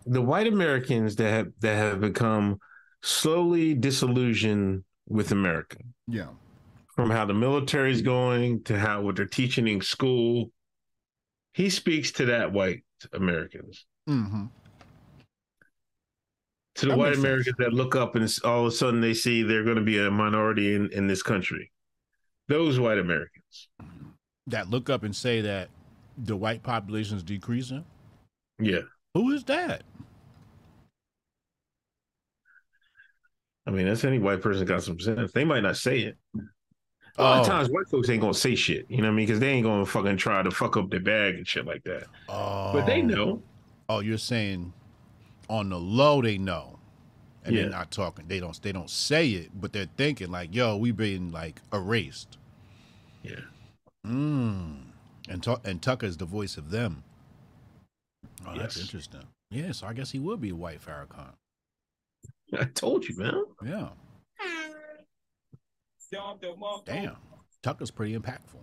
the 0.07 0.23
white 0.23 0.47
Americans 0.47 1.17
that 1.17 1.31
have 1.31 1.49
that 1.61 1.77
have 1.77 2.01
become 2.01 2.59
slowly 3.03 3.75
disillusioned 3.75 4.85
with 5.09 5.33
America. 5.33 5.79
Yeah. 6.07 6.29
From 6.95 7.11
how 7.11 7.25
the 7.25 7.35
military's 7.35 8.03
going 8.03 8.63
to 8.65 8.79
how 8.79 9.03
what 9.03 9.17
they're 9.17 9.27
teaching 9.27 9.69
in 9.69 9.81
school. 9.81 10.51
He 11.53 11.71
speaks 11.71 12.13
to 12.13 12.27
that 12.27 12.53
white 12.53 12.83
Americans. 13.13 13.87
Mm-hmm. 14.09 14.47
To 16.77 16.87
the 16.87 16.93
That 16.93 16.99
white 16.99 17.07
makes 17.09 17.17
sense. 17.17 17.25
Americans 17.25 17.57
that 17.59 17.73
look 17.73 17.97
up 17.97 18.15
and 18.15 18.39
all 18.45 18.61
of 18.61 18.67
a 18.67 18.71
sudden 18.71 19.01
they 19.01 19.15
see 19.15 19.43
they're 19.43 19.65
going 19.65 19.77
to 19.77 19.83
be 19.83 19.99
a 19.99 20.11
minority 20.11 20.75
in, 20.75 20.91
in 20.93 21.07
this 21.07 21.23
country. 21.23 21.71
Those 22.49 22.79
white 22.81 22.99
Americans. 22.99 23.69
That 24.47 24.71
look 24.71 24.89
up 24.91 25.03
and 25.03 25.15
say 25.15 25.41
that 25.43 25.69
the 26.17 26.37
white 26.37 26.63
population 26.63 27.17
is 27.17 27.23
decreasing. 27.23 27.85
Yeah. 28.59 28.81
Who 29.15 29.31
is 29.33 29.45
that? 29.45 29.83
I 33.67 33.71
mean, 33.71 33.87
that's 33.87 34.05
any 34.05 34.19
white 34.19 34.41
person 34.41 34.67
got 34.67 34.83
some 34.83 34.99
sense. 34.99 35.33
They 35.33 35.45
might 35.45 35.63
not 35.63 35.77
say 35.77 36.01
it. 36.01 36.17
A 37.19 37.23
lot 37.23 37.41
of 37.41 37.47
Oh. 37.47 37.49
times, 37.51 37.69
white 37.71 37.89
folks 37.89 38.09
ain't 38.09 38.21
gonna 38.21 38.35
say 38.35 38.55
shit. 38.55 38.87
You 38.91 38.99
know 38.99 39.05
what 39.09 39.13
I 39.13 39.17
mean? 39.17 39.27
Because 39.27 39.41
they 39.41 39.49
ain't 39.51 39.65
gonna 39.65 39.85
fucking 39.87 40.17
try 40.17 40.43
to 40.43 40.51
fuck 40.51 40.77
up 40.77 40.91
their 40.91 41.01
bag 41.01 41.35
and 41.37 41.47
shit 41.47 41.67
like 41.67 41.83
that. 41.85 42.05
Oh, 42.29 42.73
But 42.73 42.87
they 42.87 43.03
know. 43.03 43.43
Oh, 43.89 44.01
you're 44.01 44.19
saying 44.19 44.73
on 45.49 45.69
the 45.69 45.79
low 45.79 46.23
they 46.23 46.39
know, 46.39 46.79
and 47.45 47.55
Yeah. 47.55 47.63
they're 47.63 47.71
not 47.71 47.91
talking. 47.91 48.27
They 48.29 48.39
don't. 48.41 48.61
They 48.63 48.73
don't 48.73 48.89
say 48.91 49.29
it, 49.31 49.51
but 49.61 49.73
they're 49.73 49.89
thinking 49.97 50.31
like, 50.31 50.55
"Yo, 50.55 50.77
we've 50.77 50.97
been 50.97 51.33
like 51.33 51.61
erased." 51.73 52.39
Yeah. 53.23 53.41
Mm. 54.07 54.83
And 55.29 55.43
Tu- 55.43 55.61
and 55.65 55.83
Tucker's 55.83 56.17
the 56.17 56.25
voice 56.25 56.57
of 56.57 56.71
them. 56.71 57.03
Oh, 58.47 58.57
that's 58.57 58.77
Yes. 58.77 58.85
interesting. 58.85 59.27
Yeah, 59.51 59.73
so 59.73 59.87
I 59.87 59.93
guess 59.93 60.11
he 60.13 60.19
would 60.19 60.41
be 60.41 60.51
a 60.51 60.55
white 60.55 60.81
Farrakhan. 60.81 61.35
I 62.59 62.65
told 62.65 63.05
you, 63.09 63.17
man. 63.17 63.45
Yeah. 63.65 63.91
Damn. 66.87 67.17
Tucker's 67.63 67.91
pretty 67.91 68.17
impactful. 68.17 68.61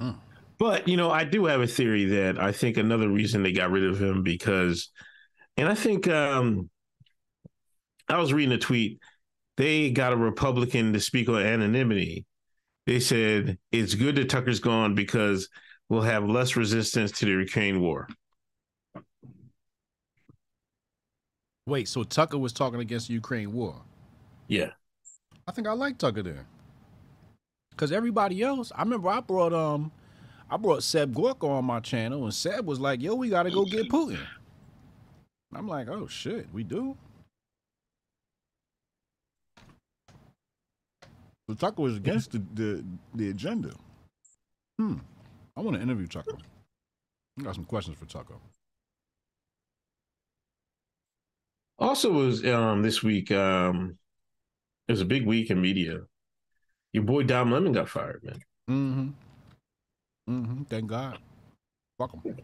Mm. 0.00 0.16
But 0.58 0.88
you 0.88 0.96
know, 0.96 1.10
I 1.10 1.24
do 1.24 1.46
have 1.46 1.60
a 1.60 1.66
theory 1.66 2.04
that 2.06 2.40
I 2.40 2.52
think 2.52 2.76
another 2.76 3.08
reason 3.08 3.42
they 3.42 3.52
got 3.52 3.70
rid 3.70 3.84
of 3.84 4.00
him 4.00 4.22
because, 4.22 4.90
and 5.56 5.68
I 5.68 5.74
think 5.74 6.08
um, 6.08 6.70
I 8.08 8.18
was 8.18 8.32
reading 8.32 8.52
a 8.52 8.58
tweet. 8.58 8.98
They 9.56 9.90
got 9.90 10.12
a 10.12 10.16
Republican 10.16 10.92
to 10.94 11.00
speak 11.00 11.28
on 11.28 11.42
anonymity. 11.42 12.26
They 12.86 13.00
said 13.00 13.58
it's 13.72 13.94
good 13.94 14.16
that 14.16 14.28
Tucker's 14.28 14.60
gone 14.60 14.94
because 14.94 15.48
we'll 15.88 16.02
have 16.02 16.28
less 16.28 16.56
resistance 16.56 17.12
to 17.12 17.24
the 17.24 17.32
Ukraine 17.32 17.80
war. 17.80 18.08
Wait, 21.66 21.88
so 21.88 22.02
Tucker 22.02 22.36
was 22.36 22.52
talking 22.52 22.80
against 22.80 23.08
the 23.08 23.14
Ukraine 23.14 23.52
war. 23.52 23.80
Yeah. 24.48 24.70
I 25.46 25.52
think 25.52 25.66
I 25.66 25.72
like 25.72 25.98
Tucker 25.98 26.22
there. 26.22 26.46
Cause 27.76 27.90
everybody 27.90 28.42
else, 28.42 28.70
I 28.74 28.82
remember 28.82 29.08
I 29.08 29.20
brought 29.20 29.52
um 29.52 29.90
I 30.50 30.56
brought 30.56 30.82
Seb 30.82 31.14
Gorka 31.14 31.46
on 31.46 31.64
my 31.64 31.80
channel 31.80 32.24
and 32.24 32.32
Seb 32.32 32.66
was 32.66 32.78
like, 32.78 33.02
yo, 33.02 33.14
we 33.14 33.28
gotta 33.28 33.50
go 33.50 33.64
get 33.64 33.88
Putin. 33.88 34.20
I'm 35.54 35.68
like, 35.68 35.88
oh 35.88 36.06
shit, 36.06 36.46
we 36.52 36.62
do? 36.62 36.96
So 41.48 41.54
Tucker 41.54 41.82
was 41.82 41.96
against 41.96 42.32
the, 42.32 42.42
the, 42.54 42.84
the 43.14 43.30
agenda. 43.30 43.72
Hmm. 44.78 44.96
I 45.56 45.60
want 45.60 45.76
to 45.76 45.82
interview 45.82 46.06
Tucker. 46.06 46.38
I 47.38 47.42
got 47.42 47.54
some 47.54 47.64
questions 47.64 47.98
for 47.98 48.06
Tucker. 48.06 48.34
Also, 51.78 52.12
was 52.12 52.44
um 52.46 52.82
this 52.82 53.02
week 53.02 53.30
um 53.32 53.98
it 54.88 54.92
was 54.92 55.00
a 55.00 55.06
big 55.06 55.26
week 55.26 55.50
in 55.50 55.60
media. 55.60 56.00
Your 56.92 57.04
boy 57.04 57.24
Dom 57.24 57.50
Lemon 57.50 57.72
got 57.72 57.88
fired, 57.88 58.22
man. 58.22 58.40
Mm-hmm. 58.70 59.08
Mm-hmm. 60.32 60.62
Thank 60.64 60.86
God. 60.86 61.18
Fuck 61.98 62.12
him. 62.12 62.36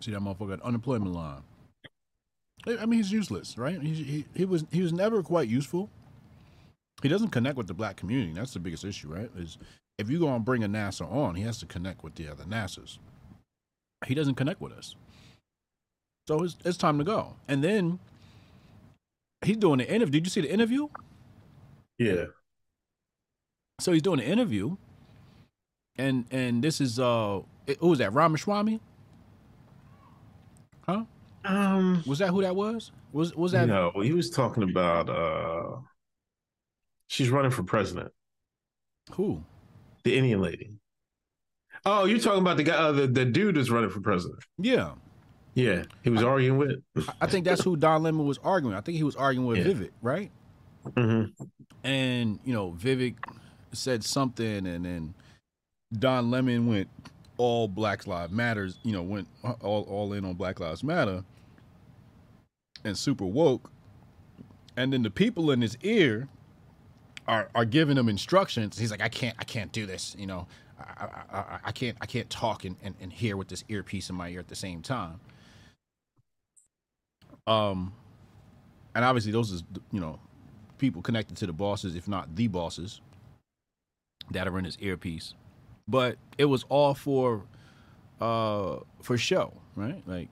See 0.00 0.10
that 0.10 0.20
motherfucker 0.20 0.54
at 0.54 0.62
unemployment 0.62 1.12
line. 1.12 1.42
I 2.66 2.78
I 2.78 2.86
mean, 2.86 2.98
he's 2.98 3.12
useless, 3.12 3.56
right? 3.56 3.80
He, 3.80 3.94
he 3.94 4.24
he 4.34 4.44
was 4.44 4.64
he 4.70 4.82
was 4.82 4.92
never 4.92 5.22
quite 5.22 5.48
useful. 5.48 5.90
He 7.02 7.08
doesn't 7.08 7.30
connect 7.30 7.56
with 7.56 7.66
the 7.66 7.74
black 7.74 7.96
community. 7.96 8.32
That's 8.32 8.52
the 8.52 8.60
biggest 8.60 8.84
issue, 8.84 9.08
right? 9.08 9.30
Is 9.36 9.58
if 9.98 10.10
you 10.10 10.18
go 10.18 10.34
and 10.34 10.44
bring 10.44 10.64
a 10.64 10.68
NASA 10.68 11.10
on, 11.10 11.34
he 11.34 11.42
has 11.42 11.58
to 11.58 11.66
connect 11.66 12.02
with 12.02 12.14
the 12.14 12.28
other 12.28 12.44
NASAs. 12.44 12.98
He 14.06 14.14
doesn't 14.14 14.34
connect 14.34 14.60
with 14.60 14.72
us. 14.72 14.96
So 16.26 16.42
it's 16.42 16.56
it's 16.64 16.78
time 16.78 16.98
to 16.98 17.04
go. 17.04 17.36
And 17.48 17.62
then 17.62 17.98
he's 19.44 19.56
doing 19.56 19.78
the 19.78 19.88
interview. 19.92 20.20
Did 20.20 20.26
you 20.26 20.30
see 20.30 20.40
the 20.42 20.52
interview? 20.52 20.88
Yeah. 21.98 22.26
So 23.80 23.92
he's 23.92 24.02
doing 24.02 24.20
an 24.20 24.26
interview, 24.26 24.76
and 25.96 26.24
and 26.30 26.62
this 26.62 26.80
is 26.80 26.98
uh, 26.98 27.40
who 27.80 27.88
was 27.88 27.98
that? 27.98 28.12
Ramaswamy? 28.12 28.80
Huh? 30.86 31.04
Um 31.44 32.02
Was 32.06 32.18
that 32.20 32.30
who 32.30 32.42
that 32.42 32.54
was? 32.56 32.92
Was 33.12 33.34
was 33.34 33.52
that? 33.52 33.68
no, 33.68 33.92
he 34.02 34.12
was 34.12 34.30
talking 34.30 34.62
about 34.62 35.08
uh 35.08 35.80
she's 37.08 37.30
running 37.30 37.50
for 37.50 37.62
president. 37.62 38.12
Who? 39.12 39.42
The 40.04 40.16
Indian 40.16 40.40
lady. 40.40 40.70
Oh, 41.84 42.04
you're 42.06 42.18
talking 42.18 42.40
about 42.40 42.56
the 42.56 42.64
guy 42.64 42.74
uh, 42.74 42.92
the, 42.92 43.06
the 43.06 43.24
dude 43.24 43.58
is 43.58 43.70
running 43.70 43.90
for 43.90 44.00
president. 44.00 44.38
Yeah, 44.58 44.92
Yeah. 45.54 45.84
He 46.02 46.10
was 46.10 46.22
arguing 46.22 46.58
with. 46.58 46.82
I 47.20 47.26
think 47.26 47.44
that's 47.44 47.62
who 47.62 47.76
Don 47.76 48.02
Lemon 48.02 48.26
was 48.26 48.38
arguing. 48.38 48.76
I 48.76 48.80
think 48.80 48.96
he 48.96 49.04
was 49.04 49.16
arguing 49.16 49.46
with 49.46 49.58
Yeah. 49.58 49.72
Vivek, 49.72 49.90
right? 50.02 50.30
Mhm. 50.96 51.32
And 51.84 52.38
you 52.44 52.52
know, 52.52 52.72
Vivek 52.72 53.16
said 53.72 54.04
something, 54.04 54.66
and 54.66 54.84
then 54.84 55.14
Don 55.98 56.30
Lemon 56.30 56.66
went 56.66 56.88
all 57.36 57.68
Black 57.68 58.06
Lives 58.06 58.32
Matters. 58.32 58.78
You 58.82 58.92
know, 58.92 59.02
went 59.02 59.28
all 59.60 59.82
all 59.82 60.12
in 60.12 60.24
on 60.24 60.34
Black 60.34 60.60
Lives 60.60 60.84
Matter, 60.84 61.24
and 62.84 62.96
super 62.96 63.26
woke. 63.26 63.70
And 64.76 64.92
then 64.92 65.02
the 65.02 65.10
people 65.10 65.50
in 65.50 65.60
his 65.60 65.76
ear 65.82 66.28
are 67.28 67.48
are 67.54 67.64
giving 67.64 67.96
him 67.96 68.08
instructions. 68.08 68.78
He's 68.78 68.90
like, 68.90 69.02
I 69.02 69.08
can't, 69.08 69.36
I 69.38 69.44
can't 69.44 69.72
do 69.72 69.86
this. 69.86 70.16
You 70.18 70.26
know, 70.26 70.46
I 70.78 71.04
I, 71.32 71.38
I, 71.38 71.58
I 71.66 71.72
can't, 71.72 71.96
I 72.00 72.06
can't 72.06 72.28
talk 72.30 72.64
and, 72.64 72.76
and 72.82 72.94
and 73.00 73.12
hear 73.12 73.36
with 73.36 73.48
this 73.48 73.64
earpiece 73.68 74.10
in 74.10 74.16
my 74.16 74.28
ear 74.28 74.40
at 74.40 74.48
the 74.48 74.56
same 74.56 74.82
time. 74.82 75.20
Um, 77.46 77.92
and 78.94 79.04
obviously 79.04 79.32
those 79.32 79.50
is 79.50 79.64
you 79.92 80.00
know 80.00 80.18
people 80.78 81.02
connected 81.02 81.36
to 81.38 81.46
the 81.46 81.52
bosses, 81.52 81.94
if 81.94 82.08
not 82.08 82.34
the 82.36 82.48
bosses, 82.48 83.00
that 84.30 84.48
are 84.48 84.58
in 84.58 84.64
his 84.64 84.78
earpiece. 84.80 85.34
But 85.86 86.16
it 86.38 86.46
was 86.46 86.64
all 86.68 86.94
for 86.94 87.44
uh 88.20 88.76
for 89.02 89.18
show, 89.18 89.52
right? 89.76 90.02
Like 90.06 90.28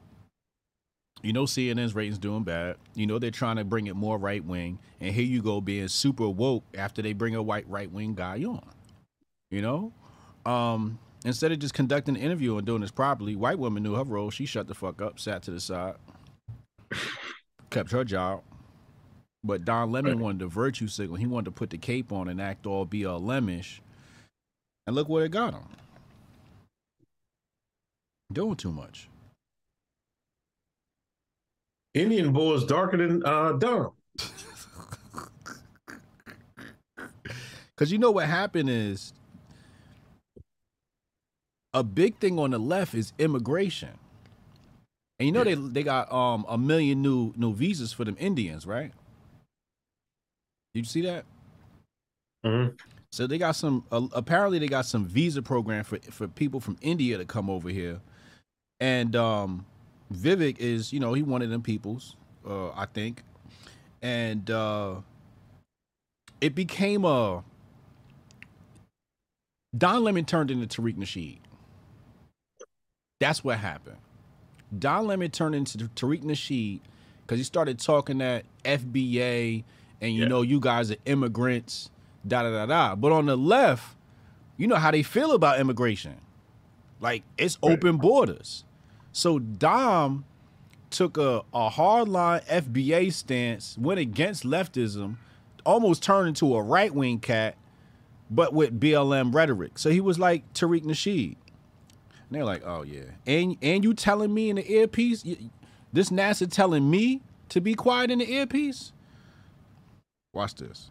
you 1.22 1.32
know 1.32 1.44
CNN's 1.44 1.94
ratings 1.94 2.18
doing 2.18 2.44
bad. 2.44 2.76
You 2.94 3.06
know 3.06 3.18
they're 3.18 3.30
trying 3.30 3.56
to 3.56 3.64
bring 3.64 3.86
it 3.86 3.96
more 3.96 4.18
right 4.18 4.44
wing, 4.44 4.78
and 5.00 5.14
here 5.14 5.24
you 5.24 5.42
go 5.42 5.60
being 5.60 5.88
super 5.88 6.28
woke 6.28 6.64
after 6.76 7.02
they 7.02 7.12
bring 7.12 7.34
a 7.34 7.42
white 7.42 7.68
right 7.68 7.90
wing 7.90 8.14
guy 8.14 8.42
on. 8.44 8.62
You 9.50 9.60
know, 9.60 9.92
um, 10.46 10.98
instead 11.26 11.52
of 11.52 11.58
just 11.58 11.74
conducting 11.74 12.14
the 12.14 12.20
interview 12.20 12.56
and 12.56 12.66
doing 12.66 12.80
this 12.80 12.90
properly, 12.90 13.36
white 13.36 13.58
woman 13.58 13.82
knew 13.82 13.94
her 13.94 14.04
role. 14.04 14.30
She 14.30 14.46
shut 14.46 14.66
the 14.66 14.74
fuck 14.74 15.02
up, 15.02 15.20
sat 15.20 15.42
to 15.42 15.50
the 15.50 15.60
side, 15.60 15.96
kept 17.70 17.90
her 17.92 18.04
job. 18.04 18.42
But 19.44 19.64
Don 19.64 19.90
Lemon 19.90 20.20
wanted 20.20 20.38
the 20.40 20.46
virtue 20.46 20.86
signal. 20.86 21.16
He 21.16 21.26
wanted 21.26 21.46
to 21.46 21.50
put 21.50 21.70
the 21.70 21.78
cape 21.78 22.12
on 22.12 22.28
and 22.28 22.40
act 22.40 22.66
all 22.66 22.86
BLM-ish. 22.86 23.82
And 24.86 24.94
look 24.94 25.08
what 25.08 25.24
it 25.24 25.30
got 25.30 25.54
him. 25.54 25.64
Doing 28.32 28.56
too 28.56 28.72
much. 28.72 29.08
Indian 31.94 32.32
boy 32.32 32.54
is 32.54 32.64
darker 32.64 32.96
than 32.96 33.24
uh 33.24 33.52
Dom. 33.52 33.92
Because 37.74 37.92
you 37.92 37.98
know 37.98 38.10
what 38.10 38.26
happened 38.26 38.70
is 38.70 39.12
a 41.74 41.82
big 41.82 42.18
thing 42.18 42.38
on 42.38 42.50
the 42.50 42.58
left 42.58 42.94
is 42.94 43.12
immigration. 43.18 43.98
And 45.22 45.28
you 45.28 45.32
know 45.32 45.44
they 45.44 45.54
they 45.54 45.84
got 45.84 46.12
um 46.12 46.44
a 46.48 46.58
million 46.58 47.00
new 47.00 47.32
new 47.36 47.54
visas 47.54 47.92
for 47.92 48.04
them 48.04 48.16
Indians, 48.18 48.66
right? 48.66 48.92
Did 50.74 50.80
you 50.80 50.84
see 50.84 51.02
that? 51.02 51.24
Mhm. 52.44 52.76
So 53.12 53.28
they 53.28 53.38
got 53.38 53.52
some. 53.52 53.84
Uh, 53.92 54.08
apparently, 54.14 54.58
they 54.58 54.66
got 54.66 54.84
some 54.84 55.04
visa 55.06 55.40
program 55.40 55.84
for 55.84 55.98
for 56.10 56.26
people 56.26 56.58
from 56.58 56.76
India 56.82 57.18
to 57.18 57.24
come 57.24 57.48
over 57.48 57.68
here, 57.68 58.00
and 58.80 59.14
um, 59.14 59.64
Vivek 60.12 60.58
is 60.58 60.92
you 60.92 60.98
know 60.98 61.12
he 61.14 61.22
one 61.22 61.40
of 61.40 61.50
them 61.50 61.62
peoples, 61.62 62.16
uh, 62.44 62.70
I 62.70 62.86
think, 62.86 63.22
and 64.02 64.50
uh, 64.50 64.96
it 66.40 66.56
became 66.56 67.04
a. 67.04 67.44
Don 69.78 70.04
Lemon 70.04 70.24
turned 70.24 70.50
into 70.50 70.66
Tariq 70.66 70.96
Nasheed. 70.96 71.38
That's 73.20 73.44
what 73.44 73.58
happened. 73.58 73.98
Don 74.78 75.06
Lemon 75.06 75.30
turned 75.30 75.54
into 75.54 75.78
Tariq 75.78 76.22
Nasheed 76.22 76.80
because 77.22 77.38
he 77.38 77.44
started 77.44 77.78
talking 77.78 78.18
that 78.18 78.44
FBA 78.64 79.64
and 80.00 80.14
you 80.14 80.22
Yeah. 80.22 80.28
know 80.28 80.42
you 80.42 80.60
guys 80.60 80.90
are 80.90 80.96
immigrants, 81.04 81.90
da 82.26 82.42
da 82.42 82.50
da 82.50 82.66
da. 82.66 82.94
But 82.96 83.12
on 83.12 83.26
the 83.26 83.36
left, 83.36 83.96
you 84.56 84.66
know 84.66 84.76
how 84.76 84.90
they 84.90 85.02
feel 85.02 85.32
about 85.32 85.60
immigration. 85.60 86.16
Like 87.00 87.22
it's 87.38 87.58
Right. 87.62 87.72
open 87.72 87.96
borders. 87.98 88.64
So 89.12 89.38
Dom 89.38 90.24
took 90.90 91.16
a, 91.16 91.42
a 91.54 91.70
hardline 91.70 92.44
FBA 92.46 93.10
stance, 93.12 93.76
went 93.78 93.98
against 94.00 94.44
leftism, 94.44 95.16
almost 95.64 96.02
turned 96.02 96.28
into 96.28 96.54
a 96.54 96.62
right 96.62 96.94
wing 96.94 97.18
cat, 97.18 97.56
but 98.30 98.52
with 98.52 98.78
BLM 98.80 99.34
rhetoric. 99.34 99.78
So 99.78 99.90
he 99.90 100.00
was 100.00 100.18
like 100.18 100.50
Tariq 100.54 100.82
Nasheed. 100.84 101.36
And 102.32 102.38
they're 102.38 102.46
like, 102.46 102.62
oh 102.64 102.82
yeah. 102.82 103.02
And 103.26 103.58
and 103.60 103.84
you 103.84 103.92
telling 103.92 104.32
me 104.32 104.48
in 104.48 104.56
the 104.56 104.72
earpiece, 104.72 105.22
y- 105.22 105.36
this 105.92 106.08
NASA 106.08 106.50
telling 106.50 106.90
me 106.90 107.20
to 107.50 107.60
be 107.60 107.74
quiet 107.74 108.10
in 108.10 108.20
the 108.20 108.32
earpiece? 108.32 108.94
Watch 110.32 110.54
this. 110.54 110.90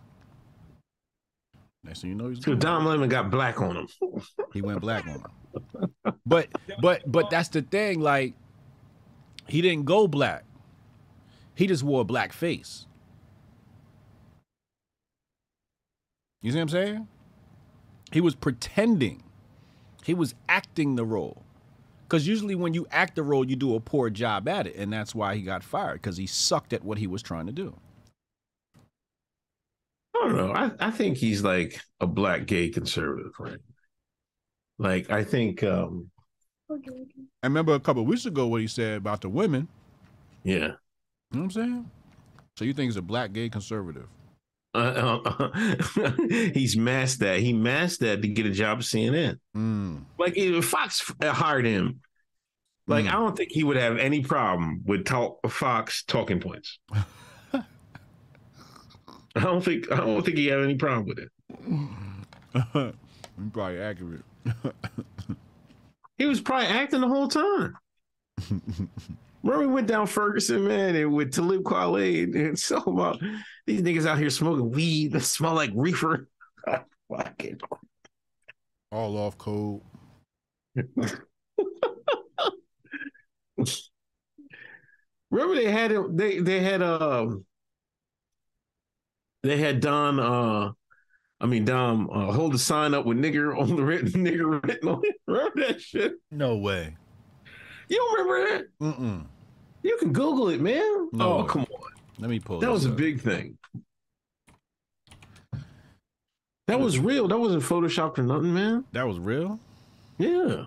Next 1.84 2.02
thing 2.02 2.12
you 2.12 2.16
know, 2.16 2.30
he's 2.30 2.46
So. 2.46 2.54
Dom 2.54 2.86
Lemon 2.86 3.10
got 3.10 3.32
black 3.32 3.60
on 3.60 3.76
him. 3.76 3.88
He 4.54 4.62
went 4.62 4.82
black 4.82 5.04
on 5.08 5.14
him. 5.16 6.14
But 6.28 6.50
but 6.80 7.12
but 7.12 7.32
that's 7.32 7.50
the 7.50 7.64
thing. 7.64 8.00
Like 8.02 8.36
he 9.48 9.64
didn't 9.64 9.86
go 9.86 10.08
black. 10.08 10.44
He 11.56 11.66
just 11.66 11.82
wore 11.82 12.02
a 12.02 12.06
black 12.06 12.34
face. 12.34 12.86
You 16.44 16.52
see 16.52 16.58
what 16.60 16.62
I'm 16.62 16.70
saying? 16.70 17.08
He 18.12 18.22
was 18.22 18.36
pretending. 18.36 19.24
He 20.04 20.14
was 20.14 20.36
acting 20.50 20.96
the 20.96 21.06
role. 21.06 21.44
Because 22.08 22.28
usually 22.28 22.56
when 22.56 22.74
you 22.74 22.88
act 22.92 23.16
the 23.16 23.24
role, 23.24 23.46
you 23.46 23.56
do 23.56 23.76
a 23.76 23.80
poor 23.80 24.10
job 24.10 24.48
at 24.50 24.68
it. 24.68 24.76
And 24.76 24.92
that's 24.92 25.16
why 25.16 25.36
he 25.36 25.42
got 25.42 25.64
fired, 25.64 26.02
because 26.02 26.18
he 26.18 26.28
sucked 26.28 26.74
at 26.74 26.84
what 26.84 26.98
he 26.98 27.08
was 27.08 27.22
trying 27.22 27.46
to 27.46 27.54
do. 27.54 27.76
I 30.16 30.28
don't 30.28 30.36
know. 30.36 30.52
I, 30.52 30.72
I 30.80 30.92
think 30.92 31.18
he's 31.18 31.44
like 31.44 31.82
a 32.00 32.08
black 32.08 32.46
gay 32.46 32.70
conservative, 32.70 33.32
right? 33.40 33.60
Like 34.78 35.10
I 35.10 35.24
think 35.24 35.64
um 35.64 36.12
I 36.70 37.48
remember 37.48 37.74
a 37.74 37.80
couple 37.80 38.02
of 38.02 38.08
weeks 38.08 38.26
ago 38.26 38.48
what 38.48 38.62
he 38.62 38.68
said 38.68 38.98
about 38.98 39.22
the 39.22 39.30
women. 39.30 39.68
yeah. 40.44 40.54
You 40.54 40.58
know 40.60 40.76
what 41.32 41.44
I'm 41.44 41.52
saying? 41.52 41.92
So 42.58 42.66
you 42.66 42.74
think 42.74 42.90
he's 42.90 42.98
a 42.98 43.02
black 43.02 43.32
gay 43.32 43.48
conservative? 43.50 44.08
Uh, 44.74 45.20
uh, 45.98 46.12
he's 46.54 46.78
masked 46.78 47.20
that. 47.20 47.40
He 47.40 47.54
masked 47.54 48.02
that 48.02 48.22
to 48.22 48.28
get 48.28 48.46
a 48.46 48.52
job 48.52 48.80
at 48.80 48.86
CNN. 48.86 49.38
Mm. 49.56 50.04
Like 50.18 50.34
if 50.38 50.66
Fox 50.66 51.12
hired 51.22 51.66
him, 51.66 52.00
like 52.88 53.06
Mm. 53.06 53.10
I 53.10 53.12
don't 53.14 53.36
think 53.38 53.52
he 53.52 53.64
would 53.64 53.78
have 53.78 53.98
any 53.98 54.22
problem 54.22 54.82
with 54.86 55.06
talk 55.06 55.40
Fox 55.50 56.04
talking 56.04 56.40
points. 56.40 56.80
I 57.54 57.64
don't 59.36 59.64
think 59.64 59.92
I 59.92 59.98
don't 59.98 60.24
think 60.24 60.38
he 60.38 60.48
had 60.48 60.60
any 60.60 60.76
problem 60.76 61.06
with 61.06 61.20
it. 61.20 61.30
You're 62.74 62.94
probably 63.54 63.80
accurate. 63.80 64.24
He 66.18 66.28
was 66.28 66.40
probably 66.40 66.68
acting 66.68 67.02
the 67.02 67.08
whole 67.08 67.28
time. 67.28 67.74
Remember 69.42 69.66
we 69.66 69.66
went 69.66 69.88
down 69.88 70.06
Ferguson, 70.06 70.68
man, 70.68 70.96
and 70.96 71.12
with 71.12 71.34
Talib 71.34 71.64
Kweli 71.64 72.36
and 72.36 72.60
so 72.60 72.78
about 72.78 73.20
these 73.66 73.82
niggas 73.82 74.06
out 74.06 74.18
here 74.18 74.30
smoking 74.30 74.72
weed 74.72 75.14
that 75.14 75.22
smell 75.22 75.54
like 75.54 75.72
reefer. 75.74 76.28
Fucking 77.10 77.60
All 78.92 79.18
off 79.18 79.38
code. 79.38 79.82
Remember 85.30 85.56
they 85.56 85.72
had 85.72 85.92
it. 85.92 86.18
They 86.18 86.40
they 86.40 86.60
had 86.60 86.82
um. 86.82 87.46
They 89.44 89.58
had 89.58 89.80
Don. 89.80 90.20
Uh, 90.20 90.72
I 91.40 91.46
mean 91.46 91.66
Dom. 91.66 92.10
Uh, 92.12 92.32
hold 92.32 92.54
the 92.54 92.60
sign 92.60 92.94
up 92.94 93.06
with 93.06 93.18
nigger 93.18 93.58
on 93.58 93.76
the 93.76 93.84
written 93.84 94.12
nigger 94.26 94.62
written 94.64 94.90
on 94.90 95.02
it. 95.04 95.16
Remember 95.28 95.68
that 95.68 95.82
shit? 95.82 96.14
No 96.30 96.58
way. 96.58 96.96
You 97.90 97.98
don't 97.98 98.28
remember 98.28 98.58
that? 98.58 98.80
Mm-mm. 98.80 99.26
You 99.84 99.98
can 99.98 100.14
Google 100.14 100.50
it, 100.50 100.62
man. 100.62 101.10
No. 101.14 101.40
Oh 101.40 101.44
come 101.44 101.64
on. 101.64 102.01
Let 102.22 102.30
me 102.30 102.40
pull. 102.40 102.60
That 102.60 102.72
was 102.72 102.86
a 102.86 102.90
big 102.90 103.20
thing. 103.20 103.58
That 106.68 106.80
was 106.80 107.00
real. 107.00 107.28
That 107.28 107.40
wasn't 107.40 107.64
photoshopped 107.64 108.20
or 108.20 108.24
nothing, 108.24 108.54
man. 108.54 108.86
That 108.92 109.08
was 109.08 109.18
real. 109.20 109.60
Yeah. 110.20 110.66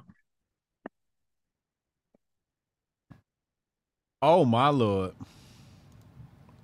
Oh 4.21 4.45
my 4.45 4.69
lord. 4.69 5.13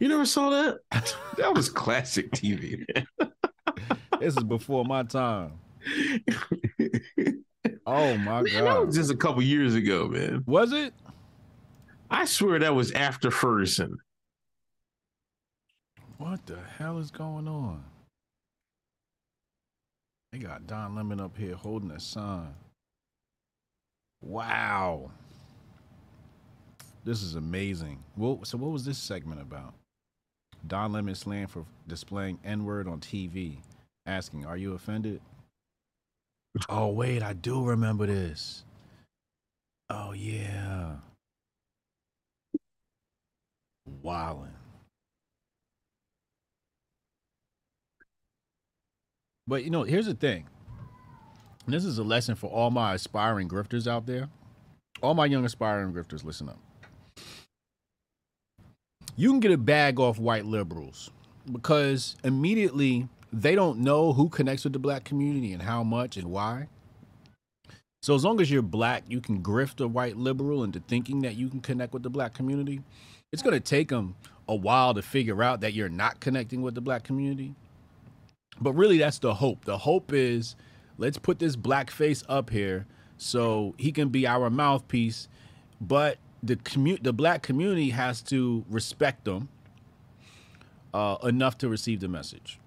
You 0.01 0.09
never 0.09 0.27
saw 0.27 0.51
that? 0.51 0.81
that 1.37 1.55
was 1.55 1.69
classic 1.69 2.33
TV. 2.33 2.85
This 4.19 4.37
is 4.37 4.43
before 4.45 4.85
my 4.85 5.05
time. 5.05 5.53
Oh 7.87 8.17
my 8.19 8.43
Man, 8.43 8.45
that 8.45 8.65
god. 8.65 8.87
was 8.87 8.95
just 8.95 9.11
a 9.11 9.17
couple 9.17 9.43
years 9.43 9.75
ago, 9.75 10.07
man. 10.07 10.45
Was 10.47 10.73
it? 10.73 10.95
I 12.11 12.25
swear 12.25 12.59
that 12.61 12.75
was 12.75 12.93
after 12.93 13.31
Ferguson. 13.31 13.99
What 16.21 16.45
the 16.45 16.59
hell 16.77 16.99
is 16.99 17.11
going 17.11 17.49
on? 17.49 17.83
They 20.31 20.39
got 20.39 20.67
Don 20.67 20.95
Lemon 20.95 21.19
up 21.19 21.35
here 21.35 21.55
holding 21.55 21.91
a 21.93 21.99
sign. 21.99 22.55
Wow. 24.21 25.13
This 27.07 27.23
is 27.23 27.37
amazing. 27.37 28.05
Well, 28.19 28.41
so 28.43 28.59
what 28.59 28.71
was 28.71 28.85
this 28.85 28.99
segment 28.99 29.41
about? 29.41 29.73
Don 30.67 30.93
Lemon 30.93 31.15
slang 31.15 31.47
for 31.47 31.65
displaying 31.89 32.39
N-word 32.45 32.87
on 32.87 33.01
TV. 33.01 33.57
Asking, 34.05 34.45
are 34.45 34.59
you 34.59 34.75
offended? 34.75 35.23
Oh, 36.69 36.89
wait, 36.89 37.23
I 37.23 37.33
do 37.33 37.65
remember 37.65 38.05
this. 38.05 38.63
Oh, 39.89 40.13
yeah. 40.13 40.97
Wildin'. 44.05 44.60
But 49.51 49.65
you 49.65 49.71
know, 49.71 49.83
here's 49.83 50.07
the 50.07 50.15
thing. 50.15 50.47
And 51.67 51.75
this 51.75 51.85
is 51.85 51.99
a 51.99 52.05
lesson 52.05 52.37
for 52.37 52.49
all 52.49 52.71
my 52.71 52.95
aspiring 52.95 53.49
grifters 53.49 53.89
out 53.89 54.07
there. 54.07 54.29
All 55.03 55.13
my 55.13 55.27
young 55.27 55.45
aspiring 55.45 55.93
grifters, 55.93 56.25
listen 56.25 56.49
up. 56.49 56.59
You 59.17 59.29
can 59.31 59.41
get 59.41 59.51
a 59.51 59.59
bag 59.59 59.99
off 59.99 60.21
white 60.21 60.47
liberals 60.47 61.11
because 61.51 62.15
immediately 62.23 63.09
they 63.33 63.57
don't 63.57 63.81
know 63.81 64.13
who 64.13 64.29
connects 64.29 64.63
with 64.63 64.73
the 64.73 64.79
black 64.79 65.03
community 65.03 65.53
and 65.53 65.63
how 65.63 65.83
much 65.83 66.17
and 66.17 66.29
why. 66.31 66.69
So 68.03 68.15
as 68.15 68.25
long 68.25 68.41
as 68.41 68.53
you're 68.53 68.63
black, 68.63 69.03
you 69.09 69.21
can 69.21 69.43
grift 69.43 69.85
a 69.85 69.89
white 69.89 70.17
liberal 70.17 70.63
into 70.63 70.79
thinking 70.79 71.23
that 71.23 71.35
you 71.35 71.49
can 71.49 71.61
connect 71.61 71.93
with 71.93 72.05
the 72.05 72.11
black 72.11 72.35
community. 72.35 72.83
It's 73.33 73.43
going 73.43 73.55
to 73.55 73.61
take 73.61 73.89
them 73.89 74.15
a 74.47 74.55
while 74.55 74.95
to 74.95 75.03
figure 75.03 75.43
out 75.43 75.61
that 75.63 75.75
you're 75.75 75.89
not 75.89 76.21
connecting 76.21 76.63
with 76.63 76.77
the 76.77 76.81
black 76.81 77.03
community. 77.03 77.57
But 78.61 78.75
really, 78.75 78.99
that's 78.99 79.19
the 79.19 79.35
hope. 79.35 79.65
The 79.65 79.79
hope 79.79 80.13
is 80.13 80.57
let's 80.99 81.19
put 81.19 81.39
this 81.39 81.57
black 81.57 81.91
face 81.91 82.23
up 82.29 82.51
here 82.51 82.87
so 83.17 83.75
he 83.79 83.93
can 83.93 84.09
be 84.09 84.27
our 84.27 84.51
mouthpiece. 84.51 85.29
But 85.81 86.19
the 86.43 86.57
commu- 86.57 87.03
the 87.03 87.13
black 87.13 87.43
community 87.43 87.91
has 87.91 88.23
to 88.23 88.65
respect 88.69 89.25
them 89.25 89.49
uh, 90.93 91.17
enough 91.23 91.59
to 91.59 91.69
receive 91.69 92.01
the 92.01 92.09
message. 92.09 92.59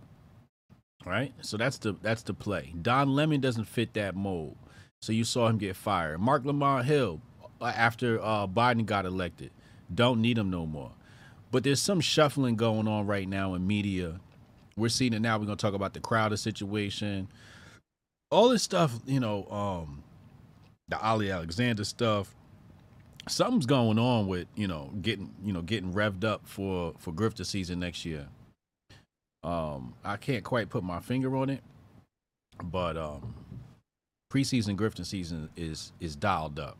Right? 1.06 1.34
So 1.42 1.58
that's 1.58 1.78
the 1.78 1.96
that's 2.02 2.24
the 2.24 2.34
play. 2.34 2.74
Don 2.82 3.14
Lemon 3.14 3.42
doesn't 3.42 3.66
fit 3.66 3.94
that 3.94 4.16
mold. 4.16 4.56
So 5.02 5.12
you 5.12 5.26
saw 5.26 5.48
him 5.48 5.58
get 5.58 5.76
fired. 5.76 6.20
Marc 6.20 6.46
Lamont 6.46 6.86
Hill, 6.86 7.22
uh, 7.60 7.66
after 7.66 8.22
uh, 8.22 8.48
Biden 8.48 8.86
got 8.86 9.06
elected, 9.06 9.52
don't 9.94 10.22
need 10.22 10.38
him 10.38 10.50
no 10.50 10.66
more. 10.66 10.92
But 11.52 11.64
there's 11.66 11.82
some 11.82 12.00
shuffling 12.00 12.56
going 12.56 12.88
on 12.88 13.06
right 13.06 13.28
now 13.28 13.54
in 13.54 13.68
media 13.68 14.22
we're 14.76 14.90
seeing 14.90 15.14
it 15.14 15.22
now. 15.22 15.38
We're 15.38 15.46
gonna 15.46 15.58
talk 15.58 15.74
about 15.74 15.94
the 15.94 16.00
Crowder 16.00 16.38
situation, 16.38 17.28
all 18.32 18.50
this 18.50 18.64
stuff. 18.64 18.94
You 19.06 19.20
know, 19.20 19.48
um, 19.50 20.04
the 20.88 21.00
Ali 21.00 21.32
Alexander 21.32 21.84
stuff. 21.84 22.34
Something's 23.28 23.66
going 23.66 23.98
on 24.00 24.28
with 24.28 24.48
you 24.56 24.68
know 24.68 24.92
getting 25.02 25.34
you 25.44 25.54
know 25.54 25.62
getting 25.62 25.94
revved 25.94 26.24
up 26.24 26.42
for 26.46 26.94
for 27.00 27.12
grifter 27.12 27.46
season 27.46 27.80
next 27.80 28.06
year. 28.06 28.28
Um, 29.44 29.94
I 30.04 30.18
can't 30.18 30.44
quite 30.44 30.70
put 30.70 30.84
my 30.84 31.00
finger 31.00 31.36
on 31.36 31.50
it, 31.50 31.62
but 32.64 32.98
um, 32.98 33.34
preseason 34.32 34.76
grifting 34.76 35.06
season 35.06 35.50
is 35.56 35.94
is 36.00 36.16
dialed 36.16 36.60
up. 36.60 36.78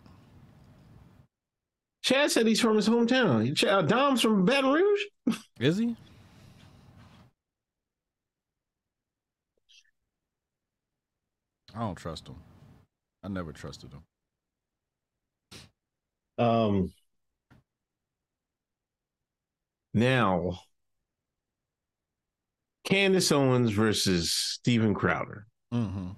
Chad 2.04 2.32
said 2.32 2.46
he's 2.46 2.60
from 2.60 2.76
his 2.76 2.90
hometown. 2.90 3.88
Dom's 3.88 4.22
from 4.22 4.44
Baton 4.44 4.72
Rouge. 4.72 5.02
Is 5.60 5.78
he? 5.78 5.96
I 11.74 11.80
don't 11.80 11.96
trust 11.96 12.28
him. 12.28 12.36
I 13.24 13.30
never 13.30 13.52
trusted 13.52 13.92
him. 13.94 14.04
Um. 16.38 16.94
Now, 19.94 20.60
Candace 22.84 23.32
Owens 23.32 23.72
versus 23.72 24.32
Steven 24.32 24.94
Crowder. 24.94 25.46
Mm-hmm. 25.74 26.10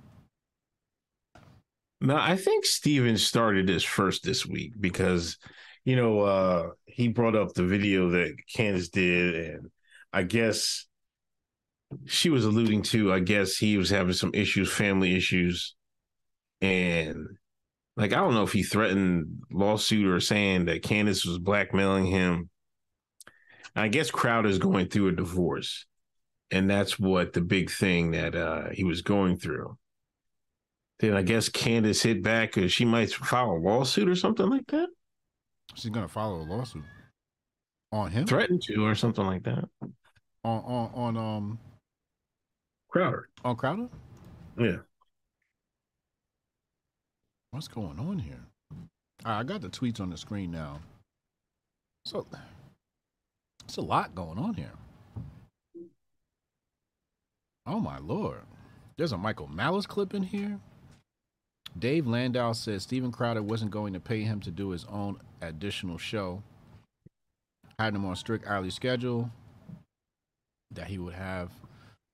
Now, 2.02 2.22
I 2.22 2.36
think 2.38 2.65
Steven 2.65 3.18
started 3.18 3.68
this 3.68 3.84
first 3.84 4.23
this 4.23 4.45
week 4.45 4.73
because, 4.80 5.38
you 5.84 5.95
know, 5.95 6.22
uh, 6.22 6.69
he 6.86 7.07
brought 7.07 7.36
up 7.36 7.53
the 7.53 7.65
video 7.65 8.10
that 8.11 8.36
Candace 8.53 8.90
did, 8.90 9.36
and 9.36 9.69
I 10.14 10.23
guess 10.23 10.86
she 12.05 12.29
was 12.29 12.45
alluding 12.45 12.81
to, 12.83 13.13
I 13.13 13.19
guess 13.19 13.57
he 13.57 13.77
was 13.77 13.89
having 13.89 14.13
some 14.13 14.31
issues, 14.33 14.71
family 14.71 15.15
issues. 15.15 15.75
And 16.61 17.37
like, 17.95 18.13
I 18.13 18.17
don't 18.17 18.33
know 18.33 18.43
if 18.43 18.53
he 18.53 18.63
threatened 18.63 19.43
lawsuit 19.51 20.07
or 20.07 20.19
saying 20.19 20.65
that 20.65 20.83
Candace 20.83 21.25
was 21.25 21.37
blackmailing 21.37 22.05
him. 22.05 22.49
I 23.75 23.87
guess 23.89 24.09
Crowder's 24.09 24.57
going 24.57 24.87
through 24.87 25.09
a 25.09 25.11
divorce. 25.13 25.85
And 26.51 26.69
that's 26.69 26.99
what 26.99 27.33
the 27.33 27.41
big 27.41 27.71
thing 27.71 28.11
that 28.11 28.35
uh, 28.35 28.69
he 28.71 28.83
was 28.83 29.01
going 29.01 29.37
through. 29.37 29.77
Then 30.99 31.13
I 31.13 31.23
guess 31.23 31.49
Candace 31.49 32.03
hit 32.03 32.23
back 32.23 32.53
because 32.53 32.71
she 32.71 32.85
might 32.85 33.11
file 33.11 33.51
a 33.51 33.59
lawsuit 33.59 34.07
or 34.07 34.15
something 34.15 34.49
like 34.49 34.67
that. 34.67 34.87
She's 35.73 35.91
gonna 35.91 36.07
file 36.07 36.35
a 36.35 36.43
lawsuit 36.43 36.83
on 37.91 38.11
him, 38.11 38.25
Threatened 38.25 38.61
to 38.63 38.85
or 38.85 38.95
something 38.95 39.25
like 39.25 39.43
that. 39.43 39.65
on 40.43 40.63
on 40.63 40.91
on 40.93 41.17
um 41.17 41.59
Crowder. 42.95 43.27
on 43.43 43.57
Crowder. 43.57 43.89
Yeah. 44.57 44.77
What's 47.51 47.67
going 47.67 47.99
on 47.99 48.19
here? 48.19 48.39
Right, 49.26 49.39
I 49.39 49.43
got 49.43 49.59
the 49.59 49.67
tweets 49.67 49.99
on 49.99 50.09
the 50.11 50.15
screen 50.15 50.49
now. 50.49 50.80
So 52.05 52.26
it's 53.65 53.76
a 53.76 53.81
lot 53.81 54.15
going 54.15 54.38
on 54.38 54.53
here. 54.53 54.72
Oh 57.65 57.81
my 57.81 57.97
lord. 57.97 58.43
There's 58.95 59.11
a 59.11 59.17
Michael 59.17 59.47
Malice 59.47 59.85
clip 59.85 60.13
in 60.13 60.23
here. 60.23 60.57
Dave 61.77 62.07
Landau 62.07 62.53
said 62.53 62.81
Steven 62.81 63.11
Crowder 63.11 63.43
wasn't 63.43 63.72
going 63.72 63.91
to 63.91 63.99
pay 63.99 64.22
him 64.22 64.39
to 64.39 64.51
do 64.51 64.69
his 64.69 64.85
own 64.85 65.19
additional 65.41 65.97
show. 65.97 66.43
Had 67.77 67.93
him 67.93 68.05
on 68.05 68.15
strict 68.15 68.47
hourly 68.47 68.69
schedule 68.69 69.31
that 70.72 70.88
he 70.88 70.97
would 70.97 71.13
have 71.13 71.49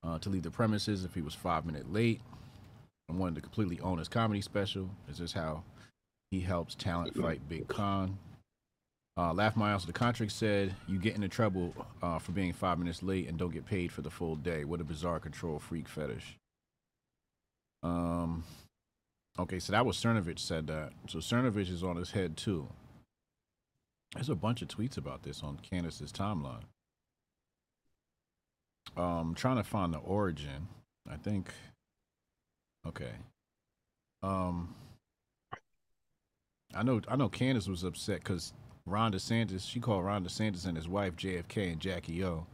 uh, 0.04 0.20
to 0.20 0.30
leave 0.30 0.44
the 0.44 0.52
premises 0.52 1.04
if 1.04 1.14
he 1.14 1.22
was 1.22 1.36
five 1.36 1.66
minutes 1.66 1.90
late 1.90 2.22
and 3.10 3.20
wanted 3.20 3.36
to 3.36 3.42
completely 3.42 3.80
own 3.82 3.98
his 3.98 4.08
comedy 4.08 4.42
special. 4.42 4.90
Is 5.10 5.18
this 5.18 5.34
how 5.34 5.64
he 6.32 6.40
helps 6.40 6.76
talent 6.76 7.16
fight 7.16 7.48
Big 7.48 7.68
Con? 7.68 8.18
Uh, 9.18 9.34
Laugh 9.34 9.58
My 9.58 9.74
Ass 9.74 9.86
the 9.86 9.94
contract 9.94 10.32
said, 10.32 10.74
You 10.88 10.98
get 10.98 11.16
into 11.16 11.28
trouble 11.28 11.74
uh, 12.02 12.18
for 12.18 12.32
being 12.32 12.54
five 12.54 12.80
minutes 12.80 13.04
late 13.04 13.28
and 13.28 13.38
don't 13.38 13.54
get 13.54 13.66
paid 13.66 13.92
for 13.92 14.02
the 14.02 14.10
full 14.10 14.36
day. 14.36 14.64
What 14.64 14.82
a 14.82 14.86
bizarre 14.86 15.20
control 15.20 15.60
freak 15.60 15.88
fetish. 15.88 16.38
Um, 17.84 18.44
okay, 19.38 19.60
so 19.60 19.74
that 19.74 19.86
was 19.86 19.98
Cernovich 19.98 20.40
said 20.40 20.68
that. 20.68 20.94
So 21.08 21.20
Cernovich 21.20 21.70
is 21.70 21.84
on 21.84 21.98
his 21.98 22.12
head 22.12 22.38
too. 22.38 22.68
There's 24.14 24.30
a 24.30 24.36
bunch 24.36 24.62
of 24.62 24.68
tweets 24.68 24.98
about 24.98 25.24
this 25.24 25.44
on 25.44 25.58
Candace's 25.58 26.12
timeline. 26.12 26.64
Um, 28.98 29.34
trying 29.36 29.58
to 29.58 29.64
find 29.64 29.94
the 29.94 30.00
origin. 30.00 30.68
I 31.10 31.18
think. 31.18 31.52
Okay. 32.88 33.12
Um, 34.24 34.76
I 36.76 36.84
know 36.84 37.02
I 37.08 37.16
know 37.16 37.30
Candace 37.30 37.68
was 37.68 37.84
upset 37.84 38.20
because 38.20 38.54
Ron 38.86 39.14
DeSantis, 39.14 39.68
she 39.68 39.80
called 39.80 40.06
Ron 40.06 40.24
DeSantis 40.24 40.66
and 40.66 40.78
his 40.78 40.88
wife 40.88 41.16
JFK 41.16 41.72
and 41.72 41.80
Jackie 41.80 42.24
O. 42.24 42.46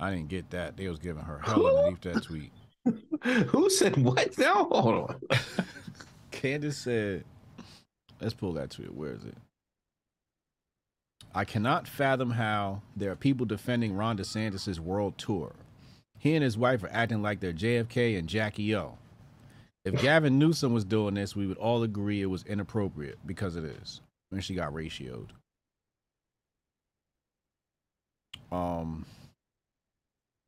I 0.00 0.10
didn't 0.10 0.28
get 0.28 0.50
that. 0.50 0.76
They 0.76 0.88
was 0.88 0.98
giving 0.98 1.22
her 1.22 1.38
hell 1.38 1.66
underneath 1.66 2.00
that 2.02 2.22
tweet. 2.24 2.52
Who 3.46 3.70
said 3.70 3.96
what? 3.96 4.36
Now 4.38 4.64
hold 4.64 5.10
on. 5.10 5.20
Candace 6.30 6.78
said, 6.78 7.24
let's 8.20 8.34
pull 8.34 8.52
that 8.54 8.70
tweet. 8.70 8.92
Where 8.92 9.12
is 9.12 9.24
it? 9.24 9.36
I 11.34 11.44
cannot 11.44 11.88
fathom 11.88 12.30
how 12.30 12.82
there 12.96 13.10
are 13.10 13.16
people 13.16 13.44
defending 13.44 13.96
Ron 13.96 14.16
DeSantis' 14.16 14.78
world 14.78 15.18
tour. 15.18 15.52
He 16.16 16.34
and 16.34 16.44
his 16.44 16.56
wife 16.56 16.84
are 16.84 16.92
acting 16.92 17.22
like 17.22 17.40
they're 17.40 17.52
JFK 17.52 18.16
and 18.16 18.28
Jackie 18.28 18.74
O. 18.76 18.96
If 19.84 20.00
Gavin 20.00 20.38
Newsom 20.38 20.72
was 20.72 20.84
doing 20.84 21.14
this, 21.14 21.34
we 21.34 21.46
would 21.46 21.58
all 21.58 21.82
agree 21.82 22.22
it 22.22 22.26
was 22.26 22.44
inappropriate 22.44 23.18
because 23.26 23.56
it 23.56 23.64
is. 23.64 24.00
When 24.30 24.40
she 24.40 24.54
got 24.54 24.72
ratioed. 24.72 25.30
Um 28.50 29.04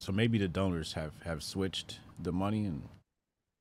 so 0.00 0.12
maybe 0.12 0.38
the 0.38 0.48
donors 0.48 0.92
have 0.92 1.12
have 1.24 1.42
switched 1.42 1.98
the 2.18 2.32
money 2.32 2.64
and 2.64 2.82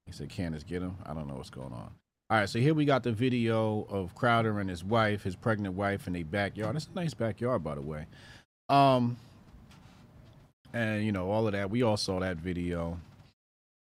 he 0.06 0.11
said 0.11 0.30
Candace 0.30 0.64
get 0.64 0.81
him. 0.81 0.97
I 1.06 1.14
don't 1.14 1.27
know 1.27 1.35
what's 1.35 1.49
going 1.49 1.73
on. 1.73 1.91
All 2.27 2.39
right, 2.39 2.49
so 2.49 2.57
here 2.57 2.73
we 2.73 2.85
got 2.85 3.03
the 3.03 3.11
video 3.11 3.85
of 3.88 4.15
Crowder 4.15 4.60
and 4.60 4.68
his 4.68 4.84
wife, 4.84 5.22
his 5.22 5.35
pregnant 5.35 5.76
wife, 5.76 6.07
in 6.07 6.15
a 6.15 6.23
backyard. 6.23 6.76
It's 6.76 6.89
a 6.91 6.95
nice 6.95 7.14
backyard, 7.14 7.64
by 7.64 7.76
the 7.76 7.81
way. 7.81 8.07
Um, 8.68 9.18
and 10.73 11.06
you 11.06 11.11
know 11.11 11.30
all 11.30 11.45
of 11.45 11.53
that. 11.53 11.69
We 11.69 11.84
all 11.84 11.97
saw 11.97 12.19
that 12.22 12.38
video. 12.38 12.99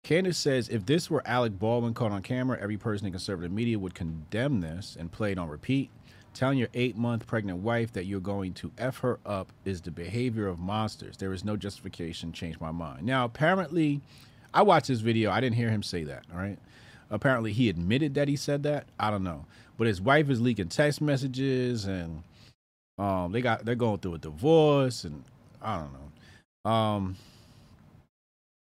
Candace 0.03 0.37
says 0.37 0.67
if 0.67 0.85
this 0.85 1.09
were 1.09 1.23
Alec 1.25 1.57
Baldwin 1.57 1.93
caught 1.93 2.11
on 2.11 2.21
camera, 2.23 2.57
every 2.59 2.75
person 2.75 3.07
in 3.07 3.13
conservative 3.13 3.53
media 3.53 3.79
would 3.79 3.95
condemn 3.95 4.59
this 4.59 4.97
and 4.99 5.09
play 5.09 5.31
it 5.31 5.37
on 5.37 5.47
repeat. 5.47 5.89
Telling 6.33 6.57
your 6.57 6.67
eight 6.73 6.97
month 6.97 7.25
pregnant 7.25 7.59
wife 7.59 7.93
that 7.93 8.05
you're 8.05 8.19
going 8.19 8.53
to 8.55 8.69
F 8.77 8.97
her 8.97 9.17
up 9.25 9.53
is 9.63 9.79
the 9.79 9.91
behavior 9.91 10.47
of 10.47 10.59
monsters. 10.59 11.15
There 11.15 11.31
is 11.31 11.45
no 11.45 11.55
justification. 11.55 12.33
Change 12.33 12.59
my 12.59 12.71
mind. 12.71 13.03
Now, 13.05 13.23
apparently, 13.23 14.01
I 14.53 14.61
watched 14.61 14.89
this 14.89 14.99
video. 14.99 15.31
I 15.31 15.39
didn't 15.39 15.55
hear 15.55 15.69
him 15.69 15.81
say 15.81 16.03
that. 16.03 16.25
All 16.33 16.37
right. 16.37 16.59
Apparently, 17.15 17.53
he 17.53 17.69
admitted 17.69 18.13
that 18.15 18.27
he 18.27 18.35
said 18.35 18.63
that. 18.63 18.87
I 18.99 19.09
don't 19.09 19.23
know. 19.23 19.45
But 19.77 19.87
his 19.87 20.01
wife 20.01 20.29
is 20.29 20.41
leaking 20.41 20.67
text 20.67 20.99
messages 20.99 21.85
and 21.85 22.23
um, 22.97 23.31
they 23.31 23.41
got 23.41 23.63
they're 23.63 23.75
going 23.75 23.99
through 23.99 24.15
a 24.15 24.17
divorce 24.17 25.05
and 25.05 25.23
I 25.61 25.79
don't 25.79 25.93
know. 25.93 26.69
Um, 26.69 27.15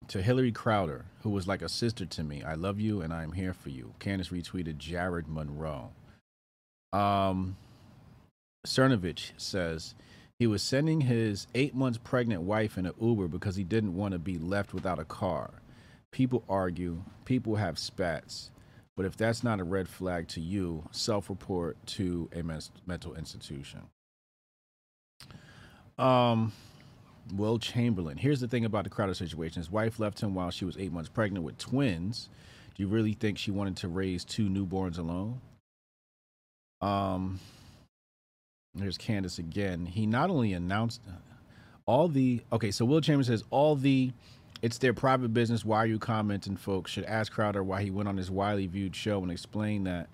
to 0.10 0.22
Hillary 0.22 0.52
Crowder, 0.52 1.06
who 1.22 1.30
was 1.30 1.48
like 1.48 1.62
a 1.62 1.70
sister 1.70 2.06
to 2.06 2.24
me. 2.24 2.44
I 2.44 2.56
love 2.56 2.82
you 2.82 3.02
and 3.02 3.14
I 3.14 3.24
am 3.24 3.32
here 3.32 3.54
for 3.54 3.70
you. 3.70 3.94
Candace 4.00 4.28
retweeted 4.30 4.78
Jared 4.78 5.30
Monroe. 5.30 5.92
Um, 6.92 7.56
Cernovich 8.68 9.32
says 9.38 9.96
he 10.38 10.48
was 10.48 10.62
sending 10.62 11.02
his 11.02 11.48
eight 11.56 11.74
months 11.74 11.98
pregnant 12.04 12.42
wife 12.42 12.78
in 12.78 12.86
an 12.86 12.94
Uber 13.00 13.30
because 13.30 13.56
he 13.56 13.64
didn't 13.64 13.96
want 13.96 14.12
to 14.12 14.20
be 14.20 14.38
left 14.38 14.74
without 14.74 15.00
a 15.00 15.06
car. 15.06 15.52
People 16.14 16.44
argue, 16.48 17.04
people 17.26 17.56
have 17.56 17.80
spats, 17.80 18.52
but 18.96 19.06
if 19.06 19.18
that's 19.18 19.44
not 19.44 19.60
a 19.60 19.64
red 19.64 19.90
flag 19.90 20.28
to 20.30 20.42
you, 20.42 20.88
self 20.92 21.28
report 21.28 21.76
to 21.88 22.30
a 22.36 22.44
men- 22.44 22.62
mental 22.86 23.16
institution. 23.16 23.82
Um, 25.98 26.54
Will 27.34 27.58
Chamberlain. 27.58 28.18
Here's 28.18 28.40
the 28.40 28.48
thing 28.48 28.64
about 28.64 28.84
the 28.84 28.92
Crowder 28.92 29.16
situation. 29.16 29.60
His 29.60 29.72
wife 29.72 30.00
left 30.00 30.22
him 30.22 30.36
while 30.36 30.52
she 30.52 30.66
was 30.66 30.78
eight 30.78 30.92
months 30.92 31.10
pregnant 31.10 31.44
with 31.44 31.58
twins. 31.58 32.30
Do 32.76 32.84
you 32.84 32.90
really 32.90 33.14
think 33.14 33.40
she 33.40 33.50
wanted 33.50 33.78
to 33.78 33.88
raise 33.88 34.24
two 34.24 34.50
newborns 34.50 35.00
alone? 35.00 35.42
Um, 36.80 37.40
there's 38.76 39.00
Candace 39.00 39.40
again. 39.40 39.88
He 39.88 40.06
not 40.06 40.30
only 40.30 40.54
announced 40.54 41.02
all 41.88 42.08
the 42.08 42.42
okay, 42.52 42.70
so 42.70 42.86
Will 42.86 43.02
Chamberlain 43.02 43.26
says 43.26 43.44
all 43.50 43.76
the 43.76 44.12
it's 44.64 44.78
their 44.78 44.94
private 44.94 45.34
business. 45.34 45.66
Why 45.66 45.80
are 45.80 45.86
you 45.86 46.00
commenting, 46.00 46.56
folks? 46.56 46.90
Should 46.90 47.04
ask 47.04 47.34
Crowder 47.34 47.62
why 47.62 47.84
he 47.84 47.92
went 47.92 48.08
on 48.08 48.16
his 48.16 48.32
widely 48.32 48.66
viewed 48.66 48.96
show 48.96 49.22
and 49.22 49.30
explain 49.30 49.84
that 49.84 50.08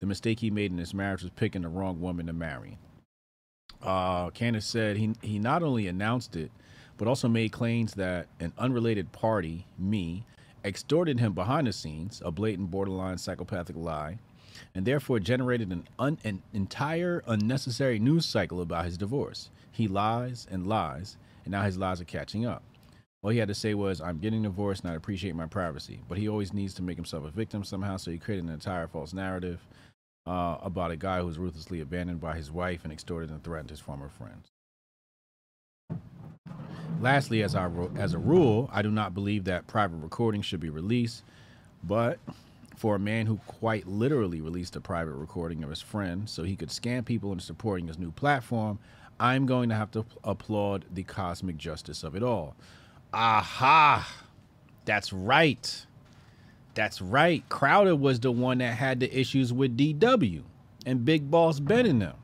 the 0.00 0.06
mistake 0.06 0.40
he 0.40 0.50
made 0.50 0.70
in 0.70 0.76
his 0.76 0.92
marriage 0.92 1.22
was 1.22 1.30
picking 1.30 1.62
the 1.62 1.70
wrong 1.70 2.02
woman 2.02 2.26
to 2.26 2.34
marry. 2.34 2.76
Uh, 3.82 4.28
Candace 4.30 4.66
said 4.66 4.98
he 4.98 5.14
he 5.22 5.38
not 5.38 5.62
only 5.62 5.88
announced 5.88 6.36
it, 6.36 6.52
but 6.98 7.08
also 7.08 7.28
made 7.28 7.50
claims 7.50 7.94
that 7.94 8.26
an 8.40 8.52
unrelated 8.58 9.10
party, 9.10 9.66
me, 9.78 10.26
extorted 10.62 11.18
him 11.18 11.32
behind 11.32 11.66
the 11.66 11.72
scenes, 11.72 12.20
a 12.26 12.30
blatant 12.30 12.70
borderline 12.70 13.16
psychopathic 13.16 13.74
lie, 13.74 14.18
and 14.74 14.84
therefore 14.84 15.18
generated 15.18 15.72
an, 15.72 15.88
un, 15.98 16.18
an 16.24 16.42
entire 16.52 17.22
unnecessary 17.26 17.98
news 17.98 18.26
cycle 18.26 18.60
about 18.60 18.84
his 18.84 18.98
divorce. 18.98 19.50
He 19.72 19.88
lies 19.88 20.46
and 20.50 20.66
lies, 20.66 21.16
and 21.46 21.52
now 21.52 21.62
his 21.62 21.78
lies 21.78 22.02
are 22.02 22.06
catching 22.06 22.44
up. 22.44 22.62
All 23.24 23.30
he 23.30 23.38
had 23.38 23.48
to 23.48 23.54
say 23.54 23.72
was, 23.72 24.02
I'm 24.02 24.18
getting 24.18 24.42
divorced 24.42 24.84
and 24.84 24.92
I 24.92 24.96
appreciate 24.96 25.34
my 25.34 25.46
privacy. 25.46 26.02
But 26.10 26.18
he 26.18 26.28
always 26.28 26.52
needs 26.52 26.74
to 26.74 26.82
make 26.82 26.96
himself 26.96 27.24
a 27.24 27.30
victim 27.30 27.64
somehow, 27.64 27.96
so 27.96 28.10
he 28.10 28.18
created 28.18 28.44
an 28.44 28.52
entire 28.52 28.86
false 28.86 29.14
narrative 29.14 29.66
uh, 30.26 30.58
about 30.62 30.90
a 30.90 30.96
guy 30.96 31.20
who 31.20 31.26
was 31.26 31.38
ruthlessly 31.38 31.80
abandoned 31.80 32.20
by 32.20 32.36
his 32.36 32.52
wife 32.52 32.80
and 32.84 32.92
extorted 32.92 33.30
and 33.30 33.42
threatened 33.42 33.70
his 33.70 33.80
former 33.80 34.10
friends. 34.10 34.48
Lastly, 37.00 37.42
as, 37.42 37.54
our, 37.54 37.72
as 37.96 38.12
a 38.12 38.18
rule, 38.18 38.68
I 38.70 38.82
do 38.82 38.90
not 38.90 39.14
believe 39.14 39.44
that 39.44 39.66
private 39.66 39.96
recordings 39.96 40.44
should 40.44 40.60
be 40.60 40.68
released, 40.68 41.22
but 41.82 42.18
for 42.76 42.94
a 42.94 42.98
man 42.98 43.24
who 43.24 43.38
quite 43.46 43.86
literally 43.86 44.42
released 44.42 44.76
a 44.76 44.82
private 44.82 45.14
recording 45.14 45.64
of 45.64 45.70
his 45.70 45.80
friend 45.80 46.28
so 46.28 46.42
he 46.42 46.56
could 46.56 46.68
scam 46.68 47.06
people 47.06 47.32
into 47.32 47.44
supporting 47.44 47.88
his 47.88 47.98
new 47.98 48.10
platform, 48.10 48.78
I'm 49.18 49.46
going 49.46 49.70
to 49.70 49.74
have 49.74 49.90
to 49.92 50.04
applaud 50.24 50.84
the 50.92 51.04
cosmic 51.04 51.56
justice 51.56 52.04
of 52.04 52.14
it 52.14 52.22
all. 52.22 52.54
Aha! 53.14 54.08
That's 54.86 55.12
right. 55.12 55.86
That's 56.74 57.02
right. 57.02 57.48
Crowder 57.50 57.96
was 57.96 58.20
the 58.20 58.32
one 58.32 58.58
that 58.58 58.74
had 58.76 59.00
the 59.00 59.18
issues 59.18 59.52
with 59.52 59.76
DW 59.78 60.42
and 60.86 61.04
Big 61.04 61.30
Boss 61.30 61.60
Ben 61.60 61.86
and 61.86 62.02
them. 62.02 62.16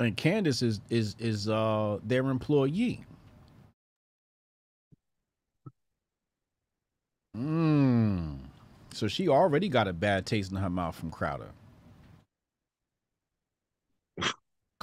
And 0.00 0.16
Candace 0.16 0.62
is 0.62 0.80
is 0.90 1.16
is 1.18 1.48
uh 1.48 1.98
their 2.04 2.28
employee. 2.30 3.04
Mm. 7.36 8.38
So 8.92 9.08
she 9.08 9.28
already 9.28 9.68
got 9.68 9.88
a 9.88 9.92
bad 9.94 10.26
taste 10.26 10.52
in 10.52 10.58
her 10.58 10.70
mouth 10.70 10.96
from 10.96 11.10
Crowder. 11.10 11.50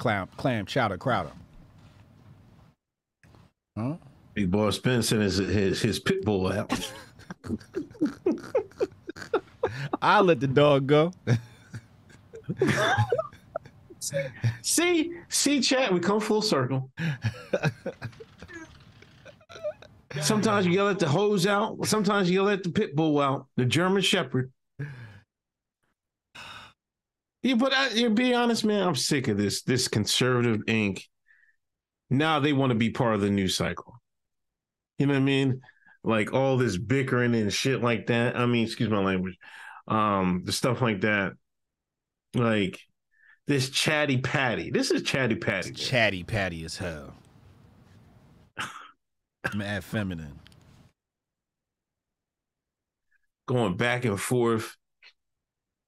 Clam 0.00 0.28
clam 0.38 0.64
chowder 0.64 0.96
Crowder. 0.96 1.30
Huh? 3.76 3.96
Big 4.32 4.50
boy 4.50 4.70
Spencer 4.70 5.20
his 5.20 5.36
his, 5.36 5.82
his 5.82 6.00
pit 6.00 6.24
bull 6.24 6.50
out. 6.50 6.72
I'll 10.00 10.24
let 10.24 10.40
the 10.40 10.46
dog 10.46 10.86
go. 10.86 11.12
see, 14.62 15.12
see, 15.28 15.60
chat, 15.60 15.92
we 15.92 16.00
come 16.00 16.18
full 16.18 16.40
circle. 16.40 16.90
Sometimes 20.22 20.64
you 20.64 20.76
gotta 20.76 20.88
let 20.88 20.98
the 20.98 21.08
hose 21.08 21.46
out. 21.46 21.86
Sometimes 21.86 22.30
you 22.30 22.38
gotta 22.38 22.48
let 22.48 22.62
the 22.62 22.70
pit 22.70 22.96
bull 22.96 23.20
out. 23.20 23.48
The 23.56 23.66
German 23.66 24.00
Shepherd. 24.00 24.50
Yeah, 27.42 27.54
but 27.54 27.72
I, 27.72 27.88
you 27.90 28.10
be 28.10 28.34
honest, 28.34 28.64
man. 28.64 28.86
I'm 28.86 28.94
sick 28.94 29.28
of 29.28 29.38
this. 29.38 29.62
This 29.62 29.88
conservative 29.88 30.62
ink. 30.66 31.08
Now 32.10 32.40
they 32.40 32.52
want 32.52 32.70
to 32.70 32.78
be 32.78 32.90
part 32.90 33.14
of 33.14 33.20
the 33.20 33.30
news 33.30 33.56
cycle. 33.56 34.00
You 34.98 35.06
know 35.06 35.14
what 35.14 35.20
I 35.20 35.24
mean? 35.24 35.62
Like 36.04 36.34
all 36.34 36.56
this 36.56 36.76
bickering 36.76 37.34
and 37.34 37.52
shit 37.52 37.82
like 37.82 38.08
that. 38.08 38.36
I 38.36 38.46
mean, 38.46 38.64
excuse 38.64 38.90
my 38.90 39.02
language. 39.02 39.38
Um, 39.88 40.42
the 40.44 40.52
stuff 40.52 40.82
like 40.82 41.00
that. 41.02 41.32
Like 42.34 42.78
this 43.46 43.70
chatty 43.70 44.18
patty. 44.18 44.70
This 44.70 44.90
is 44.90 45.02
chatty 45.02 45.36
patty. 45.36 45.72
Chatty 45.72 46.22
patty 46.24 46.64
as 46.64 46.76
hell. 46.76 47.14
Mad 49.54 49.82
feminine. 49.82 50.38
Going 53.46 53.76
back 53.76 54.04
and 54.04 54.20
forth. 54.20 54.76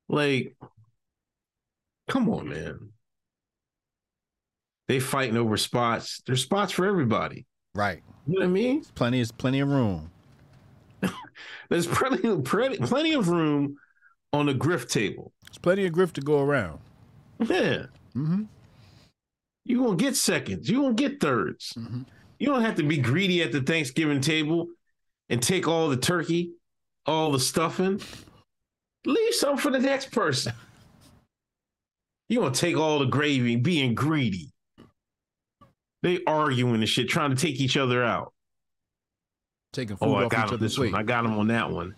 Like, 0.08 0.56
come 2.08 2.28
on, 2.28 2.48
man. 2.48 2.90
They 4.88 5.00
fighting 5.00 5.36
over 5.36 5.56
spots. 5.56 6.20
There's 6.26 6.42
spots 6.42 6.72
for 6.72 6.86
everybody. 6.86 7.46
Right. 7.74 8.02
You 8.26 8.34
know 8.34 8.40
what 8.40 8.46
I 8.46 8.52
mean? 8.52 8.84
Plenty 8.94 9.20
is 9.20 9.32
plenty 9.32 9.60
of 9.60 9.68
room. 9.68 10.10
There's 11.70 11.86
plenty, 11.86 12.36
plenty, 12.42 12.76
plenty 12.78 13.12
of 13.14 13.28
room 13.28 13.76
on 14.32 14.46
the 14.46 14.54
grift 14.54 14.90
table. 14.90 15.32
There's 15.46 15.58
plenty 15.58 15.86
of 15.86 15.92
grift 15.92 16.12
to 16.14 16.20
go 16.20 16.40
around. 16.40 16.78
Yeah. 17.40 17.86
Mm-hmm. 18.14 18.42
You 19.64 19.84
gonna 19.84 19.96
get 19.96 20.16
seconds. 20.16 20.68
You 20.68 20.82
gonna 20.82 20.94
get 20.94 21.20
3rds 21.20 21.74
Mhm. 21.74 22.06
You 22.38 22.46
don't 22.48 22.62
have 22.62 22.74
to 22.76 22.82
be 22.82 22.98
greedy 22.98 23.42
at 23.42 23.52
the 23.52 23.60
Thanksgiving 23.60 24.20
table 24.20 24.66
and 25.28 25.40
take 25.40 25.68
all 25.68 25.88
the 25.88 25.96
turkey, 25.96 26.52
all 27.06 27.30
the 27.30 27.38
stuffing, 27.38 28.00
Leave 29.04 29.34
some 29.34 29.56
for 29.56 29.70
the 29.70 29.78
next 29.80 30.10
person. 30.12 30.52
You 32.32 32.40
gonna 32.40 32.54
take 32.54 32.78
all 32.78 32.98
the 32.98 33.04
gravy, 33.04 33.56
being 33.56 33.94
greedy. 33.94 34.54
They 36.02 36.20
arguing 36.26 36.76
and 36.76 36.88
shit, 36.88 37.10
trying 37.10 37.28
to 37.28 37.36
take 37.36 37.60
each 37.60 37.76
other 37.76 38.02
out. 38.02 38.32
Taking 39.74 39.98
oh, 40.00 40.06
food 40.06 40.14
Oh, 40.14 40.14
I 40.14 40.24
off 40.24 40.30
got 40.30 40.46
each 40.46 40.54
him 40.54 40.60
this 40.60 40.76
plate. 40.76 40.92
one. 40.92 41.00
I 41.02 41.04
got 41.04 41.26
him 41.26 41.38
on 41.38 41.48
that 41.48 41.70
one. 41.70 41.94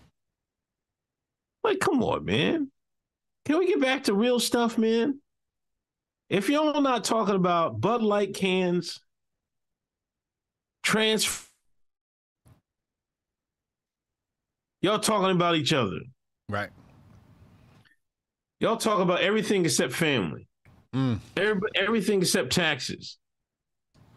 Like, 1.63 1.79
come 1.79 2.03
on, 2.03 2.25
man. 2.25 2.69
Can 3.45 3.59
we 3.59 3.67
get 3.67 3.79
back 3.79 4.03
to 4.03 4.13
real 4.13 4.41
stuff, 4.41 4.77
man? 4.77 5.21
If 6.29 6.49
y'all 6.49 6.81
not 6.81 7.05
talking 7.05 7.35
about 7.35 7.79
Bud 7.79 8.01
Light 8.01 8.33
cans, 8.33 8.99
trans, 10.83 11.47
y'all 14.81 14.99
talking 14.99 15.33
about 15.33 15.55
each 15.55 15.71
other. 15.71 15.99
Right. 16.49 16.71
Y'all 18.59 18.77
talk 18.77 18.99
about 18.99 19.21
everything 19.21 19.65
except 19.65 19.93
family. 19.93 20.47
Mm. 20.93 21.19
Every, 21.35 21.69
everything 21.75 22.21
except 22.21 22.51
taxes. 22.53 23.17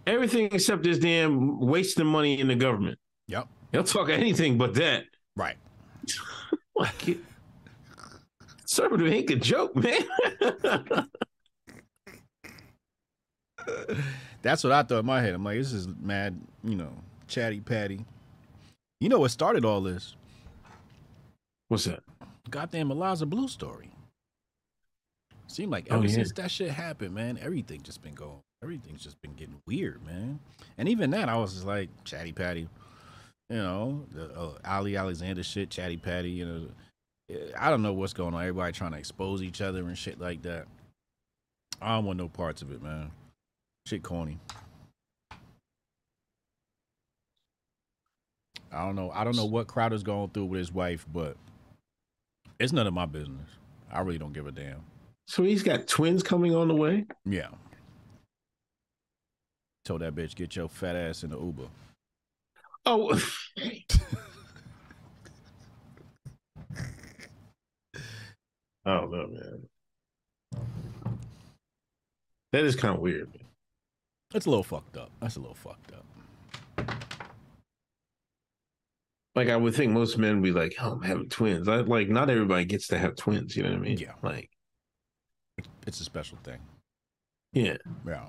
Everything 0.07 0.49
except 0.53 0.85
this 0.85 0.99
damn 0.99 1.59
wasting 1.61 2.07
money 2.07 2.39
in 2.41 2.49
the 2.49 2.55
government. 2.55 2.99
Yep. 3.27 3.49
Y'all 3.73 3.83
talk 3.83 4.09
anything 4.09 4.57
but 4.59 4.75
that. 4.75 5.05
Right. 5.37 5.57
Like, 6.77 7.09
it- 7.09 7.19
conservative 8.69 9.09
ain't 9.13 9.29
a 9.31 9.35
joke, 9.37 9.75
man. 9.75 9.99
That's 14.43 14.63
what 14.63 14.73
I 14.73 14.85
thought 14.85 15.01
in 15.01 15.07
my 15.07 15.21
head. 15.21 15.35
I'm 15.35 15.43
like, 15.45 15.59
this 15.59 15.73
is 15.73 15.89
mad, 16.01 16.41
you 16.63 16.77
know, 16.77 16.93
chatty 17.27 17.59
patty. 17.59 18.05
You 19.01 19.09
know 19.09 19.19
what 19.19 19.33
started 19.33 19.65
all 19.65 19.81
this? 19.81 20.15
What's 21.67 21.85
that? 21.87 22.05
Goddamn 22.49 22.93
Eliza 22.93 23.27
Blue 23.27 23.49
story. 23.49 23.91
Seemed 25.49 25.73
like 25.73 25.89
Oh, 25.91 25.97
ever 25.97 26.07
yeah. 26.07 26.15
since 26.15 26.33
that 26.35 26.51
shit 26.51 26.71
happened, 26.71 27.15
man, 27.15 27.39
everything 27.43 27.83
just 27.83 28.03
been 28.03 28.15
going. 28.15 28.41
Everything's 28.63 29.03
just 29.03 29.21
been 29.23 29.35
getting 29.35 29.61
weird, 29.67 30.05
man. 30.05 30.41
And 30.79 30.89
even 30.89 31.11
that, 31.13 31.29
I 31.29 31.37
was 31.37 31.55
just 31.55 31.67
like, 31.67 31.91
chatty 32.05 32.33
patty. 32.33 32.69
You 33.51 33.57
know, 33.59 34.07
the 34.13 34.33
uh, 34.35 34.59
Ali 34.67 34.97
Alexander 34.97 35.43
shit, 35.43 35.71
chatty 35.71 35.97
patty. 35.97 36.31
You 36.31 36.47
know, 36.47 36.69
I 37.59 37.71
don't 37.71 37.83
know 37.83 37.95
what's 37.95 38.13
going 38.13 38.35
on. 38.35 38.41
Everybody 38.43 38.73
trying 38.73 38.93
to 38.93 38.99
expose 38.99 39.43
each 39.43 39.61
other 39.63 39.87
and 39.89 39.97
shit 39.99 40.21
like 40.21 40.43
that. 40.43 40.67
I 41.81 41.95
don't 41.97 42.05
want 42.07 42.19
no 42.19 42.29
parts 42.29 42.63
of 42.63 42.73
it, 42.73 42.83
man. 42.83 43.11
Shit 43.87 44.03
corny. 44.03 44.39
I 48.73 48.85
don't 48.85 48.97
know. 48.97 49.11
I 49.13 49.25
don't 49.25 49.37
know 49.37 49.47
what 49.47 49.67
Crowder's 49.67 50.03
going 50.03 50.31
through 50.31 50.47
with 50.47 50.59
his 50.59 50.73
wife, 50.73 51.07
but 51.13 51.37
it's 52.59 52.73
none 52.73 52.87
of 52.87 52.95
my 52.95 53.07
business. 53.07 53.49
I 53.93 54.01
really 54.01 54.19
don't 54.19 54.35
give 54.35 54.47
a 54.47 54.53
damn. 54.53 54.83
So 55.29 55.43
he's 55.43 55.63
got 55.63 55.87
twins 55.87 56.23
coming 56.23 56.55
on 56.55 56.69
the 56.69 56.75
way. 56.75 57.05
Yeah. 57.27 57.49
Told 59.85 60.01
that 60.01 60.15
bitch 60.15 60.35
get 60.35 60.57
your 60.57 60.71
fat 60.71 60.97
ass 60.97 61.23
in 61.23 61.29
the 61.31 61.39
Uber. 61.39 61.69
Oh, 62.87 63.13
I 68.87 68.95
don't 68.95 69.13
know, 69.13 69.29
man. 69.29 69.69
That 72.53 72.65
is 72.65 72.75
kind 72.75 72.95
of 72.95 73.03
weird. 73.03 73.29
Man. 73.35 73.45
That's 74.33 74.47
a 74.47 74.51
little 74.51 74.65
fucked 74.65 74.97
up. 74.97 75.11
That's 75.21 75.37
a 75.37 75.41
little 75.41 75.55
fucked 75.55 75.93
up. 75.93 76.07
Like 79.35 79.51
I 79.51 79.57
would 79.57 79.75
think 79.75 79.93
most 79.93 80.17
men 80.17 80.37
would 80.37 80.43
be 80.43 80.53
like, 80.53 80.75
"Oh, 80.81 80.93
I'm 80.93 81.03
having 81.03 81.29
twins." 81.29 81.69
I, 81.69 81.77
like 81.77 82.09
not 82.09 82.31
everybody 82.31 82.65
gets 82.65 82.89
to 82.89 82.99
have 82.99 83.15
twins. 83.15 83.55
You 83.57 83.65
know 83.65 83.71
what 83.71 83.79
I 83.79 83.83
mean? 83.83 83.99
Yeah. 83.99 84.15
Like, 84.23 84.49
It's 85.89 86.03
a 86.03 86.05
special 86.05 86.37
thing. 86.45 86.59
yeah, 87.55 87.79
Yeah. 88.07 88.27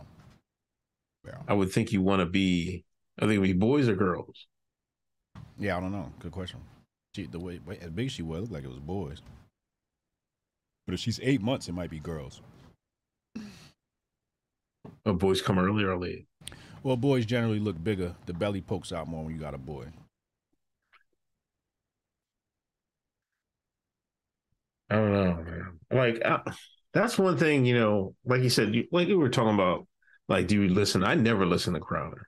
Yeah. 1.28 1.36
I 1.46 1.54
would 1.54 1.74
think 1.74 1.92
you 1.92 2.02
want 2.02 2.22
to 2.22 2.26
be. 2.26 2.86
I 3.22 3.28
think 3.28 3.44
be 3.44 3.52
boys 3.52 3.90
or 3.90 3.98
girls. 3.98 4.48
Yeah, 5.58 5.76
I 5.76 5.82
don't 5.82 5.92
know. 5.92 6.10
Good 6.20 6.32
question. 6.32 6.62
She 7.14 7.26
the 7.26 7.38
way, 7.38 7.60
as 7.82 7.90
big 7.90 8.06
as 8.06 8.14
she 8.14 8.22
was, 8.22 8.38
it 8.38 8.42
looked 8.44 8.54
like 8.54 8.64
it 8.64 8.70
was 8.70 8.80
boys. 8.80 9.22
But 10.88 10.94
if 10.94 11.02
she's 11.02 11.20
eight 11.22 11.42
months, 11.42 11.68
it 11.68 11.74
might 11.74 11.90
be 11.90 12.00
girls. 12.00 12.40
Oh, 15.06 15.12
boys 15.14 15.42
come 15.42 15.60
early 15.60 15.84
or 15.84 15.98
late. 15.98 16.28
Well, 16.82 16.96
boys 16.96 17.26
generally 17.26 17.60
look 17.60 17.84
bigger. 17.84 18.16
The 18.26 18.34
belly 18.34 18.62
pokes 18.62 18.94
out 18.94 19.10
more 19.10 19.26
when 19.26 19.34
you 19.34 19.40
got 19.42 19.54
a 19.54 19.58
boy. 19.58 19.88
I 24.90 24.96
don't 24.96 25.12
know, 25.12 25.44
man. 25.44 25.80
Like 25.92 26.22
I, 26.26 26.42
that's 26.94 27.18
one 27.18 27.38
thing, 27.38 27.66
you 27.66 27.78
know. 27.78 28.16
Like 28.26 28.42
you 28.42 28.50
said, 28.50 28.74
like 28.92 29.08
we 29.08 29.16
were 29.16 29.30
talking 29.30 29.54
about. 29.54 29.88
Like, 30.28 30.46
do 30.46 30.62
you 30.62 30.70
listen? 30.70 31.04
I 31.04 31.16
never 31.16 31.44
listened 31.44 31.76
to 31.76 31.80
Crowder. 31.80 32.28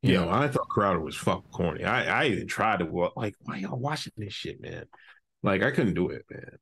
You 0.00 0.14
know, 0.14 0.28
I 0.28 0.48
thought 0.48 0.68
Crowder 0.68 1.00
was 1.00 1.16
fucking 1.16 1.50
corny. 1.50 1.84
I, 1.84 2.24
I 2.24 2.26
even 2.26 2.46
tried 2.46 2.80
to 2.80 3.10
like, 3.16 3.34
why 3.40 3.56
y'all 3.56 3.78
watching 3.78 4.12
this 4.18 4.34
shit, 4.34 4.60
man? 4.60 4.84
Like, 5.42 5.62
I 5.62 5.70
couldn't 5.70 5.94
do 5.94 6.10
it, 6.10 6.26
man. 6.30 6.58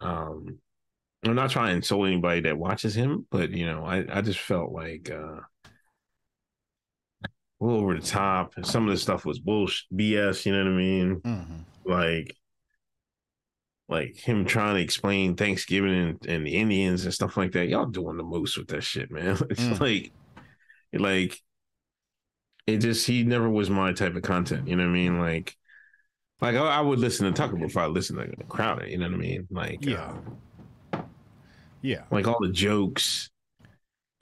Um, 0.00 0.58
I'm 1.24 1.34
not 1.34 1.50
trying 1.50 1.70
to 1.70 1.76
insult 1.76 2.06
anybody 2.06 2.42
that 2.42 2.58
watches 2.58 2.94
him, 2.94 3.26
but 3.30 3.50
you 3.50 3.66
know, 3.66 3.84
I, 3.84 4.04
I 4.08 4.20
just 4.20 4.38
felt 4.38 4.70
like 4.70 5.10
uh 5.10 5.40
a 7.24 7.64
little 7.64 7.80
over 7.80 7.98
the 7.98 8.06
top. 8.06 8.54
Some 8.62 8.86
of 8.86 8.94
the 8.94 8.98
stuff 8.98 9.24
was 9.24 9.40
bullshit, 9.40 9.86
BS. 9.92 10.46
You 10.46 10.52
know 10.52 10.64
what 10.64 10.72
I 10.72 10.76
mean? 10.76 11.20
Mm-hmm. 11.20 11.90
Like, 11.90 12.36
like 13.88 14.16
him 14.16 14.44
trying 14.44 14.76
to 14.76 14.80
explain 14.80 15.36
Thanksgiving 15.36 15.94
and, 15.94 16.26
and 16.26 16.46
the 16.46 16.54
Indians 16.56 17.04
and 17.04 17.12
stuff 17.14 17.36
like 17.36 17.52
that. 17.52 17.68
Y'all 17.68 17.86
doing 17.86 18.16
the 18.16 18.22
most 18.22 18.56
with 18.56 18.68
that 18.68 18.82
shit, 18.82 19.10
man. 19.10 19.36
It's 19.50 19.60
Mm. 19.60 19.80
like, 19.80 20.12
like 20.92 21.38
it 22.66 22.78
just 22.78 23.06
he 23.06 23.24
never 23.24 23.48
was 23.50 23.68
my 23.68 23.92
type 23.92 24.16
of 24.16 24.22
content. 24.22 24.68
You 24.68 24.76
know 24.76 24.84
what 24.84 24.90
I 24.90 24.94
mean? 24.94 25.18
Like, 25.18 25.54
like 26.40 26.54
I, 26.56 26.78
I 26.78 26.80
would 26.80 26.98
listen 26.98 27.26
to 27.26 27.32
Tucker 27.32 27.56
before 27.56 27.82
I 27.82 27.86
listen 27.86 28.16
to 28.16 28.44
Crowder. 28.44 28.86
You 28.86 28.98
know 28.98 29.06
what 29.06 29.14
I 29.14 29.18
mean? 29.18 29.46
Like, 29.50 29.84
Yeah. 29.84 30.14
uh, 30.92 31.02
Yeah. 31.82 32.04
like 32.10 32.26
all 32.26 32.40
the 32.40 32.52
jokes 32.52 33.30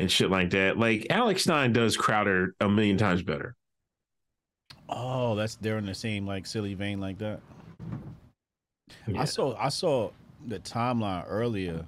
and 0.00 0.10
shit 0.10 0.28
like 0.30 0.50
that. 0.50 0.76
Like 0.76 1.06
Alex 1.10 1.42
Stein 1.44 1.72
does 1.72 1.96
Crowder 1.96 2.54
a 2.60 2.68
million 2.68 2.96
times 2.98 3.22
better. 3.22 3.54
Oh, 4.88 5.36
that's 5.36 5.54
they're 5.56 5.78
in 5.78 5.86
the 5.86 5.94
same 5.94 6.26
like 6.26 6.46
silly 6.46 6.74
vein 6.74 7.00
like 7.00 7.18
that. 7.18 7.40
Yeah. 9.06 9.20
I 9.20 9.24
saw 9.24 9.56
I 9.58 9.68
saw 9.68 10.10
the 10.46 10.58
timeline 10.60 11.24
earlier 11.28 11.84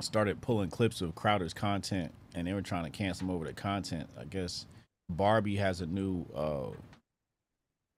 started 0.00 0.40
pulling 0.40 0.70
clips 0.70 1.00
of 1.00 1.14
Crowder's 1.14 1.54
content 1.54 2.12
and 2.34 2.46
they 2.46 2.52
were 2.52 2.62
trying 2.62 2.84
to 2.84 2.90
cancel 2.90 3.26
him 3.26 3.34
over 3.34 3.44
the 3.44 3.52
content. 3.52 4.08
I 4.20 4.24
guess 4.24 4.66
Barbie 5.08 5.56
has 5.56 5.80
a 5.80 5.86
new 5.86 6.24
uh 6.34 6.68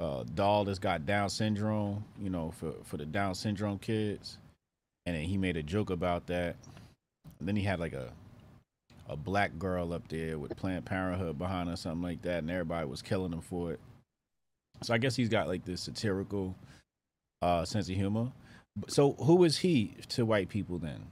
uh 0.00 0.24
doll 0.34 0.64
that's 0.64 0.78
got 0.78 1.06
Down 1.06 1.28
syndrome, 1.30 2.05
you 2.20 2.30
know, 2.30 2.52
for 2.52 2.72
for 2.84 2.96
the 2.96 3.06
Down 3.06 3.34
syndrome 3.34 3.78
kids. 3.78 4.38
And 5.06 5.16
then 5.16 5.24
he 5.24 5.36
made 5.38 5.56
a 5.56 5.62
joke 5.62 5.90
about 5.90 6.26
that. 6.26 6.56
And 7.38 7.48
then 7.48 7.56
he 7.56 7.62
had 7.62 7.80
like 7.80 7.94
a 7.94 8.12
a 9.09 9.16
black 9.16 9.59
girl 9.59 9.92
up 9.92 10.06
there 10.09 10.38
with 10.38 10.55
Planned 10.56 10.84
Parenthood 10.84 11.38
behind 11.38 11.70
her, 11.70 11.76
something 11.76 12.02
like 12.02 12.22
that, 12.22 12.38
and 12.38 12.50
everybody 12.50 12.86
was 12.86 13.00
killing 13.00 13.32
him 13.32 13.40
for 13.40 13.72
it. 13.72 13.80
So 14.82 14.94
I 14.94 14.98
guess 14.98 15.16
he's 15.16 15.30
got 15.30 15.48
like 15.48 15.64
this 15.64 15.82
satirical 15.82 16.55
uh 17.43 17.65
sense 17.65 17.89
of 17.89 17.94
humor. 17.94 18.32
So 18.86 19.12
who 19.15 19.44
is 19.44 19.59
he 19.59 19.97
to 20.10 20.24
white 20.24 20.48
people 20.48 20.78
then? 20.78 21.06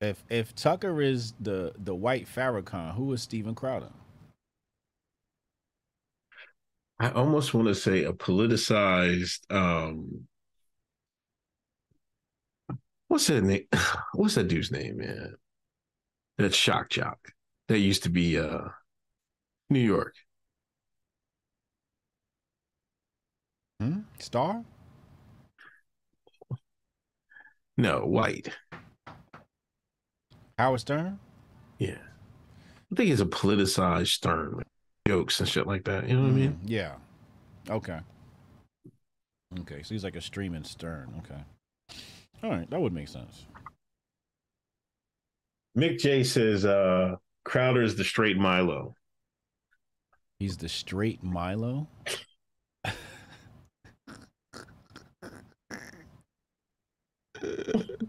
If 0.00 0.24
if 0.28 0.54
Tucker 0.54 1.00
is 1.00 1.32
the 1.40 1.72
the 1.78 1.94
white 1.94 2.26
Farrakhan, 2.26 2.94
who 2.94 3.12
is 3.12 3.22
Steven 3.22 3.54
Crowder? 3.54 3.92
I 6.98 7.10
almost 7.10 7.52
want 7.54 7.68
to 7.68 7.74
say 7.74 8.04
a 8.04 8.12
politicized 8.12 9.50
um 9.50 10.26
what's 13.08 13.26
that 13.28 13.42
name 13.42 13.66
what's 14.14 14.34
that 14.34 14.48
dude's 14.48 14.70
name, 14.70 14.98
man? 14.98 15.34
That 16.38 16.54
shock 16.54 16.90
jock 16.90 17.18
that 17.68 17.78
used 17.78 18.02
to 18.02 18.10
be 18.10 18.38
uh 18.38 18.68
New 19.70 19.80
York. 19.80 20.14
Hmm? 23.80 24.00
Star? 24.18 24.64
No, 27.76 28.00
white. 28.06 28.48
Howard 30.58 30.80
Stern? 30.80 31.18
Yeah. 31.78 31.98
I 32.90 32.94
think 32.94 33.10
he's 33.10 33.20
a 33.20 33.26
politicized 33.26 34.08
stern 34.08 34.62
jokes 35.06 35.40
and 35.40 35.48
shit 35.48 35.66
like 35.66 35.84
that. 35.84 36.08
You 36.08 36.16
know 36.16 36.22
what 36.22 36.28
I 36.28 36.32
mean? 36.32 36.52
Mhm, 36.52 36.58
Yeah. 36.70 36.94
Okay. 37.68 38.00
Okay, 39.60 39.82
so 39.82 39.94
he's 39.94 40.04
like 40.04 40.16
a 40.16 40.20
streaming 40.20 40.64
Stern. 40.64 41.12
Okay. 41.18 41.42
All 42.42 42.50
right, 42.50 42.68
that 42.70 42.80
would 42.80 42.92
make 42.92 43.08
sense. 43.08 43.44
Mick 45.76 45.98
J 45.98 46.24
says 46.24 46.64
uh 46.64 47.16
Crowder's 47.44 47.94
the 47.96 48.04
straight 48.04 48.38
Milo. 48.38 48.94
He's 50.38 50.56
the 50.56 50.68
straight 50.68 51.22
Milo. 51.22 51.88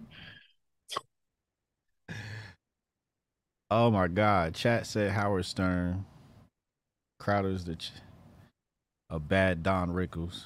oh 3.71 3.91
my 3.91 4.07
God. 4.07 4.55
Chat 4.55 4.87
said 4.87 5.11
Howard 5.11 5.45
Stern. 5.45 6.05
Crowder's 7.19 7.65
the 7.65 7.75
ch- 7.75 7.91
a 9.09 9.19
bad 9.19 9.63
Don 9.63 9.89
Rickles. 9.89 10.45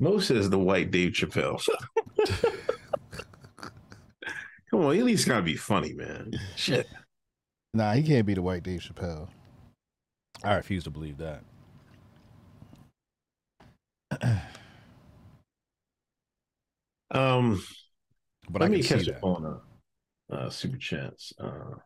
Most 0.00 0.30
is 0.30 0.48
the 0.50 0.58
white 0.58 0.90
Dave 0.90 1.12
Chappelle. 1.12 1.60
Come 4.70 4.84
on, 4.84 4.96
at 4.96 5.04
least 5.04 5.26
gotta 5.26 5.42
be 5.42 5.56
funny, 5.56 5.94
man. 5.94 6.32
Shit. 6.56 6.86
Nah, 7.74 7.94
he 7.94 8.02
can't 8.02 8.26
be 8.26 8.34
the 8.34 8.42
white 8.42 8.62
Dave 8.62 8.80
Chappelle. 8.80 9.28
I 10.44 10.54
refuse 10.54 10.84
to 10.84 10.90
believe 10.90 11.18
that. 11.18 11.42
Um, 17.10 17.62
But 18.50 18.62
let 18.62 18.70
I 18.70 18.74
me 18.74 18.82
catch 18.82 19.04
see 19.04 19.12
up 19.12 19.24
on 19.24 19.44
a 20.30 20.34
uh, 20.34 20.50
super 20.50 20.76
chats. 20.78 21.32
Uh, 21.38 21.76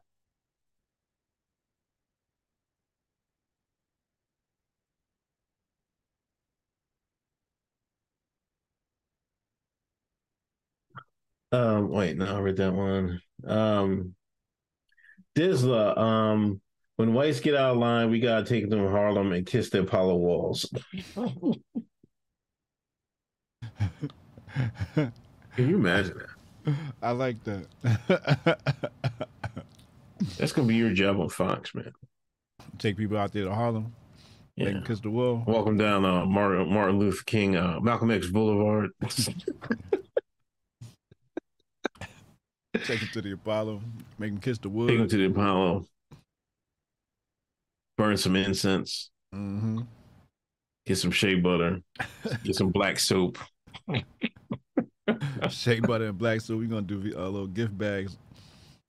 um, 11.52 11.88
wait, 11.90 12.16
no, 12.16 12.36
I 12.36 12.40
read 12.40 12.56
that 12.56 12.72
one. 12.72 13.20
Um, 13.44 14.14
Dizla, 15.36 15.96
um, 15.96 16.60
when 16.96 17.14
whites 17.14 17.40
get 17.40 17.54
out 17.54 17.72
of 17.72 17.78
line, 17.78 18.10
we 18.10 18.20
gotta 18.20 18.44
take 18.44 18.68
them 18.68 18.80
to 18.80 18.90
Harlem 18.90 19.32
and 19.32 19.46
kiss 19.46 19.70
the 19.70 19.80
Apollo 19.80 20.16
walls. 20.16 20.70
Can 24.94 25.12
you 25.56 25.76
imagine 25.76 26.18
that? 26.18 26.74
I 27.02 27.10
like 27.10 27.36
that. 27.44 27.66
That's 30.38 30.52
gonna 30.52 30.68
be 30.68 30.76
your 30.76 30.92
job 30.92 31.18
on 31.20 31.28
Fox, 31.28 31.74
man. 31.74 31.92
Take 32.78 32.96
people 32.96 33.18
out 33.18 33.32
there 33.32 33.44
to 33.44 33.54
Harlem, 33.54 33.92
make 34.56 34.68
Yeah. 34.68 34.72
them 34.74 34.84
kiss 34.84 35.00
the 35.00 35.10
wall. 35.10 35.42
Welcome 35.46 35.76
down 35.76 36.04
uh, 36.04 36.24
Martin, 36.24 36.72
Martin 36.72 36.98
Luther 36.98 37.24
King, 37.26 37.56
uh, 37.56 37.80
Malcolm 37.80 38.10
X 38.10 38.28
Boulevard. 38.28 38.90
Take 42.84 43.00
them 43.00 43.08
to 43.12 43.20
the 43.20 43.32
Apollo, 43.32 43.82
make 44.18 44.30
them 44.32 44.40
kiss 44.40 44.58
the 44.58 44.68
wool. 44.70 44.88
Take 44.88 44.98
them 44.98 45.08
to 45.08 45.16
the 45.18 45.26
Apollo. 45.26 45.86
Burn 47.98 48.16
some 48.16 48.34
incense. 48.36 49.10
hmm 49.32 49.82
Get 50.86 50.96
some 50.98 51.10
shea 51.12 51.34
butter. 51.36 51.80
Get 52.42 52.56
some 52.56 52.70
black 52.70 52.98
soap. 52.98 53.38
Shea 55.50 55.80
butter 55.80 56.06
and 56.06 56.18
black 56.18 56.40
soap. 56.40 56.60
We're 56.60 56.68
gonna 56.68 56.82
do 56.82 57.12
uh, 57.16 57.28
little 57.28 57.46
gift 57.46 57.76
bags. 57.76 58.16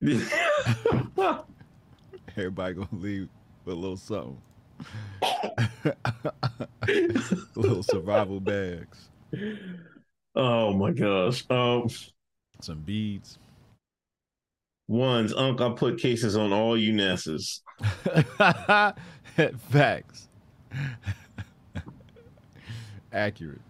Everybody 2.36 2.74
gonna 2.74 2.88
leave 2.92 3.28
with 3.64 3.74
a 3.74 3.78
little 3.78 3.96
something. 3.96 4.38
little 7.56 7.82
survival 7.82 8.40
bags, 8.40 9.08
oh 10.34 10.72
my 10.72 10.90
gosh. 10.90 11.44
Um, 11.48 11.88
some 12.60 12.80
beads. 12.80 13.38
ones, 14.88 15.32
Unc, 15.32 15.60
I 15.60 15.70
put 15.70 15.98
cases 15.98 16.36
on 16.36 16.52
all 16.52 16.76
you 16.76 16.92
NASAs. 16.92 17.60
Facts. 19.70 20.28
Accurate. 23.12 23.60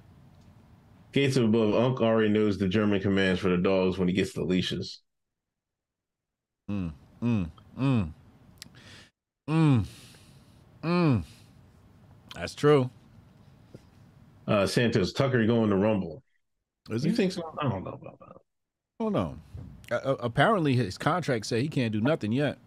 Gates 1.14 1.36
above, 1.36 1.74
Unc 1.74 2.00
already 2.00 2.28
knows 2.28 2.58
the 2.58 2.66
German 2.66 3.00
commands 3.00 3.40
for 3.40 3.48
the 3.48 3.56
dogs 3.56 3.98
when 3.98 4.08
he 4.08 4.14
gets 4.14 4.32
the 4.32 4.42
leashes. 4.42 5.00
Mm, 6.68 6.92
mm, 7.22 7.50
mm. 7.78 8.12
Mm. 9.48 9.84
Mm. 10.82 11.22
That's 12.34 12.54
true. 12.56 12.90
Uh, 14.48 14.66
Santos, 14.66 15.12
Tucker 15.12 15.46
going 15.46 15.70
to 15.70 15.76
Rumble. 15.76 16.20
Is 16.90 17.04
You 17.04 17.12
he? 17.12 17.16
think 17.16 17.30
so? 17.32 17.42
I 17.60 17.68
don't 17.68 17.84
know 17.84 17.92
about 17.92 18.18
that. 18.18 18.36
Oh 18.98 19.08
no. 19.08 19.36
Uh, 19.92 19.94
uh, 19.94 20.16
apparently, 20.18 20.74
his 20.74 20.98
contract 20.98 21.46
said 21.46 21.62
he 21.62 21.68
can't 21.68 21.92
do 21.92 22.00
nothing 22.00 22.32
yet. 22.32 22.58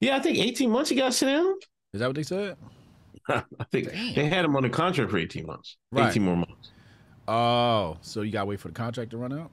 Yeah, 0.00 0.16
I 0.16 0.20
think 0.20 0.38
18 0.38 0.70
months 0.70 0.90
he 0.90 0.96
got 0.96 1.14
sit 1.14 1.26
down. 1.26 1.54
Is 1.92 2.00
that 2.00 2.08
what 2.08 2.16
they 2.16 2.24
said? 2.24 2.56
I 3.28 3.44
think 3.70 3.92
they 3.92 4.26
had 4.26 4.44
him 4.44 4.56
on 4.56 4.64
a 4.64 4.70
contract 4.70 5.12
for 5.12 5.18
18 5.18 5.46
months. 5.46 5.76
Right. 5.92 6.10
18 6.10 6.22
more 6.22 6.36
months. 6.36 6.72
Oh, 7.26 7.96
so 8.02 8.22
you 8.22 8.32
gotta 8.32 8.46
wait 8.46 8.60
for 8.60 8.68
the 8.68 8.74
contract 8.74 9.10
to 9.12 9.16
run 9.16 9.32
out? 9.32 9.50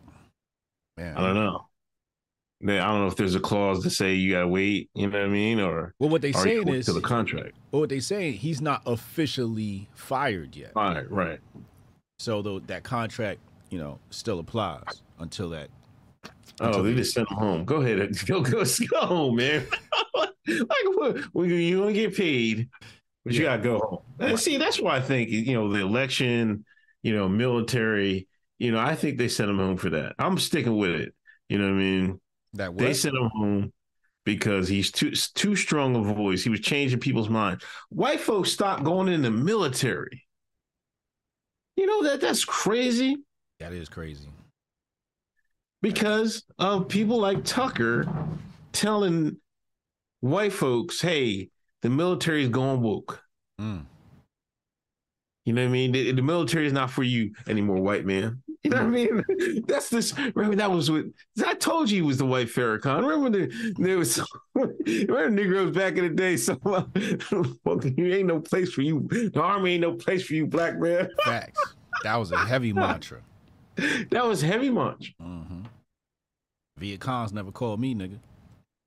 Man, 0.98 1.16
I 1.16 1.22
don't 1.22 1.36
know. 1.36 1.68
I 2.64 2.88
don't 2.88 3.00
know 3.02 3.08
if 3.08 3.16
there's 3.16 3.34
a 3.36 3.40
clause 3.40 3.82
to 3.84 3.90
say 3.90 4.14
you 4.14 4.34
gotta 4.34 4.48
wait. 4.48 4.90
You 4.94 5.08
know 5.08 5.18
what 5.18 5.26
I 5.26 5.30
mean? 5.30 5.60
Or 5.60 5.96
Well, 6.00 6.10
what 6.10 6.22
they 6.22 6.32
saying 6.32 6.68
is, 6.68 6.86
to 6.86 6.94
the 6.94 7.02
contract? 7.02 7.54
well, 7.72 7.82
what 7.82 7.90
they 7.90 8.00
saying, 8.00 8.34
he's 8.34 8.62
not 8.62 8.82
officially 8.86 9.88
fired 9.94 10.56
yet. 10.56 10.74
All 10.76 10.94
right, 10.94 11.10
right. 11.10 11.40
So 12.20 12.42
though 12.42 12.60
that 12.60 12.84
contract, 12.84 13.40
you 13.70 13.80
know, 13.80 14.00
still 14.12 14.40
applies 14.40 15.02
until 15.20 15.50
that. 15.52 15.70
Oh, 16.60 16.68
until 16.68 16.84
they 16.84 16.94
just 16.94 17.14
sent 17.14 17.32
him 17.32 17.38
home. 17.38 17.66
Go 17.66 17.78
ahead, 17.78 18.12
go 18.28 18.42
go, 18.42 18.64
go 18.64 19.00
home, 19.00 19.38
man. 19.38 19.66
like, 20.16 20.30
what, 20.96 21.18
well, 21.34 21.46
you 21.48 21.80
gonna 21.80 21.94
get 21.94 22.16
paid, 22.16 22.70
but 23.26 23.34
you 23.34 23.44
Yeah. 23.44 23.58
gotta 23.58 23.64
go 23.64 23.80
home. 23.80 24.00
And 24.20 24.40
see, 24.40 24.58
that's 24.58 24.80
why 24.80 24.98
I 24.98 25.02
think 25.02 25.30
you 25.30 25.54
know 25.54 25.72
the 25.74 25.80
election, 25.80 26.64
you 27.04 27.16
know, 27.16 27.28
military. 27.28 28.28
You 28.60 28.72
know, 28.72 28.80
I 28.80 28.96
think 28.96 29.18
they 29.18 29.28
sent 29.28 29.50
him 29.50 29.58
home 29.58 29.78
for 29.78 29.90
that. 29.92 30.14
I'm 30.20 30.38
sticking 30.38 30.78
with 30.78 30.92
it. 30.92 31.14
You 31.50 31.58
know 31.58 31.66
what 31.66 31.74
I 31.74 31.78
mean? 31.78 32.22
That 32.54 32.78
They 32.78 32.94
sent 32.94 33.16
him 33.16 33.30
home 33.34 33.74
because 34.24 34.68
he's 34.68 34.92
too 34.92 35.12
too 35.12 35.56
strong 35.56 35.96
a 35.96 36.14
voice. 36.14 36.44
He 36.44 36.50
was 36.50 36.60
changing 36.60 37.00
people's 37.00 37.30
mind. 37.30 37.62
White 37.90 38.20
folks 38.20 38.52
stopped 38.52 38.84
going 38.84 39.08
in 39.08 39.22
the 39.22 39.32
military. 39.32 40.26
You 41.76 41.86
know 41.88 42.04
that 42.04 42.22
that's 42.22 42.46
crazy 42.46 43.18
that 43.60 43.74
is 43.74 43.90
crazy. 43.90 44.28
because 45.82 46.44
of 46.60 46.88
people 46.88 47.20
like 47.20 47.44
Tucker 47.44 48.06
telling 48.72 49.38
white 50.20 50.54
folks, 50.54 51.02
"Hey, 51.02 51.50
the 51.82 51.90
military 51.90 52.44
is 52.44 52.50
going 52.50 52.82
woke." 52.82 53.24
Mm. 53.60 53.86
You 55.46 55.54
know 55.54 55.64
what 55.64 55.70
I 55.70 55.72
mean? 55.72 55.92
The, 55.92 56.12
the 56.12 56.22
military 56.22 56.68
is 56.68 56.74
not 56.74 56.92
for 56.92 57.04
you 57.04 57.34
anymore, 57.48 57.82
white 57.82 58.06
man. 58.06 58.44
You 58.64 58.70
know 58.70 58.78
what 58.78 58.86
I 58.86 58.90
mean? 58.90 59.24
That's 59.68 59.90
this. 59.90 60.16
Remember 60.36 60.56
that 60.58 60.70
was 60.70 60.92
what 60.92 61.06
I 61.46 61.56
told 61.56 61.90
you 61.90 61.96
he 61.98 62.02
was 62.08 62.18
the 62.20 62.28
white 62.28 62.48
Farrakhan. 62.48 63.02
Remember 63.08 63.48
the, 63.48 63.74
there 63.80 63.98
was 63.98 64.22
remember 64.56 65.30
Negroes 65.32 65.76
back 65.76 65.98
in 65.98 66.04
the 66.04 66.10
day. 66.10 66.38
So 66.38 66.60
you 67.98 68.14
ain't 68.14 68.28
no 68.28 68.40
place 68.40 68.72
for 68.72 68.84
you. 68.84 69.08
The 69.10 69.42
army 69.42 69.74
ain't 69.74 69.82
no 69.82 69.94
place 69.94 70.24
for 70.24 70.36
you, 70.36 70.46
black 70.46 70.80
man. 70.80 71.10
Facts. 71.26 71.60
that 72.04 72.16
was 72.18 72.32
a 72.32 72.38
heavy 72.38 72.72
mantra. 72.72 73.22
That 74.12 74.26
was 74.28 74.42
heavy 74.42 74.70
march. 74.70 75.16
hmm 75.20 75.62
Viet 76.78 77.00
Cong's 77.00 77.34
never 77.34 77.52
called 77.52 77.80
me 77.80 77.96
nigga. 77.96 78.20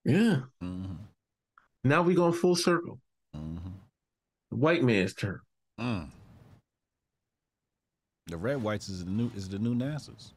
Yeah. 0.05 0.41
hmm 0.61 0.85
Now 1.83 2.03
we 2.03 2.15
going 2.15 2.33
full 2.33 2.55
circle. 2.55 3.01
hmm 3.35 3.57
The 4.53 4.57
white 4.57 4.85
man's 4.85 5.15
turn. 5.15 5.41
Mm. 5.81 6.11
The 8.27 8.37
red 8.37 8.63
whites 8.63 8.89
is 8.89 9.05
the 9.05 9.11
new 9.11 9.31
is 9.37 9.49
the 9.49 9.59
new 9.59 9.75
NASA's. 9.75 10.33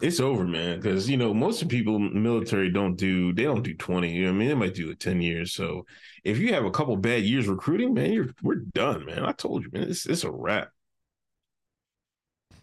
It's 0.00 0.20
over, 0.20 0.44
man. 0.44 0.78
Because 0.78 1.08
you 1.08 1.16
know 1.16 1.32
most 1.32 1.62
of 1.62 1.68
people 1.68 1.98
military 1.98 2.70
don't 2.70 2.96
do 2.96 3.32
they 3.32 3.44
don't 3.44 3.62
do 3.62 3.74
twenty. 3.74 4.12
You 4.12 4.26
know 4.26 4.32
what 4.32 4.36
I 4.36 4.38
mean? 4.38 4.48
They 4.48 4.54
might 4.54 4.74
do 4.74 4.90
it 4.90 5.00
ten 5.00 5.22
years. 5.22 5.54
So 5.54 5.86
if 6.22 6.38
you 6.38 6.52
have 6.52 6.66
a 6.66 6.70
couple 6.70 6.96
bad 6.96 7.22
years 7.22 7.48
recruiting, 7.48 7.94
man, 7.94 8.12
you're 8.12 8.28
we're 8.42 8.56
done, 8.56 9.06
man. 9.06 9.24
I 9.24 9.32
told 9.32 9.64
you, 9.64 9.70
man. 9.72 9.88
It's 9.88 10.04
it's 10.06 10.24
a 10.24 10.30
wrap. 10.30 10.68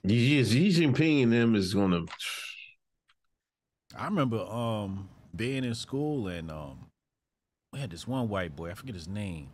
Xi 0.07 0.41
Jinping 0.41 1.23
and 1.23 1.34
them 1.34 1.56
is 1.56 1.73
gonna. 1.73 2.02
I 3.98 4.06
remember 4.06 4.41
um 4.41 5.10
being 5.35 5.64
in 5.64 5.73
school 5.73 6.27
and 6.27 6.52
um 6.52 6.85
we 7.72 7.80
had 7.80 7.90
this 7.90 8.07
one 8.07 8.30
white 8.30 8.56
boy, 8.56 8.69
I 8.69 8.73
forget 8.76 8.94
his 8.94 9.07
name. 9.07 9.49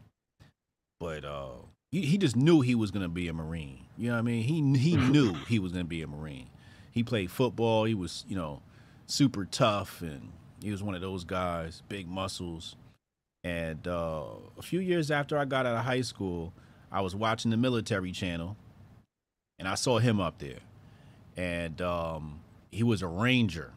But 0.99 1.23
uh 1.23 1.59
he, 1.91 2.17
just 2.17 2.35
knew 2.35 2.61
he 2.61 2.75
was 2.75 2.91
gonna 2.91 3.09
be 3.09 3.27
a 3.27 3.33
Marine. 3.33 3.85
You 3.97 4.09
know 4.09 4.13
what 4.13 4.19
I 4.19 4.23
mean? 4.23 4.43
He 4.43 4.79
he 4.79 4.95
knew 5.11 5.33
he 5.47 5.59
was 5.59 5.71
gonna 5.71 5.85
be 5.85 6.01
a 6.01 6.07
Marine. 6.07 6.49
He 6.91 7.03
played 7.03 7.31
football, 7.31 7.85
he 7.85 7.93
was, 7.93 8.25
you 8.27 8.35
know, 8.35 8.61
super 9.07 9.45
tough 9.45 10.01
and 10.01 10.31
he 10.61 10.71
was 10.71 10.83
one 10.83 10.95
of 10.95 11.01
those 11.01 11.23
guys, 11.23 11.81
big 11.89 12.07
muscles. 12.07 12.75
And 13.43 13.87
uh 13.87 14.23
a 14.57 14.61
few 14.61 14.79
years 14.79 15.09
after 15.11 15.37
I 15.37 15.45
got 15.45 15.65
out 15.65 15.75
of 15.75 15.85
high 15.85 16.01
school, 16.01 16.53
I 16.91 17.01
was 17.01 17.15
watching 17.15 17.51
the 17.51 17.57
military 17.57 18.11
channel 18.11 18.57
and 19.57 19.67
I 19.67 19.75
saw 19.75 19.99
him 19.99 20.19
up 20.19 20.39
there. 20.39 20.59
And 21.37 21.81
um 21.81 22.39
he 22.71 22.83
was 22.83 23.01
a 23.01 23.07
ranger. 23.07 23.71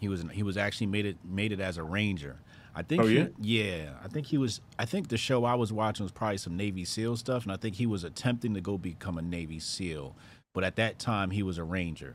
He 0.00 0.08
was 0.08 0.24
he 0.32 0.42
was 0.42 0.56
actually 0.56 0.88
made 0.88 1.06
it 1.06 1.18
made 1.24 1.52
it 1.52 1.60
as 1.60 1.76
a 1.76 1.84
ranger. 1.84 2.36
I 2.76 2.82
think 2.82 3.02
Oh, 3.02 3.06
he- 3.06 3.18
yeah? 3.18 3.28
yeah, 3.40 3.90
I 4.02 4.08
think 4.08 4.26
he 4.26 4.38
was 4.38 4.60
I 4.78 4.84
think 4.84 5.08
the 5.08 5.16
show 5.16 5.44
I 5.44 5.54
was 5.54 5.72
watching 5.72 6.04
was 6.04 6.12
probably 6.12 6.38
some 6.38 6.56
Navy 6.56 6.84
SEAL 6.84 7.16
stuff 7.16 7.44
and 7.44 7.52
I 7.52 7.56
think 7.56 7.76
he 7.76 7.86
was 7.86 8.02
attempting 8.04 8.54
to 8.54 8.60
go 8.60 8.76
become 8.78 9.16
a 9.18 9.22
Navy 9.22 9.60
SEAL, 9.60 10.14
but 10.54 10.64
at 10.64 10.76
that 10.76 10.98
time 10.98 11.30
he 11.30 11.42
was 11.42 11.58
a 11.58 11.64
ranger. 11.64 12.14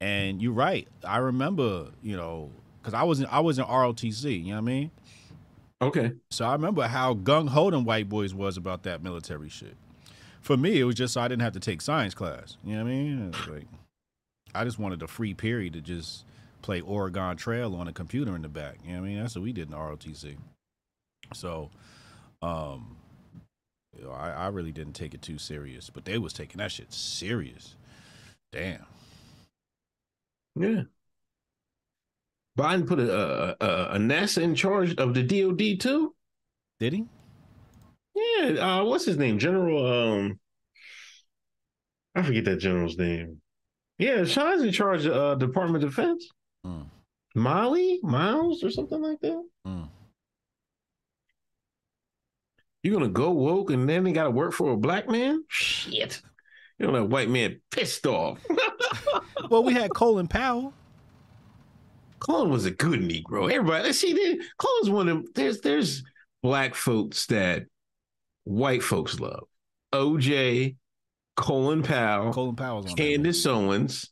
And 0.00 0.40
you're 0.40 0.52
right. 0.52 0.88
I 1.04 1.18
remember, 1.18 1.88
you 2.02 2.16
know, 2.16 2.50
because 2.80 2.94
I 2.94 3.02
was 3.02 3.20
in 3.20 3.26
I 3.26 3.40
was 3.40 3.58
in 3.58 3.64
ROTC. 3.66 4.32
You 4.44 4.50
know 4.50 4.52
what 4.52 4.58
I 4.58 4.60
mean? 4.62 4.90
Okay. 5.82 6.12
So 6.30 6.44
I 6.44 6.52
remember 6.52 6.86
how 6.86 7.14
gung 7.14 7.48
ho 7.48 7.70
them 7.70 7.84
white 7.84 8.08
boys 8.08 8.32
was 8.34 8.56
about 8.56 8.82
that 8.84 9.02
military 9.02 9.48
shit. 9.48 9.76
For 10.40 10.56
me, 10.56 10.78
it 10.80 10.84
was 10.84 10.94
just 10.94 11.14
so 11.14 11.20
I 11.20 11.28
didn't 11.28 11.42
have 11.42 11.52
to 11.54 11.60
take 11.60 11.80
science 11.82 12.14
class. 12.14 12.56
You 12.64 12.76
know 12.76 12.84
what 12.84 12.90
I 12.90 12.94
mean? 12.94 13.32
Like 13.50 13.66
I 14.54 14.64
just 14.64 14.78
wanted 14.78 15.02
a 15.02 15.06
free 15.06 15.34
period 15.34 15.74
to 15.74 15.80
just 15.80 16.24
play 16.62 16.80
Oregon 16.80 17.36
Trail 17.36 17.74
on 17.74 17.88
a 17.88 17.92
computer 17.92 18.34
in 18.34 18.42
the 18.42 18.48
back. 18.48 18.78
You 18.84 18.94
know 18.94 19.00
what 19.00 19.06
I 19.06 19.08
mean? 19.08 19.20
That's 19.20 19.34
what 19.34 19.44
we 19.44 19.52
did 19.52 19.68
in 19.68 19.74
ROTC. 19.74 20.36
So, 21.34 21.70
um, 22.42 22.96
you 23.96 24.04
know, 24.04 24.12
I, 24.12 24.30
I 24.30 24.48
really 24.48 24.72
didn't 24.72 24.94
take 24.94 25.14
it 25.14 25.22
too 25.22 25.38
serious, 25.38 25.90
but 25.90 26.04
they 26.04 26.18
was 26.18 26.32
taking 26.32 26.58
that 26.58 26.72
shit 26.72 26.92
serious. 26.92 27.76
Damn. 28.52 28.84
Yeah. 30.56 30.82
Biden 32.58 32.86
put 32.86 32.98
a, 32.98 33.56
a, 33.60 33.94
a, 33.94 33.98
NASA 33.98 34.42
in 34.42 34.54
charge 34.54 34.96
of 34.96 35.14
the 35.14 35.22
DOD 35.22 35.80
too. 35.80 36.14
Did 36.78 36.92
he? 36.92 37.04
Yeah. 38.14 38.80
Uh, 38.80 38.84
what's 38.84 39.06
his 39.06 39.16
name? 39.16 39.38
General. 39.38 39.86
Um, 39.86 40.40
I 42.14 42.22
forget 42.22 42.44
that 42.44 42.56
general's 42.56 42.98
name. 42.98 43.40
Yeah, 43.98 44.24
Sean's 44.24 44.62
in 44.62 44.72
charge 44.72 45.06
of 45.06 45.14
uh, 45.14 45.34
Department 45.36 45.84
of 45.84 45.90
Defense. 45.90 46.28
Mm. 46.66 46.86
Molly 47.34 48.00
Miles 48.02 48.62
or 48.64 48.70
something 48.70 49.00
like 49.00 49.20
that. 49.20 49.44
Mm. 49.66 49.88
You 52.82 52.92
gonna 52.92 53.08
go 53.08 53.30
woke 53.30 53.70
and 53.70 53.88
then 53.88 54.04
they 54.04 54.12
got 54.12 54.24
to 54.24 54.30
work 54.30 54.52
for 54.52 54.72
a 54.72 54.76
black 54.76 55.08
man? 55.08 55.44
Shit. 55.48 56.22
You 56.78 56.86
know 56.86 56.92
that 56.92 57.04
white 57.06 57.28
man 57.28 57.60
pissed 57.70 58.06
off. 58.06 58.38
Well, 59.48 59.64
we 59.64 59.72
had 59.72 59.92
Colin 59.92 60.28
Powell. 60.28 60.72
Colin 62.20 62.50
was 62.50 62.66
a 62.66 62.70
good 62.70 63.00
Negro. 63.00 63.50
Everybody, 63.50 63.82
let's 63.82 63.98
see, 63.98 64.12
there- 64.12 64.36
Colin's 64.58 64.90
one 64.90 65.08
of 65.08 65.16
them. 65.16 65.32
There's 65.34 65.60
there's 65.60 66.04
black 66.40 66.76
folks 66.76 67.26
that 67.26 67.64
white 68.44 68.82
folks 68.84 69.18
love. 69.18 69.48
OJ, 69.92 70.76
Colin 71.36 71.82
Powell, 71.82 72.32
Colin 72.32 72.54
Powell's 72.54 72.86
on 72.90 72.94
Candace 72.96 73.44
Owens. 73.44 74.08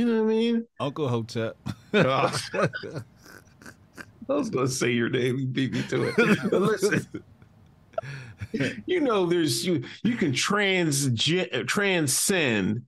You 0.00 0.06
know 0.06 0.24
what 0.24 0.30
I 0.30 0.34
mean? 0.34 0.66
Uncle 0.80 1.08
Hotep. 1.08 1.58
I 1.92 2.32
was 4.28 4.48
gonna 4.48 4.66
say 4.66 4.92
your 4.92 5.10
name, 5.10 5.36
you 5.36 5.46
beat 5.46 5.74
me 5.74 5.82
to 5.88 6.04
it. 6.04 6.14
But 6.50 6.62
listen, 6.62 7.06
you 8.86 9.00
know, 9.02 9.26
there's 9.26 9.66
you 9.66 9.84
you 10.02 10.16
can 10.16 10.32
trans 10.32 11.06
transcend 11.66 12.82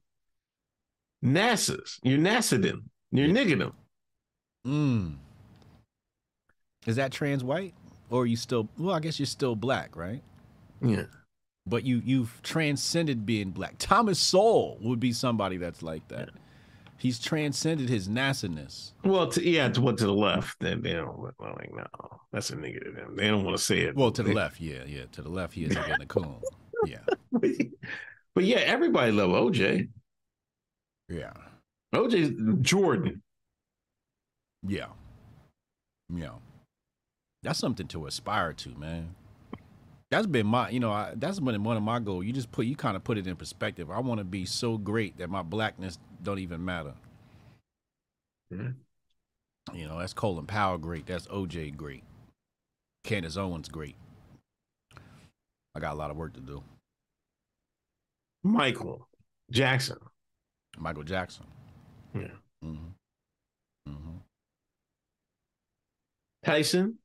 NASA's. 1.22 2.00
You're 2.02 2.18
NASA. 2.18 2.80
You're 3.10 3.28
nigging 3.28 3.58
them. 3.58 3.74
Mm. 4.66 5.16
Is 6.86 6.96
that 6.96 7.12
trans 7.12 7.44
white? 7.44 7.74
Or 8.08 8.22
are 8.22 8.26
you 8.26 8.36
still 8.36 8.70
well, 8.78 8.94
I 8.94 9.00
guess 9.00 9.18
you're 9.18 9.26
still 9.26 9.54
black, 9.54 9.96
right? 9.96 10.22
Yeah. 10.80 11.04
But 11.66 11.84
you 11.84 12.00
you've 12.06 12.40
transcended 12.42 13.26
being 13.26 13.50
black. 13.50 13.74
Thomas 13.76 14.18
Sowell 14.18 14.78
would 14.80 14.98
be 14.98 15.12
somebody 15.12 15.58
that's 15.58 15.82
like 15.82 16.08
that. 16.08 16.30
He's 17.02 17.18
transcended 17.18 17.88
his 17.88 18.08
NASA-ness. 18.08 18.94
Well, 19.04 19.26
to, 19.26 19.44
yeah, 19.44 19.68
to 19.70 19.80
what 19.80 19.98
to 19.98 20.06
the 20.06 20.12
left? 20.12 20.60
They, 20.60 20.76
they 20.76 20.92
don't 20.92 21.18
well, 21.18 21.34
like 21.40 21.74
no, 21.74 21.84
that's 22.30 22.50
a 22.50 22.54
nigga 22.54 22.84
to 22.84 22.92
them. 22.92 23.16
They 23.16 23.26
don't 23.26 23.42
want 23.42 23.56
to 23.56 23.62
say 23.62 23.80
it. 23.80 23.96
Well, 23.96 24.12
to 24.12 24.22
the 24.22 24.32
left, 24.32 24.60
yeah, 24.60 24.84
yeah. 24.86 25.06
To 25.10 25.22
the 25.22 25.28
left, 25.28 25.52
he 25.52 25.64
is 25.64 25.74
a 25.74 26.06
coon. 26.06 26.36
Yeah, 26.86 26.98
but 28.34 28.44
yeah, 28.44 28.58
everybody 28.58 29.10
love 29.10 29.30
OJ. 29.30 29.88
yeah, 31.08 31.32
OJ 31.92 32.60
Jordan. 32.62 33.22
yeah, 34.66 34.86
yeah. 36.08 36.30
That's 37.42 37.58
something 37.58 37.88
to 37.88 38.06
aspire 38.06 38.52
to, 38.52 38.68
man. 38.78 39.16
That's 40.10 40.26
been 40.26 40.46
my, 40.46 40.70
you 40.70 40.78
know, 40.78 40.92
I, 40.92 41.14
that's 41.16 41.40
been 41.40 41.64
one 41.64 41.76
of 41.76 41.82
my 41.82 41.98
goals. 41.98 42.26
You 42.26 42.32
just 42.32 42.52
put, 42.52 42.66
you 42.66 42.76
kind 42.76 42.96
of 42.96 43.02
put 43.02 43.16
it 43.18 43.26
in 43.26 43.34
perspective. 43.34 43.90
I 43.90 43.98
want 44.00 44.18
to 44.18 44.24
be 44.24 44.44
so 44.44 44.76
great 44.76 45.18
that 45.18 45.30
my 45.30 45.42
blackness 45.42 45.98
don't 46.22 46.38
even 46.38 46.64
matter. 46.64 46.94
Mhm. 48.52 48.74
You 49.72 49.86
know, 49.86 49.98
that's 49.98 50.12
Colin 50.12 50.46
Powell 50.46 50.78
great. 50.78 51.06
That's 51.06 51.26
OJ 51.28 51.76
great. 51.76 52.04
Candace 53.04 53.36
Owens 53.36 53.68
great. 53.68 53.96
I 55.74 55.80
got 55.80 55.94
a 55.94 55.96
lot 55.96 56.10
of 56.10 56.16
work 56.16 56.34
to 56.34 56.40
do. 56.40 56.62
Michael 58.42 59.08
Jackson. 59.50 59.98
Michael 60.78 61.04
Jackson. 61.04 61.46
Yeah. 62.14 62.28
Mm-hmm. 62.64 62.88
Mm-hmm. 63.88 64.16
Tyson. 66.44 66.98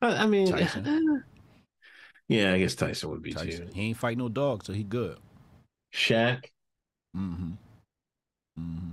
I, 0.00 0.24
I 0.24 0.26
mean, 0.26 0.46
Tyson. 0.50 1.24
yeah, 2.28 2.52
I 2.54 2.58
guess 2.58 2.74
Tyson 2.74 3.10
would 3.10 3.22
be 3.22 3.32
Tyson. 3.32 3.68
too. 3.68 3.72
He 3.74 3.88
ain't 3.88 3.96
fight 3.96 4.18
no 4.18 4.28
dog, 4.28 4.64
so 4.64 4.72
he 4.72 4.82
good. 4.84 5.18
Shaq. 5.94 6.44
Mm-hmm. 7.16 7.52
Mm-hmm. 8.60 8.90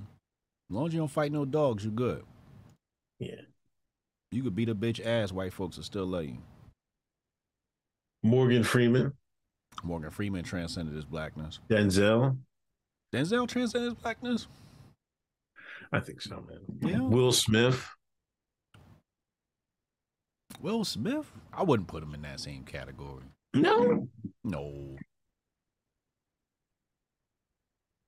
As 0.70 0.76
long 0.76 0.88
as 0.88 0.94
you 0.94 1.00
don't 1.00 1.12
fight 1.12 1.32
no 1.32 1.46
dogs, 1.46 1.84
you're 1.84 1.94
good. 1.94 2.24
Yeah. 3.20 3.42
You 4.32 4.44
could 4.44 4.56
beat 4.56 4.70
a 4.70 4.76
bitch 4.76 5.06
ass, 5.06 5.32
white 5.32 5.54
folks 5.54 5.78
will 5.78 5.84
still 5.84 6.06
love 6.06 6.26
you. 6.26 6.38
Morgan 8.24 8.64
Freeman. 8.64 9.14
Morgan 9.84 10.12
Freeman 10.12 10.44
transcended 10.44 10.96
his 10.96 11.06
blackness. 11.06 11.60
Denzel. 11.70 12.38
Denzel 13.14 13.48
transcended 13.48 13.94
his 13.94 14.02
blackness. 14.02 14.48
I 15.92 16.00
think 16.00 16.22
so, 16.22 16.44
man. 16.48 16.60
Yeah. 16.82 17.00
Will 17.00 17.32
Smith. 17.32 17.88
Will 20.62 20.84
Smith? 20.84 21.32
I 21.54 21.64
wouldn't 21.64 21.88
put 21.88 22.04
him 22.04 22.14
in 22.14 22.24
that 22.24 22.40
same 22.40 22.64
category. 22.64 23.24
No. 23.54 24.08
No. 24.44 24.98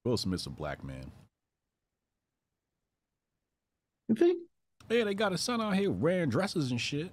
Will 0.04 0.18
Smith's 0.18 0.48
a 0.48 0.50
black 0.50 0.84
man. 0.84 1.12
You 4.10 4.16
think? 4.16 4.40
Yeah, 4.90 5.04
they 5.04 5.14
got 5.14 5.34
a 5.34 5.38
son 5.38 5.62
out 5.62 5.76
here 5.76 5.92
wearing 5.92 6.30
dresses 6.30 6.72
and 6.72 6.82
shit. 6.82 7.12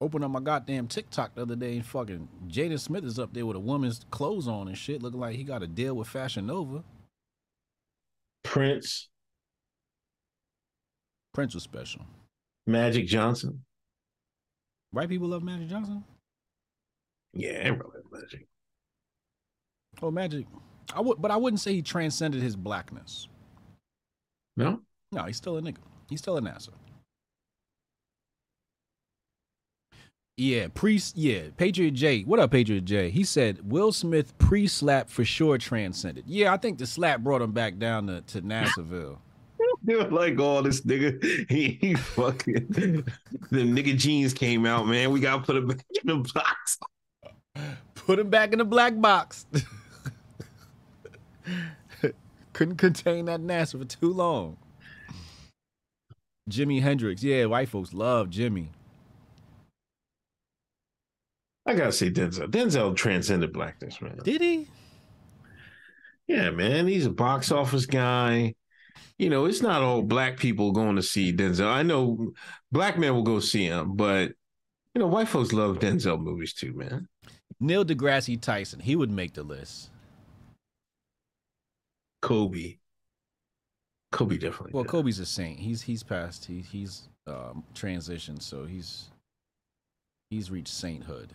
Open 0.00 0.24
up 0.24 0.32
my 0.32 0.40
goddamn 0.40 0.88
TikTok 0.88 1.36
the 1.36 1.42
other 1.42 1.54
day 1.54 1.76
and 1.76 1.86
fucking 1.86 2.28
Jaden 2.48 2.80
Smith 2.80 3.04
is 3.04 3.20
up 3.20 3.32
there 3.32 3.46
with 3.46 3.56
a 3.56 3.60
woman's 3.60 4.04
clothes 4.10 4.48
on 4.48 4.66
and 4.66 4.76
shit, 4.76 5.00
looking 5.00 5.20
like 5.20 5.36
he 5.36 5.44
got 5.44 5.62
a 5.62 5.68
deal 5.68 5.94
with 5.94 6.08
Fashion 6.08 6.48
Nova. 6.48 6.82
Prince. 8.42 9.08
Prince 11.32 11.54
was 11.54 11.62
special. 11.62 12.02
Magic 12.66 13.06
Johnson. 13.06 13.64
White 14.90 15.08
people 15.08 15.28
love 15.28 15.44
Magic 15.44 15.68
Johnson. 15.68 16.02
Yeah, 17.32 17.50
everybody 17.50 17.90
loves 17.94 18.06
Magic. 18.10 18.48
Oh, 20.02 20.10
Magic. 20.10 20.46
I 20.92 21.00
would, 21.00 21.22
but 21.22 21.30
I 21.30 21.36
wouldn't 21.36 21.60
say 21.60 21.72
he 21.72 21.82
transcended 21.82 22.42
his 22.42 22.56
blackness. 22.56 23.28
No? 24.56 24.80
No, 25.12 25.24
he's 25.24 25.36
still 25.36 25.56
a 25.56 25.62
nigga. 25.62 25.78
He's 26.08 26.20
still 26.20 26.36
a 26.36 26.40
NASA. 26.40 26.70
Yeah, 30.38 30.68
priest. 30.72 31.16
yeah, 31.16 31.42
Patriot 31.56 31.92
J. 31.92 32.22
What 32.22 32.40
up, 32.40 32.50
Patriot 32.50 32.86
J? 32.86 33.10
He 33.10 33.22
said 33.22 33.70
Will 33.70 33.92
Smith 33.92 34.36
pre-slap 34.38 35.10
for 35.10 35.24
sure 35.24 35.58
transcended. 35.58 36.24
Yeah, 36.26 36.52
I 36.52 36.56
think 36.56 36.78
the 36.78 36.86
slap 36.86 37.20
brought 37.20 37.42
him 37.42 37.52
back 37.52 37.78
down 37.78 38.06
to, 38.06 38.22
to 38.22 38.42
Nassaville. 38.42 39.18
They 39.84 39.96
were 39.96 40.04
like, 40.04 40.38
oh, 40.38 40.62
this 40.62 40.82
nigga, 40.82 41.50
he, 41.50 41.70
he 41.80 41.94
fucking, 41.94 42.66
the 42.68 43.04
nigga 43.50 43.96
jeans 43.96 44.32
came 44.32 44.64
out, 44.64 44.86
man. 44.86 45.10
We 45.10 45.18
got 45.18 45.38
to 45.38 45.42
put 45.42 45.56
him 45.56 45.66
back 45.66 45.84
in 46.04 46.06
the 46.06 46.32
box. 46.32 46.78
Put 47.96 48.20
him 48.20 48.30
back 48.30 48.52
in 48.52 48.60
the 48.60 48.64
black 48.64 49.00
box. 49.00 49.44
Couldn't 52.62 52.76
contain 52.76 53.24
that 53.24 53.40
NASA 53.40 53.76
for 53.76 53.84
too 53.84 54.12
long. 54.12 54.56
Jimi 56.48 56.80
Hendrix. 56.80 57.20
Yeah, 57.20 57.46
white 57.46 57.68
folks 57.68 57.92
love 57.92 58.30
Jimmy. 58.30 58.70
I 61.66 61.74
got 61.74 61.86
to 61.86 61.92
say 61.92 62.08
Denzel. 62.08 62.48
Denzel 62.48 62.94
transcended 62.94 63.52
blackness, 63.52 64.00
man. 64.00 64.16
Did 64.22 64.42
he? 64.42 64.68
Yeah, 66.28 66.50
man. 66.50 66.86
He's 66.86 67.06
a 67.06 67.10
box 67.10 67.50
office 67.50 67.86
guy. 67.86 68.54
You 69.18 69.28
know, 69.28 69.46
it's 69.46 69.60
not 69.60 69.82
all 69.82 70.00
black 70.00 70.36
people 70.36 70.70
going 70.70 70.94
to 70.94 71.02
see 71.02 71.32
Denzel. 71.32 71.66
I 71.66 71.82
know 71.82 72.32
black 72.70 72.96
men 72.96 73.12
will 73.12 73.24
go 73.24 73.40
see 73.40 73.64
him, 73.64 73.96
but, 73.96 74.30
you 74.94 75.00
know, 75.00 75.08
white 75.08 75.26
folks 75.26 75.52
love 75.52 75.80
Denzel 75.80 76.22
movies 76.22 76.54
too, 76.54 76.74
man. 76.74 77.08
Neil 77.58 77.84
deGrasse 77.84 78.40
Tyson. 78.40 78.78
He 78.78 78.94
would 78.94 79.10
make 79.10 79.34
the 79.34 79.42
list. 79.42 79.91
Kobe. 82.22 82.78
Kobe 84.12 84.38
definitely. 84.38 84.70
Well, 84.72 84.84
did. 84.84 84.90
Kobe's 84.90 85.18
a 85.18 85.26
saint. 85.26 85.58
He's 85.58 85.82
he's 85.82 86.02
passed. 86.02 86.44
He 86.44 86.60
he's 86.60 87.08
um, 87.26 87.64
transitioned, 87.74 88.42
so 88.42 88.64
he's 88.64 89.10
he's 90.30 90.50
reached 90.50 90.72
sainthood. 90.72 91.34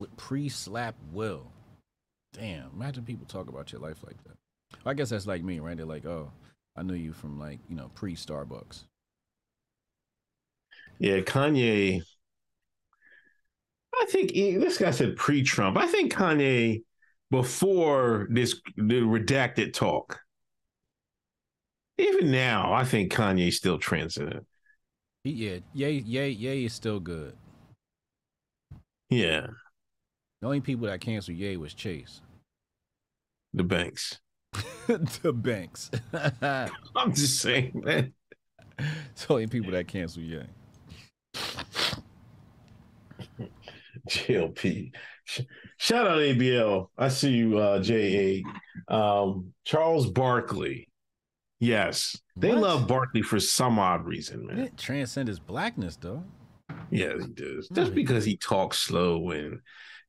With 0.00 0.16
pre-slap 0.16 0.96
will. 1.12 1.46
Damn, 2.32 2.70
imagine 2.74 3.04
people 3.04 3.26
talk 3.26 3.48
about 3.48 3.72
your 3.72 3.80
life 3.80 3.98
like 4.04 4.22
that. 4.24 4.36
I 4.84 4.92
guess 4.94 5.10
that's 5.10 5.26
like 5.26 5.44
me, 5.44 5.60
right? 5.60 5.76
They're 5.76 5.86
like, 5.86 6.04
oh, 6.04 6.32
I 6.76 6.82
knew 6.82 6.94
you 6.94 7.12
from 7.12 7.38
like 7.38 7.60
you 7.68 7.76
know 7.76 7.90
pre 7.94 8.14
Starbucks. 8.14 8.84
Yeah, 10.98 11.20
Kanye. 11.20 12.02
I 13.96 14.06
think 14.06 14.32
he, 14.32 14.56
this 14.56 14.78
guy 14.78 14.90
said 14.90 15.16
pre-Trump. 15.16 15.76
I 15.76 15.86
think 15.86 16.12
Kanye 16.12 16.82
before 17.34 18.28
this 18.30 18.60
the 18.76 19.00
redacted 19.00 19.72
talk. 19.72 20.20
Even 21.98 22.30
now, 22.30 22.72
I 22.72 22.84
think 22.84 23.12
Kanye's 23.12 23.56
still 23.56 23.76
transcendent. 23.76 24.46
Yeah, 25.24 25.58
yay, 25.72 25.94
yay, 25.94 26.28
yay 26.30 26.64
is 26.64 26.72
still 26.74 27.00
good. 27.00 27.36
Yeah, 29.10 29.46
The 30.40 30.46
only 30.46 30.60
people 30.60 30.86
that 30.86 31.00
canceled 31.00 31.36
Yay 31.36 31.56
was 31.56 31.74
Chase, 31.74 32.20
the 33.52 33.64
banks. 33.64 34.20
the 34.86 35.32
banks. 35.32 35.90
I'm 36.12 37.14
just 37.14 37.40
saying, 37.40 37.72
man. 37.74 38.12
it's 38.78 39.26
the 39.26 39.32
only 39.32 39.46
people 39.48 39.72
that 39.72 39.88
canceled 39.88 40.26
Yay. 40.26 40.46
GLP. 44.08 44.92
Sh- 45.24 45.40
Shout 45.78 46.06
out 46.06 46.18
ABL. 46.18 46.88
I 46.98 47.08
see 47.08 47.30
you, 47.32 47.58
uh, 47.58 47.80
JA. 47.82 48.42
Um, 48.88 49.52
Charles 49.64 50.10
Barkley. 50.10 50.88
Yes, 51.60 52.20
they 52.36 52.50
What? 52.50 52.58
love 52.58 52.88
Barkley 52.88 53.22
for 53.22 53.40
some 53.40 53.78
odd 53.78 54.04
reason, 54.04 54.46
man. 54.46 54.56
didn't 54.56 54.78
transcend 54.78 55.28
his 55.28 55.38
blackness 55.40 55.96
though. 55.96 56.24
Yeah, 56.90 57.14
he 57.18 57.32
does. 57.32 57.68
Just 57.72 57.94
because 57.94 58.24
he 58.24 58.36
talks 58.36 58.78
slow 58.78 59.30
and 59.30 59.60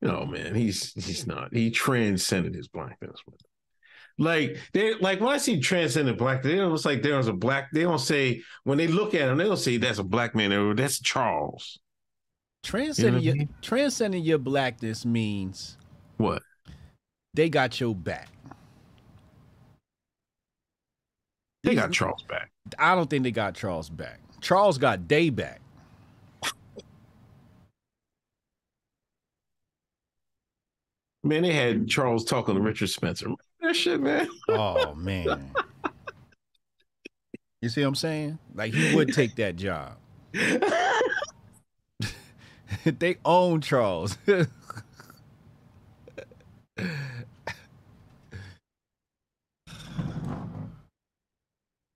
you 0.02 0.08
know, 0.08 0.26
man, 0.26 0.54
he's 0.54 0.92
he's 0.92 1.26
not. 1.26 1.54
He 1.54 1.70
transcended 1.70 2.54
his 2.54 2.68
blackness. 2.68 3.18
Like 4.18 4.58
they 4.72 4.94
like 4.94 5.20
when 5.20 5.30
I 5.32 5.38
see 5.38 5.60
transcendent 5.60 6.18
black, 6.18 6.42
they 6.42 6.56
don't 6.56 6.72
it's 6.74 6.84
like 6.84 7.02
there 7.02 7.16
was 7.16 7.28
a 7.28 7.32
black. 7.32 7.68
They 7.72 7.82
don't 7.82 7.98
say 7.98 8.42
when 8.64 8.76
they 8.78 8.86
look 8.88 9.14
at 9.14 9.28
him, 9.28 9.38
they 9.38 9.44
don't 9.44 9.56
say 9.56 9.76
that's 9.78 9.98
a 9.98 10.04
black 10.04 10.34
man. 10.34 10.74
That's 10.76 11.00
Charles. 11.00 11.78
Transcending 12.66 13.14
what 13.14 13.20
I 13.20 13.24
your 13.24 13.36
mean? 13.36 13.48
transcending 13.62 14.24
your 14.24 14.38
blackness 14.38 15.04
means 15.04 15.76
What? 16.16 16.42
they 17.32 17.48
got 17.48 17.78
your 17.80 17.94
back. 17.94 18.28
They 21.62 21.70
These- 21.70 21.78
got 21.78 21.92
Charles 21.92 22.22
back. 22.24 22.50
I 22.78 22.96
don't 22.96 23.08
think 23.08 23.22
they 23.22 23.30
got 23.30 23.54
Charles 23.54 23.88
back. 23.88 24.18
Charles 24.40 24.78
got 24.78 25.06
Day 25.06 25.30
back. 25.30 25.60
Man, 31.22 31.42
they 31.42 31.52
had 31.52 31.88
Charles 31.88 32.24
talking 32.24 32.54
to 32.54 32.60
Richard 32.60 32.88
Spencer. 32.88 33.28
That 33.60 33.74
shit, 33.74 34.00
man. 34.00 34.28
Oh 34.48 34.94
man. 34.96 35.50
You 37.60 37.68
see 37.68 37.80
what 37.82 37.88
I'm 37.88 37.94
saying? 37.96 38.38
Like 38.54 38.72
he 38.72 38.94
would 38.94 39.12
take 39.12 39.34
that 39.36 39.56
job. 39.56 39.96
they 42.98 43.16
own 43.24 43.60
Charles. 43.60 44.16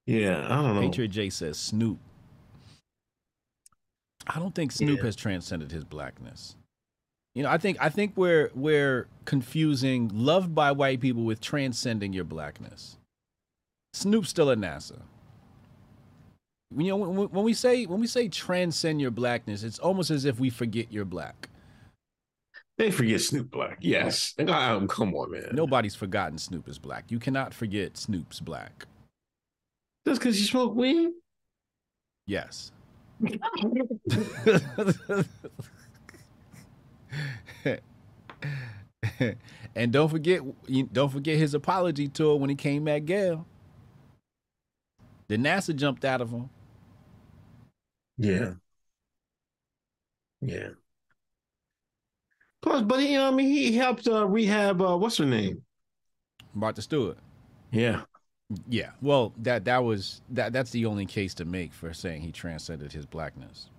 yeah, 0.07 0.47
I 0.49 0.63
don't 0.63 0.75
know. 0.77 0.81
Patriot 0.81 1.09
J 1.09 1.31
says 1.31 1.59
Snoop. 1.59 1.99
I 4.27 4.39
don't 4.39 4.55
think 4.55 4.73
Snoop 4.73 4.99
Yeah. 4.99 5.05
has 5.05 5.17
transcended 5.17 5.73
his 5.73 5.85
blackness. 5.85 6.57
You 7.35 7.45
know, 7.45 7.51
I 7.51 7.59
think 7.59 7.79
I 7.81 7.89
think 7.89 8.13
we're 8.17 8.51
we're 8.55 9.07
confusing 9.25 10.11
loved 10.13 10.55
by 10.55 10.73
white 10.73 11.01
people 11.01 11.23
with 11.23 11.41
transcending 11.41 12.13
your 12.13 12.25
blackness. 12.25 12.97
Snoop's 13.93 14.29
still 14.29 14.51
at 14.51 14.59
NASA. 14.59 15.03
You 16.77 16.89
know, 16.89 16.97
when, 16.97 17.29
when 17.31 17.45
we 17.45 17.53
say 17.53 17.87
when 17.87 18.01
we 18.01 18.07
say 18.07 18.29
transcend 18.29 19.01
your 19.01 19.11
blackness, 19.11 19.65
it's 19.65 19.79
almost 19.79 20.11
as 20.11 20.25
if 20.25 20.39
we 20.39 20.51
forget 20.51 20.93
you're 20.93 21.05
black. 21.05 21.49
They 22.79 22.91
forget 22.91 23.21
Snoop 23.21 23.51
Black. 23.51 23.77
Yes. 23.83 24.35
Um, 24.39 24.89
come 24.89 25.15
on, 25.15 25.33
man. 25.33 25.51
Nobody's 25.53 25.95
forgotten 25.95 26.39
Snoop 26.39 26.67
is 26.67 26.79
black. 26.79 27.11
You 27.11 27.19
cannot 27.19 27.53
forget 27.53 27.99
Snoop's 27.99 28.41
black. 28.41 28.87
Just 30.07 30.19
because 30.19 30.41
you 30.41 30.47
smoke 30.47 30.75
weed? 30.75 31.11
Yes. 32.27 32.73
and 39.75 39.93
don't 39.93 40.09
forget, 40.09 40.41
don't 40.91 41.13
forget 41.13 41.37
his 41.37 41.53
apology 41.53 42.09
tour 42.09 42.37
when 42.37 42.49
he 42.49 42.57
came 42.57 42.89
at 42.89 43.05
Gail. 43.05 43.47
The 45.29 45.37
NASA 45.37 45.77
jumped 45.77 46.07
out 46.07 46.23
of 46.23 46.31
him. 46.31 46.49
Yeah. 48.21 48.53
Yeah. 50.43 50.71
Plus, 52.61 52.83
but 52.83 53.01
you 53.01 53.17
know, 53.17 53.29
I 53.29 53.31
mean, 53.31 53.47
he 53.49 53.73
helped 53.75 54.07
uh, 54.07 54.27
rehab. 54.27 54.83
Uh, 54.83 54.97
what's 54.97 55.17
her 55.17 55.25
name? 55.25 55.63
Martha 56.53 56.83
Stewart. 56.83 57.17
Yeah. 57.73 58.03
Yeah. 58.69 58.91
Well, 59.01 59.33
that 59.39 59.65
that 59.65 59.79
was 59.79 60.21
that 60.31 60.53
that's 60.53 60.71
the 60.71 60.85
only 60.85 61.07
case 61.07 61.33
to 61.35 61.47
make 61.47 61.73
for 61.73 61.95
saying 61.95 62.21
he 62.21 62.33
transcended 62.33 62.93
his 62.93 63.07
blackness. 63.07 63.71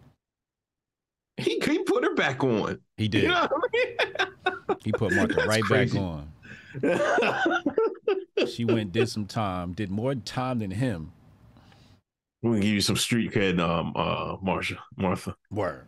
He 1.37 1.59
he 1.63 1.79
put 1.83 2.03
her 2.03 2.15
back 2.15 2.43
on. 2.43 2.79
He 2.97 3.07
did. 3.07 3.23
You 3.23 3.29
know 3.29 3.47
what 3.49 4.79
He 4.83 4.91
put 4.91 5.11
Martha 5.15 5.35
That's 5.35 5.47
right 5.47 5.63
crazy. 5.63 5.99
back 5.99 6.03
on. 6.03 6.31
She 8.47 8.65
went 8.65 8.91
did 8.91 9.07
some 9.09 9.27
time, 9.27 9.73
did 9.73 9.91
more 9.91 10.15
time 10.15 10.59
than 10.59 10.71
him. 10.71 11.11
We're 12.41 12.51
gonna 12.51 12.61
give 12.61 12.73
you 12.73 12.81
some 12.81 12.95
street 12.95 13.31
cred, 13.31 13.59
um, 13.59 13.93
uh, 13.95 14.37
Marsha, 14.37 14.77
Martha. 14.97 15.35
Word. 15.51 15.85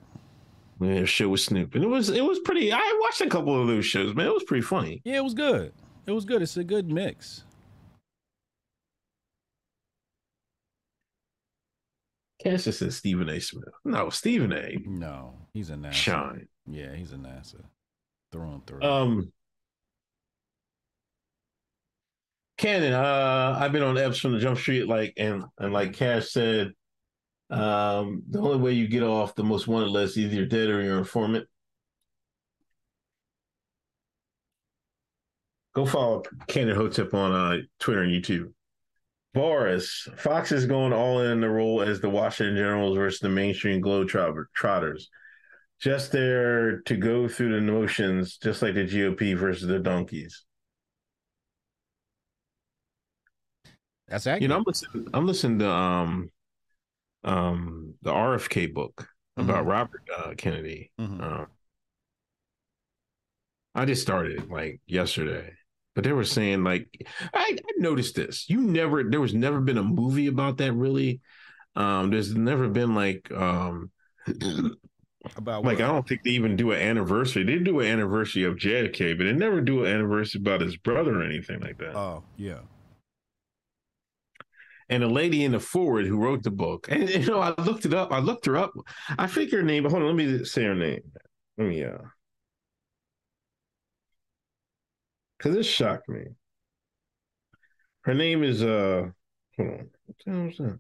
Yeah, 0.79 1.05
show 1.05 1.29
with 1.29 1.39
Snoop, 1.39 1.75
and 1.75 1.83
it 1.83 1.87
was 1.87 2.09
it 2.09 2.23
was 2.23 2.39
pretty. 2.39 2.71
I 2.71 2.99
watched 3.01 3.21
a 3.21 3.29
couple 3.29 3.59
of 3.59 3.67
those 3.67 3.85
shows, 3.85 4.13
man. 4.15 4.27
It 4.27 4.33
was 4.33 4.43
pretty 4.43 4.63
funny. 4.63 5.01
Yeah, 5.03 5.17
it 5.17 5.23
was 5.23 5.33
good. 5.33 5.73
It 6.05 6.11
was 6.11 6.25
good. 6.25 6.41
It's 6.41 6.57
a 6.57 6.63
good 6.63 6.91
mix. 6.91 7.43
Cash 12.43 12.65
just 12.65 12.79
said 12.79 12.91
Stephen 12.91 13.29
A. 13.29 13.39
Smith. 13.39 13.69
No, 13.85 14.09
Stephen 14.09 14.51
A. 14.51 14.77
No, 14.85 15.33
he's 15.53 15.69
a 15.69 15.75
NASA. 15.75 15.93
Shine. 15.93 16.47
Yeah, 16.67 16.93
he's 16.93 17.13
a 17.13 17.15
NASA. 17.15 17.63
Through 18.31 18.51
and 18.51 18.67
through. 18.67 18.81
Um, 18.83 19.31
Cannon, 22.63 22.93
uh, 22.93 23.57
I've 23.59 23.73
been 23.73 23.83
on 23.83 23.97
Epps 23.97 24.19
from 24.19 24.31
the 24.31 24.39
Jump 24.39 24.57
Street, 24.57 24.87
like, 24.87 25.15
and 25.17 25.43
and 25.57 25.73
like 25.73 25.91
Cash 25.91 26.29
said, 26.29 26.71
um, 27.49 28.23
the 28.29 28.39
only 28.39 28.57
way 28.57 28.71
you 28.71 28.87
get 28.87 29.03
off 29.03 29.35
the 29.35 29.43
most 29.43 29.67
wanted 29.67 29.89
list 29.89 30.15
is 30.15 30.27
either 30.27 30.35
you're 30.35 30.45
dead 30.45 30.69
or 30.69 30.81
you're 30.81 30.93
an 30.93 30.99
informant. 30.99 31.45
Go 35.75 35.85
follow 35.85 36.23
Cannon 36.47 36.77
Hotep 36.77 37.13
on 37.13 37.33
uh, 37.33 37.57
Twitter 37.81 38.03
and 38.03 38.13
YouTube. 38.13 38.53
Boris, 39.33 40.07
Fox 40.15 40.53
is 40.53 40.65
going 40.65 40.93
all 40.93 41.19
in 41.19 41.41
the 41.41 41.49
role 41.49 41.81
as 41.81 41.99
the 41.99 42.09
Washington 42.09 42.55
Generals 42.55 42.95
versus 42.95 43.19
the 43.19 43.27
mainstream 43.27 43.81
Globetrotters 43.81 45.03
just 45.81 46.13
there 46.13 46.79
to 46.83 46.95
go 46.95 47.27
through 47.27 47.55
the 47.55 47.59
motions, 47.59 48.37
just 48.37 48.61
like 48.61 48.73
the 48.73 48.85
GOP 48.85 49.37
versus 49.37 49.67
the 49.67 49.79
donkeys. 49.79 50.45
That's 54.07 54.27
accurate. 54.27 54.41
You 54.43 54.47
know, 54.49 54.57
I'm 54.57 54.63
listening. 54.65 55.07
I'm 55.13 55.25
listening 55.27 55.59
to 55.59 55.69
um, 55.69 56.29
um, 57.23 57.93
the 58.01 58.11
RFK 58.11 58.73
book 58.73 59.07
about 59.37 59.65
Mhm. 59.65 59.69
Robert 59.69 60.01
uh, 60.15 60.33
Kennedy. 60.37 60.91
Mhm. 60.99 61.21
Um, 61.21 61.47
I 63.75 63.85
just 63.85 64.01
started 64.01 64.49
like 64.49 64.81
yesterday, 64.85 65.53
but 65.95 66.03
they 66.03 66.11
were 66.11 66.25
saying 66.25 66.63
like 66.63 66.87
I, 67.33 67.57
I 67.57 67.71
noticed 67.77 68.15
this. 68.15 68.49
You 68.49 68.61
never 68.61 69.03
there 69.03 69.21
was 69.21 69.33
never 69.33 69.61
been 69.61 69.77
a 69.77 69.83
movie 69.83 70.27
about 70.27 70.57
that 70.57 70.73
really. 70.73 71.21
Um, 71.75 72.11
there's 72.11 72.35
never 72.35 72.67
been 72.69 72.93
like 72.93 73.31
um 73.31 73.89
About 75.37 75.63
like 75.63 75.79
what? 75.79 75.85
I 75.85 75.87
don't 75.87 76.05
think 76.07 76.23
they 76.23 76.31
even 76.31 76.57
do 76.57 76.71
an 76.71 76.81
anniversary. 76.81 77.43
They 77.45 77.57
do 77.57 77.79
an 77.79 77.87
anniversary 77.87 78.43
of 78.43 78.57
JFK, 78.57 79.17
but 79.17 79.23
they 79.23 79.31
never 79.31 79.61
do 79.61 79.85
an 79.85 79.91
anniversary 79.95 80.41
about 80.41 80.59
his 80.59 80.75
brother 80.75 81.17
or 81.21 81.23
anything 81.23 81.61
like 81.61 81.77
that. 81.77 81.95
Oh, 81.95 82.25
yeah. 82.35 82.59
And 84.93 85.03
a 85.03 85.07
lady 85.07 85.43
in 85.43 85.53
the 85.53 85.59
forward 85.59 86.05
who 86.05 86.19
wrote 86.19 86.43
the 86.43 86.51
book, 86.51 86.87
and 86.89 87.09
you 87.09 87.25
know, 87.25 87.39
I 87.39 87.59
looked 87.59 87.85
it 87.85 87.95
up. 87.95 88.11
I 88.11 88.19
looked 88.19 88.45
her 88.45 88.55
up. 88.55 88.71
I 89.17 89.25
think 89.25 89.51
her 89.51 89.63
name. 89.63 89.85
Hold 89.85 90.03
on, 90.03 90.07
let 90.07 90.15
me 90.15 90.45
say 90.45 90.63
her 90.63 90.75
name. 90.75 91.01
Let 91.57 91.67
me 91.67 91.83
uh, 91.83 91.97
because 95.37 95.57
it 95.57 95.63
shocked 95.63 96.07
me. 96.07 96.25
Her 98.01 98.13
name 98.13 98.43
is 98.43 98.61
uh, 98.61 99.09
hold 99.57 99.69
on. 99.69 99.89
What 100.05 100.17
the 100.25 100.31
hell 100.31 100.47
is 100.47 100.57
that? 100.57 100.79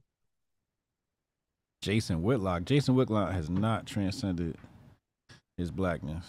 Jason 1.81 2.21
Whitlock. 2.21 2.65
Jason 2.65 2.93
Whitlock 2.93 3.33
has 3.33 3.49
not 3.49 3.87
transcended 3.87 4.57
his 5.57 5.71
blackness. 5.71 6.25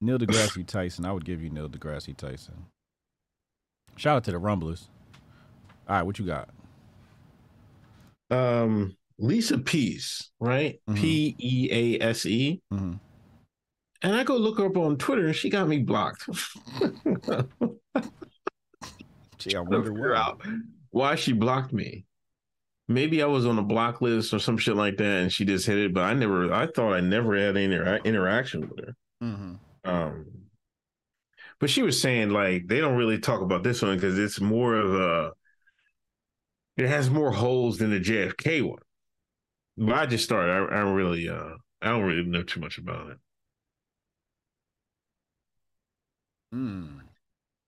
Neil 0.00 0.18
deGrasse 0.18 0.66
Tyson. 0.66 1.04
I 1.04 1.12
would 1.12 1.26
give 1.26 1.42
you 1.42 1.50
Neil 1.50 1.68
deGrasse 1.68 2.16
Tyson. 2.16 2.64
Shout 3.98 4.16
out 4.16 4.24
to 4.24 4.30
the 4.30 4.38
Rumblers. 4.38 4.88
All 5.88 5.96
right, 5.96 6.02
what 6.02 6.18
you 6.18 6.24
got? 6.26 6.48
Um, 8.30 8.96
Lisa 9.18 9.58
Pease, 9.58 10.30
right? 10.38 10.80
Mhm. 10.88 10.96
P 10.96 11.34
E 11.38 11.68
A 12.00 12.00
S 12.04 12.24
E. 12.26 12.60
hmm 12.70 12.94
And 14.02 14.14
I 14.14 14.22
go 14.22 14.36
look 14.36 14.58
her 14.58 14.66
up 14.66 14.76
on 14.76 14.96
Twitter, 14.98 15.26
and 15.26 15.34
she 15.34 15.50
got 15.50 15.66
me 15.68 15.78
blocked. 15.78 16.26
Gee, 19.38 19.56
I 19.56 19.60
wonder 19.60 19.92
why. 19.92 20.16
out 20.16 20.42
why 20.90 21.14
she 21.14 21.32
blocked 21.32 21.72
me. 21.72 22.04
Maybe 22.88 23.22
I 23.22 23.26
was 23.26 23.46
on 23.46 23.58
a 23.58 23.62
block 23.62 24.00
list 24.00 24.32
or 24.32 24.38
some 24.38 24.56
shit 24.58 24.76
like 24.76 24.96
that, 24.98 25.04
and 25.22 25.32
she 25.32 25.44
just 25.44 25.66
hit 25.66 25.76
it. 25.78 25.92
But 25.94 26.04
I 26.04 26.14
never, 26.14 26.52
I 26.52 26.66
thought 26.66 26.92
I 26.94 27.00
never 27.00 27.36
had 27.36 27.56
any 27.56 27.74
intera- 27.74 28.02
interaction 28.04 28.68
with 28.68 28.78
her. 28.86 28.94
hmm 29.20 29.54
Um, 29.84 30.26
but 31.60 31.70
she 31.70 31.82
was 31.82 32.00
saying 32.00 32.30
like 32.30 32.66
they 32.68 32.80
don't 32.80 32.96
really 32.96 33.18
talk 33.18 33.40
about 33.40 33.62
this 33.62 33.82
one 33.82 33.96
because 33.96 34.18
it's 34.18 34.40
more 34.40 34.74
of 34.74 34.94
a, 34.94 35.32
it 36.76 36.86
has 36.88 37.10
more 37.10 37.32
holes 37.32 37.78
than 37.78 37.90
the 37.90 38.00
JFK 38.00 38.62
one. 38.68 38.78
But 39.76 39.94
I 39.94 40.06
just 40.06 40.24
started. 40.24 40.52
I, 40.52 40.76
I 40.76 40.80
don't 40.82 40.94
really, 40.94 41.28
uh, 41.28 41.54
I 41.82 41.88
don't 41.90 42.02
really 42.04 42.24
know 42.24 42.42
too 42.42 42.60
much 42.60 42.78
about 42.78 43.10
it. 43.10 43.18
Hmm. 46.52 46.98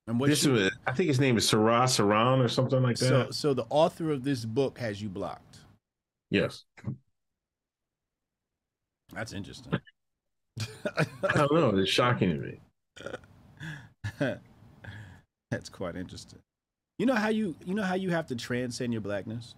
And 0.06 0.18
what 0.18 0.30
This 0.30 0.46
was, 0.46 0.70
I 0.86 0.92
think 0.92 1.08
his 1.08 1.20
name 1.20 1.36
is 1.36 1.44
Sirhan 1.50 1.84
Sirhan 1.84 2.42
or 2.44 2.48
something 2.48 2.82
like 2.82 2.98
that. 2.98 3.06
so 3.08 3.30
so 3.30 3.54
the 3.54 3.66
author 3.70 4.10
of 4.10 4.24
this 4.24 4.44
book 4.44 4.78
has 4.78 5.00
you 5.02 5.08
blocked. 5.08 5.58
yes, 6.30 6.64
That's 9.12 9.32
interesting. 9.32 9.80
I 10.96 11.04
don't 11.34 11.54
know. 11.54 11.76
It's 11.78 11.90
shocking 11.90 12.30
to 12.30 12.36
me. 12.38 12.60
That's 15.50 15.68
quite 15.68 15.96
interesting. 15.96 16.40
You 16.98 17.06
know 17.06 17.14
how 17.14 17.28
you 17.28 17.56
you 17.64 17.74
know 17.74 17.82
how 17.82 17.94
you 17.94 18.10
have 18.10 18.26
to 18.26 18.36
transcend 18.36 18.92
your 18.92 19.00
blackness 19.00 19.54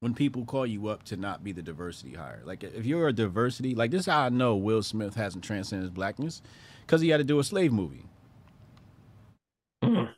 when 0.00 0.14
people 0.14 0.44
call 0.44 0.66
you 0.66 0.88
up 0.88 1.04
to 1.04 1.16
not 1.16 1.42
be 1.42 1.52
the 1.52 1.62
diversity 1.62 2.14
hire. 2.14 2.42
Like 2.44 2.64
if 2.64 2.84
you're 2.84 3.08
a 3.08 3.12
diversity, 3.12 3.74
like 3.74 3.90
this 3.90 4.00
is 4.00 4.06
how 4.06 4.22
I 4.22 4.28
know 4.28 4.56
Will 4.56 4.82
Smith 4.82 5.14
hasn't 5.14 5.44
transcended 5.44 5.84
his 5.84 5.90
blackness 5.90 6.42
because 6.86 7.00
he 7.00 7.08
had 7.10 7.18
to 7.18 7.24
do 7.24 7.38
a 7.38 7.44
slave 7.44 7.72
movie. 7.72 8.04
Mm. 9.84 10.10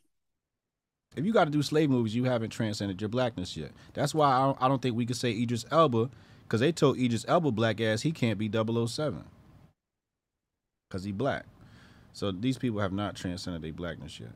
If 1.17 1.25
you 1.25 1.33
got 1.33 1.45
to 1.45 1.51
do 1.51 1.63
slave 1.63 1.91
movies, 1.91 2.15
you 2.15 2.25
haven't 2.25 2.51
transcended 2.51 3.01
your 3.01 3.09
blackness 3.09 3.57
yet. 3.57 3.73
That's 3.95 4.15
why 4.15 4.31
I 4.31 4.45
don't, 4.47 4.63
I 4.63 4.69
don't 4.69 4.81
think 4.81 4.97
we 4.97 5.07
could 5.07 5.17
say 5.17 5.33
Idris 5.33 5.67
Elba 5.71 6.09
because 6.45 6.61
they 6.61 6.73
told 6.73 6.99
Idris 6.99 7.25
Elba 7.29 7.51
black 7.51 7.81
ass 7.81 8.03
he 8.03 8.13
can't 8.13 8.39
be 8.39 8.49
007 8.51 9.25
because 10.89 11.05
he 11.05 11.13
black. 11.13 11.47
So 12.13 12.33
these 12.33 12.59
people 12.59 12.81
have 12.81 12.93
not 12.93 13.15
transcended 13.17 13.63
their 13.63 13.73
blackness 13.73 14.19
yet. 14.21 14.33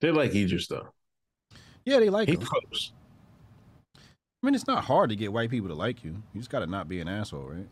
They 0.00 0.10
like 0.10 0.34
Idris 0.34 0.68
though. 0.68 0.88
Yeah, 1.84 2.00
they 2.00 2.10
like 2.10 2.28
He 2.28 2.34
him. 2.34 2.40
close. 2.40 2.92
I 3.96 4.46
mean, 4.46 4.54
it's 4.54 4.66
not 4.66 4.84
hard 4.84 5.10
to 5.10 5.16
get 5.16 5.32
white 5.32 5.50
people 5.50 5.68
to 5.68 5.74
like 5.74 6.04
you. 6.04 6.22
You 6.34 6.40
just 6.40 6.50
got 6.50 6.60
to 6.60 6.66
not 6.66 6.88
be 6.88 7.00
an 7.00 7.08
asshole, 7.08 7.44
right? 7.48 7.66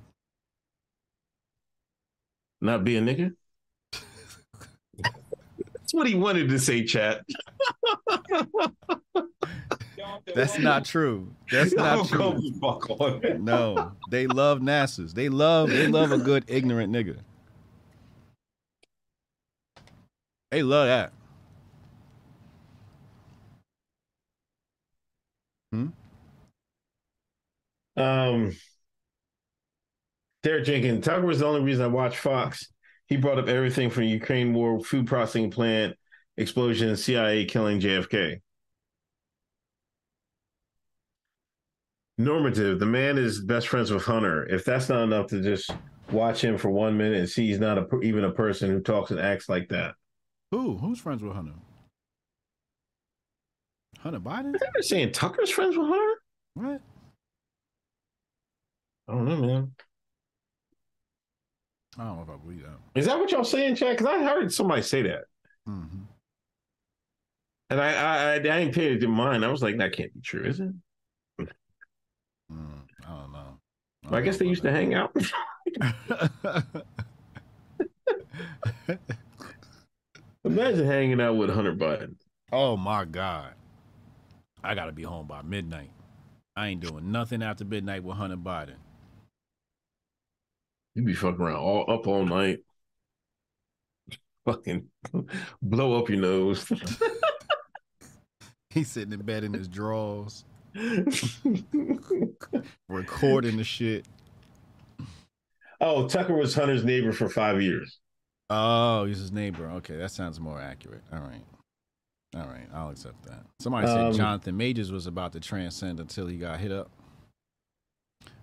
Not 2.60 2.84
be 2.84 2.96
a 2.96 3.02
nigga. 3.02 3.34
That's 5.74 5.92
what 5.92 6.06
he 6.06 6.14
wanted 6.14 6.48
to 6.48 6.58
say, 6.58 6.84
chat. 6.84 7.20
That's 10.34 10.58
not 10.58 10.84
true. 10.84 11.34
That's 11.50 11.72
not 11.74 12.08
true. 12.08 12.18
go 12.18 12.32
the 12.32 12.52
fuck 12.60 12.90
on 13.00 13.24
it. 13.24 13.40
No, 13.40 13.92
they 14.10 14.26
love 14.26 14.60
NASA's. 14.60 15.14
They 15.14 15.28
love 15.28 15.70
they 15.70 15.86
love 15.86 16.12
a 16.12 16.18
good 16.18 16.44
ignorant 16.46 16.92
nigga. 16.92 17.18
They 20.50 20.62
love 20.62 20.86
that. 20.86 21.12
Hmm. 25.72 25.88
Um, 27.96 28.56
Derek 30.42 30.64
Jenkins, 30.64 31.04
Tucker 31.04 31.26
was 31.26 31.40
the 31.40 31.46
only 31.46 31.62
reason 31.62 31.84
I 31.84 31.88
watched 31.88 32.18
Fox. 32.18 32.68
He 33.06 33.16
brought 33.16 33.38
up 33.38 33.48
everything 33.48 33.90
from 33.90 34.04
Ukraine 34.04 34.52
war, 34.54 34.82
food 34.84 35.06
processing 35.06 35.50
plant 35.50 35.96
explosion, 36.36 36.96
CIA 36.96 37.44
killing 37.46 37.80
JFK. 37.80 38.40
Normative, 42.16 42.78
the 42.78 42.86
man 42.86 43.18
is 43.18 43.40
best 43.40 43.68
friends 43.68 43.90
with 43.90 44.04
Hunter. 44.04 44.44
If 44.48 44.64
that's 44.64 44.88
not 44.88 45.02
enough 45.02 45.26
to 45.28 45.42
just 45.42 45.70
watch 46.12 46.42
him 46.42 46.56
for 46.56 46.70
one 46.70 46.96
minute 46.96 47.18
and 47.18 47.28
see 47.28 47.48
he's 47.48 47.58
not 47.58 47.78
a, 47.78 48.00
even 48.00 48.24
a 48.24 48.30
person 48.30 48.70
who 48.70 48.80
talks 48.80 49.10
and 49.10 49.18
acts 49.18 49.48
like 49.48 49.68
that. 49.70 49.94
Who? 50.52 50.76
Who's 50.78 51.00
friends 51.00 51.22
with 51.22 51.32
Hunter? 51.32 51.54
Hunter 53.98 54.20
Biden? 54.20 54.54
They're 54.58 54.82
saying 54.82 55.12
Tucker's 55.12 55.50
friends 55.50 55.76
with 55.76 55.88
Hunter? 55.88 56.14
What? 56.54 56.80
I 59.08 59.12
don't 59.12 59.24
know, 59.24 59.36
man. 59.36 59.72
I 61.98 62.04
don't 62.04 62.16
know 62.16 62.22
if 62.22 62.28
I 62.28 62.36
believe 62.36 62.62
that. 62.62 63.00
Is 63.00 63.06
that 63.06 63.18
what 63.18 63.30
y'all 63.32 63.44
saying, 63.44 63.76
Chad? 63.76 63.96
Because 63.96 64.14
I 64.14 64.22
heard 64.22 64.52
somebody 64.52 64.82
say 64.82 65.02
that. 65.02 65.24
hmm 65.66 65.84
And 67.70 67.80
I, 67.80 67.92
I, 67.92 68.16
I, 68.16 68.34
I 68.34 68.38
didn't 68.38 68.74
pay 68.74 68.92
it 68.92 69.02
in 69.02 69.10
mind. 69.10 69.44
I 69.44 69.48
was 69.48 69.62
like, 69.62 69.78
that 69.78 69.92
can't 69.96 70.12
be 70.14 70.20
true, 70.20 70.44
is 70.44 70.60
it? 70.60 70.70
I 73.06 73.10
don't 73.10 73.32
know. 73.32 73.58
I 74.10 74.20
guess 74.20 74.36
they 74.38 74.46
used 74.46 74.62
to 74.62 74.70
hang 74.70 74.94
out. 74.94 75.14
Imagine 80.44 80.86
hanging 80.86 81.20
out 81.20 81.36
with 81.36 81.50
Hunter 81.50 81.74
Biden. 81.74 82.16
oh 82.52 82.76
my 82.76 83.04
god! 83.04 83.54
I 84.62 84.74
gotta 84.74 84.92
be 84.92 85.02
home 85.02 85.26
by 85.26 85.42
midnight. 85.42 85.90
I 86.56 86.68
ain't 86.68 86.80
doing 86.80 87.10
nothing 87.10 87.42
after 87.42 87.64
midnight 87.64 88.04
with 88.04 88.16
Hunter 88.16 88.36
Biden. 88.36 88.76
You'd 90.94 91.06
be 91.06 91.14
fucking 91.14 91.40
around 91.40 91.56
all 91.56 91.90
up 91.90 92.06
all 92.06 92.24
night. 92.24 92.60
Fucking 94.44 94.86
blow 95.62 95.98
up 95.98 96.08
your 96.08 96.20
nose. 96.20 96.70
He's 98.70 98.90
sitting 98.90 99.12
in 99.12 99.22
bed 99.22 99.44
in 99.44 99.52
his 99.54 99.68
drawers, 99.68 100.44
recording 102.88 103.56
the 103.56 103.64
shit. 103.64 104.06
oh, 105.80 106.08
Tucker 106.08 106.34
was 106.34 106.54
Hunter's 106.54 106.84
neighbor 106.84 107.12
for 107.12 107.28
five 107.28 107.62
years. 107.62 107.98
Oh, 108.50 109.04
he's 109.06 109.18
his 109.18 109.32
neighbor. 109.32 109.70
Okay, 109.76 109.96
that 109.96 110.10
sounds 110.10 110.40
more 110.40 110.60
accurate. 110.60 111.02
All 111.12 111.20
right. 111.20 111.42
All 112.36 112.46
right, 112.48 112.66
I'll 112.74 112.90
accept 112.90 113.22
that. 113.26 113.44
Somebody 113.60 113.86
Um, 113.86 114.12
said 114.12 114.18
Jonathan 114.20 114.56
Majors 114.56 114.90
was 114.90 115.06
about 115.06 115.32
to 115.34 115.40
transcend 115.40 116.00
until 116.00 116.26
he 116.26 116.36
got 116.36 116.58
hit 116.58 116.72
up 116.72 116.90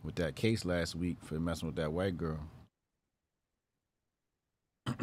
with 0.03 0.15
that 0.15 0.35
case 0.35 0.63
last 0.63 0.95
week 0.95 1.17
for 1.21 1.37
messing 1.39 1.67
with 1.67 1.75
that 1.75 1.91
white 1.91 2.15
girl. 2.15 2.39
uh, 4.87 4.93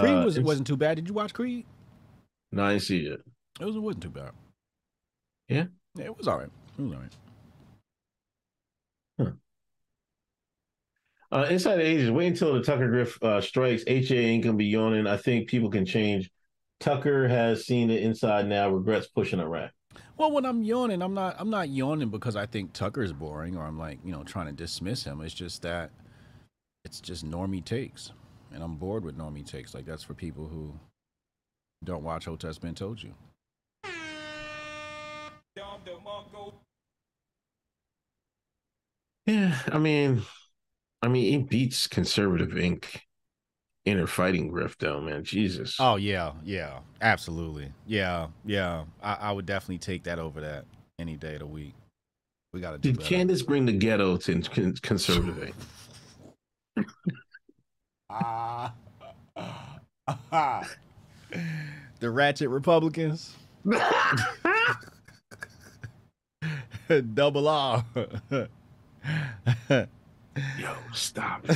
Creed 0.00 0.14
Uh, 0.16 0.24
was 0.24 0.36
it's- 0.36 0.46
wasn't 0.46 0.66
too 0.66 0.78
bad. 0.78 0.94
Did 0.96 1.08
you 1.08 1.14
watch 1.14 1.34
Creed? 1.34 1.66
No, 2.52 2.64
I 2.64 2.70
didn't 2.72 2.82
see 2.84 3.06
it. 3.06 3.20
It 3.60 3.64
was 3.66 3.76
it 3.76 3.80
wasn't 3.80 4.04
too 4.04 4.10
bad. 4.10 4.30
Yeah? 5.52 5.66
Yeah, 5.94 6.04
it 6.06 6.16
was 6.16 6.28
all 6.28 6.38
right. 6.38 6.50
It 6.78 6.82
was 6.82 6.92
all 6.92 6.98
right. 6.98 7.12
Uh, 11.32 11.46
Inside 11.48 11.76
the 11.76 11.86
Ages, 11.86 12.10
wait 12.10 12.26
until 12.26 12.52
the 12.52 12.62
Tucker 12.62 12.88
Griff 12.88 13.18
uh, 13.22 13.40
strikes. 13.40 13.82
HA 13.86 14.18
ain't 14.18 14.44
gonna 14.44 14.56
be 14.56 14.66
yawning. 14.66 15.06
I 15.06 15.16
think 15.16 15.48
people 15.48 15.70
can 15.70 15.86
change. 15.86 16.30
Tucker 16.78 17.26
has 17.26 17.64
seen 17.64 17.90
it 17.90 18.02
inside 18.02 18.46
now, 18.46 18.68
regrets 18.68 19.06
pushing 19.06 19.40
Iraq. 19.40 19.70
Well, 20.18 20.30
when 20.30 20.44
I'm 20.44 20.62
yawning, 20.62 21.00
I'm 21.00 21.14
not 21.14 21.36
I'm 21.38 21.48
not 21.48 21.70
yawning 21.70 22.10
because 22.10 22.36
I 22.36 22.44
think 22.44 22.74
Tucker's 22.74 23.14
boring 23.14 23.56
or 23.56 23.64
I'm 23.64 23.78
like, 23.78 23.98
you 24.04 24.12
know, 24.12 24.22
trying 24.24 24.46
to 24.46 24.52
dismiss 24.52 25.04
him. 25.04 25.22
It's 25.22 25.32
just 25.32 25.62
that 25.62 25.90
it's 26.84 27.00
just 27.00 27.24
normie 27.24 27.64
takes. 27.64 28.12
And 28.52 28.62
I'm 28.62 28.76
bored 28.76 29.02
with 29.02 29.16
normie 29.16 29.46
takes. 29.46 29.74
Like 29.74 29.86
that's 29.86 30.02
for 30.02 30.12
people 30.12 30.48
who 30.48 30.74
don't 31.82 32.04
watch 32.04 32.26
Hotep's 32.26 32.58
Been 32.58 32.74
Told 32.74 33.02
You. 33.02 33.14
Yeah, 39.32 39.58
I 39.72 39.78
mean, 39.78 40.22
I 41.00 41.08
mean, 41.08 41.40
it 41.40 41.48
beats 41.48 41.86
conservative 41.86 42.50
Inc. 42.50 42.84
inner 43.86 44.06
fighting 44.06 44.52
grift, 44.52 44.76
though, 44.78 45.00
man. 45.00 45.24
Jesus. 45.24 45.76
Oh 45.80 45.96
yeah, 45.96 46.32
yeah. 46.44 46.80
Absolutely. 47.00 47.72
Yeah, 47.86 48.26
yeah. 48.44 48.84
I, 49.02 49.14
I 49.14 49.32
would 49.32 49.46
definitely 49.46 49.78
take 49.78 50.02
that 50.04 50.18
over 50.18 50.42
that 50.42 50.66
any 50.98 51.16
day 51.16 51.34
of 51.34 51.40
the 51.40 51.46
week. 51.46 51.74
We 52.52 52.60
gotta 52.60 52.76
do 52.76 52.90
Did 52.90 52.98
better. 52.98 53.08
Candace 53.08 53.40
bring 53.42 53.64
the 53.64 53.72
ghetto 53.72 54.18
to 54.18 54.42
con- 54.42 54.74
conservative 54.82 55.54
Inc? 56.76 56.86
Ah. 58.10 58.74
the 62.00 62.10
ratchet 62.10 62.50
Republicans. 62.50 63.34
Double 67.14 67.48
R. 67.48 67.82
Yo, 70.58 70.74
stop. 70.92 71.46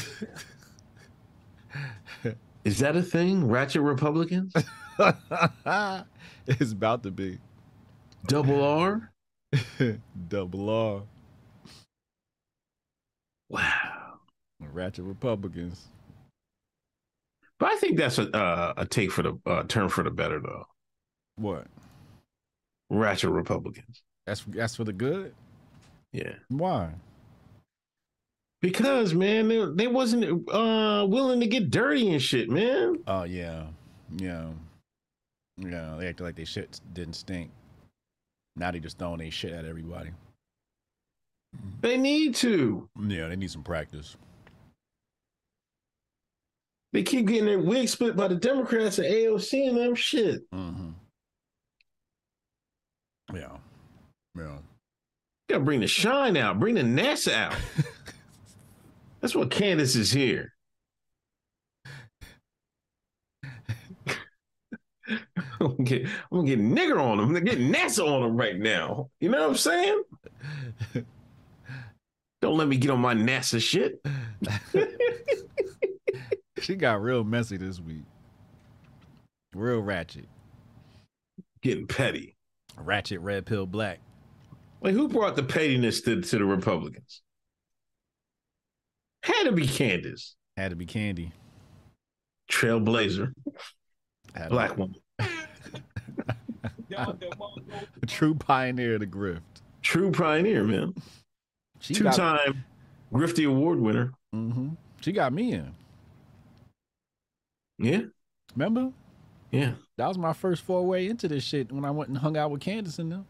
Is 2.65 2.79
that 2.81 2.97
a 2.97 3.03
thing? 3.03 3.47
Ratchet 3.49 3.83
Republicans? 3.83 4.53
it's 6.47 6.73
about 6.73 7.03
to 7.05 7.11
be 7.11 7.39
Double 8.27 8.65
R? 8.65 9.13
double 10.29 10.71
R. 10.71 11.03
Wow. 13.49 14.19
Ratchet 14.61 15.05
Republicans. 15.05 15.89
But 17.59 17.73
I 17.73 17.77
think 17.77 17.97
that's 17.97 18.19
a 18.19 18.35
uh, 18.37 18.75
a 18.77 18.85
take 18.87 19.13
for 19.13 19.23
the 19.23 19.39
uh, 19.47 19.63
term 19.65 19.89
for 19.89 20.03
the 20.03 20.11
better 20.11 20.41
though. 20.41 20.67
What? 21.37 21.67
Ratchet 22.91 23.31
Republicans. 23.31 24.03
That's 24.27 24.43
that's 24.49 24.77
for 24.77 24.85
the 24.85 24.93
good. 24.93 25.35
Yeah. 26.13 26.35
Why? 26.49 26.95
Because 28.63 29.15
man, 29.15 29.49
they, 29.49 29.65
they 29.75 29.87
wasn't 29.87 30.49
uh 30.51 31.07
willing 31.09 31.41
to 31.41 31.47
get 31.47 31.71
dirty 31.71 32.13
and 32.13 32.23
shit, 32.23 32.49
man. 32.49 32.97
Oh 33.07 33.25
yeah, 33.25 33.67
yeah, 34.17 34.49
yeah. 35.59 35.97
They 35.99 36.09
acted 36.09 36.25
like 36.25 36.37
they 36.37 36.45
shit 36.45 36.81
didn't 36.93 37.15
stink. 37.15 37.51
Now 38.57 38.71
they 38.71 38.81
just 38.81 38.99
throwing 38.99 39.19
their 39.19 39.31
shit 39.31 39.53
at 39.53 39.67
everybody. 39.67 40.11
They 41.81 41.97
need 41.97 42.35
to. 42.37 42.89
Yeah, 43.01 43.29
they 43.29 43.37
need 43.37 43.51
some 43.51 43.63
practice. 43.63 44.17
They 46.93 47.03
keep 47.03 47.27
getting 47.27 47.45
their 47.45 47.59
wig 47.59 47.89
split 47.89 48.17
by 48.17 48.29
the 48.29 48.37
Democrats 48.37 48.99
and 48.99 49.07
AOC 49.07 49.69
and 49.69 49.77
them 49.77 49.95
shit. 49.95 50.51
Mm-hmm. 50.51 50.91
Yeah, 53.35 53.57
yeah. 54.39 54.57
gotta 55.51 55.65
bring 55.65 55.81
the 55.81 55.87
shine 55.87 56.37
out, 56.37 56.59
bring 56.59 56.77
the 56.77 56.83
NASA 56.83 57.35
out. 57.35 57.57
That's 59.21 59.35
what 59.35 59.51
Candace 59.51 59.97
is 59.97 60.13
here. 60.13 60.53
I'm 65.09 65.17
gonna 65.61 65.85
get, 65.85 66.07
I'm 66.07 66.39
gonna 66.39 66.49
get 66.49 66.61
nigger 66.61 67.01
on 67.01 67.19
them. 67.19 67.27
I'm 67.27 67.33
gonna 67.33 67.41
get 67.41 67.59
NASA 67.59 68.07
on 68.07 68.23
them 68.23 68.37
right 68.37 68.59
now. 68.59 69.11
You 69.21 69.31
know 69.31 69.41
what 69.41 69.51
I'm 69.51 69.57
saying? 69.57 70.03
Don't 72.43 72.57
let 72.57 72.69
me 72.69 72.77
get 72.77 72.91
on 72.91 73.01
my 73.01 73.15
NASA 73.15 73.61
shit. 73.61 74.01
She 76.67 76.75
got 76.75 77.01
real 77.01 77.23
messy 77.23 77.57
this 77.59 77.79
week. 77.79 78.03
Real 79.55 79.79
ratchet. 79.79 80.27
Getting 81.63 81.87
petty. 81.87 82.35
Ratchet 82.77 83.21
red 83.21 83.47
pill 83.47 83.67
black. 83.67 84.01
Like 84.81 84.95
who 84.95 85.09
brought 85.09 85.37
the 85.37 85.43
pettiness 85.43 86.01
to, 86.03 86.21
to 86.21 86.39
the 86.39 86.45
Republicans? 86.45 87.23
Had 89.27 89.45
to 89.45 89.53
be 89.53 89.67
Candace. 89.67 90.37
Had 90.57 90.71
to 90.71 90.77
be 90.77 90.87
candy. 90.87 91.33
Trailblazer. 92.49 93.33
Had 94.35 94.45
to 94.45 94.51
Black 94.51 94.77
woman. 94.79 94.95
A 95.19 95.27
true 98.07 98.37
pioneer 98.37 98.95
of 98.95 99.01
the 99.01 99.07
grift. 99.07 99.41
True 99.83 100.13
pioneer, 100.13 100.63
man. 100.63 100.95
She 101.81 101.95
Two 101.95 102.05
got, 102.05 102.15
time 102.15 102.65
Grifty 103.13 103.49
Award 103.49 103.81
winner. 103.81 104.13
hmm 104.33 104.71
She 105.01 105.11
got 105.11 105.33
me 105.33 105.53
in. 105.55 105.75
Yeah. 107.79 108.03
Remember? 108.55 108.93
Yeah. 109.51 109.73
That 109.97 110.07
was 110.07 110.19
my 110.19 110.35
first 110.35 110.63
foray 110.63 111.09
into 111.09 111.27
this 111.27 111.43
shit 111.43 111.73
when 111.73 111.85
I 111.85 111.91
went 111.91 112.11
and 112.11 112.19
hung 112.19 112.37
out 112.37 112.53
with 112.53 112.61
Candace 112.61 113.01
and 113.01 113.11
them. 113.11 113.27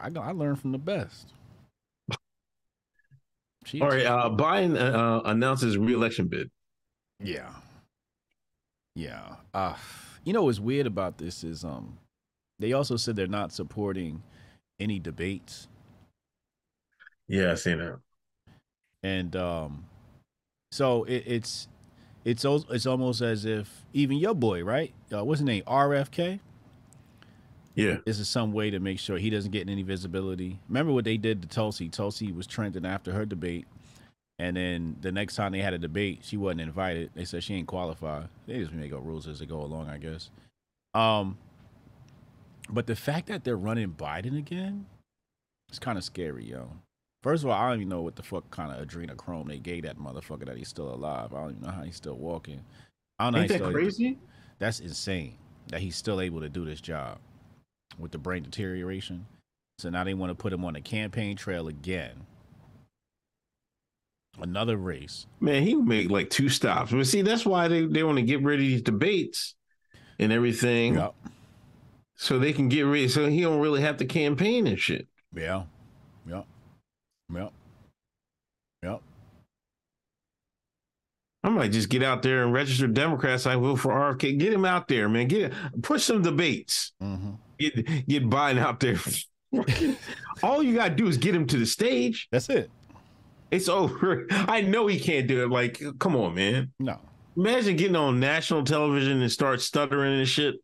I 0.00 0.08
got, 0.08 0.24
I 0.24 0.30
learned 0.32 0.60
from 0.60 0.72
the 0.72 0.78
best. 0.78 1.28
She, 3.64 3.80
All 3.80 3.88
right. 3.88 4.04
Uh, 4.06 4.30
Biden 4.30 4.76
uh, 4.78 5.22
announces 5.24 5.76
reelection 5.78 6.28
bid. 6.28 6.50
Yeah. 7.20 7.50
Yeah. 8.94 9.36
Uh 9.52 9.74
you 10.24 10.32
know 10.32 10.44
what's 10.44 10.60
weird 10.60 10.86
about 10.86 11.18
this 11.18 11.44
is 11.44 11.64
um 11.64 11.98
they 12.58 12.72
also 12.72 12.96
said 12.96 13.16
they're 13.16 13.26
not 13.26 13.52
supporting 13.52 14.22
any 14.78 14.98
debates. 14.98 15.68
Yeah, 17.28 17.52
I 17.52 17.54
seen 17.54 17.78
that. 17.78 17.98
And 19.02 19.34
um 19.36 19.86
so 20.70 21.04
it, 21.04 21.24
it's 21.26 21.68
it's 22.24 22.44
al- 22.44 22.66
it's 22.70 22.86
almost 22.86 23.20
as 23.20 23.44
if 23.44 23.84
even 23.92 24.16
your 24.18 24.34
boy, 24.34 24.64
right? 24.64 24.92
Uh, 25.12 25.24
what's 25.24 25.40
his 25.40 25.46
name? 25.46 25.62
RFK? 25.66 26.40
Yeah. 27.74 27.98
This 28.04 28.18
is 28.20 28.28
some 28.28 28.52
way 28.52 28.70
to 28.70 28.78
make 28.78 28.98
sure 28.98 29.18
he 29.18 29.30
doesn't 29.30 29.50
get 29.50 29.68
any 29.68 29.82
visibility. 29.82 30.60
Remember 30.68 30.92
what 30.92 31.04
they 31.04 31.16
did 31.16 31.42
to 31.42 31.48
Tulsi? 31.48 31.88
Tulsi 31.88 32.32
was 32.32 32.46
trending 32.46 32.86
after 32.86 33.12
her 33.12 33.26
debate. 33.26 33.66
And 34.38 34.56
then 34.56 34.96
the 35.00 35.12
next 35.12 35.36
time 35.36 35.52
they 35.52 35.60
had 35.60 35.74
a 35.74 35.78
debate, 35.78 36.20
she 36.22 36.36
wasn't 36.36 36.62
invited. 36.62 37.10
They 37.14 37.24
said 37.24 37.42
she 37.44 37.54
ain't 37.54 37.68
qualified. 37.68 38.28
They 38.46 38.58
just 38.58 38.72
make 38.72 38.92
up 38.92 39.04
rules 39.04 39.26
as 39.28 39.38
they 39.38 39.46
go 39.46 39.60
along, 39.60 39.88
I 39.88 39.98
guess. 39.98 40.30
Um, 40.92 41.38
but 42.68 42.86
the 42.86 42.96
fact 42.96 43.26
that 43.28 43.44
they're 43.44 43.56
running 43.56 43.90
Biden 43.92 44.36
again, 44.38 44.86
it's 45.68 45.78
kind 45.78 45.98
of 45.98 46.04
scary, 46.04 46.44
yo. 46.44 46.68
First 47.22 47.42
of 47.44 47.50
all, 47.50 47.56
I 47.56 47.68
don't 47.70 47.78
even 47.78 47.88
know 47.88 48.02
what 48.02 48.16
the 48.16 48.22
fuck 48.22 48.50
kind 48.50 48.72
of 48.72 48.86
adrenochrome 48.86 49.48
they 49.48 49.58
gave 49.58 49.84
that 49.84 49.98
motherfucker 49.98 50.46
that 50.46 50.56
he's 50.56 50.68
still 50.68 50.92
alive. 50.92 51.32
I 51.32 51.40
don't 51.40 51.50
even 51.52 51.62
know 51.62 51.70
how 51.70 51.82
he's 51.82 51.96
still 51.96 52.16
walking. 52.16 52.60
I 53.18 53.24
don't 53.24 53.32
know. 53.34 53.38
Ain't 53.40 53.50
how 53.50 53.54
he's 53.54 53.60
that 53.60 53.64
still- 53.64 53.72
crazy? 53.72 54.18
That's 54.58 54.80
insane 54.80 55.34
that 55.68 55.80
he's 55.80 55.96
still 55.96 56.20
able 56.20 56.40
to 56.40 56.48
do 56.48 56.64
this 56.64 56.80
job 56.80 57.18
with 57.98 58.12
the 58.12 58.18
brain 58.18 58.42
deterioration. 58.42 59.26
So 59.78 59.90
now 59.90 60.04
they 60.04 60.14
want 60.14 60.30
to 60.30 60.34
put 60.34 60.52
him 60.52 60.64
on 60.64 60.74
the 60.74 60.80
campaign 60.80 61.36
trail 61.36 61.68
again. 61.68 62.26
Another 64.40 64.76
race. 64.76 65.26
Man, 65.40 65.62
he 65.62 65.76
would 65.76 65.86
make 65.86 66.10
like 66.10 66.30
two 66.30 66.48
stops. 66.48 66.90
But 66.90 67.06
see, 67.06 67.22
that's 67.22 67.46
why 67.46 67.68
they, 67.68 67.86
they 67.86 68.02
want 68.02 68.16
to 68.16 68.22
get 68.22 68.42
rid 68.42 68.60
of 68.60 68.66
these 68.66 68.82
debates 68.82 69.54
and 70.18 70.32
everything. 70.32 70.94
Yep. 70.94 71.14
So 72.16 72.38
they 72.38 72.52
can 72.52 72.68
get 72.68 72.82
rid 72.82 73.10
so 73.10 73.28
he 73.28 73.42
don't 73.42 73.60
really 73.60 73.82
have 73.82 73.96
to 73.98 74.04
campaign 74.04 74.66
and 74.66 74.78
shit. 74.78 75.08
Yeah. 75.32 75.64
Yep. 76.28 76.46
Yep. 77.32 77.52
Yep. 78.82 79.02
I 81.42 81.48
might 81.50 81.72
just 81.72 81.90
get 81.90 82.02
out 82.02 82.22
there 82.22 82.42
and 82.44 82.52
register 82.52 82.86
Democrats. 82.86 83.46
I 83.46 83.56
will 83.56 83.76
for 83.76 83.92
RFK. 83.92 84.38
Get 84.38 84.52
him 84.52 84.64
out 84.64 84.88
there, 84.88 85.08
man. 85.08 85.28
Get 85.28 85.52
push 85.82 86.04
some 86.04 86.22
debates. 86.22 86.92
Mm-hmm. 87.02 87.32
Get 87.58 88.06
get 88.08 88.28
Biden 88.28 88.58
out 88.58 88.80
there. 88.80 88.98
All 90.42 90.62
you 90.62 90.74
gotta 90.74 90.94
do 90.94 91.06
is 91.06 91.16
get 91.16 91.34
him 91.34 91.46
to 91.46 91.56
the 91.56 91.66
stage. 91.66 92.28
That's 92.30 92.48
it. 92.48 92.70
It's 93.50 93.68
over. 93.68 94.26
I 94.30 94.62
know 94.62 94.86
he 94.86 94.98
can't 94.98 95.26
do 95.26 95.44
it. 95.44 95.50
Like, 95.50 95.80
come 95.98 96.16
on, 96.16 96.34
man. 96.34 96.72
No. 96.80 96.98
Imagine 97.36 97.76
getting 97.76 97.96
on 97.96 98.20
national 98.20 98.64
television 98.64 99.20
and 99.20 99.30
start 99.30 99.60
stuttering 99.60 100.18
and 100.18 100.28
shit. 100.28 100.56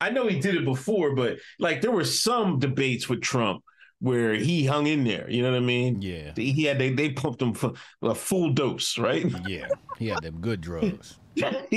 I 0.00 0.10
know 0.10 0.26
he 0.26 0.40
did 0.40 0.54
it 0.54 0.64
before, 0.64 1.14
but 1.14 1.38
like 1.58 1.82
there 1.82 1.90
were 1.90 2.04
some 2.04 2.58
debates 2.58 3.08
with 3.08 3.20
Trump 3.20 3.62
where 4.00 4.34
he 4.34 4.64
hung 4.64 4.86
in 4.86 5.04
there. 5.04 5.30
You 5.30 5.42
know 5.42 5.50
what 5.50 5.58
I 5.58 5.60
mean? 5.60 6.00
Yeah. 6.00 6.32
He 6.34 6.64
had 6.64 6.78
they 6.78 6.90
they 6.90 7.10
pumped 7.10 7.42
him 7.42 7.52
for 7.52 7.72
a 8.02 8.14
full 8.14 8.52
dose, 8.52 8.98
right? 8.98 9.26
Yeah. 9.46 9.68
He 9.98 10.08
had 10.08 10.22
them 10.22 10.40
good 10.40 10.60
drugs. 10.60 11.18
but 11.36 11.72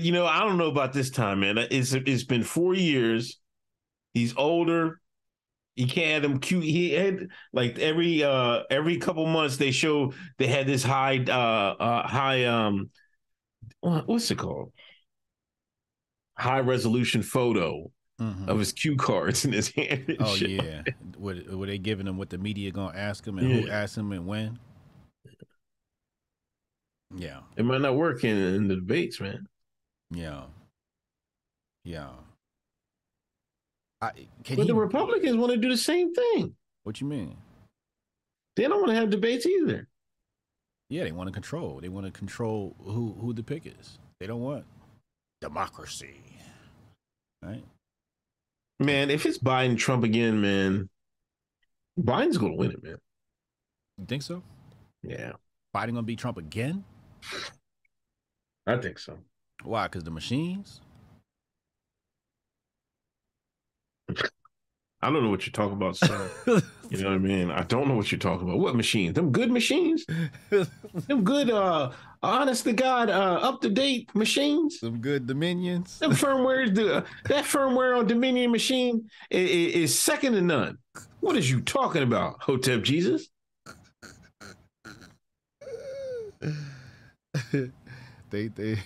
you 0.00 0.12
know, 0.12 0.26
I 0.26 0.40
don't 0.40 0.58
know 0.58 0.66
about 0.68 0.92
this 0.92 1.10
time, 1.10 1.40
man. 1.40 1.58
It's 1.58 1.92
it's 1.92 2.24
been 2.24 2.42
four 2.42 2.74
years. 2.74 3.38
He's 4.16 4.34
older. 4.34 4.98
He 5.74 5.84
can't 5.84 6.22
have 6.22 6.32
him 6.32 6.40
cute. 6.40 6.64
He 6.64 6.92
had 6.92 7.28
like 7.52 7.78
every 7.78 8.24
uh 8.24 8.62
every 8.70 8.96
couple 8.96 9.26
months 9.26 9.58
they 9.58 9.72
show 9.72 10.14
they 10.38 10.46
had 10.46 10.66
this 10.66 10.82
high 10.82 11.18
uh 11.28 11.76
uh 11.78 12.06
high 12.08 12.46
um 12.46 12.88
what's 13.82 14.30
it 14.30 14.38
called? 14.38 14.72
High 16.38 16.60
resolution 16.60 17.22
photo 17.22 17.90
Mhm. 18.18 18.48
of 18.48 18.58
his 18.58 18.72
cue 18.72 18.96
cards 18.96 19.44
in 19.44 19.52
his 19.52 19.68
hand. 19.76 20.16
Oh 20.18 20.34
shit. 20.34 20.48
yeah. 20.52 20.82
Were, 21.18 21.36
were 21.52 21.66
they 21.66 21.76
giving 21.76 22.06
him 22.06 22.16
what 22.16 22.30
the 22.30 22.38
media 22.38 22.70
gonna 22.70 22.96
ask 22.96 23.26
him 23.26 23.36
and 23.36 23.46
who 23.52 23.66
Yeah. 23.66 23.74
asked 23.82 23.98
him 23.98 24.12
and 24.12 24.26
when? 24.26 24.58
Yeah. 27.14 27.40
It 27.58 27.66
might 27.66 27.82
not 27.82 27.96
work 27.96 28.24
in, 28.24 28.34
in 28.38 28.68
the 28.68 28.76
debates, 28.76 29.20
man. 29.20 29.46
Yeah. 30.10 30.44
Yeah. 31.84 32.08
I, 34.00 34.10
can 34.44 34.56
But 34.56 34.62
he, 34.62 34.68
the 34.68 34.74
Republicans 34.74 35.36
want 35.36 35.52
to 35.52 35.58
do 35.58 35.68
the 35.68 35.76
same 35.76 36.14
thing. 36.14 36.54
what 36.84 37.00
you 37.00 37.06
mean? 37.06 37.36
They 38.56 38.64
don't 38.64 38.80
want 38.80 38.88
to 38.88 38.94
have 38.94 39.10
debates 39.10 39.46
either. 39.46 39.88
Yeah, 40.88 41.04
they 41.04 41.12
want 41.12 41.28
to 41.28 41.32
control. 41.32 41.80
They 41.80 41.88
want 41.88 42.06
to 42.06 42.12
control 42.12 42.76
who 42.78 43.16
who 43.20 43.32
the 43.32 43.42
pick 43.42 43.66
is. 43.66 43.98
They 44.20 44.26
don't 44.26 44.40
want 44.42 44.64
democracy. 45.40 46.20
Right? 47.42 47.64
Man, 48.78 49.10
if 49.10 49.26
it's 49.26 49.38
Biden 49.38 49.76
Trump 49.76 50.04
again, 50.04 50.40
man, 50.40 50.88
Biden's 51.98 52.38
gonna 52.38 52.54
win 52.54 52.70
it, 52.72 52.82
man. 52.82 52.98
You 53.98 54.06
think 54.06 54.22
so? 54.22 54.42
Yeah, 55.02 55.32
Biden 55.74 55.88
gonna 55.88 56.02
beat 56.02 56.18
Trump 56.18 56.38
again? 56.38 56.84
I 58.66 58.76
think 58.76 58.98
so. 58.98 59.18
Why? 59.64 59.86
Because 59.86 60.04
the 60.04 60.10
machines? 60.10 60.80
I 65.06 65.10
don't 65.10 65.22
know 65.22 65.30
what 65.30 65.46
you're 65.46 65.52
talking 65.52 65.74
about, 65.74 65.96
sir. 65.96 66.30
you 66.90 66.98
know 66.98 67.10
what 67.10 67.14
I 67.14 67.18
mean? 67.18 67.52
I 67.52 67.62
don't 67.62 67.86
know 67.86 67.94
what 67.94 68.10
you're 68.10 68.18
talking 68.18 68.48
about. 68.48 68.58
What 68.58 68.74
machines? 68.74 69.14
Them 69.14 69.30
good 69.30 69.52
machines? 69.52 70.04
Them 70.50 71.22
good, 71.22 71.48
uh, 71.48 71.92
honest 72.24 72.64
to 72.64 72.72
God, 72.72 73.08
uh, 73.08 73.38
up 73.40 73.60
to 73.60 73.68
date 73.68 74.12
machines? 74.16 74.80
Some 74.80 74.98
good 75.00 75.28
Dominions. 75.28 76.00
Them 76.00 76.10
firmware, 76.10 76.74
the, 76.74 77.04
that 77.28 77.44
firmware 77.44 77.96
on 77.96 78.08
Dominion 78.08 78.50
machine 78.50 79.08
is, 79.30 79.74
is 79.74 79.96
second 79.96 80.32
to 80.32 80.40
none. 80.40 80.76
What 81.20 81.36
is 81.36 81.48
you 81.48 81.60
talking 81.60 82.02
about, 82.02 82.42
Hotep 82.42 82.82
Jesus? 82.82 83.28
they 88.30 88.48
they 88.48 88.76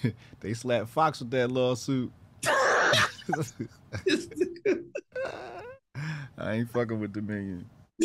they 0.41 0.53
slapped 0.53 0.91
Fox 0.91 1.21
with 1.21 1.31
that 1.31 1.51
lawsuit. 1.51 2.13
I 6.41 6.55
ain't 6.55 6.71
fucking 6.71 6.99
with 6.99 7.13
Dominion. 7.13 7.69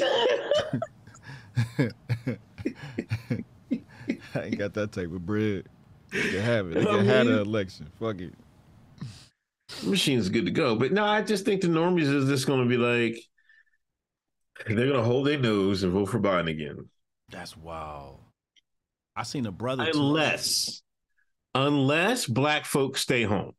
I 4.35 4.41
ain't 4.41 4.57
got 4.57 4.73
that 4.73 4.91
type 4.91 5.11
of 5.11 5.25
bread. 5.25 5.69
They 6.11 6.21
can 6.21 6.41
have 6.41 6.67
it. 6.67 6.73
They 6.75 6.85
can 6.85 7.05
have 7.05 7.27
the 7.27 7.41
election. 7.41 7.89
Fuck 7.99 8.19
it. 8.19 8.33
Machine's 9.83 10.29
good 10.29 10.45
to 10.45 10.51
go. 10.51 10.75
But 10.75 10.91
no, 10.91 11.05
I 11.05 11.21
just 11.21 11.45
think 11.45 11.61
the 11.61 11.67
normies 11.67 12.13
is 12.13 12.27
just 12.27 12.45
going 12.45 12.61
to 12.61 12.69
be 12.69 12.77
like, 12.77 13.17
they're 14.67 14.87
going 14.87 14.93
to 14.93 15.03
hold 15.03 15.27
their 15.27 15.39
nose 15.39 15.83
and 15.83 15.93
vote 15.93 16.09
for 16.09 16.19
Biden 16.19 16.49
again. 16.49 16.89
That's 17.29 17.55
wild. 17.57 18.19
I 19.15 19.23
seen 19.23 19.45
a 19.45 19.51
brother. 19.51 19.89
Unless, 19.93 20.81
unless 21.53 22.25
black 22.25 22.65
folks 22.65 23.01
stay 23.01 23.23
home, 23.23 23.53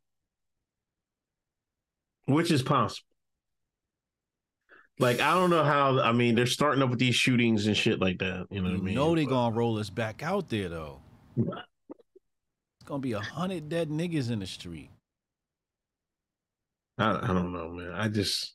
which 2.26 2.50
is 2.50 2.62
possible. 2.62 3.05
Like 4.98 5.20
I 5.20 5.35
don't 5.35 5.51
know 5.51 5.62
how. 5.64 6.01
I 6.01 6.12
mean, 6.12 6.35
they're 6.35 6.47
starting 6.47 6.82
up 6.82 6.90
with 6.90 6.98
these 6.98 7.14
shootings 7.14 7.66
and 7.66 7.77
shit 7.77 8.01
like 8.01 8.18
that. 8.18 8.47
You 8.51 8.62
know 8.62 8.70
what 8.70 8.78
I 8.81 8.82
mean? 8.82 8.94
know 8.94 9.14
they 9.14 9.24
But- 9.24 9.31
gonna 9.31 9.56
roll 9.56 9.78
us 9.78 9.90
back 9.90 10.23
out 10.23 10.48
there 10.48 10.68
though. 10.68 11.01
It's 11.36 12.85
gonna 12.86 13.01
be 13.01 13.12
a 13.12 13.20
hundred 13.20 13.68
dead 13.68 13.90
niggas 13.90 14.31
in 14.31 14.39
the 14.39 14.47
street. 14.47 14.90
I, 16.98 17.10
I 17.23 17.27
don't 17.28 17.52
know, 17.52 17.68
man. 17.70 17.93
I 17.93 18.09
just, 18.09 18.55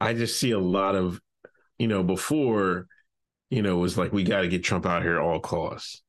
I 0.00 0.14
just 0.14 0.38
see 0.38 0.52
a 0.52 0.58
lot 0.60 0.94
of, 0.94 1.20
you 1.78 1.88
know, 1.88 2.04
before, 2.04 2.86
you 3.50 3.62
know, 3.62 3.76
it 3.76 3.80
was 3.80 3.98
like 3.98 4.12
we 4.12 4.22
got 4.22 4.42
to 4.42 4.48
get 4.48 4.62
Trump 4.62 4.86
out 4.86 5.02
here 5.02 5.16
at 5.16 5.20
all 5.22 5.40
costs, 5.40 6.02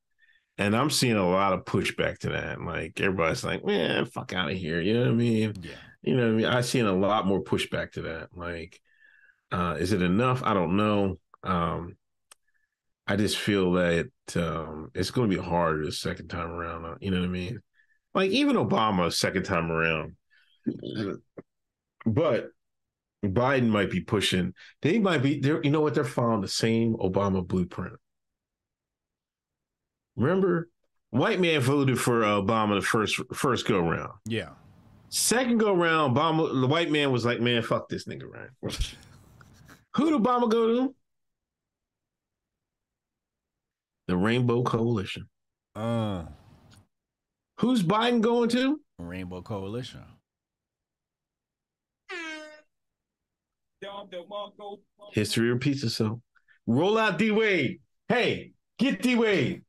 and 0.56 0.76
I'm 0.76 0.88
seeing 0.90 1.16
a 1.16 1.28
lot 1.28 1.52
of 1.52 1.64
pushback 1.64 2.18
to 2.18 2.28
that. 2.30 2.60
Like 2.62 3.00
everybody's 3.00 3.42
like, 3.42 3.64
man, 3.64 4.04
fuck 4.06 4.32
out 4.32 4.52
of 4.52 4.56
here. 4.56 4.80
You 4.80 4.94
know 4.94 5.00
what 5.00 5.08
I 5.08 5.14
mean? 5.14 5.52
Yeah. 5.60 5.70
You 6.02 6.16
know 6.16 6.26
what 6.26 6.32
I 6.32 6.36
mean? 6.36 6.46
I've 6.46 6.66
seen 6.66 6.84
a 6.86 6.92
lot 6.92 7.26
more 7.26 7.42
pushback 7.42 7.92
to 7.92 8.02
that. 8.02 8.28
Like, 8.36 8.80
uh, 9.52 9.76
is 9.78 9.92
it 9.92 10.02
enough? 10.02 10.42
I 10.44 10.54
don't 10.54 10.76
know. 10.76 11.18
Um, 11.44 11.96
I 13.06 13.16
just 13.16 13.36
feel 13.36 13.72
that 13.72 14.10
um, 14.36 14.90
it's 14.94 15.10
going 15.10 15.30
to 15.30 15.36
be 15.36 15.42
harder 15.42 15.84
the 15.84 15.92
second 15.92 16.28
time 16.28 16.50
around. 16.50 16.84
uh, 16.84 16.94
You 17.00 17.10
know 17.10 17.20
what 17.20 17.26
I 17.26 17.30
mean? 17.30 17.60
Like 18.14 18.30
even 18.30 18.56
Obama 18.56 19.12
second 19.12 19.44
time 19.44 19.70
around, 19.70 20.16
but 22.04 22.48
Biden 23.24 23.68
might 23.68 23.90
be 23.90 24.00
pushing. 24.00 24.52
They 24.82 24.98
might 24.98 25.22
be 25.22 25.40
there. 25.40 25.62
You 25.62 25.70
know 25.70 25.80
what? 25.80 25.94
They're 25.94 26.04
following 26.04 26.40
the 26.42 26.48
same 26.48 26.94
Obama 26.94 27.46
blueprint. 27.46 27.94
Remember, 30.16 30.68
white 31.10 31.40
man 31.40 31.60
voted 31.60 31.98
for 31.98 32.22
uh, 32.24 32.40
Obama 32.40 32.78
the 32.80 32.86
first 32.86 33.18
first 33.32 33.66
go 33.66 33.78
round. 33.80 34.12
Yeah. 34.26 34.50
Second 35.08 35.58
go 35.58 35.72
round, 35.74 36.16
Obama, 36.16 36.60
the 36.60 36.66
white 36.66 36.90
man 36.90 37.12
was 37.12 37.24
like, 37.24 37.40
"Man, 37.40 37.62
fuck 37.62 37.88
this 37.88 38.04
nigga, 38.06 38.24
right?" 38.28 38.50
Who 39.96 40.10
did 40.10 40.20
Obama 40.22 40.50
go 40.50 40.66
to? 40.68 40.94
The 44.08 44.16
Rainbow 44.16 44.62
Coalition. 44.62 45.28
Uh 45.74 46.24
Who's 47.58 47.82
Biden 47.82 48.20
going 48.20 48.48
to? 48.50 48.80
Rainbow 48.98 49.42
Coalition. 49.42 50.02
History 55.12 55.50
repeats 55.50 55.82
itself. 55.82 56.18
Roll 56.66 56.96
out 56.98 57.18
D 57.18 57.30
Wade. 57.30 57.80
Hey, 58.08 58.52
get 58.78 59.02
D 59.02 59.16
Wade. 59.16 59.62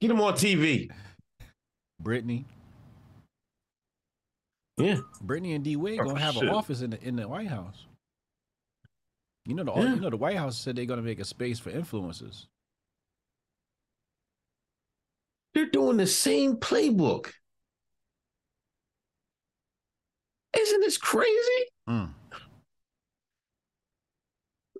Get 0.00 0.10
him 0.10 0.20
on 0.20 0.34
TV. 0.34 0.90
Brittney. 2.02 2.44
Yeah. 4.76 4.98
Brittney 5.24 5.54
and 5.54 5.64
D 5.64 5.76
Wade 5.76 6.00
Oh, 6.00 6.04
gonna 6.04 6.20
have 6.20 6.34
shit. 6.34 6.44
an 6.44 6.48
office 6.50 6.82
in 6.82 6.90
the 6.90 7.02
in 7.02 7.16
the 7.16 7.26
White 7.26 7.48
House. 7.48 7.86
You 9.46 9.54
know 9.54 9.64
the 9.64 9.72
Yeah. 9.74 9.94
you 9.94 10.00
know 10.00 10.10
the 10.10 10.16
White 10.16 10.36
House 10.36 10.56
said 10.56 10.76
they're 10.76 10.86
gonna 10.86 11.02
make 11.02 11.20
a 11.20 11.24
space 11.24 11.58
for 11.58 11.70
influencers. 11.70 12.46
They're 15.52 15.66
doing 15.70 15.96
the 15.98 16.06
same 16.06 16.56
playbook. 16.56 17.32
Isn't 20.56 20.80
this 20.80 20.98
crazy? 20.98 21.64
Mm. 21.88 22.10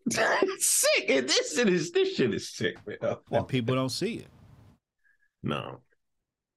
It's 0.07 0.67
sick. 0.67 1.09
This 1.09 1.55
shit 1.55 1.69
is 1.69 1.91
this 1.91 2.15
shit 2.15 2.35
is 2.35 2.51
sick, 2.51 2.77
man. 2.87 3.17
And 3.31 3.49
people 3.49 3.75
don't 3.75 3.89
see 3.89 4.17
it. 4.17 4.27
No. 5.43 5.81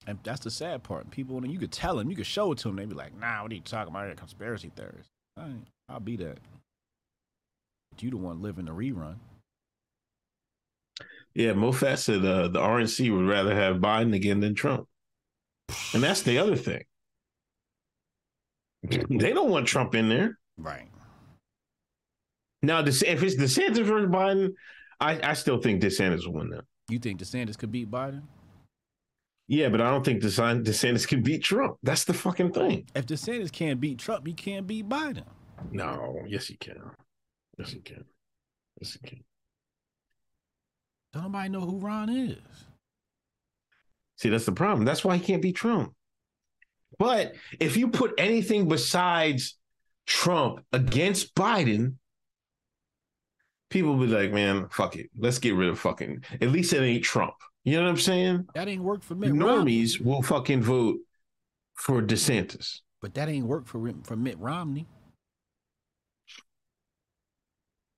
And 0.05 0.19
that's 0.23 0.41
the 0.41 0.51
sad 0.51 0.83
part. 0.83 1.09
People, 1.11 1.37
and 1.37 1.51
you 1.51 1.57
could 1.57 1.71
tell 1.71 1.95
them, 1.95 2.09
you 2.09 2.15
could 2.17 2.25
show 2.25 2.51
it 2.51 2.57
to 2.59 2.67
them. 2.67 2.75
They'd 2.75 2.89
be 2.89 2.95
like, 2.95 3.17
"Nah, 3.17 3.43
what 3.43 3.51
are 3.51 3.55
you 3.55 3.61
talking 3.61 3.93
about? 3.93 4.03
You're 4.03 4.11
a 4.11 4.15
conspiracy 4.15 4.69
theorist." 4.75 5.09
I 5.37 5.51
I'll 5.87 5.99
be 6.01 6.17
that. 6.17 6.39
But 7.97 8.03
you 8.03 8.11
the 8.11 8.17
one 8.17 8.43
living 8.43 8.65
the 8.65 8.71
rerun. 8.73 9.15
Yeah, 11.33 11.53
Mofat 11.53 11.97
said 11.97 12.23
uh, 12.23 12.47
the 12.47 12.59
RNC 12.59 13.11
would 13.11 13.25
rather 13.27 13.55
have 13.55 13.77
Biden 13.77 14.13
again 14.15 14.39
than 14.39 14.53
Trump. 14.53 14.87
And 15.95 16.03
that's 16.03 16.21
the 16.21 16.37
other 16.37 16.55
thing. 16.55 16.83
They 19.09 19.33
don't 19.33 19.49
want 19.49 19.65
Trump 19.67 19.95
in 19.95 20.09
there. 20.09 20.37
Right. 20.57 20.87
Now, 22.61 22.81
if 22.81 23.01
it's 23.01 23.35
DeSantis 23.35 23.83
versus 23.83 24.09
Biden, 24.11 24.51
I, 24.99 25.19
I 25.31 25.33
still 25.33 25.59
think 25.59 25.81
DeSantis 25.81 26.27
will 26.27 26.33
win 26.33 26.51
that. 26.51 26.65
You 26.89 26.99
think 26.99 27.19
DeSantis 27.19 27.57
could 27.57 27.71
beat 27.71 27.89
Biden? 27.89 28.21
Yeah, 29.47 29.69
but 29.69 29.81
I 29.81 29.89
don't 29.89 30.05
think 30.05 30.21
DeSan- 30.21 30.63
DeSantis 30.63 31.07
can 31.07 31.23
beat 31.23 31.43
Trump. 31.43 31.77
That's 31.81 32.03
the 32.03 32.13
fucking 32.13 32.51
thing. 32.53 32.87
If 32.95 33.07
DeSantis 33.07 33.51
can't 33.51 33.79
beat 33.81 33.97
Trump, 33.97 34.27
he 34.27 34.33
can't 34.33 34.67
beat 34.67 34.87
Biden. 34.87 35.25
No, 35.71 36.21
yes, 36.27 36.45
he 36.45 36.57
can. 36.57 36.91
Yes, 37.57 37.71
he 37.71 37.79
can. 37.79 38.05
Yes, 38.79 38.97
he 39.01 39.07
can. 39.07 39.23
Don't 41.13 41.23
nobody 41.23 41.49
know 41.49 41.61
who 41.61 41.79
Ron 41.79 42.09
is. 42.09 42.37
See, 44.17 44.29
that's 44.29 44.45
the 44.45 44.51
problem. 44.51 44.85
That's 44.85 45.03
why 45.03 45.17
he 45.17 45.23
can't 45.23 45.41
beat 45.41 45.55
Trump. 45.55 45.93
But 46.99 47.33
if 47.59 47.77
you 47.77 47.89
put 47.89 48.13
anything 48.17 48.67
besides 48.67 49.57
Trump 50.05 50.63
against 50.71 51.35
Biden, 51.35 51.95
people 53.69 53.95
will 53.95 54.07
be 54.07 54.11
like, 54.11 54.31
man, 54.31 54.67
fuck 54.69 54.95
it. 54.95 55.09
Let's 55.17 55.39
get 55.39 55.55
rid 55.55 55.69
of 55.69 55.79
fucking, 55.79 56.23
at 56.41 56.49
least 56.49 56.73
it 56.73 56.81
ain't 56.81 57.03
Trump. 57.03 57.35
You 57.63 57.77
know 57.77 57.83
what 57.83 57.89
I'm 57.89 57.97
saying? 57.97 58.47
That 58.55 58.67
ain't 58.67 58.83
work 58.83 59.03
for 59.03 59.15
Mitt 59.15 59.31
Romney. 59.31 59.83
Normies 59.83 60.01
will 60.01 60.21
fucking 60.21 60.63
vote 60.63 60.99
for 61.75 62.01
DeSantis. 62.01 62.79
But 63.01 63.13
that 63.15 63.29
ain't 63.29 63.45
work 63.45 63.67
for 63.67 63.93
for 64.03 64.15
Mitt 64.15 64.39
Romney. 64.39 64.87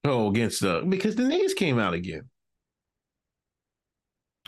Oh, 0.05 0.29
against 0.29 0.61
the, 0.61 0.83
because 0.87 1.15
the 1.15 1.23
niggas 1.23 1.55
came 1.55 1.77
out 1.77 1.93
again. 1.93 2.29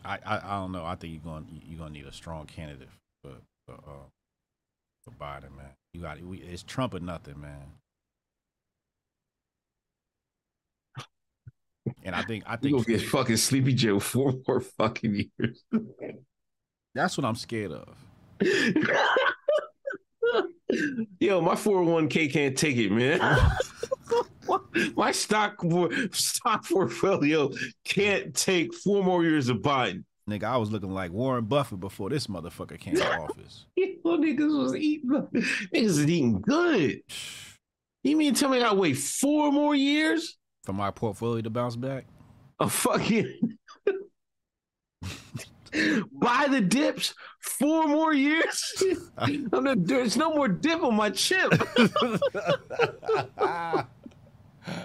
I, 0.04 0.18
I, 0.26 0.38
I 0.38 0.60
don't 0.60 0.72
know. 0.72 0.86
I 0.86 0.96
think 0.96 1.14
you're 1.14 1.22
going 1.22 1.62
you're 1.66 1.78
gonna 1.78 1.92
need 1.92 2.06
a 2.06 2.12
strong 2.14 2.46
candidate 2.48 2.90
for 3.22 3.34
for, 3.68 3.76
uh, 3.76 4.08
for 5.04 5.12
Biden, 5.12 5.56
man. 5.56 5.74
You 5.94 6.02
got 6.02 6.20
we, 6.22 6.38
it's 6.40 6.64
Trump 6.64 6.94
or 6.94 7.00
nothing, 7.00 7.40
man. 7.40 7.74
And 12.04 12.16
I 12.16 12.24
think 12.24 12.44
I 12.48 12.56
think 12.56 12.72
You 12.72 12.84
gonna 12.84 12.98
get 12.98 13.02
fucking 13.08 13.38
Sleepy 13.38 13.74
Joe 13.74 14.00
four 14.00 14.34
more 14.48 14.62
fucking 14.62 15.30
years. 15.40 15.64
that's 16.96 17.18
what 17.18 17.26
I'm 17.26 17.36
scared 17.36 17.72
of. 17.72 17.96
Yo, 21.20 21.42
my 21.42 21.56
401k 21.56 22.32
can't 22.32 22.58
take 22.58 22.78
it, 22.78 22.92
man. 22.92 23.20
my 24.96 25.12
stock 25.12 25.64
stock 26.12 26.68
portfolio 26.68 27.50
can't 27.86 28.34
take 28.36 28.74
four 28.74 29.04
more 29.04 29.24
years 29.24 29.50
of 29.50 29.58
Biden. 29.58 30.04
Nigga, 30.30 30.44
I 30.44 30.58
was 30.58 30.72
looking 30.72 30.92
like 30.92 31.12
Warren 31.12 31.46
Buffett 31.46 31.80
before 31.80 32.10
this 32.10 32.28
motherfucker 32.28 32.80
came 32.80 32.96
to 32.96 33.20
office. 33.20 33.66
You 33.76 33.98
niggas 34.06 34.64
was 34.64 34.76
eating 34.76 35.10
niggas 35.10 35.72
is 35.74 36.06
eating 36.06 36.42
good. 36.42 37.02
You 38.04 38.18
mean 38.18 38.34
tell 38.34 38.50
me 38.50 38.58
I 38.58 38.62
gotta 38.62 38.80
wait 38.80 38.98
four 38.98 39.52
more 39.52 39.76
years? 39.76 40.40
For 40.64 40.74
my 40.74 40.90
portfolio 40.90 41.40
to 41.44 41.52
bounce 41.52 41.76
back? 41.76 42.06
A 42.60 42.68
fucking 42.68 43.58
buy 46.12 46.48
the 46.50 46.62
dips 46.62 47.14
four 47.42 47.88
more 47.88 48.12
years? 48.12 48.84
I'm 49.20 49.50
not, 49.52 49.86
there's 49.86 50.18
no 50.18 50.34
more 50.34 50.48
dip 50.48 50.82
on 50.82 50.96
my 50.96 51.12
chip. 51.12 51.52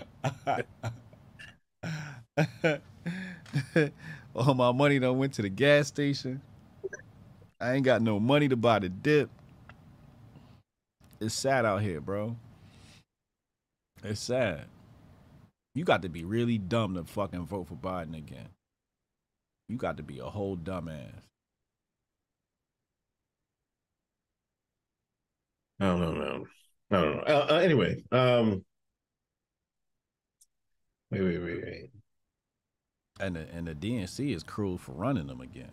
All 4.35 4.55
my 4.55 4.73
money 4.73 4.98
done 4.98 5.19
went 5.19 5.35
to 5.35 5.43
the 5.43 5.48
gas 5.48 5.89
station. 5.89 6.40
I 7.61 7.74
ain't 7.74 7.85
got 7.85 8.03
no 8.03 8.20
money 8.20 8.48
to 8.48 8.57
buy 8.57 8.78
the 8.78 8.89
dip. 8.89 9.31
It's 11.20 11.35
sad 11.35 11.65
out 11.65 11.81
here, 11.82 12.01
bro. 12.01 12.36
It's 14.05 14.20
sad. 14.20 14.66
You 15.74 15.85
got 15.85 16.03
to 16.03 16.09
be 16.09 16.24
really 16.24 16.59
dumb 16.59 16.94
to 16.94 17.05
fucking 17.05 17.47
vote 17.47 17.69
for 17.69 17.74
Biden 17.74 18.16
again. 18.16 18.48
You 19.69 19.77
got 19.77 19.97
to 19.97 20.03
be 20.03 20.19
a 20.19 20.24
whole 20.24 20.57
dumbass. 20.57 21.23
I 25.81 25.86
don't 25.86 26.01
know. 26.19 26.47
I 26.90 26.94
don't 27.01 27.16
know. 27.16 27.23
Uh, 27.23 27.47
uh 27.51 27.55
anyway, 27.57 28.03
um, 28.12 28.65
wait, 31.21 31.39
wait, 31.39 31.43
wait, 31.43 31.65
wait. 31.65 31.91
And 33.19 33.37
the, 33.37 33.47
and 33.53 33.67
the 33.67 33.75
DNC 33.75 34.35
is 34.35 34.43
cruel 34.43 34.79
for 34.79 34.93
running 34.93 35.27
them 35.27 35.41
again. 35.41 35.71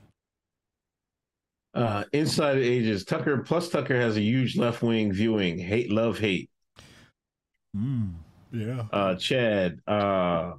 Uh, 1.73 2.03
Inside 2.13 2.57
Ages, 2.57 3.03
Tucker 3.03 3.39
plus 3.39 3.69
Tucker 3.69 3.99
has 3.99 4.15
a 4.15 4.21
huge 4.21 4.55
left 4.55 4.81
wing 4.81 5.11
viewing. 5.11 5.57
Hate, 5.57 5.91
love, 5.91 6.19
hate. 6.19 6.49
Mm, 7.75 8.13
yeah. 8.51 8.83
Uh, 8.91 9.15
Chad, 9.15 9.79
uh, 9.87 10.53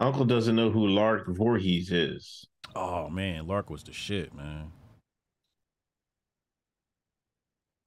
Uncle 0.00 0.24
doesn't 0.24 0.56
know 0.56 0.70
who 0.70 0.86
Lark 0.86 1.28
Voorhees 1.28 1.92
is. 1.92 2.46
Oh 2.74 3.08
man, 3.08 3.46
Lark 3.46 3.70
was 3.70 3.84
the 3.84 3.92
shit, 3.92 4.34
man. 4.34 4.72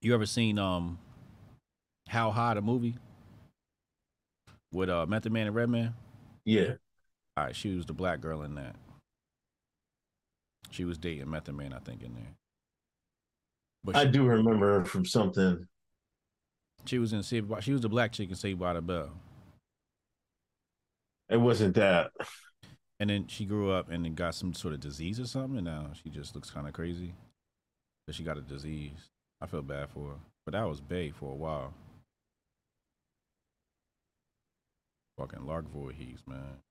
You 0.02 0.14
ever 0.14 0.26
seen 0.26 0.60
um 0.60 1.00
How 2.08 2.32
High 2.32 2.54
the 2.54 2.62
movie 2.62 2.96
with 4.72 4.90
uh 4.90 5.06
Method 5.08 5.32
Man 5.32 5.48
and 5.48 5.56
Redman? 5.56 5.94
Yeah. 6.48 6.76
All 7.36 7.44
right, 7.44 7.56
she 7.56 7.76
was 7.76 7.86
the 7.86 7.94
black 7.94 8.22
girl 8.22 8.42
in 8.42 8.56
that. 8.56 8.78
She 10.72 10.86
was 10.86 10.98
dating 10.98 11.30
Method 11.30 11.56
Man, 11.56 11.74
I 11.74 11.80
think, 11.80 12.02
in 12.02 12.14
there. 12.14 12.34
But 13.84 13.98
I 13.98 14.06
do 14.06 14.26
remember 14.26 14.80
her 14.80 14.86
from 14.86 15.06
something. 15.06 15.68
she 16.86 17.00
was 17.00 17.12
in 17.12 17.22
Saved 17.22 17.50
by, 17.50 17.60
she 17.60 17.74
was 17.74 17.82
the 17.82 17.90
black 17.90 18.14
chick 18.14 18.30
in 18.30 18.36
Saved 18.36 18.60
by 18.60 18.74
the 18.74 18.82
Bell. 18.82 19.12
It 21.30 21.38
wasn't 21.38 21.76
that. 21.76 22.12
And 23.02 23.10
then 23.10 23.28
she 23.28 23.46
grew 23.46 23.70
up 23.72 23.92
and 23.92 24.06
then 24.06 24.16
got 24.16 24.34
some 24.34 24.54
sort 24.54 24.74
of 24.74 24.80
disease 24.80 25.20
or 25.20 25.28
something, 25.28 25.58
and 25.58 25.66
now 25.66 25.90
she 26.02 26.10
just 26.10 26.34
looks 26.34 26.50
kind 26.50 26.66
of 26.66 26.74
crazy. 26.74 27.14
But 28.06 28.16
she 28.16 28.24
got 28.24 28.38
a 28.38 28.42
disease. 28.42 29.10
I 29.42 29.48
feel 29.48 29.62
bad 29.62 29.90
for 29.90 30.12
her. 30.12 30.16
But 30.46 30.54
that 30.54 30.68
was 30.68 30.80
Bay 30.80 31.12
for 31.12 31.34
a 31.34 31.36
while. 31.36 31.74
Fucking 35.18 35.46
Lark 35.46 35.68
Voorhees, 35.70 36.20
man. 36.28 36.62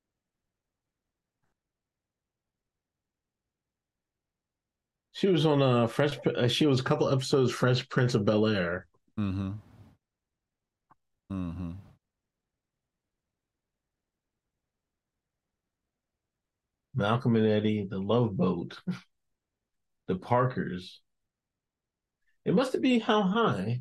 She 5.13 5.29
was 5.29 5.47
on 5.47 5.63
uh 5.63 5.87
Fresh. 5.87 6.19
Uh, 6.27 6.47
she 6.47 6.67
was 6.67 6.81
a 6.81 6.85
couple 6.85 7.09
episodes 7.09 7.51
Fresh 7.51 7.89
Prince 7.89 8.15
of 8.15 8.25
Bel 8.25 8.47
Air. 8.47 8.87
Mm-hmm. 9.19 9.53
Mm-hmm. 11.33 11.71
Malcolm 16.95 17.37
and 17.37 17.47
Eddie, 17.47 17.87
The 17.89 17.99
Love 17.99 18.37
Boat, 18.37 18.79
The 20.07 20.17
Parkers. 20.17 21.01
It 22.45 22.55
must 22.55 22.73
have 22.75 22.83
been 22.83 23.01
How 23.01 23.23
High. 23.23 23.81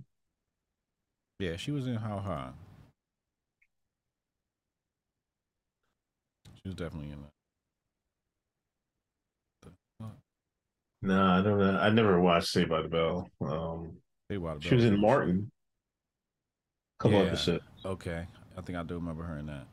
Yeah, 1.39 1.55
she 1.55 1.71
was 1.71 1.85
in 1.85 1.95
How 1.95 2.17
High. 2.19 2.51
She 6.65 6.69
was 6.69 6.75
definitely 6.77 7.11
in 7.11 7.21
that. 7.21 7.29
No, 11.03 11.23
I 11.23 11.41
don't 11.43 11.59
know. 11.59 11.77
I 11.77 11.91
never 11.91 12.19
watched 12.19 12.47
Saved 12.47 12.71
by 12.71 12.81
the 12.81 12.87
Bell. 12.87 13.29
Um, 13.39 13.97
Saved 14.31 14.41
by 14.41 14.55
the 14.55 14.59
Bell. 14.59 14.69
she 14.69 14.73
was 14.73 14.83
in 14.85 14.99
Martin. 14.99 15.51
Come 16.97 17.11
Yeah. 17.11 17.19
episodes. 17.19 17.63
Okay, 17.85 18.25
I 18.57 18.61
think 18.61 18.79
I 18.79 18.81
do 18.81 18.95
remember 18.95 19.21
her 19.25 19.37
in 19.37 19.45
that. 19.45 19.67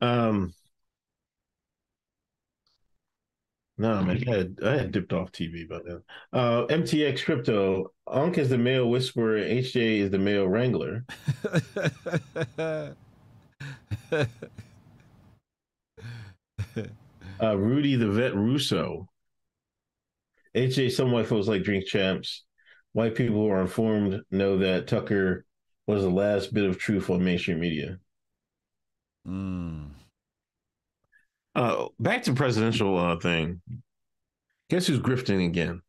Um, 0.00 0.54
no, 3.78 4.00
man, 4.04 4.22
I 4.28 4.30
had, 4.30 4.58
I 4.64 4.76
had 4.76 4.92
dipped 4.92 5.12
off 5.12 5.32
TV 5.32 5.68
by 5.68 5.80
then. 5.84 6.04
Uh, 6.32 6.66
MTX 6.66 7.24
Crypto. 7.24 7.92
Unk 8.06 8.38
is 8.38 8.48
the 8.48 8.58
male 8.58 8.88
whisperer. 8.88 9.38
HJ 9.40 9.98
is 10.02 10.10
the 10.12 10.18
male 10.18 10.46
wrangler. 10.46 11.04
Uh, 17.42 17.56
Rudy 17.56 17.96
the 17.96 18.10
vet 18.10 18.34
Russo. 18.34 19.08
HJ, 20.54 20.90
some 20.92 21.10
white 21.10 21.26
folks 21.26 21.46
like 21.46 21.62
drink 21.62 21.86
champs. 21.86 22.44
White 22.92 23.14
people 23.14 23.36
who 23.36 23.50
are 23.50 23.60
informed 23.62 24.20
know 24.30 24.58
that 24.58 24.88
Tucker 24.88 25.46
was 25.86 26.02
the 26.02 26.10
last 26.10 26.52
bit 26.52 26.64
of 26.64 26.76
truth 26.76 27.08
on 27.08 27.24
mainstream 27.24 27.60
media. 27.60 27.98
mm. 29.26 29.88
Uh, 31.54 31.86
back 31.98 32.22
to 32.24 32.32
presidential 32.32 32.96
uh, 32.98 33.16
thing. 33.18 33.60
Guess 34.68 34.86
who's 34.86 35.00
grifting 35.00 35.44
again? 35.46 35.82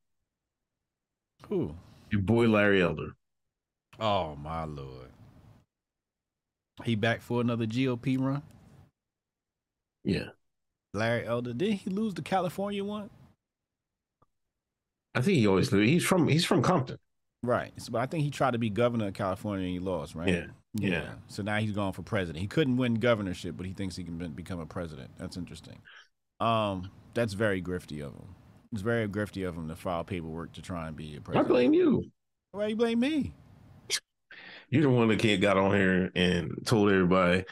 Who? 1.49 1.76
Your 2.11 2.22
boy 2.22 2.48
Larry 2.48 2.82
Elder. 2.82 3.10
Oh 3.99 4.36
my 4.36 4.64
lord. 4.64 5.11
He 6.82 6.95
back 6.95 7.22
for 7.22 7.41
another 7.41 7.66
GOP 7.66 8.20
run? 8.20 8.41
Yeah, 10.03 10.30
Larry 10.94 11.26
Elder. 11.26 11.53
Did 11.53 11.74
he 11.74 11.90
lose 11.90 12.14
the 12.14 12.22
California 12.22 12.84
one? 12.84 13.10
I 15.14 15.22
think 15.22 15.38
he 15.38 15.48
always 15.48 15.72
knew. 15.72 15.82
He's 15.82 16.03
from 16.03 16.28
he's 16.28 16.45
from 16.45 16.62
Compton. 16.62 16.98
Right. 17.44 17.72
So, 17.78 17.91
but 17.91 18.02
I 18.02 18.06
think 18.06 18.24
he 18.24 18.30
tried 18.30 18.52
to 18.52 18.60
be 18.60 18.70
governor 18.70 19.08
of 19.08 19.14
California 19.14 19.66
and 19.66 19.74
he 19.74 19.80
lost, 19.80 20.16
right? 20.16 20.28
Yeah. 20.28 20.45
Yeah. 20.76 21.10
So 21.28 21.44
now 21.44 21.58
he's 21.58 21.72
going 21.72 21.94
for 21.94 22.03
president. 22.03 22.40
He 22.40 22.48
couldn't 22.48 22.78
win 22.78 22.95
governorship, 22.95 23.58
but 23.58 23.66
he 23.66 23.74
thinks 23.74 23.95
he 23.95 24.03
can 24.03 24.18
be- 24.18 24.28
become 24.28 24.60
a 24.60 24.66
president. 24.66 25.10
That's 25.18 25.38
interesting. 25.38 25.82
Um, 26.40 26.91
that's 27.14 27.34
very 27.34 27.62
grifty 27.62 28.06
of 28.06 28.14
him. 28.14 28.36
It's 28.72 28.82
very 28.82 29.08
grifty 29.08 29.48
of 29.48 29.56
him 29.56 29.68
to 29.68 29.76
file 29.76 30.03
paperwork 30.03 30.53
to 30.53 30.62
try 30.62 30.88
and 30.88 30.95
be 30.95 31.18
a 31.18 31.22
president. 31.22 31.45
I 31.45 31.49
blame 31.49 31.74
you. 31.74 32.10
Why 32.52 32.68
you 32.68 32.76
blame 32.76 32.99
me? 32.99 33.34
You're 34.72 34.84
the 34.84 34.89
one 34.89 35.10
that 35.10 35.19
can't 35.19 35.41
got 35.41 35.57
on 35.57 35.76
here 35.76 36.11
and 36.15 36.65
told 36.65 36.89
everybody, 36.89 37.43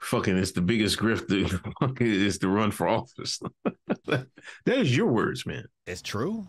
"Fucking, 0.00 0.36
it's 0.36 0.52
the 0.52 0.60
biggest 0.60 0.98
grift. 0.98 1.30
Is 2.00 2.38
to 2.38 2.48
run 2.48 2.72
for 2.72 2.88
office." 2.88 3.40
that 4.06 4.26
is 4.66 4.94
your 4.94 5.06
words, 5.06 5.46
man. 5.46 5.64
It's 5.86 6.02
true. 6.02 6.46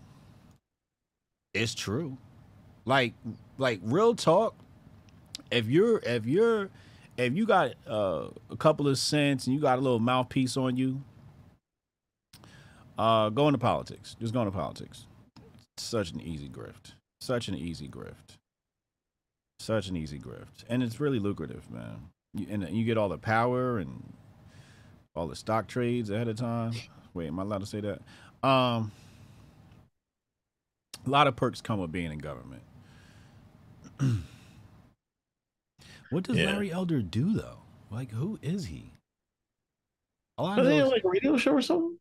It's 1.53 1.75
true. 1.75 2.17
Like 2.85 3.13
like 3.59 3.79
real 3.83 4.15
talk. 4.15 4.55
If 5.51 5.67
you're 5.67 5.99
if 5.99 6.25
you're 6.25 6.69
if 7.17 7.35
you 7.35 7.45
got 7.45 7.73
uh, 7.87 8.29
a 8.49 8.57
couple 8.57 8.87
of 8.87 8.97
cents 8.97 9.45
and 9.45 9.53
you 9.53 9.61
got 9.61 9.77
a 9.77 9.81
little 9.81 9.99
mouthpiece 9.99 10.57
on 10.57 10.75
you, 10.75 11.03
uh, 12.97 13.29
go 13.29 13.47
into 13.47 13.59
politics. 13.59 14.15
Just 14.19 14.33
go 14.33 14.41
into 14.41 14.51
politics. 14.51 15.05
Such 15.77 16.11
an 16.11 16.21
easy 16.21 16.49
grift. 16.49 16.93
Such 17.21 17.47
an 17.47 17.55
easy 17.55 17.87
grift. 17.87 18.38
Such 19.59 19.89
an 19.89 19.95
easy 19.97 20.19
grift, 20.19 20.63
and 20.69 20.81
it's 20.81 20.99
really 20.99 21.19
lucrative, 21.19 21.69
man. 21.69 22.09
You, 22.33 22.47
and 22.49 22.69
you 22.69 22.85
get 22.85 22.97
all 22.97 23.09
the 23.09 23.17
power 23.17 23.77
and 23.79 24.13
all 25.15 25.27
the 25.27 25.35
stock 25.35 25.67
trades 25.67 26.09
ahead 26.09 26.27
of 26.29 26.37
time. 26.37 26.73
Wait, 27.13 27.27
am 27.27 27.39
I 27.39 27.43
allowed 27.43 27.59
to 27.61 27.65
say 27.65 27.81
that? 27.81 28.01
Um, 28.47 28.91
a 31.05 31.09
lot 31.09 31.27
of 31.27 31.35
perks 31.35 31.59
come 31.61 31.79
with 31.79 31.91
being 31.91 32.11
in 32.11 32.19
government. 32.19 32.61
what 36.09 36.23
does 36.23 36.37
Yeah. 36.37 36.45
Larry 36.51 36.71
Elder 36.71 37.01
do 37.01 37.33
though? 37.33 37.57
Like, 37.91 38.11
who 38.11 38.39
is 38.41 38.65
he? 38.65 38.93
All 40.37 40.45
I 40.45 40.57
Are 40.59 40.63
they 40.63 40.81
like 40.83 41.03
a 41.03 41.09
radio 41.09 41.35
show 41.37 41.53
or 41.53 41.61
something? 41.61 41.97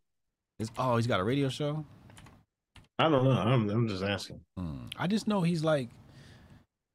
is- 0.58 0.70
oh, 0.78 0.96
he's 0.96 1.06
got 1.06 1.20
a 1.20 1.24
radio 1.24 1.48
show. 1.48 1.84
I 3.00 3.08
don't 3.08 3.24
know. 3.24 3.30
I'm 3.30 3.68
I'm 3.70 3.88
just 3.88 4.02
asking. 4.02 4.40
Hmm. 4.56 4.86
I 4.96 5.06
just 5.06 5.26
know 5.28 5.40
he's 5.42 5.62
like, 5.64 5.88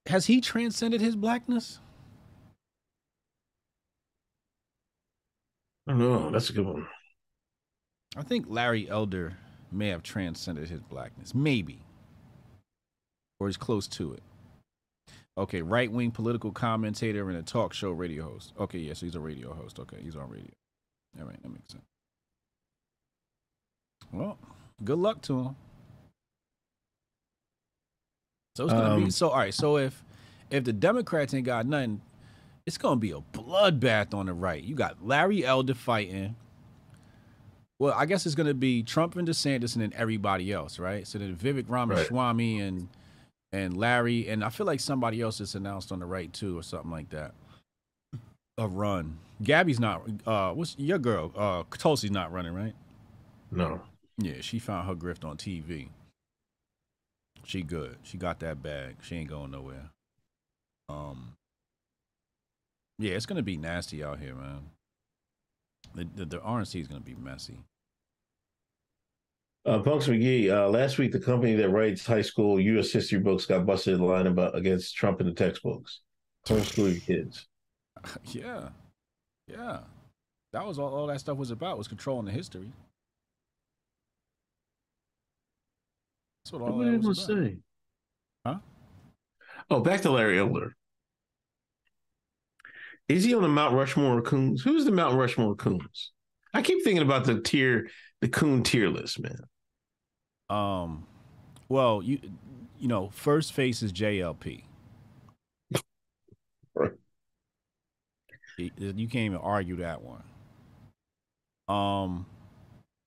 has 0.08 0.26
he 0.26 0.42
transcended 0.42 1.02
his 1.02 1.16
blackness? 1.16 1.80
I 5.88 5.92
don't 5.92 6.00
know. 6.00 6.30
That's 6.30 6.50
a 6.50 6.54
good 6.54 6.66
one. 6.66 6.88
I 8.16 8.24
think 8.24 8.46
Larry 8.48 8.90
Elder 8.90 9.38
may 9.72 9.90
have 9.90 10.04
transcended 10.04 10.70
his 10.70 10.82
blackness, 10.82 11.34
maybe, 11.34 11.80
or 13.40 13.48
he's 13.48 13.58
close 13.58 13.88
to 13.88 14.14
it. 14.14 14.24
Okay, 15.38 15.62
right 15.62 15.92
wing 15.92 16.12
political 16.12 16.52
commentator 16.52 17.28
and 17.30 17.38
a 17.38 17.42
talk 17.42 17.74
show 17.74 17.92
radio 17.92 18.24
host. 18.24 18.54
Okay, 18.60 18.78
yes, 18.78 19.02
he's 19.02 19.16
a 19.16 19.20
radio 19.20 19.54
host. 19.54 19.80
Okay, 19.80 19.98
he's 20.02 20.16
on 20.16 20.30
radio. 20.30 20.52
All 21.20 21.26
right, 21.26 21.42
that 21.42 21.50
makes 21.50 21.72
sense. 21.72 21.84
Well, 24.12 24.38
good 24.84 25.00
luck 25.00 25.22
to 25.24 25.40
him. 25.40 25.56
So 28.56 28.66
it's 28.66 28.74
gonna 28.74 28.98
be 28.98 29.04
Um, 29.06 29.12
so. 29.12 29.30
All 29.30 29.38
right, 29.38 29.54
so 29.54 29.78
if 29.78 30.04
if 30.50 30.64
the 30.64 30.74
Democrats 30.74 31.34
ain't 31.34 31.46
got 31.46 31.66
nothing, 31.66 32.02
It's 32.66 32.78
gonna 32.78 32.96
be 33.00 33.12
a 33.12 33.20
bloodbath 33.34 34.14
on 34.14 34.28
the 34.28 34.34
right. 34.34 34.64
You 34.64 34.74
got 34.76 35.06
Larry 35.06 35.44
Elder 35.46 35.74
fighting. 35.74 36.36
Well, 37.80 37.94
I 37.94 38.06
guess 38.06 38.26
it's 38.26 38.36
gonna 38.36 38.54
be 38.54 38.84
Trump 38.84 39.18
and 39.18 39.28
DeSantis 39.28 39.74
and 39.76 39.82
then 39.82 39.92
everybody 39.96 40.54
else, 40.54 40.80
right? 40.80 41.06
So 41.06 41.20
then 41.20 41.36
Vivek 41.36 41.66
Ramaswamy 41.68 42.62
and 42.62 42.88
and 43.52 43.76
Larry 43.76 44.30
and 44.30 44.44
I 44.46 44.50
feel 44.50 44.66
like 44.66 44.80
somebody 44.80 45.20
else 45.20 45.42
is 45.42 45.56
announced 45.56 45.92
on 45.92 46.00
the 46.00 46.06
right 46.06 46.32
too 46.32 46.58
or 46.58 46.64
something 46.64 46.92
like 46.92 47.10
that. 47.10 47.34
A 48.58 48.68
run. 48.68 49.18
Gabby's 49.42 49.80
not. 49.80 50.04
Uh, 50.26 50.52
what's 50.54 50.76
your 50.78 51.00
girl? 51.00 51.32
Uh, 51.36 51.64
Tulsi's 51.78 52.12
not 52.12 52.32
running, 52.32 52.54
right? 52.54 52.76
No. 53.52 53.82
Yeah, 54.18 54.36
she 54.40 54.60
found 54.60 54.88
her 54.88 54.96
grift 54.96 55.26
on 55.26 55.36
TV. 55.38 55.90
She 57.46 57.62
good. 57.62 57.98
She 58.04 58.18
got 58.18 58.40
that 58.40 58.64
bag. 58.64 58.98
She 59.02 59.16
ain't 59.16 59.30
going 59.30 59.52
nowhere. 59.52 59.90
Um. 60.90 61.36
Yeah, 63.00 63.14
it's 63.14 63.26
gonna 63.26 63.44
be 63.44 63.58
nasty 63.58 64.04
out 64.04 64.20
here, 64.20 64.36
man. 64.36 64.70
The 65.96 66.08
the, 66.16 66.26
the 66.26 66.38
RNC 66.40 66.82
is 66.82 66.88
gonna 66.88 67.02
be 67.02 67.16
messy. 67.16 67.60
Uh, 69.66 69.80
Punks 69.80 70.08
McGee, 70.08 70.52
uh, 70.52 70.68
last 70.68 70.98
week 70.98 71.14
the 71.14 71.20
company 71.20 71.56
that 71.56 71.70
writes 71.70 72.06
high 72.06 72.22
school 72.22 72.60
U.S. 72.60 72.92
history 72.92 73.20
books 73.20 73.46
got 73.46 73.66
busted 73.66 73.94
in 73.94 74.02
line 74.02 74.28
about 74.28 74.56
against 74.58 74.96
Trump 74.96 75.22
in 75.22 75.28
the 75.28 75.34
textbooks. 75.34 76.02
Homeschool 76.46 76.92
your 76.92 77.00
kids. 77.00 77.48
yeah, 78.26 78.70
yeah. 79.48 79.80
That 80.52 80.68
was 80.68 80.80
all, 80.80 80.94
all 80.94 81.08
that 81.08 81.22
stuff 81.22 81.38
was 81.38 81.52
about 81.52 81.78
was 81.78 81.88
controlling 81.88 82.26
the 82.26 82.32
history. 82.32 82.72
That's 86.44 86.52
what 86.54 86.62
all 86.62 86.78
What 86.78 86.86
that 86.86 86.92
did 86.92 87.04
I 87.04 87.08
was 87.08 87.18
about. 87.20 87.38
say? 87.38 87.58
Huh? 88.46 88.58
Oh, 89.70 89.80
back 89.80 90.02
to 90.02 90.12
Larry 90.12 90.40
Elder. 90.40 90.76
Is 93.08 93.24
he 93.24 93.34
on 93.34 93.42
the 93.42 93.48
Mount 93.50 93.76
Rushmore 93.76 94.22
Coons? 94.22 94.62
Who's 94.62 94.86
the 94.86 94.92
Mount 94.92 95.18
Rushmore 95.18 95.56
Coons? 95.56 96.12
I 96.54 96.62
keep 96.62 96.84
thinking 96.84 97.04
about 97.04 97.26
the 97.26 97.40
tier, 97.42 97.90
the 98.22 98.28
Coon 98.30 98.64
tier 98.64 98.90
list, 98.90 99.20
man. 99.20 99.40
Um, 100.50 101.06
well, 101.70 102.02
you 102.04 102.20
you 102.80 102.88
know, 102.88 103.10
first 103.10 103.54
face 103.54 103.82
is 103.82 103.92
JLP. 103.92 104.64
Right. 106.76 106.94
You 108.58 108.72
you 108.78 109.08
can't 109.08 109.26
even 109.26 109.38
argue 109.38 109.78
that 109.78 110.02
one. 110.02 110.24
Um, 111.68 112.26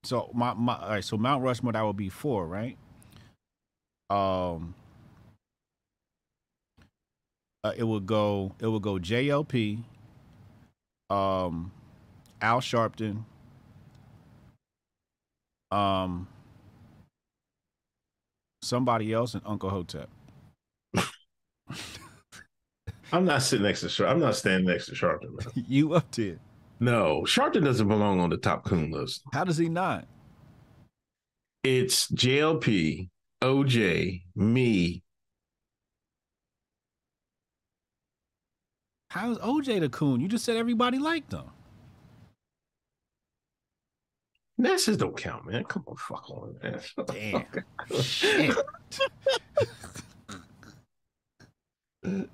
so 0.04 0.30
my 0.34 0.54
my 0.54 0.76
all 0.76 0.88
right, 0.88 1.04
so 1.04 1.16
Mount 1.16 1.42
Rushmore 1.42 1.72
that 1.72 1.82
would 1.82 1.96
be 1.96 2.08
four, 2.08 2.46
right? 2.46 2.76
Um, 4.08 4.74
uh, 7.64 7.72
it 7.76 7.84
would 7.84 8.06
go 8.06 8.52
it 8.60 8.66
would 8.66 8.82
go 8.82 8.94
JLP, 8.94 9.82
um, 11.10 11.72
Al 12.40 12.60
Sharpton, 12.60 13.24
um, 15.72 16.28
somebody 18.62 19.12
else, 19.12 19.34
and 19.34 19.42
Uncle 19.44 19.70
Hotep. 19.70 20.08
I'm 23.12 23.24
not 23.24 23.42
sitting 23.42 23.64
next 23.64 23.80
to 23.80 23.88
Sharp. 23.88 24.10
I'm 24.10 24.20
not 24.20 24.36
standing 24.36 24.68
next 24.68 24.86
to 24.86 24.93
Sharpton. 24.93 25.30
Man. 25.30 25.48
you 25.68 25.94
up 25.94 26.10
to 26.12 26.30
it? 26.30 26.38
No, 26.78 27.22
Sharpton 27.22 27.64
doesn't 27.64 27.88
belong 27.88 28.20
on 28.20 28.30
the 28.30 28.36
top 28.36 28.64
coon 28.64 28.90
list. 28.90 29.22
How 29.32 29.44
does 29.44 29.56
he 29.56 29.68
not? 29.68 30.06
It's 31.64 32.09
JLP, 32.10 33.09
OJ, 33.43 34.23
me. 34.35 35.03
How's 39.11 39.39
OJ 39.39 39.81
the 39.81 39.89
coon? 39.89 40.21
You 40.21 40.29
just 40.29 40.45
said 40.45 40.56
everybody 40.56 40.98
liked 40.98 41.32
him. 41.32 41.45
Nasses 44.59 44.97
don't 44.97 45.16
count, 45.16 45.47
man. 45.47 45.65
Come 45.65 45.85
on, 45.87 45.97
fuck 45.97 46.31
on, 46.31 46.56
man. 46.63 46.81
Damn. 47.06 47.45
Shit. 48.01 48.56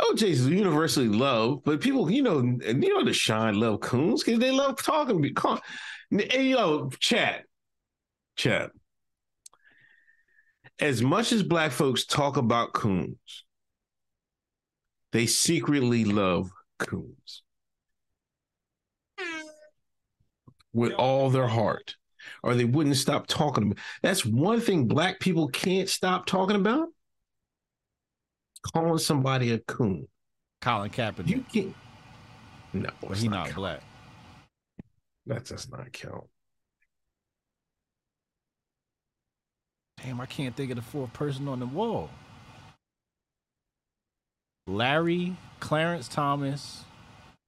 OJ's 0.00 0.46
universally 0.48 1.08
loved, 1.08 1.64
but 1.64 1.80
people, 1.80 2.10
you 2.10 2.22
know, 2.22 2.38
you 2.40 2.94
know 2.94 3.04
the 3.04 3.12
shine 3.12 3.58
love 3.58 3.80
coons 3.80 4.22
because 4.24 4.40
they 4.40 4.50
love 4.50 4.80
talking. 4.82 5.22
call- 5.34 5.60
And 6.10 6.22
chat, 7.00 7.44
chat. 8.36 8.70
As 10.80 11.02
much 11.02 11.32
as 11.32 11.42
black 11.42 11.72
folks 11.72 12.06
talk 12.06 12.36
about 12.38 12.72
coons, 12.72 13.44
they 15.12 15.26
secretly 15.26 16.04
love 16.04 16.50
coons 16.78 17.42
with 20.72 20.92
all 20.92 21.28
their 21.28 21.48
heart, 21.48 21.96
or 22.42 22.54
they 22.54 22.64
wouldn't 22.64 22.96
stop 22.96 23.26
talking 23.26 23.64
about. 23.64 23.78
That's 24.02 24.24
one 24.24 24.60
thing 24.60 24.86
black 24.86 25.20
people 25.20 25.48
can't 25.48 25.88
stop 25.88 26.24
talking 26.24 26.56
about. 26.56 26.88
Calling 28.72 28.98
somebody 28.98 29.52
a 29.52 29.58
coon. 29.58 30.06
Colin 30.60 30.90
Kaepernick. 30.90 31.28
You 31.28 31.44
can't. 31.52 31.74
No, 32.72 32.90
Well, 33.02 33.12
it's 33.12 33.22
not 33.22 33.48
not 33.48 33.54
black. 33.54 33.82
That 35.26 35.44
does 35.44 35.70
not 35.70 35.92
count. 35.92 36.24
Damn, 40.04 40.20
I 40.20 40.26
can't 40.26 40.54
think 40.56 40.70
of 40.70 40.76
the 40.76 40.82
fourth 40.82 41.12
person 41.12 41.48
on 41.48 41.60
the 41.60 41.66
wall. 41.66 42.10
Larry, 44.66 45.36
Clarence 45.58 46.08
Thomas, 46.08 46.84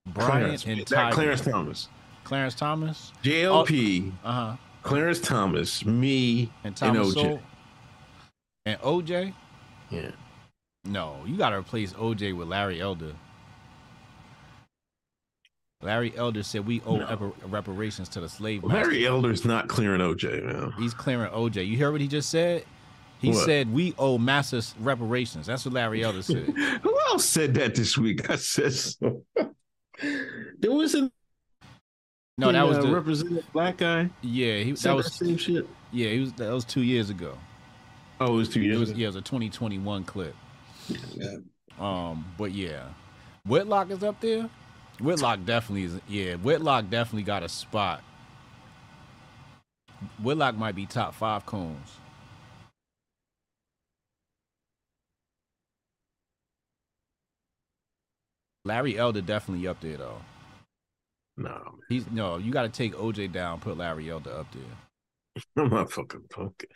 Brian, 0.07 0.43
Clarence, 0.43 0.67
and 0.67 0.87
Tiger. 0.87 1.15
Clarence 1.15 1.41
Thomas, 1.43 1.89
Clarence 2.25 2.55
Thomas. 2.55 3.13
JLP, 3.23 4.13
Uh 4.25 4.33
huh. 4.33 4.57
Clarence 4.83 5.21
Thomas, 5.21 5.85
me, 5.85 6.51
And 6.65 6.77
and 6.83 6.97
OJ. 6.97 7.41
And 8.67 8.81
OJ. 8.81 9.33
Yeah, 9.91 10.11
No, 10.85 11.19
you 11.27 11.37
got 11.37 11.51
to 11.51 11.57
replace 11.57 11.93
OJ 11.93 12.37
with 12.37 12.49
Larry 12.49 12.81
Elder. 12.81 13.13
Larry 15.83 16.13
Elder 16.17 16.43
said 16.43 16.65
we 16.67 16.81
owe 16.87 16.97
No. 16.97 17.35
reparations 17.47 18.09
to 18.11 18.21
the 18.21 18.29
slave 18.29 18.63
master. 18.63 18.77
Larry 18.85 19.07
Elder's 19.07 19.45
not 19.45 19.69
clearing 19.69 20.01
OJ, 20.01 20.45
man. 20.45 20.73
He's 20.79 20.95
clearing 20.95 21.31
OJ. 21.33 21.67
You 21.67 21.77
hear 21.77 21.91
what 21.91 22.01
he 22.01 22.09
just 22.09 22.31
said? 22.31 22.65
He 23.19 23.31
What? 23.31 23.45
said 23.45 23.73
we 23.73 23.95
owe 23.99 24.19
massive 24.19 24.73
reparations. 24.81 25.47
That's 25.47 25.65
what 25.65 25.75
Larry 25.75 26.03
Elder 26.05 26.23
said. 26.23 26.45
Who 26.83 26.99
else 27.09 27.25
said 27.25 27.55
that 27.55 27.75
this 27.75 27.97
week? 27.99 28.29
I 28.31 28.37
said 28.37 28.73
so. 28.73 29.23
there 30.59 30.73
was 30.73 30.95
a 30.95 31.11
No, 32.39 32.51
that 32.53 32.67
was 32.67 32.79
uh, 32.79 32.83
the 32.83 32.93
represented 32.95 33.45
black 33.53 33.77
guy. 33.79 34.11
yeah. 34.23 34.59
He 34.59 34.75
Said 34.77 34.91
that 34.91 34.97
was 34.97 35.07
the 35.19 35.25
same 35.27 35.37
shit. 35.37 35.69
yeah. 35.93 36.09
He 36.11 36.21
was 36.21 36.33
that 36.35 36.51
was 36.53 36.65
two 36.65 36.83
years 36.83 37.11
ago. 37.11 37.37
Oh, 38.21 38.35
it 38.35 38.37
was 38.37 38.49
two 38.49 38.61
It 38.61 38.67
years. 38.67 38.79
was 38.79 38.91
ago. 38.91 38.99
yeah. 38.99 39.05
It 39.05 39.09
was 39.09 39.17
a 39.17 39.21
2021 39.23 40.05
clip. 40.05 40.35
Yeah. 40.89 41.37
Um, 41.81 42.25
but 42.39 42.53
yeah, 42.53 42.85
Whitlock 43.47 43.91
is 43.91 44.03
up 44.05 44.21
there. 44.21 44.49
Whitlock 45.01 45.45
definitely 45.45 45.85
is. 45.85 46.01
Yeah, 46.09 46.35
Whitlock 46.37 46.91
definitely 46.91 47.25
got 47.25 47.43
a 47.43 47.49
spot. 47.49 48.03
Whitlock 50.23 50.57
might 50.57 50.75
be 50.75 50.87
top 50.87 51.15
five 51.15 51.47
cones. 51.47 51.97
Larry 58.65 58.97
Elder 58.99 59.21
definitely 59.21 59.67
up 59.67 59.81
there 59.81 59.97
though. 59.97 60.21
No, 61.37 61.49
man. 61.49 61.63
He's 61.89 62.11
no. 62.11 62.39
You 62.39 62.53
got 62.53 62.63
to 62.63 62.69
take 62.69 62.95
OJ 62.95 63.33
down, 63.33 63.61
put 63.61 63.79
Larry 63.79 64.11
Elder 64.11 64.33
up 64.33 64.47
there. 64.53 65.43
I'm 65.65 65.71
not 65.71 65.91
fucking 65.91 66.25
punk. 66.31 66.67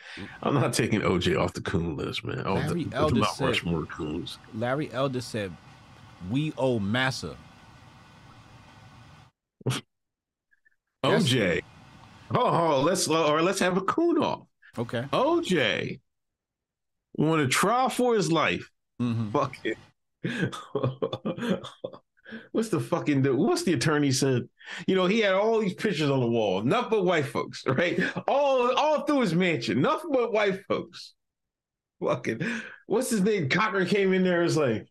I'm 0.43 0.55
not 0.55 0.73
taking 0.73 1.01
OJ 1.01 1.39
off 1.39 1.53
the 1.53 1.61
coon 1.61 1.97
list, 1.97 2.25
man. 2.25 2.43
Oh, 2.47 2.55
Larry 2.55 2.85
the, 2.85 2.97
Elder 2.97 3.25
said- 3.25 3.47
Rushmore 3.47 3.85
coons. 3.87 4.39
Larry 4.55 4.91
Elder 4.93 5.21
said, 5.21 5.55
"We 6.31 6.53
owe 6.57 6.79
Massa." 6.79 7.37
That's- 9.67 9.83
OJ. 11.05 11.63
Oh, 12.33 12.41
oh, 12.41 12.81
let's 12.83 13.09
or 13.09 13.43
let's 13.43 13.61
have 13.61 13.77
a 13.77 13.83
coon 13.83 14.19
off. 14.19 14.47
Okay. 14.79 15.05
OJ 15.13 16.01
want 17.15 17.43
to 17.43 17.49
try 17.49 17.89
for 17.89 18.15
his 18.15 18.31
life. 18.31 18.71
hmm 18.99 19.31
Fuck 19.31 19.57
it. 19.65 19.79
What's 22.51 22.71
the 22.71 22.81
fucking 22.81 23.23
what's 23.37 23.63
the 23.63 23.75
attorney 23.75 24.11
said? 24.11 24.49
You 24.89 24.97
know, 24.97 25.07
he 25.07 25.21
had 25.21 25.35
all 25.35 25.61
these 25.61 25.75
pictures 25.75 26.11
on 26.11 26.19
the 26.21 26.27
wall, 26.27 26.63
nothing 26.63 26.91
but 26.91 27.05
white 27.05 27.27
folks, 27.27 27.63
right? 27.67 28.01
All 28.27 28.75
all 28.77 29.03
through 29.03 29.21
his 29.21 29.35
mansion, 29.35 29.81
nothing 29.81 30.11
but 30.13 30.33
white 30.33 30.65
folks. 30.67 31.15
Fucking 32.03 32.41
what's 32.87 33.11
his 33.11 33.21
name? 33.21 33.49
Cochran 33.49 33.87
came 33.87 34.13
in 34.13 34.25
there 34.25 34.39
and 34.39 34.45
was 34.45 34.57
like, 34.57 34.89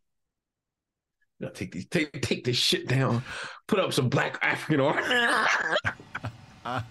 "Gotta 1.42 1.54
take 1.54 1.72
these, 1.72 1.88
take 1.88 2.22
take 2.22 2.44
this 2.44 2.58
shit 2.58 2.88
down, 2.88 3.24
put 3.68 3.80
up 3.80 3.94
some 3.94 4.10
black 4.10 4.38
African 4.42 4.80
art." 4.82 5.04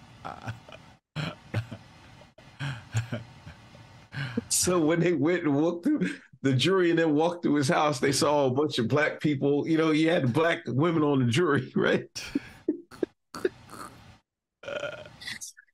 so 4.49 4.79
when 4.79 4.99
they 4.99 5.13
went 5.13 5.43
and 5.43 5.55
walked 5.55 5.85
through 5.85 6.09
the 6.45 6.53
jury 6.53 6.91
and 6.91 6.99
then 6.99 7.15
walked 7.15 7.43
through 7.43 7.55
his 7.55 7.67
house. 7.67 7.99
They 7.99 8.11
saw 8.11 8.45
a 8.45 8.51
bunch 8.51 8.77
of 8.77 8.87
black 8.87 9.19
people. 9.19 9.67
You 9.67 9.79
know, 9.79 9.89
he 9.89 10.05
had 10.05 10.31
black 10.31 10.59
women 10.67 11.01
on 11.01 11.19
the 11.19 11.25
jury, 11.25 11.73
right? 11.75 12.07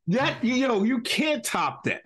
that 0.08 0.44
you 0.44 0.68
know, 0.68 0.84
you 0.84 1.02
can't 1.02 1.44
top 1.44 1.84
that. 1.84 2.04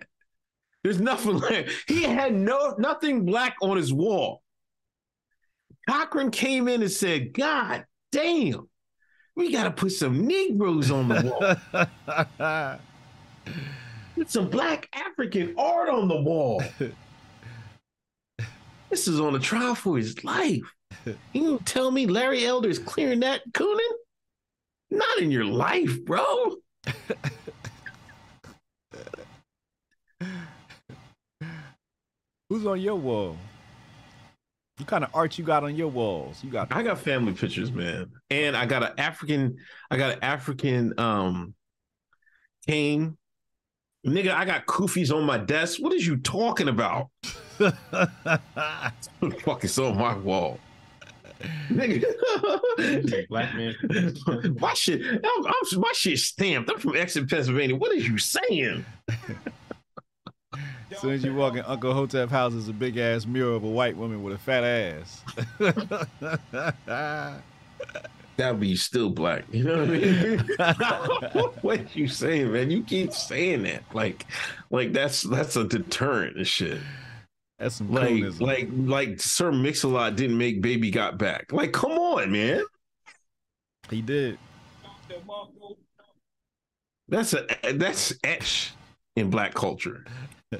There's 0.82 1.00
nothing 1.00 1.38
like 1.38 1.70
he 1.86 2.02
had 2.02 2.34
no 2.34 2.74
nothing 2.78 3.24
black 3.24 3.56
on 3.62 3.76
his 3.76 3.92
wall. 3.92 4.42
Cochran 5.88 6.30
came 6.30 6.68
in 6.68 6.82
and 6.82 6.90
said, 6.90 7.32
God 7.32 7.84
damn, 8.12 8.68
we 9.34 9.52
gotta 9.52 9.70
put 9.70 9.92
some 9.92 10.26
Negroes 10.26 10.90
on 10.90 11.08
the 11.08 11.58
wall. 11.76 12.78
Put 14.16 14.30
some 14.30 14.48
black 14.48 14.88
African 14.94 15.54
art 15.58 15.90
on 15.90 16.08
the 16.08 16.18
wall. 16.18 16.62
this 18.88 19.06
is 19.06 19.20
on 19.20 19.34
a 19.34 19.38
trial 19.38 19.74
for 19.74 19.96
his 19.96 20.24
life. 20.24 20.62
You 21.32 21.60
tell 21.64 21.90
me 21.90 22.06
Larry 22.06 22.44
Elder 22.44 22.68
is 22.68 22.78
clearing 22.80 23.20
that 23.20 23.42
Coonan? 23.52 23.92
Not 24.90 25.18
in 25.18 25.30
your 25.30 25.44
life, 25.44 26.04
bro. 26.04 26.56
Who's 32.48 32.66
on 32.66 32.80
your 32.80 32.96
wall? 32.96 33.36
What 34.78 34.88
kind 34.88 35.04
of 35.04 35.10
art 35.14 35.38
you 35.38 35.44
got 35.44 35.64
on 35.64 35.74
your 35.74 35.88
walls? 35.88 36.44
You 36.44 36.50
got 36.50 36.68
I 36.70 36.82
got 36.82 36.98
family 36.98 37.32
pictures, 37.32 37.72
man. 37.72 38.10
And 38.28 38.54
I 38.54 38.66
got 38.66 38.82
an 38.82 38.92
African, 38.98 39.56
I 39.90 39.96
got 39.96 40.12
an 40.14 40.18
African 40.22 40.92
um 40.98 41.54
cane. 42.66 43.16
Nigga, 44.06 44.32
I 44.32 44.44
got 44.44 44.66
kufis 44.66 45.14
on 45.14 45.24
my 45.24 45.38
desk. 45.38 45.80
What 45.80 45.94
is 45.94 46.06
you 46.06 46.18
talking 46.18 46.68
about? 46.68 47.08
Fucking 47.58 49.70
so 49.70 49.86
on 49.86 49.96
my 49.98 50.14
wall. 50.18 50.60
Nigga. 51.68 52.04
black 53.28 53.54
man. 53.54 53.74
my 54.60 54.74
shit, 54.74 55.00
I'm, 55.02 55.46
I'm- 55.46 55.80
my 55.80 55.92
shit 55.94 56.18
stamped. 56.18 56.70
I'm 56.70 56.78
from 56.78 56.96
Exeter, 56.96 57.26
Pennsylvania. 57.26 57.76
What 57.76 57.92
are 57.92 57.96
you 57.96 58.18
saying? 58.18 58.84
As 60.96 61.02
soon 61.02 61.12
as 61.12 61.22
you 61.22 61.34
walk 61.34 61.56
in 61.56 61.64
Uncle 61.66 61.92
Hotep 61.92 62.30
house, 62.30 62.54
is 62.54 62.68
a 62.70 62.72
big 62.72 62.96
ass 62.96 63.26
mirror 63.26 63.54
of 63.54 63.64
a 63.64 63.68
white 63.68 63.98
woman 63.98 64.22
with 64.22 64.32
a 64.32 64.38
fat 64.38 64.64
ass. 64.64 65.22
That 68.38 68.50
would 68.50 68.60
be 68.60 68.76
still 68.76 69.08
black. 69.08 69.44
You 69.50 69.64
know 69.64 69.78
what 69.78 69.88
I 69.88 69.92
mean? 69.92 71.50
what 71.62 71.96
you 71.96 72.06
saying, 72.06 72.52
man? 72.52 72.70
You 72.70 72.82
keep 72.82 73.14
saying 73.14 73.62
that. 73.62 73.82
Like, 73.94 74.26
like 74.70 74.92
that's 74.92 75.22
that's 75.22 75.56
a 75.56 75.64
deterrent 75.64 76.36
and 76.36 76.46
shit. 76.46 76.78
That's 77.58 77.76
some 77.76 77.90
Like, 77.90 78.38
like, 78.38 78.68
like 78.74 79.20
Sir 79.20 79.52
Mix-a-Lot 79.52 80.16
didn't 80.16 80.36
make 80.36 80.60
Baby 80.60 80.90
Got 80.90 81.16
Back. 81.16 81.50
Like, 81.50 81.72
come 81.72 81.92
on, 81.92 82.30
man. 82.30 82.62
he 83.88 84.02
did. 84.02 84.38
That's 87.08 87.32
a 87.32 87.46
that's 87.72 88.12
etch 88.22 88.72
in 89.14 89.30
black 89.30 89.54
culture. 89.54 90.04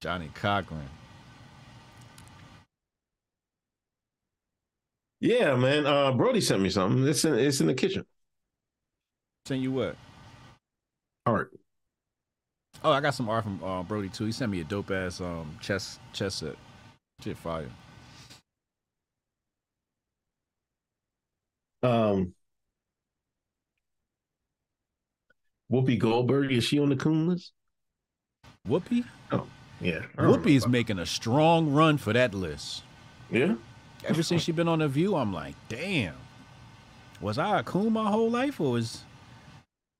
Johnnie 0.00 0.30
Cochran. 0.34 0.88
Yeah, 5.20 5.54
man. 5.56 5.86
Uh, 5.86 6.12
Brody 6.12 6.40
sent 6.40 6.62
me 6.62 6.70
something. 6.70 7.06
It's 7.06 7.24
in 7.24 7.34
it's 7.34 7.60
in 7.60 7.66
the 7.66 7.74
kitchen. 7.74 8.06
Send 9.46 9.62
you 9.62 9.72
what? 9.72 9.96
Art. 11.26 11.52
Oh, 12.82 12.92
I 12.92 13.00
got 13.00 13.14
some 13.14 13.28
art 13.28 13.44
from 13.44 13.62
uh, 13.62 13.82
Brody 13.82 14.08
too. 14.08 14.24
He 14.24 14.32
sent 14.32 14.50
me 14.50 14.60
a 14.60 14.64
dope 14.64 14.90
ass 14.90 15.20
um 15.20 15.58
chess 15.60 15.98
chess 16.14 16.36
set. 16.36 16.56
Shit 17.22 17.36
fire. 17.36 17.68
Um, 21.82 22.34
Whoopi 25.70 25.98
Goldberg 25.98 26.52
is 26.52 26.64
she 26.64 26.78
on 26.78 26.88
the 26.88 26.96
coon 26.96 27.28
list? 27.28 27.52
Whoopi? 28.68 29.04
Oh, 29.30 29.46
yeah, 29.80 30.00
Whoopi's 30.18 30.66
making 30.66 30.98
a 30.98 31.06
strong 31.06 31.72
run 31.72 31.96
for 31.96 32.12
that 32.12 32.34
list. 32.34 32.82
Yeah, 33.30 33.54
Ever 34.04 34.22
since 34.22 34.42
she 34.42 34.52
been 34.52 34.68
on 34.68 34.78
the 34.80 34.88
View, 34.88 35.14
I'm 35.14 35.32
like, 35.32 35.54
damn. 35.68 36.14
Was 37.20 37.38
I 37.38 37.60
a 37.60 37.62
coon 37.62 37.92
my 37.92 38.10
whole 38.10 38.30
life, 38.30 38.60
or 38.60 38.72
was? 38.72 39.02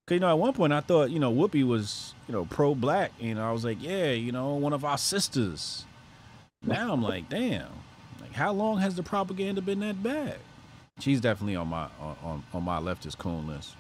Cause 0.07 0.15
you 0.15 0.21
know, 0.21 0.31
at 0.31 0.39
one 0.39 0.55
point 0.55 0.73
I 0.73 0.81
thought 0.81 1.11
you 1.11 1.19
know 1.19 1.33
Whoopi 1.33 1.65
was 1.65 2.15
you 2.27 2.33
know 2.33 2.47
pro 2.47 2.75
black, 2.75 3.13
and 3.21 3.39
I 3.39 3.53
was 3.53 3.65
like, 3.65 3.83
yeah, 3.83 4.11
you 4.11 4.33
know, 4.33 4.55
one 4.55 4.73
of 4.73 4.85
our 4.85 4.99
sisters. 4.99 5.85
Now 6.63 6.93
I'm 6.93 7.03
like, 7.03 7.29
damn. 7.29 7.69
Like, 8.21 8.33
how 8.33 8.53
long 8.53 8.79
has 8.79 8.95
the 8.95 9.03
propaganda 9.03 9.63
been 9.63 9.81
that 9.81 10.03
bad? 10.03 10.39
She's 10.99 11.21
definitely 11.21 11.57
on 11.57 11.69
my 11.69 11.89
on 12.01 12.17
on, 12.23 12.45
on 12.53 12.63
my 12.65 12.79
leftist 12.79 13.19
coon 13.19 13.47
list. 13.47 13.75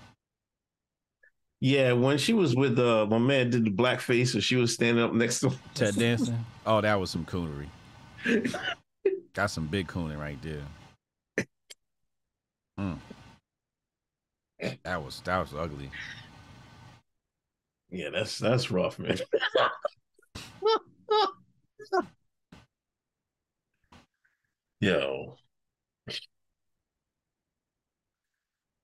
Yeah. 1.60 1.92
When 1.92 2.18
she 2.18 2.32
was 2.32 2.54
with 2.54 2.78
uh, 2.78 3.06
my 3.06 3.18
man 3.18 3.50
did 3.50 3.64
the 3.64 3.70
blackface, 3.70 4.34
and 4.34 4.42
she 4.42 4.56
was 4.56 4.74
standing 4.74 5.02
up 5.02 5.12
next 5.12 5.40
to 5.40 5.50
him. 5.50 5.58
Ted 5.74 5.96
Danson. 5.96 6.44
Oh, 6.66 6.80
that 6.82 7.00
was 7.00 7.10
some 7.10 7.24
coonery. 7.24 7.68
Got 9.32 9.50
some 9.50 9.66
big 9.66 9.88
cooning 9.88 10.18
right 10.18 10.40
there. 10.42 10.62
Mm. 12.78 12.98
That 14.84 15.02
was 15.02 15.20
that 15.22 15.38
was 15.38 15.54
ugly. 15.54 15.90
Yeah, 17.90 18.10
that's 18.10 18.38
that's 18.38 18.70
rough, 18.70 18.98
man. 18.98 19.18
Yo. 24.80 25.39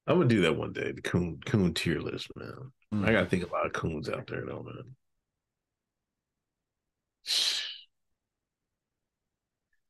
I'm 0.06 0.18
gonna 0.18 0.28
do 0.28 0.42
that 0.42 0.56
one 0.56 0.72
day. 0.72 0.92
The 0.92 1.02
coon 1.02 1.40
coon 1.44 1.74
tier 1.74 1.98
list, 2.00 2.28
man. 2.36 2.72
Mm. 2.94 3.08
I 3.08 3.12
gotta 3.12 3.26
think 3.26 3.42
about 3.44 3.72
coons 3.72 4.08
out 4.08 4.26
there 4.26 4.44
though, 4.46 4.62
man. 4.62 4.96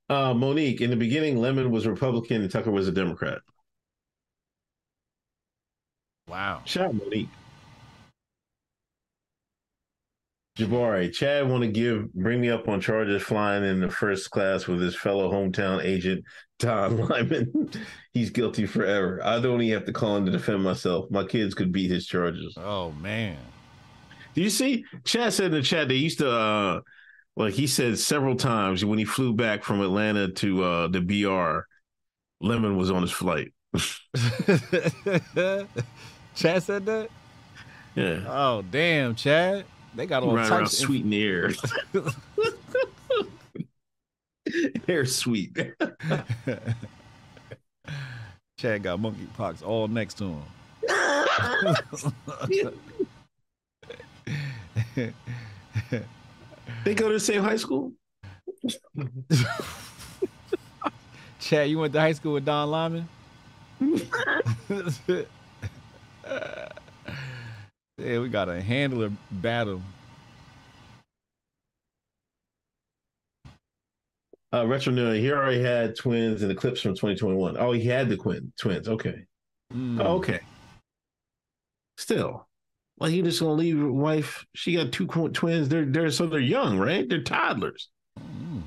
Uh 0.09 0.33
Monique, 0.33 0.81
in 0.81 0.91
the 0.91 0.97
beginning, 0.97 1.37
Lemon 1.37 1.73
was 1.73 1.85
Republican 1.85 2.41
and 2.41 2.49
Tucker 2.49 2.71
was 2.71 2.87
a 2.87 2.93
Democrat. 2.93 3.41
Wow. 6.29 6.63
Shout 6.65 6.87
out 6.87 6.95
Monique. 6.95 7.29
Jabari, 10.57 11.13
Chad 11.13 11.49
want 11.49 11.63
to 11.65 11.69
give 11.69 12.13
bring 12.15 12.41
me 12.41 12.49
up 12.51 12.67
on 12.67 12.81
charges 12.81 13.23
flying 13.23 13.63
in 13.65 13.81
the 13.81 13.91
first 13.91 14.31
class 14.31 14.67
with 14.67 14.81
his 14.81 14.97
fellow 14.97 15.31
hometown 15.31 15.85
agent 15.85 16.25
Don 16.59 16.97
Lemon. 17.09 17.71
He's 18.13 18.31
guilty 18.31 18.67
forever. 18.67 19.21
I 19.23 19.41
don't 19.41 19.61
even 19.61 19.75
have 19.79 19.87
to 19.87 19.93
call 19.93 20.17
him 20.17 20.27
to 20.27 20.33
defend 20.33 20.63
myself. 20.63 21.11
My 21.11 21.25
kids 21.25 21.55
could 21.55 21.73
beat 21.73 21.91
his 21.91 22.07
charges. 22.07 22.55
Oh 22.57 22.93
man. 22.93 23.37
Do 24.35 24.43
you 24.43 24.51
see? 24.51 24.85
Chad 25.05 25.33
said 25.33 25.47
in 25.47 25.53
the 25.53 25.63
chat 25.63 25.89
they 25.89 25.95
used 25.95 26.19
to 26.19 26.31
uh 26.31 26.81
like 27.37 27.55
he 27.55 27.67
said 27.67 27.99
several 27.99 28.37
times 28.37 28.85
when 28.85 28.99
he 28.99 29.05
flew 29.05 29.35
back 29.35 29.65
from 29.65 29.81
Atlanta 29.83 30.29
to 30.33 30.65
uh 30.65 30.89
the 30.89 31.01
BR, 31.01 31.67
Lemon 32.47 32.77
was 32.77 32.91
on 32.91 33.03
his 33.03 33.13
flight. 33.13 33.53
Chad 36.35 36.63
said 36.63 36.87
that? 36.87 37.09
Yeah. 37.95 38.21
Oh 38.27 38.63
damn, 38.71 39.15
Chad. 39.15 39.65
They 39.95 40.07
got 40.07 40.23
all 40.23 40.35
Right 40.37 40.49
types 40.49 40.73
of 40.75 40.79
sweet 40.79 41.05
in 41.05 41.11
the 41.11 41.23
air. 41.23 41.51
Hair 44.87 45.07
sweet. 45.07 45.57
Chad 48.59 48.83
got 48.83 48.99
monkeypox 48.99 49.63
all 49.65 49.87
next 49.89 50.15
to 50.19 50.25
him. 50.25 50.43
they 56.85 56.95
go 56.95 57.09
to 57.09 57.15
the 57.15 57.21
same 57.21 57.43
high 57.43 57.57
school? 57.57 57.93
Chad, 61.41 61.69
you 61.69 61.79
went 61.79 61.93
to 61.93 62.01
high 62.01 62.13
school 62.13 62.35
with 62.35 62.45
Don 62.45 62.71
Lemon? 62.71 63.09
yeah, 67.99 68.19
we 68.19 68.29
got 68.29 68.49
a 68.49 68.61
handler 68.61 69.13
battle. 69.31 69.83
Uh, 74.57 74.67
Retro 74.67 74.93
Nerd, 74.93 75.21
he 75.21 75.31
already 75.31 75.63
had 75.63 75.97
twins 75.97 76.43
in 76.43 76.49
the 76.49 76.55
clips 76.55 76.81
from 76.81 76.93
2021. 76.93 77.57
Oh, 77.59 77.73
he 77.73 77.85
had 77.85 78.09
the 78.09 78.17
twin, 78.17 78.53
twins. 78.59 78.89
Okay. 78.89 79.27
Mm. 79.73 80.01
Oh, 80.03 80.17
okay. 80.17 80.41
Still, 81.99 82.47
like 82.99 83.11
he 83.13 83.21
just 83.23 83.41
gonna 83.41 83.53
leave 83.53 83.77
your 83.77 83.93
wife? 83.93 84.47
She 84.55 84.75
got 84.77 84.93
two 84.93 85.07
twins. 85.07 85.69
They're 85.69 85.85
they're 85.85 86.11
so 86.11 86.27
they're 86.27 86.41
young, 86.41 86.79
right? 86.79 87.09
They're 87.09 87.23
toddlers. 87.23 87.91
Mm. 88.19 88.63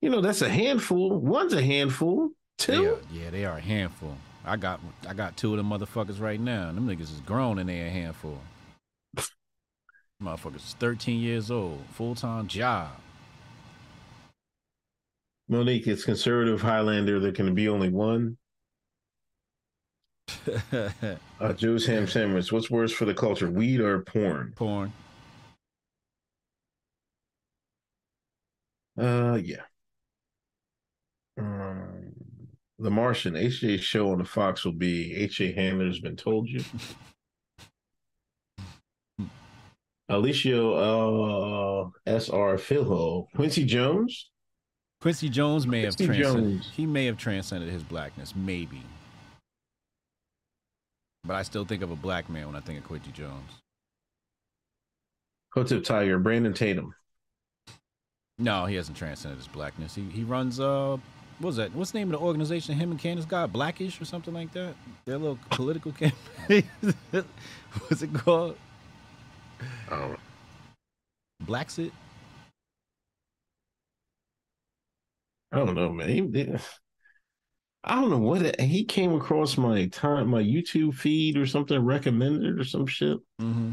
You 0.00 0.10
know 0.10 0.20
that's 0.20 0.42
a 0.42 0.48
handful. 0.48 1.18
One's 1.18 1.52
a 1.52 1.62
handful. 1.62 2.30
They 2.58 2.74
Two. 2.76 2.94
are, 2.94 2.98
yeah, 3.12 3.30
they 3.30 3.44
are 3.44 3.58
a 3.58 3.60
handful. 3.60 4.16
I 4.44 4.56
got 4.56 4.80
I 5.08 5.14
got 5.14 5.36
two 5.36 5.52
of 5.52 5.56
them 5.56 5.70
motherfuckers 5.70 6.20
right 6.20 6.40
now. 6.40 6.72
Them 6.72 6.86
niggas 6.86 7.02
is 7.02 7.20
grown 7.26 7.58
and 7.58 7.68
they 7.68 7.80
a 7.80 7.90
handful. 7.90 8.38
Motherfucker's 10.22 10.76
13 10.78 11.20
years 11.20 11.50
old, 11.50 11.80
full 11.92 12.14
time 12.14 12.46
job. 12.46 12.90
Monique, 15.52 15.86
it's 15.86 16.04
conservative 16.04 16.62
Highlander. 16.62 17.20
There 17.20 17.30
can 17.30 17.54
be 17.54 17.68
only 17.68 17.90
one. 17.90 18.38
Uh, 21.40 21.52
Joe's 21.52 21.84
ham 21.86 22.06
sandwich. 22.06 22.52
What's 22.52 22.70
worse 22.70 22.92
for 22.92 23.04
the 23.04 23.14
culture, 23.14 23.50
weed 23.50 23.80
or 23.80 24.02
porn? 24.04 24.52
Porn. 24.54 24.92
Uh, 28.96 29.40
yeah. 29.42 29.62
Um, 31.36 32.12
the 32.78 32.90
Martian 32.90 33.34
HJ 33.34 33.80
show 33.80 34.12
on 34.12 34.18
the 34.18 34.24
Fox 34.24 34.64
will 34.64 34.72
be 34.72 35.28
HJ 35.28 35.56
Handler's 35.56 35.98
been 35.98 36.14
told 36.16 36.48
you. 36.48 36.62
Alicia 40.08 40.64
uh, 40.64 41.90
SR 42.06 42.56
Philho 42.56 43.26
Quincy 43.34 43.64
Jones. 43.64 44.31
Quincy 45.02 45.28
Jones 45.28 45.66
may 45.66 45.82
have 45.82 45.96
transcended. 45.96 46.60
Jones. 46.60 46.70
He 46.72 46.86
may 46.86 47.06
have 47.06 47.18
transcended 47.18 47.68
his 47.70 47.82
blackness, 47.82 48.34
maybe. 48.36 48.82
But 51.24 51.34
I 51.34 51.42
still 51.42 51.64
think 51.64 51.82
of 51.82 51.90
a 51.90 51.96
black 51.96 52.30
man 52.30 52.46
when 52.46 52.54
I 52.54 52.60
think 52.60 52.78
of 52.78 52.84
Quincy 52.84 53.10
Jones. 53.10 53.50
Hotep 55.54 55.82
Tiger 55.82 56.20
Brandon 56.20 56.54
Tatum. 56.54 56.94
No, 58.38 58.66
he 58.66 58.76
hasn't 58.76 58.96
transcended 58.96 59.38
his 59.38 59.48
blackness. 59.48 59.94
He 59.96 60.02
he 60.04 60.22
runs 60.22 60.60
uh 60.60 60.96
what 61.38 61.48
was 61.48 61.56
that? 61.56 61.74
What's 61.74 61.90
the 61.90 61.98
name 61.98 62.14
of 62.14 62.20
the 62.20 62.24
organization 62.24 62.76
him 62.76 62.92
and 62.92 63.00
Candace 63.00 63.24
got? 63.24 63.52
Blackish 63.52 64.00
or 64.00 64.04
something 64.04 64.32
like 64.32 64.52
that? 64.52 64.74
Their 65.04 65.18
little 65.18 65.38
political 65.50 65.90
campaign. 65.90 66.62
What's 67.10 68.02
it 68.02 68.14
called? 68.14 68.56
Oh, 69.90 70.14
Blexit? 71.44 71.90
I 75.52 75.58
don't 75.58 75.74
know, 75.74 75.92
man. 75.92 76.08
He, 76.08 76.54
I 77.84 78.00
don't 78.00 78.10
know 78.10 78.18
what 78.18 78.42
it, 78.42 78.60
he 78.60 78.84
came 78.84 79.12
across 79.14 79.58
my 79.58 79.86
time, 79.88 80.28
my 80.28 80.42
YouTube 80.42 80.94
feed 80.94 81.36
or 81.36 81.46
something 81.46 81.78
recommended 81.84 82.58
or 82.58 82.64
some 82.64 82.86
shit. 82.86 83.18
Mm-hmm. 83.40 83.72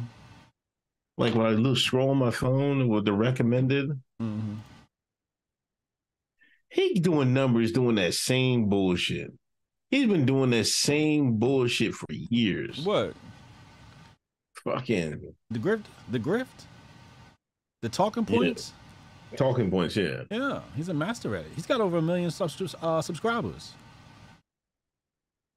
Like 1.17 1.35
when 1.35 1.45
I 1.45 1.51
look 1.51 1.77
scroll 1.77 2.09
on 2.09 2.17
my 2.17 2.31
phone 2.31 2.87
with 2.87 3.05
the 3.05 3.13
recommended, 3.13 3.89
Mm-hmm. 4.21 4.55
he 6.69 6.95
doing 6.95 7.33
numbers 7.33 7.71
doing 7.71 7.95
that 7.95 8.13
same 8.13 8.67
bullshit. 8.67 9.31
He's 9.89 10.07
been 10.07 10.25
doing 10.25 10.49
that 10.49 10.65
same 10.67 11.37
bullshit 11.37 11.93
for 11.95 12.05
years. 12.11 12.79
What? 12.85 13.13
Fucking 14.65 15.33
The 15.49 15.59
grift? 15.59 15.85
The 16.11 16.19
grift? 16.19 16.45
The 17.81 17.87
talking 17.89 18.25
Yeah. 18.27 18.71
Talking 19.37 19.69
points, 19.69 19.95
yeah. 19.95 20.23
Yeah, 20.31 20.61
he's 20.75 20.89
a 20.89 20.93
master 20.93 21.35
at 21.35 21.45
it. 21.45 21.51
He's 21.55 21.65
got 21.67 21.81
over 21.81 21.97
a 21.97 22.01
million 22.01 22.31
subs- 22.31 22.75
uh, 22.81 23.01
subscribers. 23.01 23.73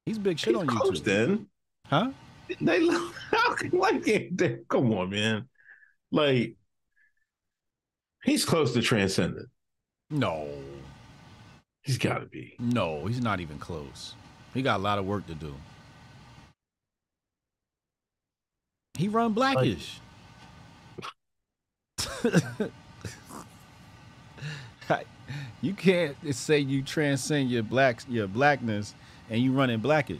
He's 0.06 0.18
big 0.18 0.38
shit 0.38 0.50
He's 0.54 0.60
on 0.60 0.66
close 0.66 1.00
YouTube. 1.00 1.04
then. 1.04 1.46
Huh? 1.86 2.10
They 2.60 2.78
can 3.58 3.70
like 3.72 4.04
they- 4.04 4.58
come 4.68 4.92
on, 4.92 5.10
man. 5.10 5.48
Like 6.10 6.56
he's 8.24 8.44
close 8.44 8.72
to 8.74 8.82
transcendent. 8.82 9.48
No. 10.10 10.48
He's 11.84 11.98
got 11.98 12.18
to 12.18 12.26
be. 12.26 12.54
No, 12.60 13.06
he's 13.06 13.20
not 13.20 13.40
even 13.40 13.58
close. 13.58 14.14
He 14.54 14.60
got 14.62 14.78
a 14.78 14.82
lot 14.82 14.98
of 14.98 15.06
work 15.06 15.26
to 15.28 15.34
do. 15.34 15.54
He 18.98 19.08
run 19.08 19.34
Blexit. 19.34 19.98
You 25.62 25.72
can't 25.74 26.16
say 26.34 26.58
you 26.58 26.82
transcend 26.82 27.50
your 27.50 27.62
black 27.62 28.00
your 28.08 28.26
blackness 28.26 28.94
and 29.30 29.40
you 29.40 29.52
running 29.52 29.80
Blexit. 29.80 30.18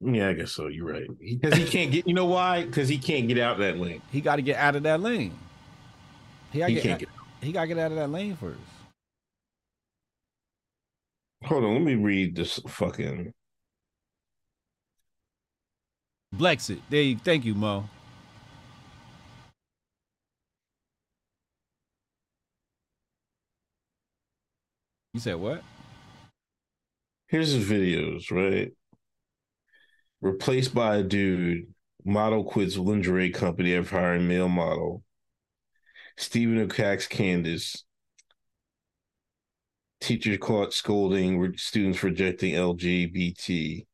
Yeah, 0.00 0.28
I 0.28 0.32
guess 0.34 0.52
so. 0.52 0.68
You're 0.68 0.86
right. 0.92 1.06
Because 1.18 1.54
he 1.54 1.64
can't 1.64 1.90
get. 1.90 2.06
You 2.06 2.14
know 2.14 2.26
why? 2.26 2.64
Because 2.64 2.88
he 2.88 2.98
can't 2.98 3.28
get 3.28 3.38
out 3.38 3.52
of 3.54 3.58
that 3.58 3.78
lane. 3.78 4.00
He 4.10 4.20
got 4.20 4.36
to 4.36 4.42
get 4.42 4.56
out 4.56 4.76
of 4.76 4.82
that 4.84 5.00
lane. 5.00 5.36
He, 6.52 6.62
He 6.62 6.74
get 6.74 6.82
can't 6.82 6.92
out- 6.94 6.98
get. 7.00 7.08
He 7.42 7.52
got 7.52 7.62
to 7.62 7.66
get 7.68 7.78
out 7.78 7.90
of 7.92 7.96
that 7.98 8.08
lane 8.10 8.36
first. 8.36 8.58
Hold 11.44 11.64
on. 11.64 11.72
Let 11.74 11.82
me 11.82 11.94
read 11.96 12.36
this 12.36 12.60
fucking. 12.66 13.32
Blexit. 16.34 16.80
There 16.88 17.02
you. 17.02 17.16
Thank 17.18 17.44
you, 17.44 17.54
Mo. 17.54 17.88
You 25.12 25.20
said 25.20 25.36
what? 25.36 25.62
Here's 27.26 27.52
his 27.52 27.68
videos, 27.68 28.30
right? 28.30 28.72
Replaced 30.20 30.74
by 30.74 30.96
a 30.96 31.02
dude. 31.02 31.72
Model 32.04 32.44
quits 32.44 32.76
lingerie 32.76 33.30
company 33.30 33.74
after 33.74 33.98
hiring 33.98 34.26
male 34.26 34.48
model. 34.48 35.02
Steven 36.16 36.58
attacks 36.58 37.06
Candace. 37.06 37.84
Teacher 40.00 40.38
caught 40.38 40.72
scolding 40.72 41.56
students 41.56 42.02
rejecting 42.02 42.54
LGBT. 42.54 43.86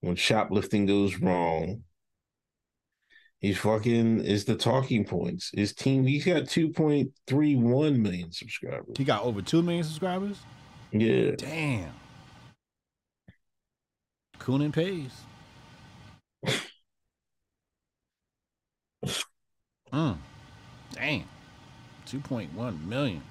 When 0.00 0.16
shoplifting 0.16 0.86
goes 0.86 1.16
wrong, 1.16 1.84
he's 3.40 3.58
fucking 3.58 4.20
is 4.20 4.44
the 4.44 4.56
talking 4.56 5.04
points. 5.04 5.50
His 5.54 5.72
team, 5.72 6.06
he's 6.06 6.24
got 6.24 6.44
2.31 6.44 7.98
million 7.98 8.32
subscribers. 8.32 8.96
He 8.96 9.04
got 9.04 9.22
over 9.22 9.42
two 9.42 9.62
million 9.62 9.84
subscribers. 9.84 10.38
Yeah. 10.92 11.32
Damn. 11.36 11.92
Coonan 14.38 14.72
pays. 14.72 15.12
mm. 19.92 20.16
Damn. 20.92 21.28
2.1 22.06 22.86
million. 22.86 23.22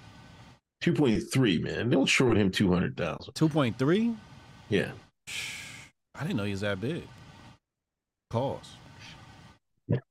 2.3, 0.83 1.61
man. 1.63 1.89
Don't 1.89 2.05
short 2.05 2.37
him 2.37 2.51
200,000. 2.51 3.33
2.3? 3.33 4.15
Yeah. 4.69 4.91
I 6.13 6.21
didn't 6.21 6.37
know 6.37 6.43
he 6.43 6.51
was 6.51 6.61
that 6.61 6.79
big. 6.79 7.03
Pause. 8.29 8.76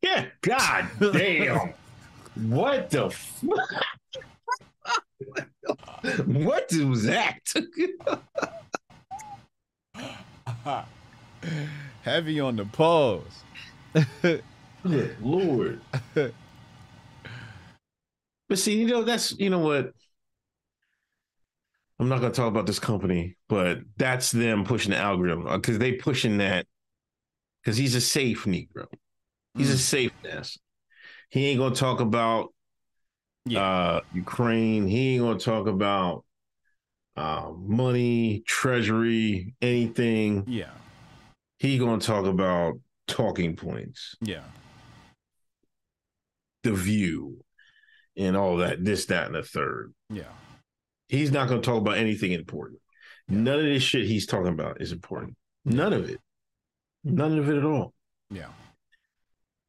Yeah. 0.02 0.26
God 0.40 0.88
damn. 1.00 1.74
what 2.34 2.90
the 2.90 3.10
fuck? 3.10 3.84
what 6.26 6.72
was 6.72 7.02
that? 7.04 7.40
Heavy 12.02 12.40
on 12.40 12.56
the 12.56 12.64
pause. 12.64 13.22
Good 14.22 15.16
Lord. 15.20 15.80
but 16.14 16.32
see, 18.54 18.78
you 18.78 18.86
know, 18.86 19.02
that's, 19.02 19.38
you 19.38 19.50
know 19.50 19.58
what? 19.58 19.92
I'm 21.98 22.08
not 22.08 22.20
going 22.20 22.32
to 22.32 22.36
talk 22.36 22.48
about 22.48 22.66
this 22.66 22.78
company, 22.78 23.36
but 23.48 23.78
that's 23.96 24.30
them 24.30 24.64
pushing 24.64 24.90
the 24.90 24.98
algorithm 24.98 25.46
uh, 25.46 25.56
because 25.56 25.78
they 25.78 25.92
pushing 25.92 26.38
that 26.38 26.66
because 27.62 27.76
he's 27.76 27.94
a 27.94 28.00
safe 28.00 28.44
Negro. 28.44 28.86
He's 29.56 29.70
a 29.70 29.78
safe 29.78 30.12
nest. 30.24 30.58
He 31.30 31.46
ain't 31.46 31.58
going 31.58 31.72
to 31.74 31.80
talk 31.80 32.00
about 32.00 32.52
uh, 33.54 34.00
Ukraine. 34.12 34.86
He 34.86 35.14
ain't 35.14 35.22
going 35.22 35.38
to 35.38 35.44
talk 35.44 35.66
about 35.66 36.24
uh, 37.16 37.50
money, 37.56 38.42
treasury, 38.46 39.54
anything. 39.62 40.44
Yeah. 40.46 40.70
He 41.58 41.78
going 41.78 42.00
to 42.00 42.06
talk 42.06 42.26
about 42.26 42.74
talking 43.08 43.56
points 43.56 44.16
Yeah. 44.20 44.42
the 46.62 46.72
view 46.74 47.44
and 48.16 48.36
all 48.36 48.58
that, 48.58 48.84
this, 48.84 49.06
that, 49.06 49.26
and 49.26 49.34
the 49.34 49.42
third. 49.42 49.94
Yeah. 50.10 50.24
He's 51.08 51.30
not 51.30 51.48
going 51.48 51.60
to 51.62 51.66
talk 51.66 51.80
about 51.80 51.96
anything 51.98 52.32
important. 52.32 52.80
None 53.28 53.58
of 53.58 53.64
this 53.64 53.82
shit 53.82 54.06
he's 54.06 54.26
talking 54.26 54.52
about 54.52 54.80
is 54.80 54.92
important. 54.92 55.36
None 55.64 55.92
of 55.92 56.08
it. 56.10 56.20
None 57.04 57.38
of 57.38 57.48
it 57.48 57.56
at 57.58 57.64
all. 57.64 57.92
Yeah. 58.30 58.48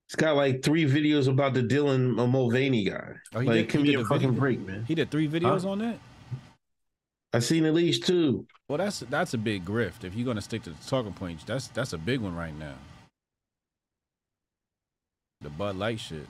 It's 0.07 0.15
got 0.15 0.35
like 0.37 0.63
three 0.63 0.85
videos 0.85 1.27
about 1.27 1.53
the 1.53 1.61
Dylan 1.61 2.15
Mulvaney 2.29 2.85
guy. 2.85 3.13
Oh, 3.35 3.39
like, 3.39 3.67
did- 3.67 3.69
give 3.69 3.81
me 3.81 3.93
a 3.95 3.99
a 4.01 4.05
fucking 4.05 4.29
video? 4.29 4.39
break, 4.39 4.59
man. 4.65 4.85
He 4.85 4.95
did 4.95 5.11
three 5.11 5.27
videos 5.27 5.63
Huh? 5.63 5.71
on 5.71 5.79
that? 5.79 5.99
I 7.33 7.39
seen 7.39 7.65
at 7.65 7.73
least 7.73 8.05
two. 8.07 8.47
Well, 8.69 8.77
that's 8.77 8.99
that's 9.01 9.33
a 9.33 9.37
big 9.37 9.65
grift. 9.65 10.05
If 10.05 10.15
you're 10.15 10.25
gonna 10.25 10.41
stick 10.41 10.63
to 10.63 10.69
the 10.69 10.83
talking 10.87 11.11
points, 11.13 11.43
that's 11.43 11.67
that's 11.67 11.91
a 11.93 11.97
big 11.97 12.21
one 12.21 12.35
right 12.35 12.57
now. 12.57 12.75
The 15.41 15.49
Bud 15.49 15.75
Light 15.75 15.99
shit. 15.99 16.25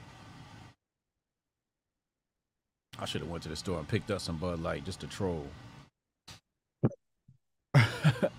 I 3.00 3.06
should 3.06 3.22
have 3.22 3.30
went 3.30 3.44
to 3.44 3.50
the 3.50 3.56
store 3.56 3.78
and 3.78 3.88
picked 3.88 4.10
up 4.10 4.22
some 4.22 4.38
Bud 4.38 4.60
Light 4.60 4.86
just 4.86 5.00
to 5.02 5.08
troll. 5.08 5.46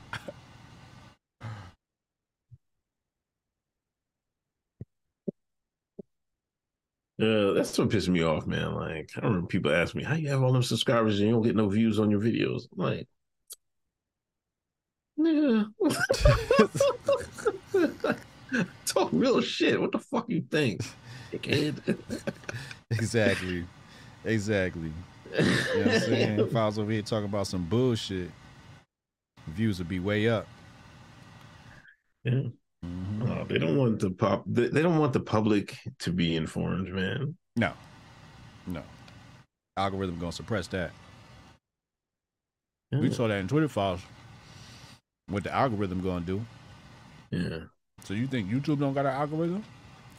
Uh, 7.20 7.52
that's 7.52 7.76
what 7.76 7.90
pissed 7.90 8.08
me 8.08 8.22
off, 8.22 8.46
man. 8.46 8.74
Like, 8.74 9.10
I 9.16 9.26
remember 9.26 9.48
people 9.48 9.72
ask 9.72 9.94
me, 9.94 10.04
"How 10.04 10.14
you 10.14 10.28
have 10.28 10.42
all 10.42 10.52
them 10.52 10.62
subscribers 10.62 11.18
and 11.18 11.28
you 11.28 11.34
don't 11.34 11.42
get 11.42 11.56
no 11.56 11.68
views 11.68 11.98
on 11.98 12.10
your 12.10 12.20
videos?" 12.20 12.68
I'm 12.72 12.78
like, 12.78 13.08
yeah, 15.16 15.64
talk 18.86 19.10
real 19.12 19.40
shit. 19.40 19.80
What 19.80 19.92
the 19.92 19.98
fuck 19.98 20.26
you 20.28 20.42
think, 20.50 20.82
dickhead? 21.32 21.98
Exactly. 22.90 23.66
Exactly. 24.24 24.90
You 25.38 25.44
know 25.44 25.84
what 25.84 25.94
I'm 25.94 26.00
saying? 26.00 26.40
If 26.40 26.56
I 26.56 26.64
was 26.64 26.78
over 26.78 26.90
here 26.90 27.02
talking 27.02 27.26
about 27.26 27.46
some 27.46 27.66
bullshit, 27.66 28.30
views 29.46 29.78
would 29.78 29.90
be 29.90 30.00
way 30.00 30.26
up. 30.26 30.46
Yeah. 32.24 32.50
Oh, 32.84 33.44
they 33.48 33.58
don't 33.58 33.76
want 33.76 34.00
the 34.00 34.10
pop. 34.10 34.44
They, 34.46 34.68
they 34.68 34.82
don't 34.82 34.98
want 34.98 35.12
the 35.12 35.20
public 35.20 35.76
to 36.00 36.12
be 36.12 36.36
informed, 36.36 36.88
man. 36.88 37.36
No. 37.56 37.72
No. 38.66 38.82
Algorithm 39.76 40.18
gonna 40.18 40.32
suppress 40.32 40.66
that. 40.68 40.92
We 42.90 43.12
saw 43.12 43.28
that 43.28 43.38
in 43.38 43.48
Twitter 43.48 43.68
files. 43.68 44.00
What 45.28 45.44
the 45.44 45.54
algorithm 45.54 46.00
gonna 46.00 46.24
do. 46.24 46.44
yeah, 47.30 47.60
So 48.02 48.14
you 48.14 48.26
think 48.26 48.48
YouTube 48.48 48.78
don't 48.78 48.94
got 48.94 49.04
an 49.04 49.12
algorithm 49.12 49.62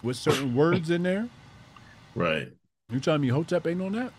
with 0.03 0.17
certain 0.17 0.53
words 0.53 0.91
in 0.91 1.01
there? 1.03 1.27
right. 2.15 2.51
You 2.91 2.99
telling 2.99 3.21
me 3.21 3.29
Hotep 3.29 3.65
ain't 3.65 3.81
on 3.81 3.93
that? 3.93 4.13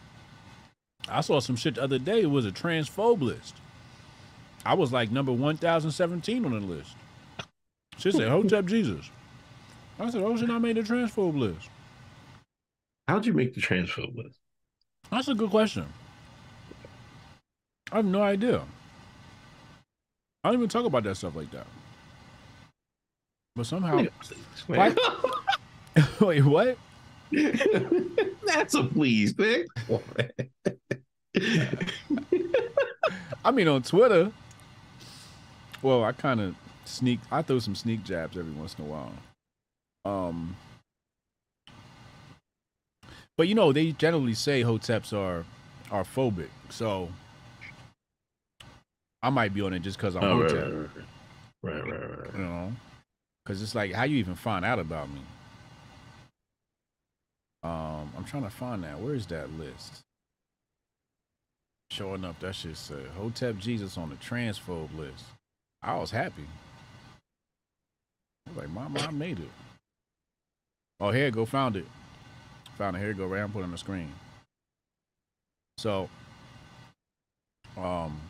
I 1.08 1.20
saw 1.20 1.40
some 1.40 1.56
shit 1.56 1.76
the 1.76 1.82
other 1.82 1.98
day. 1.98 2.22
It 2.22 2.30
was 2.30 2.44
a 2.44 2.50
transphobe 2.50 3.20
list. 3.20 3.56
I 4.64 4.74
was 4.74 4.92
like 4.92 5.10
number 5.10 5.32
1017 5.32 6.44
on 6.44 6.52
the 6.52 6.58
list. 6.60 6.96
She 8.00 8.10
said 8.10 8.28
Hotep 8.28 8.64
Jesus. 8.64 9.10
I 9.98 10.08
said, 10.08 10.22
oh, 10.22 10.34
shit, 10.34 10.48
I 10.48 10.56
made 10.58 10.76
the 10.76 10.80
transphobe 10.80 11.38
list. 11.38 11.68
How'd 13.06 13.26
you 13.26 13.34
make 13.34 13.54
the 13.54 13.60
transfer 13.60 14.02
list? 14.14 14.38
That's 15.10 15.28
a 15.28 15.34
good 15.34 15.50
question. 15.50 15.84
I 17.92 17.96
have 17.96 18.06
no 18.06 18.22
idea. 18.22 18.62
I 20.42 20.48
don't 20.48 20.58
even 20.58 20.70
talk 20.70 20.86
about 20.86 21.02
that 21.02 21.16
stuff 21.16 21.36
like 21.36 21.50
that. 21.50 21.66
But 23.54 23.66
somehow, 23.66 24.06
Wait, 24.68 24.98
wait, 26.20 26.44
what? 26.44 26.78
That's 28.46 28.74
a 28.74 28.84
please, 28.84 29.36
man. 29.36 29.66
I 33.44 33.50
mean, 33.50 33.68
on 33.68 33.82
Twitter. 33.82 34.32
Well, 35.82 36.04
I 36.04 36.12
kind 36.12 36.40
of 36.40 36.54
sneak. 36.84 37.20
I 37.30 37.42
throw 37.42 37.58
some 37.58 37.74
sneak 37.74 38.04
jabs 38.04 38.36
every 38.38 38.52
once 38.52 38.76
in 38.78 38.84
a 38.84 38.88
while. 38.88 39.12
Um, 40.04 40.56
but 43.36 43.48
you 43.48 43.54
know, 43.54 43.72
they 43.72 43.92
generally 43.92 44.34
say 44.34 44.62
hoteps 44.62 45.12
are 45.16 45.44
are 45.90 46.04
phobic, 46.04 46.48
so 46.70 47.10
I 49.22 49.30
might 49.30 49.54
be 49.54 49.62
on 49.62 49.72
it 49.74 49.80
just 49.80 49.98
because 49.98 50.16
I'm 50.16 50.24
Oh, 50.24 50.42
hotep. 50.42 50.72
right, 51.62 51.74
right, 51.74 51.84
right, 51.84 52.00
right, 52.00 52.18
right. 52.20 52.34
You 52.34 52.40
know, 52.40 52.72
because 53.44 53.62
it's 53.62 53.74
like, 53.74 53.92
how 53.92 54.04
you 54.04 54.18
even 54.18 54.34
find 54.36 54.64
out 54.64 54.78
about 54.78 55.10
me? 55.10 55.20
Um, 57.62 58.12
I'm 58.16 58.24
trying 58.24 58.44
to 58.44 58.50
find 58.50 58.84
that. 58.84 58.98
Where 59.00 59.14
is 59.14 59.26
that 59.26 59.52
list? 59.58 60.00
Showing 61.90 62.24
up, 62.24 62.38
that 62.40 62.54
shit 62.54 62.76
said 62.76 63.06
Hotep 63.18 63.58
Jesus 63.58 63.98
on 63.98 64.10
the 64.10 64.16
transphobe 64.16 64.96
list. 64.96 65.24
I 65.82 65.96
was 65.96 66.10
happy. 66.12 66.46
I 68.50 68.58
was 68.58 68.66
like, 68.66 68.74
Mama, 68.74 69.00
I 69.00 69.10
made 69.12 69.38
it. 69.38 69.50
Oh, 70.98 71.10
here 71.10 71.26
you 71.26 71.30
go, 71.30 71.46
found 71.46 71.76
it. 71.76 71.86
Found 72.78 72.96
it. 72.96 72.98
Here 72.98 73.08
you 73.08 73.14
go, 73.14 73.26
right? 73.26 73.40
I'm 73.40 73.50
putting 73.52 73.66
on 73.66 73.70
the 73.70 73.78
screen. 73.78 74.12
So, 75.78 76.10
um, 77.78 78.20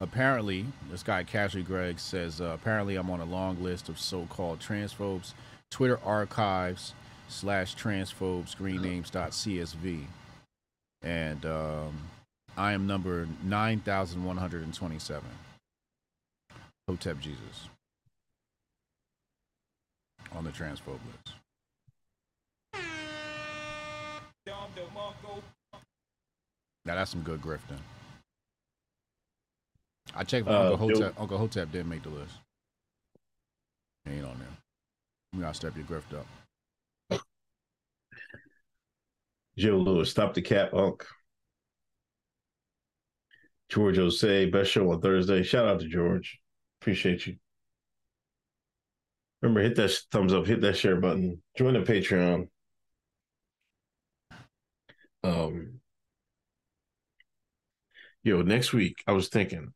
apparently, 0.00 0.66
this 0.90 1.02
guy 1.02 1.22
Casually 1.22 1.62
Greg 1.62 1.98
says 1.98 2.40
uh, 2.40 2.46
apparently 2.54 2.96
I'm 2.96 3.10
on 3.10 3.20
a 3.20 3.24
long 3.24 3.62
list 3.62 3.88
of 3.88 3.98
so-called 3.98 4.58
transphobes. 4.58 5.34
Twitter 5.70 5.98
archives 6.04 6.92
slash 7.28 7.74
transphobes 7.76 8.48
screen 8.48 8.82
names 8.82 9.08
dot 9.08 9.30
csv, 9.30 10.04
and 11.00 11.46
um, 11.46 11.96
I 12.58 12.72
am 12.72 12.86
number 12.86 13.26
nine 13.42 13.80
thousand 13.80 14.24
one 14.24 14.36
hundred 14.36 14.64
and 14.64 14.74
twenty-seven. 14.74 15.30
Hotep 16.86 17.20
Jesus 17.20 17.68
on 20.34 20.44
the 20.44 20.50
transphobe 20.50 21.00
list. 21.06 21.34
Now 26.84 26.94
that's 26.96 27.10
some 27.10 27.22
good 27.22 27.40
grifting. 27.40 27.78
I 30.14 30.24
checked 30.24 30.48
Uh, 30.48 30.72
Uncle 30.72 30.76
Hotep. 30.88 31.20
Uncle 31.20 31.38
Hotep 31.38 31.70
didn't 31.72 31.88
make 31.88 32.02
the 32.02 32.10
list. 32.10 32.34
He 34.04 34.12
ain't 34.12 34.24
on 34.26 34.38
there. 34.38 34.48
You 35.32 35.40
gotta 35.40 35.54
step 35.54 35.76
your 35.76 35.86
grift 35.86 36.12
up. 36.14 36.26
Joe 39.56 39.76
Lewis, 39.78 40.10
stop 40.10 40.34
the 40.34 40.42
cap, 40.42 40.72
Unk. 40.74 41.06
George 43.68 43.96
Jose, 43.96 44.46
best 44.46 44.70
show 44.70 44.90
on 44.90 45.00
Thursday. 45.00 45.42
Shout 45.42 45.66
out 45.68 45.80
to 45.80 45.88
George. 45.88 46.40
Appreciate 46.80 47.26
you. 47.26 47.36
Remember, 49.42 49.60
hit 49.60 49.74
that 49.76 49.90
thumbs 50.12 50.32
up, 50.32 50.46
hit 50.46 50.60
that 50.60 50.76
share 50.76 50.96
button, 50.96 51.42
join 51.56 51.74
the 51.74 51.80
Patreon. 51.80 52.48
Um, 55.24 55.80
yo, 58.22 58.42
next 58.42 58.72
week 58.72 59.02
I 59.06 59.12
was 59.12 59.28
thinking 59.28 59.72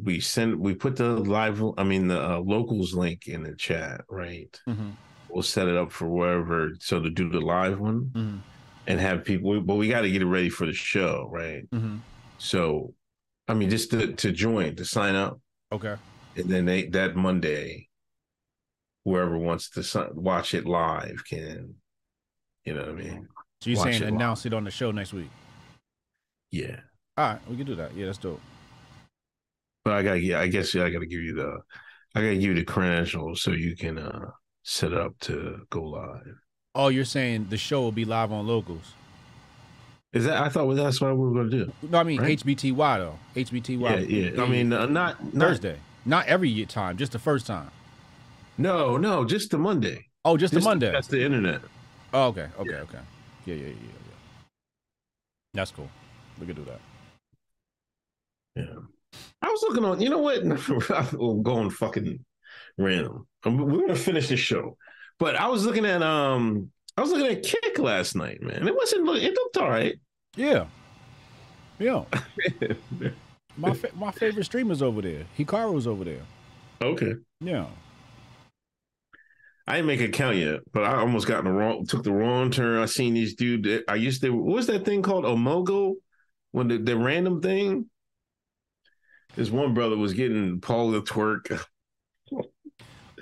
we 0.00 0.20
send 0.20 0.58
we 0.58 0.74
put 0.74 0.96
the 0.96 1.08
live, 1.08 1.62
I 1.76 1.84
mean 1.84 2.08
the 2.08 2.20
uh, 2.34 2.38
locals 2.38 2.94
link 2.94 3.26
in 3.26 3.42
the 3.42 3.54
chat, 3.54 4.02
right? 4.08 4.58
Mm-hmm. 4.68 4.90
We'll 5.28 5.42
set 5.42 5.68
it 5.68 5.76
up 5.76 5.92
for 5.92 6.08
wherever, 6.08 6.70
so 6.80 7.00
to 7.00 7.10
do 7.10 7.28
the 7.28 7.40
live 7.40 7.78
one 7.78 8.10
Mm-hmm. 8.12 8.36
and 8.88 9.00
have 9.00 9.24
people, 9.24 9.60
but 9.60 9.76
we 9.76 9.88
got 9.88 10.00
to 10.02 10.10
get 10.10 10.22
it 10.22 10.26
ready 10.26 10.48
for 10.48 10.66
the 10.66 10.72
show, 10.72 11.28
right? 11.30 11.68
Mm-hmm. 11.70 11.98
So, 12.38 12.94
I 13.46 13.54
mean, 13.54 13.70
just 13.70 13.90
to, 13.92 14.12
to 14.14 14.32
join, 14.32 14.74
to 14.76 14.84
sign 14.84 15.14
up, 15.14 15.40
Okay. 15.72 15.94
and 16.36 16.48
then 16.48 16.64
they, 16.64 16.86
that 16.86 17.14
Monday, 17.14 17.88
whoever 19.04 19.38
wants 19.38 19.70
to 19.70 20.10
watch 20.14 20.54
it 20.54 20.66
live 20.66 21.22
can, 21.28 21.74
you 22.64 22.74
know 22.74 22.80
what 22.80 22.88
I 22.90 22.92
mean? 22.92 23.28
So 23.62 23.70
you're 23.70 23.78
Watch 23.78 23.84
saying 23.90 24.02
it 24.02 24.04
live. 24.06 24.14
announce 24.14 24.46
it 24.46 24.54
on 24.54 24.64
the 24.64 24.70
show 24.70 24.90
next 24.90 25.12
week? 25.12 25.30
Yeah, 26.50 26.80
All 27.16 27.28
right, 27.32 27.48
we 27.48 27.56
can 27.56 27.66
do 27.66 27.74
that. 27.76 27.94
Yeah, 27.94 28.06
that's 28.06 28.18
dope. 28.18 28.40
but 29.84 29.94
I 29.94 30.02
got, 30.02 30.14
yeah, 30.22 30.40
I 30.40 30.48
guess 30.48 30.74
yeah, 30.74 30.84
I 30.84 30.90
got 30.90 31.00
to 31.00 31.06
give 31.06 31.20
you 31.20 31.34
the, 31.34 31.58
I 32.14 32.20
got 32.20 32.26
to 32.28 32.34
give 32.34 32.42
you 32.42 32.54
the 32.54 32.64
credentials 32.64 33.42
so 33.42 33.52
you 33.52 33.76
can 33.76 33.98
uh 33.98 34.30
set 34.64 34.92
up 34.92 35.18
to 35.20 35.60
go 35.70 35.82
live. 35.82 36.34
Oh, 36.74 36.88
you're 36.88 37.04
saying 37.04 37.46
the 37.50 37.56
show 37.56 37.80
will 37.80 37.92
be 37.92 38.04
live 38.04 38.30
on 38.32 38.46
locals? 38.46 38.94
Is 40.12 40.24
that? 40.24 40.42
I 40.42 40.48
thought 40.48 40.66
well, 40.66 40.76
that's 40.76 41.00
what 41.00 41.16
we 41.16 41.24
were 41.28 41.32
going 41.32 41.50
to 41.50 41.64
do. 41.66 41.72
No, 41.88 41.98
I 41.98 42.02
mean 42.02 42.20
Right. 42.20 42.38
HBTY 42.38 42.98
though. 42.98 43.18
HBTY. 43.36 43.80
Yeah, 43.80 44.30
yeah. 44.32 44.42
I 44.42 44.46
mean, 44.48 44.72
uh, 44.72 44.86
not, 44.86 45.22
not 45.34 45.48
Thursday. 45.48 45.78
Not 46.04 46.26
every 46.26 46.48
year 46.48 46.66
time, 46.66 46.96
just 46.96 47.12
the 47.12 47.18
first 47.18 47.46
time. 47.46 47.70
No, 48.60 48.98
no, 48.98 49.24
just 49.24 49.50
the 49.50 49.56
Monday. 49.58 50.04
Oh, 50.24 50.36
just, 50.36 50.52
Just 50.52 50.64
the 50.64 50.68
Monday. 50.68 50.92
That's 50.92 51.06
the 51.08 51.24
internet. 51.24 51.62
Oh, 52.12 52.26
okay, 52.26 52.48
okay, 52.58 52.74
okay. 52.74 52.98
Yeah, 53.46 53.54
yeah, 53.54 53.62
yeah, 53.62 53.68
yeah, 53.68 53.74
yeah. 53.74 54.42
That's 55.54 55.70
cool. 55.70 55.88
We 56.38 56.46
could 56.46 56.56
do 56.56 56.64
that. 56.66 56.80
Yeah. 58.56 58.80
I 59.40 59.48
was 59.48 59.62
looking 59.66 59.84
on, 59.84 60.00
you 60.02 60.10
know 60.10 60.18
what? 60.18 60.42
I'm 61.14 61.42
going 61.42 61.70
fucking 61.70 62.22
random. 62.76 63.26
Um, 63.44 63.56
We're 63.56 63.80
gonna 63.80 63.96
finish 63.96 64.28
the 64.28 64.36
show. 64.36 64.76
But 65.18 65.36
I 65.36 65.46
was 65.48 65.64
looking 65.64 65.86
at 65.86 66.02
um 66.02 66.70
I 66.98 67.00
was 67.00 67.10
looking 67.10 67.26
at 67.34 67.42
Kick 67.42 67.78
last 67.78 68.14
night, 68.14 68.42
man. 68.42 68.68
It 68.68 68.76
wasn't 68.76 69.04
look 69.04 69.22
it 69.22 69.32
looked 69.32 69.56
all 69.56 69.70
right. 69.70 69.98
Yeah. 70.36 70.66
Yeah. 71.78 72.04
My 73.56 73.74
fa- 73.74 73.90
my 73.94 74.10
favorite 74.12 74.44
streamer's 74.44 74.80
over 74.82 75.02
there. 75.02 75.24
Hikaru's 75.38 75.86
over 75.86 76.04
there. 76.04 76.22
okay. 76.82 77.14
Yeah. 77.40 77.66
I 79.70 79.74
didn't 79.76 79.86
make 79.86 80.00
a 80.00 80.08
count 80.08 80.36
yet, 80.36 80.60
but 80.72 80.82
I 80.82 80.96
almost 80.96 81.28
got 81.28 81.38
in 81.38 81.44
the 81.44 81.52
wrong 81.52 81.86
took 81.86 82.02
the 82.02 82.12
wrong 82.12 82.50
turn. 82.50 82.78
I 82.82 82.86
seen 82.86 83.14
these 83.14 83.34
dude 83.36 83.84
I 83.86 83.94
used 83.94 84.20
to 84.22 84.30
what 84.30 84.56
was 84.56 84.66
that 84.66 84.84
thing 84.84 85.00
called? 85.00 85.24
Omegle? 85.24 85.94
When 86.50 86.66
the, 86.66 86.78
the 86.78 86.96
random 86.96 87.40
thing? 87.40 87.86
This 89.36 89.48
one 89.50 89.72
brother 89.74 89.96
was 89.96 90.12
getting 90.12 90.60
Paul 90.60 90.90
to 90.92 91.02
twerk. 91.02 91.64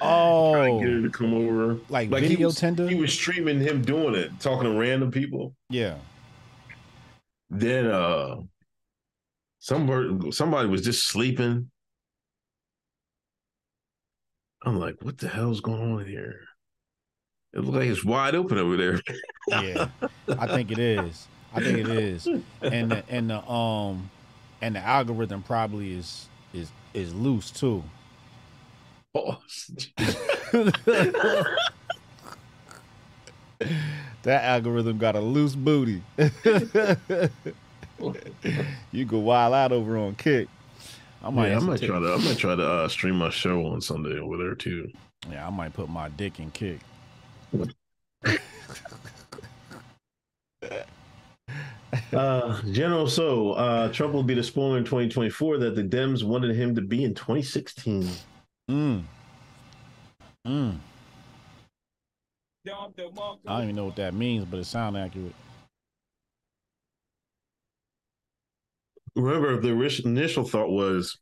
Oh, 0.00 0.78
to 0.78 0.84
get 0.84 0.94
her 0.94 1.02
to 1.02 1.10
come 1.10 1.34
over. 1.34 1.78
like, 1.90 2.10
Like 2.10 2.22
he 2.22 2.36
was, 2.42 2.54
tender. 2.54 2.88
he 2.88 2.94
was 2.94 3.12
streaming 3.12 3.60
him 3.60 3.82
doing 3.82 4.14
it, 4.14 4.30
talking 4.40 4.72
to 4.72 4.78
random 4.78 5.10
people. 5.10 5.54
yeah. 5.68 5.96
Then 7.50 7.86
uh 7.86 8.36
somebody 9.58 10.30
somebody 10.32 10.68
was 10.68 10.82
just 10.82 11.08
sleeping. 11.08 11.70
I'm 14.62 14.78
like, 14.78 14.96
what 15.02 15.18
the 15.18 15.28
hell's 15.28 15.60
going 15.60 15.94
on 15.94 16.04
here? 16.04 16.40
It 17.52 17.60
looks 17.60 17.76
like 17.78 17.88
it's 17.88 18.04
wide 18.04 18.34
open 18.34 18.58
over 18.58 18.76
there. 18.76 19.00
Yeah, 19.48 19.88
I 20.28 20.46
think 20.46 20.70
it 20.70 20.78
is. 20.78 21.26
I 21.54 21.60
think 21.60 21.78
it 21.78 21.88
is, 21.88 22.26
and 22.60 22.90
the, 22.90 23.02
and 23.08 23.30
the 23.30 23.42
um, 23.50 24.10
and 24.60 24.76
the 24.76 24.80
algorithm 24.80 25.42
probably 25.42 25.94
is 25.94 26.28
is 26.52 26.70
is 26.92 27.14
loose 27.14 27.50
too. 27.50 27.82
Oh, 29.14 29.38
That 34.22 34.44
algorithm 34.44 34.98
got 34.98 35.16
a 35.16 35.20
loose 35.20 35.54
booty. 35.54 36.02
you 38.92 39.04
go 39.04 39.18
wild 39.18 39.54
out 39.54 39.72
over 39.72 39.96
on 39.96 40.14
Kick. 40.16 40.48
I 41.22 41.30
might, 41.30 41.46
yeah, 41.48 41.50
I 41.50 41.54
have 41.54 41.60
to 41.62 41.66
might 41.68 41.80
take- 41.80 41.88
try 41.90 41.98
to. 42.00 42.12
I 42.12 42.16
might 42.18 42.38
try 42.38 42.54
to 42.54 42.68
uh, 42.68 42.88
stream 42.88 43.16
my 43.16 43.30
show 43.30 43.66
on 43.66 43.80
Sunday 43.80 44.18
over 44.18 44.36
there 44.36 44.54
too. 44.54 44.90
Yeah, 45.30 45.46
I 45.46 45.50
might 45.50 45.72
put 45.74 45.88
my 45.88 46.08
dick 46.10 46.38
in 46.40 46.50
Kick. 46.50 46.80
Uh, 52.12 52.60
General 52.72 53.06
So, 53.08 53.52
uh, 53.52 53.90
Trump 53.92 54.12
will 54.12 54.22
be 54.22 54.34
the 54.34 54.42
spoiler 54.42 54.78
in 54.78 54.84
2024 54.84 55.58
that 55.58 55.74
the 55.74 55.82
Dems 55.82 56.22
wanted 56.22 56.54
him 56.54 56.74
to 56.74 56.80
be 56.82 57.04
in 57.04 57.14
2016. 57.14 58.08
Mm. 58.70 59.02
Mm. 60.46 60.76
I 62.66 62.70
don't 63.46 63.62
even 63.64 63.76
know 63.76 63.86
what 63.86 63.96
that 63.96 64.12
means, 64.14 64.44
but 64.44 64.58
it 64.60 64.64
sounds 64.64 64.96
accurate. 64.96 65.34
Remember, 69.18 69.60
the 69.60 70.00
initial 70.04 70.44
thought 70.44 70.70
was 70.70 71.18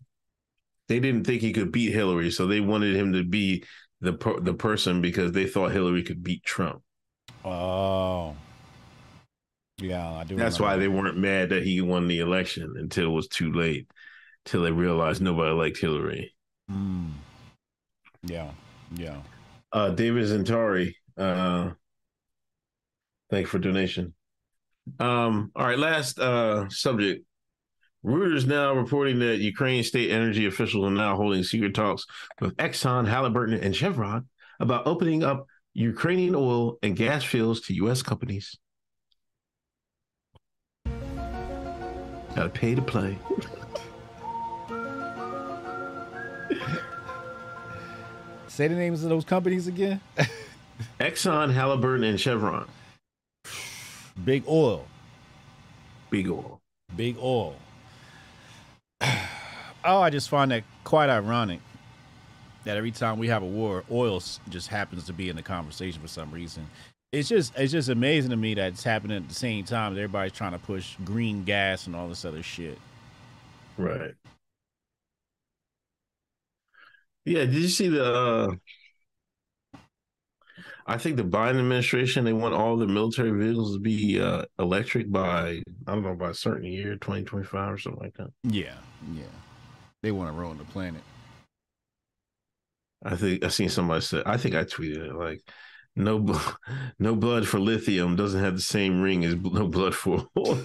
they 0.86 1.00
didn't 1.00 1.24
think 1.24 1.40
he 1.40 1.52
could 1.52 1.72
beat 1.72 1.92
Hillary, 1.92 2.30
so 2.30 2.46
they 2.46 2.60
wanted 2.60 2.94
him 2.94 3.14
to 3.14 3.24
be 3.24 3.64
the 4.02 4.12
per- 4.12 4.40
the 4.40 4.52
person 4.52 5.00
because 5.00 5.32
they 5.32 5.46
thought 5.46 5.72
Hillary 5.72 6.02
could 6.02 6.22
beat 6.22 6.44
Trump. 6.44 6.82
Oh. 7.42 8.36
Yeah, 9.78 10.12
I 10.12 10.24
do. 10.24 10.36
That's 10.36 10.60
why 10.60 10.76
they 10.76 10.88
weren't 10.88 11.16
mad 11.16 11.50
that 11.50 11.62
he 11.62 11.80
won 11.80 12.06
the 12.06 12.20
election 12.20 12.74
until 12.76 13.06
it 13.06 13.14
was 13.14 13.28
too 13.28 13.52
late, 13.52 13.90
till 14.44 14.62
they 14.62 14.72
realized 14.72 15.22
nobody 15.22 15.52
liked 15.52 15.78
Hillary. 15.78 16.34
Mm. 16.70 17.12
Yeah, 18.24 18.50
yeah. 18.94 19.20
Uh, 19.72 19.90
David 19.90 20.24
Zentari, 20.24 20.94
uh, 21.16 21.70
thank 23.30 23.44
you 23.44 23.46
for 23.46 23.58
donation. 23.58 24.14
Um, 25.00 25.50
all 25.56 25.66
right, 25.66 25.78
last 25.78 26.18
uh, 26.18 26.68
subject. 26.68 27.24
Reuters 28.06 28.46
now 28.46 28.72
reporting 28.72 29.18
that 29.18 29.38
Ukraine 29.38 29.82
state 29.82 30.12
energy 30.12 30.46
officials 30.46 30.84
are 30.86 30.94
now 30.94 31.16
holding 31.16 31.42
secret 31.42 31.74
talks 31.74 32.06
with 32.40 32.56
Exxon, 32.56 33.08
Halliburton, 33.08 33.58
and 33.58 33.74
Chevron 33.74 34.28
about 34.60 34.86
opening 34.86 35.24
up 35.24 35.46
Ukrainian 35.74 36.36
oil 36.36 36.78
and 36.84 36.94
gas 36.94 37.24
fields 37.24 37.62
to 37.62 37.74
U.S. 37.74 38.02
companies. 38.02 38.56
Got 40.84 42.44
to 42.44 42.48
pay 42.48 42.76
to 42.76 42.82
play. 42.82 43.18
Say 48.46 48.68
the 48.68 48.74
names 48.76 49.02
of 49.02 49.10
those 49.10 49.24
companies 49.24 49.66
again. 49.66 50.00
Exxon, 51.00 51.52
Halliburton, 51.52 52.04
and 52.04 52.20
Chevron. 52.20 52.68
Big 54.24 54.44
oil. 54.46 54.86
Big 56.08 56.28
oil. 56.30 56.60
Big 56.94 57.16
oil. 57.18 57.56
Oh, 59.00 60.00
I 60.00 60.10
just 60.10 60.28
find 60.28 60.50
that 60.50 60.64
quite 60.84 61.10
ironic 61.10 61.60
that 62.64 62.76
every 62.76 62.90
time 62.90 63.18
we 63.18 63.28
have 63.28 63.42
a 63.42 63.46
war, 63.46 63.84
oil 63.90 64.22
just 64.48 64.68
happens 64.68 65.04
to 65.04 65.12
be 65.12 65.28
in 65.28 65.36
the 65.36 65.42
conversation 65.42 66.00
for 66.02 66.08
some 66.08 66.30
reason. 66.30 66.66
It's 67.12 67.28
just 67.28 67.52
it's 67.56 67.72
just 67.72 67.88
amazing 67.88 68.30
to 68.30 68.36
me 68.36 68.54
that 68.54 68.72
it's 68.72 68.84
happening 68.84 69.16
at 69.16 69.28
the 69.28 69.34
same 69.34 69.64
time. 69.64 69.94
that 69.94 70.00
Everybody's 70.00 70.32
trying 70.32 70.52
to 70.52 70.58
push 70.58 70.96
green 71.04 71.44
gas 71.44 71.86
and 71.86 71.94
all 71.94 72.08
this 72.08 72.24
other 72.24 72.42
shit. 72.42 72.78
Right. 73.78 74.14
Yeah, 77.24 77.40
did 77.44 77.54
you 77.54 77.68
see 77.68 77.88
the 77.88 78.04
uh 78.04 78.56
I 80.88 80.98
think 80.98 81.16
the 81.16 81.24
Biden 81.24 81.58
administration 81.58 82.24
they 82.24 82.32
want 82.32 82.54
all 82.54 82.76
the 82.76 82.86
military 82.86 83.30
vehicles 83.32 83.74
to 83.74 83.80
be 83.80 84.20
uh 84.20 84.44
electric 84.58 85.10
by 85.10 85.62
I 85.86 85.92
don't 85.94 86.02
know 86.02 86.14
by 86.14 86.30
a 86.30 86.34
certain 86.34 86.64
year, 86.64 86.92
2025 86.94 87.72
or 87.72 87.78
something 87.78 88.00
like 88.02 88.14
that. 88.14 88.28
Yeah, 88.44 88.74
yeah. 89.12 89.24
They 90.02 90.12
want 90.12 90.30
to 90.32 90.38
ruin 90.40 90.58
the 90.58 90.64
planet. 90.64 91.02
I 93.04 93.16
think 93.16 93.44
I 93.44 93.48
seen 93.48 93.68
somebody 93.68 94.00
said 94.00 94.22
I 94.26 94.36
think 94.36 94.54
I 94.54 94.64
tweeted 94.64 95.08
it 95.10 95.14
like 95.14 95.42
no 95.96 96.24
no 96.98 97.16
blood 97.16 97.48
for 97.48 97.58
lithium 97.58 98.14
doesn't 98.16 98.42
have 98.42 98.54
the 98.54 98.62
same 98.62 99.00
ring 99.02 99.24
as 99.24 99.34
no 99.34 99.66
blood 99.66 99.94
for 99.94 100.26
oil. 100.38 100.62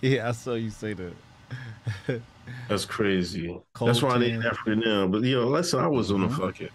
Yeah, 0.00 0.28
I 0.28 0.32
saw 0.32 0.54
you 0.54 0.70
say 0.70 0.94
that. 0.94 2.20
That's 2.68 2.84
crazy. 2.84 3.56
That's 3.80 4.02
why 4.02 4.16
I 4.16 4.18
need. 4.18 4.44
Africa 4.44 4.76
now. 4.76 5.06
But 5.06 5.22
you 5.22 5.36
know, 5.40 5.46
listen, 5.48 5.80
I 5.80 5.86
was 5.86 6.10
on 6.10 6.22
the 6.22 6.26
Mhm. 6.28 6.38
fucking 6.38 6.68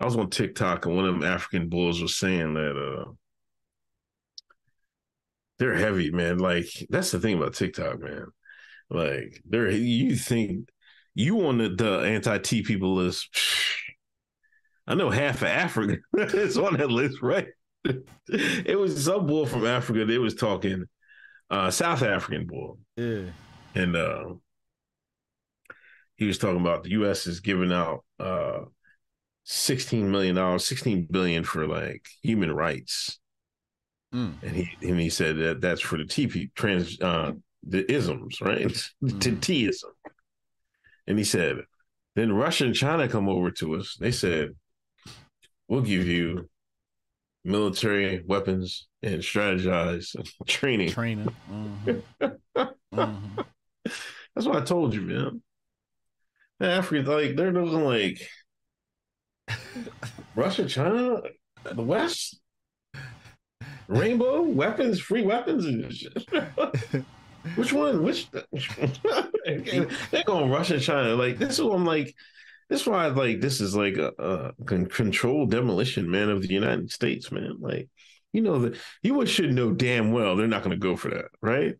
I 0.00 0.04
was 0.06 0.16
on 0.16 0.30
TikTok 0.30 0.86
and 0.86 0.96
one 0.96 1.04
of 1.06 1.14
them 1.14 1.22
African 1.22 1.68
bulls 1.68 2.00
was 2.00 2.16
saying 2.16 2.54
that 2.54 2.76
uh 2.76 3.12
they're 5.58 5.74
heavy, 5.76 6.10
man. 6.10 6.38
Like 6.38 6.66
that's 6.88 7.10
the 7.10 7.20
thing 7.20 7.36
about 7.36 7.54
TikTok, 7.54 8.00
man. 8.00 8.26
Like 8.88 9.42
they're 9.48 9.70
you 9.70 10.16
think 10.16 10.68
you 11.14 11.44
on 11.46 11.58
the, 11.58 11.68
the 11.68 11.98
anti-T 12.00 12.62
people 12.62 12.94
list. 12.94 13.28
I 14.86 14.94
know 14.94 15.10
half 15.10 15.42
of 15.42 15.48
Africa 15.48 15.98
is 16.16 16.56
on 16.56 16.76
that 16.78 16.90
list, 16.90 17.20
right? 17.22 17.48
it 18.28 18.78
was 18.78 19.04
some 19.04 19.26
bull 19.26 19.46
from 19.46 19.66
Africa. 19.66 20.04
They 20.04 20.18
was 20.18 20.34
talking 20.34 20.84
uh 21.50 21.70
South 21.70 22.02
African 22.02 22.46
bull 22.46 22.78
Yeah. 22.96 23.24
and 23.74 23.96
uh, 23.96 24.34
he 26.16 26.26
was 26.26 26.38
talking 26.38 26.60
about 26.60 26.84
the 26.84 26.90
U.S. 26.90 27.26
is 27.26 27.40
giving 27.40 27.72
out 27.72 28.04
uh, 28.18 28.60
sixteen 29.52 30.10
million 30.10 30.36
dollars, 30.36 30.64
sixteen 30.64 31.06
billion 31.10 31.42
for 31.44 31.66
like 31.66 32.06
human 32.22 32.52
rights, 32.52 33.18
Mm. 34.14 34.34
and 34.42 34.56
he 34.56 34.70
and 34.88 34.98
he 35.00 35.08
said 35.10 35.36
that 35.38 35.60
that's 35.60 35.80
for 35.80 35.96
the 35.98 36.04
TP 36.04 36.50
trans 36.54 37.00
uh, 37.00 37.32
the 37.64 37.90
isms, 37.92 38.40
right? 38.40 38.68
to 38.68 39.30
Mhm. 39.30 39.40
Tism, 39.40 39.84
and 41.06 41.18
he 41.18 41.24
said, 41.24 41.58
then 42.16 42.32
Russia 42.32 42.64
and 42.64 42.74
China 42.74 43.06
come 43.08 43.28
over 43.28 43.50
to 43.52 43.76
us. 43.76 43.96
They 44.00 44.10
said, 44.10 44.56
we'll 45.68 45.82
give 45.82 46.06
you 46.08 46.48
military 47.44 48.22
weapons 48.26 48.88
and 49.02 49.20
strategize 49.22 50.14
training. 50.46 50.90
Training. 50.90 51.28
Mhm. 51.50 52.02
Mhm. 52.92 53.44
That's 54.34 54.46
what 54.46 54.56
I 54.56 54.64
told 54.64 54.94
you, 54.94 55.02
man. 55.02 55.42
Man, 56.58 56.70
Africa, 56.78 57.10
like 57.10 57.36
they're 57.36 57.52
looking 57.52 57.84
like 57.84 58.28
Russia, 60.34 60.66
China, 60.66 61.22
the 61.64 61.82
West, 61.82 62.40
rainbow 63.88 64.42
weapons, 64.42 65.00
free 65.00 65.22
weapons, 65.22 65.64
and 65.64 65.92
shit. 65.92 66.26
Which 67.56 67.72
one? 67.72 68.02
Which? 68.02 68.28
they're 69.44 70.24
going 70.26 70.50
Russia, 70.50 70.78
China. 70.78 71.14
Like 71.14 71.38
this 71.38 71.58
is 71.58 71.62
what 71.62 71.74
I'm 71.74 71.86
like. 71.86 72.14
This 72.68 72.82
is 72.82 72.86
why 72.86 73.06
like 73.06 73.40
this 73.40 73.60
is 73.60 73.74
like 73.74 73.96
a, 73.96 74.12
a 74.18 74.64
con- 74.64 74.86
controlled 74.86 75.50
demolition, 75.50 76.10
man, 76.10 76.28
of 76.28 76.42
the 76.42 76.52
United 76.52 76.90
States, 76.92 77.32
man. 77.32 77.56
Like 77.58 77.88
you 78.32 78.42
know 78.42 78.60
that 78.60 78.76
you 79.02 79.24
should 79.26 79.52
know 79.52 79.72
damn 79.72 80.12
well 80.12 80.36
they're 80.36 80.46
not 80.46 80.62
going 80.62 80.72
to 80.72 80.76
go 80.76 80.96
for 80.96 81.10
that, 81.10 81.26
right? 81.40 81.76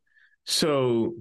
So 0.47 1.15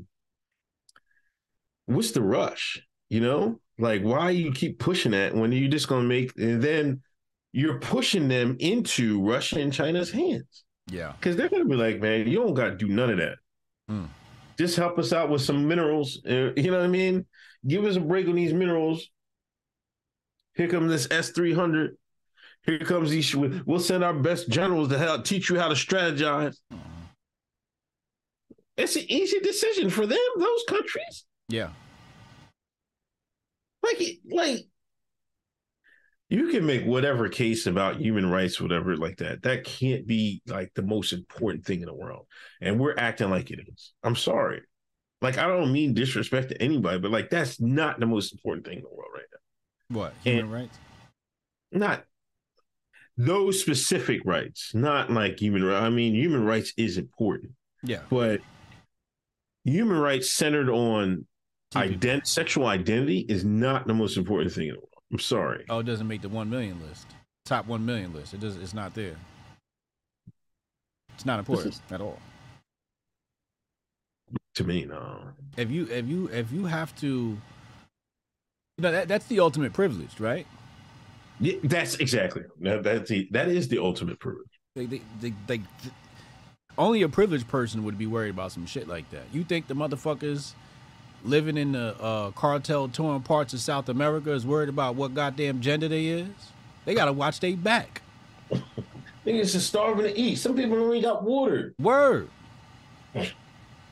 what's 1.86 2.12
the 2.12 2.22
rush? 2.22 2.82
You 3.10 3.22
know, 3.22 3.60
like 3.78 4.02
why 4.04 4.30
you 4.32 4.52
keep 4.52 4.80
pushing 4.80 5.12
that 5.14 5.34
when 5.34 5.52
you're 5.52 5.70
just 5.70 5.88
gonna 5.88 6.08
make 6.08 6.32
and 6.38 6.62
then 6.62 7.02
you're 7.52 7.80
pushing 7.80 8.28
them 8.28 8.56
into 8.60 9.22
Russia 9.22 9.60
and 9.60 9.74
China's 9.74 10.12
hands 10.12 10.64
Yeah. 10.92 11.14
because 11.14 11.36
they're 11.36 11.50
gonna 11.50 11.66
be 11.66 11.76
like, 11.76 12.00
man, 12.00 12.28
you 12.28 12.38
don't 12.38 12.54
got 12.54 12.66
to 12.66 12.76
do 12.76 12.88
none 12.88 13.10
of 13.10 13.18
that. 13.18 13.38
Mm. 13.90 14.08
Just 14.60 14.76
help 14.76 15.00
us 15.00 15.12
out 15.14 15.30
with 15.30 15.42
some 15.42 15.68
minerals. 15.68 16.22
uh, 16.30 16.52
you 16.56 16.70
know 16.70 16.78
what 16.78 16.86
I 16.86 16.88
mean? 16.88 17.26
Give 17.68 17.84
us 17.86 17.96
a 17.96 18.00
break 18.00 18.28
on 18.28 18.36
these 18.36 18.54
minerals. 18.54 19.10
Here 20.56 20.68
comes 20.68 20.92
this 20.92 21.08
S 21.10 21.30
three 21.32 21.54
hundred. 21.54 21.98
Here 22.66 22.78
comes 22.80 23.10
these. 23.10 23.34
We'll 23.36 23.80
send 23.80 24.04
our 24.04 24.14
best 24.14 24.50
generals 24.50 24.90
to 24.90 24.98
help 24.98 25.24
teach 25.26 25.50
you 25.50 25.58
how 25.58 25.70
to 25.70 25.76
strategize. 25.76 26.58
It's 28.78 28.96
an 28.96 29.06
easy 29.10 29.40
decision 29.40 29.90
for 29.90 30.06
them. 30.06 30.20
Those 30.38 30.64
countries. 30.68 31.26
Yeah. 31.48 31.70
Like 33.84 34.02
like 34.30 34.66
you 36.30 36.50
can 36.50 36.66
make 36.66 36.86
whatever 36.86 37.28
case 37.30 37.66
about 37.66 38.00
human 38.00 38.30
rights 38.30 38.60
whatever 38.62 38.96
like 38.96 39.18
that 39.18 39.42
that 39.44 39.64
can't 39.64 40.06
be 40.06 40.42
like 40.48 40.72
the 40.76 40.82
most 40.84 41.12
important 41.14 41.66
thing 41.66 41.80
in 41.80 41.86
the 41.88 41.94
world 41.94 42.28
and 42.62 42.80
we're 42.80 42.96
acting 42.98 43.30
like 43.30 43.50
it 43.52 43.60
is 43.68 43.94
i'm 44.04 44.16
sorry 44.16 44.62
like 45.22 45.38
i 45.38 45.48
don't 45.48 45.72
mean 45.72 45.94
disrespect 45.94 46.50
to 46.50 46.62
anybody 46.62 47.00
but 47.00 47.12
like 47.12 47.30
that's 47.30 47.60
not 47.60 48.00
the 48.00 48.06
most 48.06 48.32
important 48.34 48.66
thing 48.66 48.78
in 48.78 48.84
the 48.84 48.90
world 48.90 49.12
right 49.14 49.24
now. 49.32 50.00
What? 50.00 50.14
And- 50.26 50.36
Human 50.40 50.52
rights? 50.52 50.78
not 51.72 52.04
those 53.18 53.60
specific 53.60 54.22
rights, 54.24 54.74
not 54.74 55.12
like 55.12 55.42
human 55.42 55.62
rights. 55.64 55.84
I 55.84 55.90
mean, 55.90 56.14
human 56.16 56.46
rights 56.46 56.72
is 56.78 56.98
important, 56.98 57.52
Yeah. 57.84 58.00
but 58.10 58.40
human 59.66 59.98
rights 60.00 60.32
centered 60.32 60.70
on 60.70 61.10
Two 61.10 61.16
people. 61.18 61.29
Ident- 61.76 62.28
sexual 62.28 62.68
identity 62.68 63.26
is 63.30 63.46
not 63.46 63.88
the 63.88 63.94
most 63.94 64.18
important 64.18 64.52
thing 64.52 64.70
in 64.70 64.74
the 64.74 64.80
world. 64.80 64.90
I'm 65.12 65.20
sorry. 65.20 65.66
Oh, 65.70 65.80
it 65.80 65.86
doesn't 65.86 66.08
make 66.08 66.22
the 66.22 66.30
one 66.30 66.50
million 66.50 66.80
list. 66.88 67.08
Top 67.46 67.68
one 67.68 67.86
million 67.86 68.14
list. 68.14 68.34
It 68.34 68.40
does. 68.40 68.58
It's 68.58 68.74
not 68.74 68.94
there. 68.94 69.16
It's 71.16 71.26
not 71.26 71.40
important 71.40 71.74
is- 71.74 71.82
at 71.92 72.02
all. 72.02 72.20
To 74.56 74.64
me, 74.64 74.86
no. 74.86 75.22
If 75.58 75.72
you 75.72 75.88
if 75.90 76.06
you 76.08 76.28
if 76.28 76.52
you 76.52 76.66
have 76.66 76.96
to, 76.98 77.08
you 77.08 77.38
know 78.80 78.92
that 78.92 79.08
that's 79.08 79.26
the 79.28 79.40
ultimate 79.40 79.74
privilege, 79.74 80.20
right? 80.20 80.46
Yeah, 81.40 81.56
that's 81.64 81.96
exactly 81.96 82.44
that, 82.60 82.84
that's 82.84 83.10
the, 83.10 83.30
that 83.32 83.48
is 83.48 83.70
the 83.70 83.78
ultimate 83.80 84.20
privilege. 84.20 84.50
They, 84.76 84.86
they, 84.86 85.02
they, 85.22 85.34
they, 85.48 85.58
th- 85.58 85.94
only 86.78 87.02
a 87.04 87.10
privileged 87.10 87.48
person 87.48 87.86
would 87.86 87.98
be 87.98 88.06
worried 88.06 88.32
about 88.32 88.52
some 88.52 88.66
shit 88.66 88.88
like 88.88 89.10
that. 89.12 89.24
You 89.32 89.46
think 89.46 89.68
the 89.68 89.74
motherfuckers 89.74 90.54
living 91.24 91.58
in 91.58 91.74
the 91.74 91.96
uh, 92.02 92.32
cartel 92.32 92.88
torn 92.88 93.22
parts 93.22 93.54
of 93.54 93.60
South 93.60 93.90
America 93.90 94.32
is 94.32 94.46
worried 94.46 94.70
about 94.70 94.96
what 94.96 95.14
goddamn 95.14 95.62
gender 95.62 95.88
they 95.88 96.08
is? 96.08 96.30
They 96.86 96.96
gotta 96.96 97.14
watch 97.14 97.40
they 97.40 97.56
back. 97.56 98.02
Niggas 99.26 99.56
are 99.56 99.60
starving 99.60 100.06
to 100.06 100.18
eat. 100.18 100.36
Some 100.36 100.56
people 100.56 100.78
only 100.78 101.02
got 101.02 101.24
water. 101.24 101.74
Word. 101.80 102.30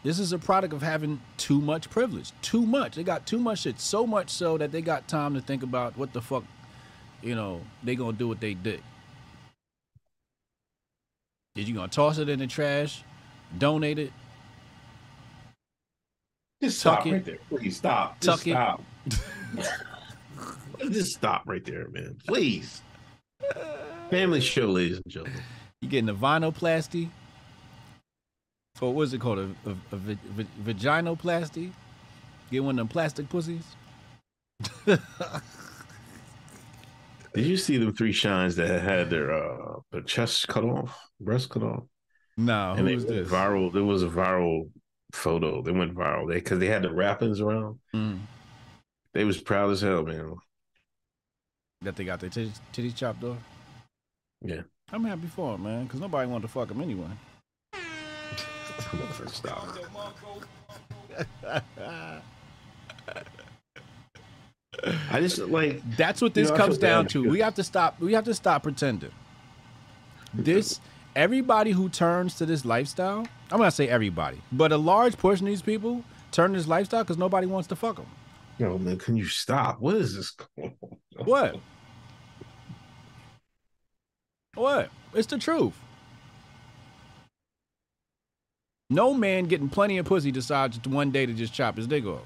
This 0.03 0.19
is 0.19 0.31
a 0.31 0.39
product 0.39 0.73
of 0.73 0.81
having 0.81 1.19
too 1.37 1.59
much 1.59 1.89
privilege. 1.89 2.31
Too 2.41 2.65
much. 2.65 2.95
They 2.95 3.03
got 3.03 3.25
too 3.25 3.39
much 3.39 3.59
shit. 3.59 3.79
So 3.79 4.07
much 4.07 4.29
so 4.29 4.57
that 4.57 4.71
they 4.71 4.81
got 4.81 5.07
time 5.07 5.33
to 5.33 5.41
think 5.41 5.63
about 5.63 5.97
what 5.97 6.13
the 6.13 6.21
fuck, 6.21 6.43
you 7.21 7.35
know, 7.35 7.61
they 7.83 7.95
gonna 7.95 8.13
do 8.13 8.27
with 8.27 8.39
they 8.39 8.53
dick. 8.53 8.81
Is 11.55 11.67
you 11.67 11.75
gonna 11.75 11.87
toss 11.87 12.19
it 12.19 12.29
in 12.29 12.39
the 12.39 12.47
trash? 12.47 13.03
Donate 13.57 13.99
it? 13.99 14.13
Just 16.61 16.81
Tuck 16.81 17.01
stop 17.01 17.11
right 17.11 17.23
there. 17.25 17.37
Please 17.49 17.77
stop. 17.77 18.19
Tuck 18.19 18.43
Just 18.43 18.47
it. 18.47 18.51
stop. 18.51 18.83
Just 20.91 21.13
stop 21.13 21.43
right 21.45 21.63
there, 21.63 21.87
man. 21.89 22.17
Please. 22.27 22.81
Family 24.09 24.41
show, 24.41 24.67
ladies 24.67 24.97
and 24.97 25.07
gentlemen. 25.07 25.41
You 25.81 25.89
getting 25.89 26.09
a 26.09 26.15
vinoplasty? 26.15 27.09
Or 28.81 28.93
what's 28.93 29.13
it 29.13 29.21
called? 29.21 29.39
A, 29.39 29.49
a, 29.65 29.71
a 29.91 29.95
va- 29.97 30.17
va- 30.29 30.45
vaginoplasty? 30.63 31.71
Get 32.51 32.63
one 32.63 32.75
of 32.75 32.77
them 32.77 32.87
plastic 32.87 33.27
pussies? 33.29 33.63
Did 34.85 34.99
you 37.45 37.57
see 37.57 37.77
them 37.77 37.93
three 37.93 38.11
shines 38.11 38.55
that 38.55 38.81
had 38.81 39.09
their 39.11 39.31
uh 39.31 39.79
their 39.91 40.01
chest 40.01 40.47
cut 40.47 40.63
off, 40.63 40.97
breast 41.19 41.49
cut 41.49 41.61
off? 41.63 41.83
No, 42.37 42.71
and 42.71 42.79
who 42.79 42.87
it 42.87 42.95
was 42.95 43.05
this? 43.05 43.27
viral. 43.27 43.71
There 43.71 43.83
was 43.83 44.01
a 44.03 44.07
viral 44.07 44.69
photo. 45.11 45.61
They 45.61 45.71
went 45.71 45.95
viral. 45.95 46.27
They 46.27 46.35
because 46.35 46.59
they 46.59 46.67
had 46.67 46.83
the 46.83 46.91
wrappings 46.91 47.41
around. 47.41 47.79
Mm. 47.93 48.19
They 49.13 49.23
was 49.23 49.39
proud 49.39 49.71
as 49.71 49.81
hell, 49.81 50.03
man. 50.03 50.35
That 51.81 51.95
they 51.95 52.05
got 52.05 52.19
their 52.19 52.29
titties, 52.29 52.59
titties 52.73 52.95
chopped 52.95 53.23
off? 53.23 53.37
Yeah. 54.41 54.61
I'm 54.91 55.03
happy 55.03 55.27
for 55.27 55.55
him, 55.55 55.63
man, 55.63 55.83
because 55.83 55.99
nobody 55.99 56.29
wanted 56.29 56.43
to 56.43 56.47
fuck 56.47 56.71
him 56.71 56.81
anyway. 56.81 57.07
Come 58.79 59.01
on, 59.01 59.27
stop. 59.27 59.77
I 65.11 65.19
just 65.19 65.39
like 65.39 65.81
That's 65.97 66.21
what 66.21 66.35
You 66.35 66.43
this 66.43 66.51
know, 66.51 66.57
comes 66.57 66.77
down 66.77 67.07
to. 67.07 67.29
We 67.29 67.39
have 67.39 67.55
to 67.55 67.63
stop. 67.63 67.99
We 67.99 68.13
have 68.13 68.25
to 68.25 68.33
stop 68.33 68.63
pretending. 68.63 69.11
This 70.33 70.79
everybody 71.17 71.71
who 71.71 71.89
turns 71.89 72.35
to 72.35 72.45
this 72.45 72.63
lifestyle. 72.63 73.27
I'm 73.51 73.59
not 73.59 73.73
say 73.73 73.89
everybody, 73.89 74.39
but 74.51 74.71
a 74.71 74.77
large 74.77 75.17
portion 75.17 75.47
of 75.47 75.51
these 75.51 75.63
people 75.63 76.03
turn 76.31 76.51
to 76.53 76.59
this 76.59 76.67
lifestyle 76.67 77.03
because 77.03 77.17
nobody 77.17 77.47
wants 77.47 77.67
to 77.69 77.75
fuck 77.75 77.95
them. 77.95 78.05
yo, 78.59 78.77
man, 78.77 78.97
can 78.97 79.17
you 79.17 79.25
stop? 79.25 79.81
What 79.81 79.95
is 79.95 80.15
this? 80.15 80.37
What? 81.17 81.59
What? 84.53 84.89
It's 85.13 85.27
the 85.27 85.39
truth. 85.39 85.73
No 88.89 89.13
man 89.13 89.45
getting 89.45 89.67
plenty 89.67 89.97
of 89.97 90.05
pussy 90.05 90.31
decides 90.31 90.79
one 90.87 91.11
day 91.11 91.25
to 91.25 91.33
just 91.33 91.53
chop 91.53 91.77
his 91.77 91.87
dick 91.87 92.05
off. 92.05 92.21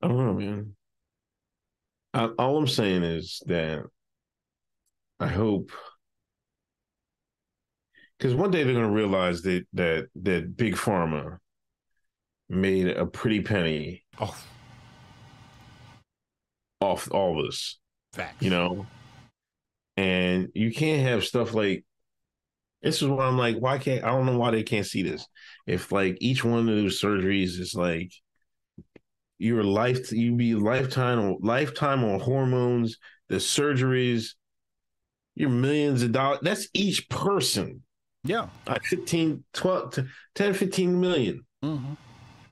I 0.00 0.08
don't 0.08 0.16
know, 0.16 0.32
man. 0.32 0.74
I, 2.14 2.26
all 2.38 2.58
I'm 2.58 2.66
saying 2.66 3.02
is 3.04 3.42
that 3.46 3.84
I 5.18 5.28
hope 5.28 5.70
because 8.18 8.34
one 8.34 8.50
day 8.50 8.62
they're 8.62 8.74
going 8.74 8.86
to 8.86 8.92
realize 8.92 9.42
that 9.42 9.64
that 9.72 10.08
that 10.22 10.56
big 10.56 10.74
pharma 10.74 11.38
made 12.48 12.88
a 12.88 13.06
pretty 13.06 13.40
penny 13.40 14.04
Oh, 14.20 14.36
off 16.80 17.10
all 17.10 17.42
this, 17.42 17.78
facts. 18.12 18.42
you 18.42 18.50
know, 18.50 18.86
and 19.96 20.48
you 20.54 20.72
can't 20.72 21.02
have 21.02 21.24
stuff 21.24 21.54
like 21.54 21.84
this 22.82 23.00
is 23.00 23.08
why 23.08 23.24
I'm 23.26 23.38
like, 23.38 23.56
why 23.56 23.78
can't 23.78 24.04
I 24.04 24.08
don't 24.08 24.26
know 24.26 24.38
why 24.38 24.50
they 24.50 24.64
can't 24.64 24.86
see 24.86 25.02
this? 25.02 25.26
If 25.66 25.92
like 25.92 26.18
each 26.20 26.44
one 26.44 26.60
of 26.60 26.66
those 26.66 27.00
surgeries 27.00 27.58
is 27.60 27.74
like 27.74 28.12
your 29.42 29.64
life, 29.64 30.12
you 30.12 30.34
be 30.34 30.54
lifetime 30.54 31.36
lifetime 31.40 32.04
on 32.04 32.20
hormones, 32.20 32.98
the 33.28 33.36
surgeries, 33.36 34.34
your 35.34 35.50
millions 35.50 36.02
of 36.02 36.12
dollars. 36.12 36.38
That's 36.42 36.68
each 36.74 37.08
person. 37.08 37.82
Yeah. 38.24 38.46
Like 38.66 38.84
15, 38.84 39.42
12, 39.52 39.98
10, 40.34 40.54
15 40.54 41.00
million. 41.00 41.44
Mm-hmm. 41.64 41.94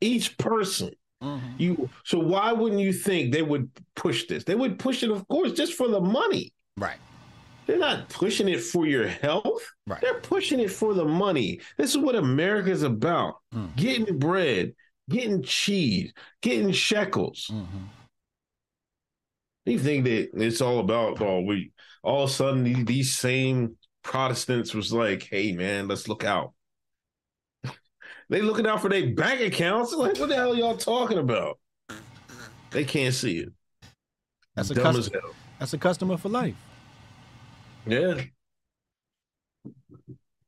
Each 0.01 0.37
person. 0.37 0.91
Mm-hmm. 1.23 1.49
You 1.59 1.91
so 2.05 2.19
why 2.19 2.53
wouldn't 2.53 2.81
you 2.81 2.93
think 2.93 3.33
they 3.33 3.43
would 3.43 3.71
push 3.95 4.27
this? 4.27 4.45
They 4.45 4.55
would 4.55 4.79
push 4.79 5.03
it, 5.03 5.11
of 5.11 5.27
course, 5.29 5.53
just 5.53 5.75
for 5.75 5.89
the 5.89 6.01
money. 6.01 6.53
Right. 6.77 6.97
They're 7.67 7.79
not 7.79 8.09
pushing 8.09 8.49
it 8.49 8.61
for 8.61 8.87
your 8.87 9.07
health. 9.07 9.63
Right. 9.87 10.01
They're 10.01 10.21
pushing 10.21 10.59
it 10.61 10.73
for 10.73 10.95
the 10.95 11.05
money. 11.05 11.61
This 11.77 11.91
is 11.91 11.99
what 11.99 12.17
America's 12.17 12.83
about. 12.83 13.35
Mm. 13.55 13.77
Getting 13.77 14.19
bread, 14.19 14.75
getting 15.11 15.43
cheese, 15.43 16.13
getting 16.41 16.73
shekels. 16.73 17.51
Mm-hmm. 17.53 17.85
You 19.67 19.79
think 19.79 20.05
that 20.05 20.31
it's 20.35 20.61
all 20.61 20.79
about 20.79 21.21
oh 21.21 21.43
we 21.43 21.73
all 22.03 22.25
of 22.25 22.31
a 22.31 22.33
sudden 22.33 22.85
these, 22.85 23.15
same 23.15 23.77
Protestants 24.03 24.73
was 24.73 24.93
like, 24.93 25.29
hey 25.31 25.53
man, 25.53 25.87
let's 25.87 26.09
look 26.09 26.25
out. 26.25 26.55
they 28.31 28.41
looking 28.41 28.67
out 28.67 28.81
for 28.81 28.89
their 28.89 29.15
bank 29.15 29.43
accounts. 29.43 29.93
Like, 29.93 30.19
what 30.19 30.31
the 30.31 30.35
hell 30.35 30.53
are 30.53 30.57
y'all 30.57 30.77
talking 30.77 31.19
about? 31.19 31.59
They 32.71 32.85
can't 32.85 33.15
see 33.15 33.41
it. 33.41 33.53
That's 34.55 34.71
a 34.71 34.75
Dumb 34.75 34.95
hell. 34.95 35.35
that's 35.59 35.75
a 35.75 35.79
customer 35.79 36.17
for 36.17 36.29
life. 36.31 36.55
Yeah. 37.87 38.23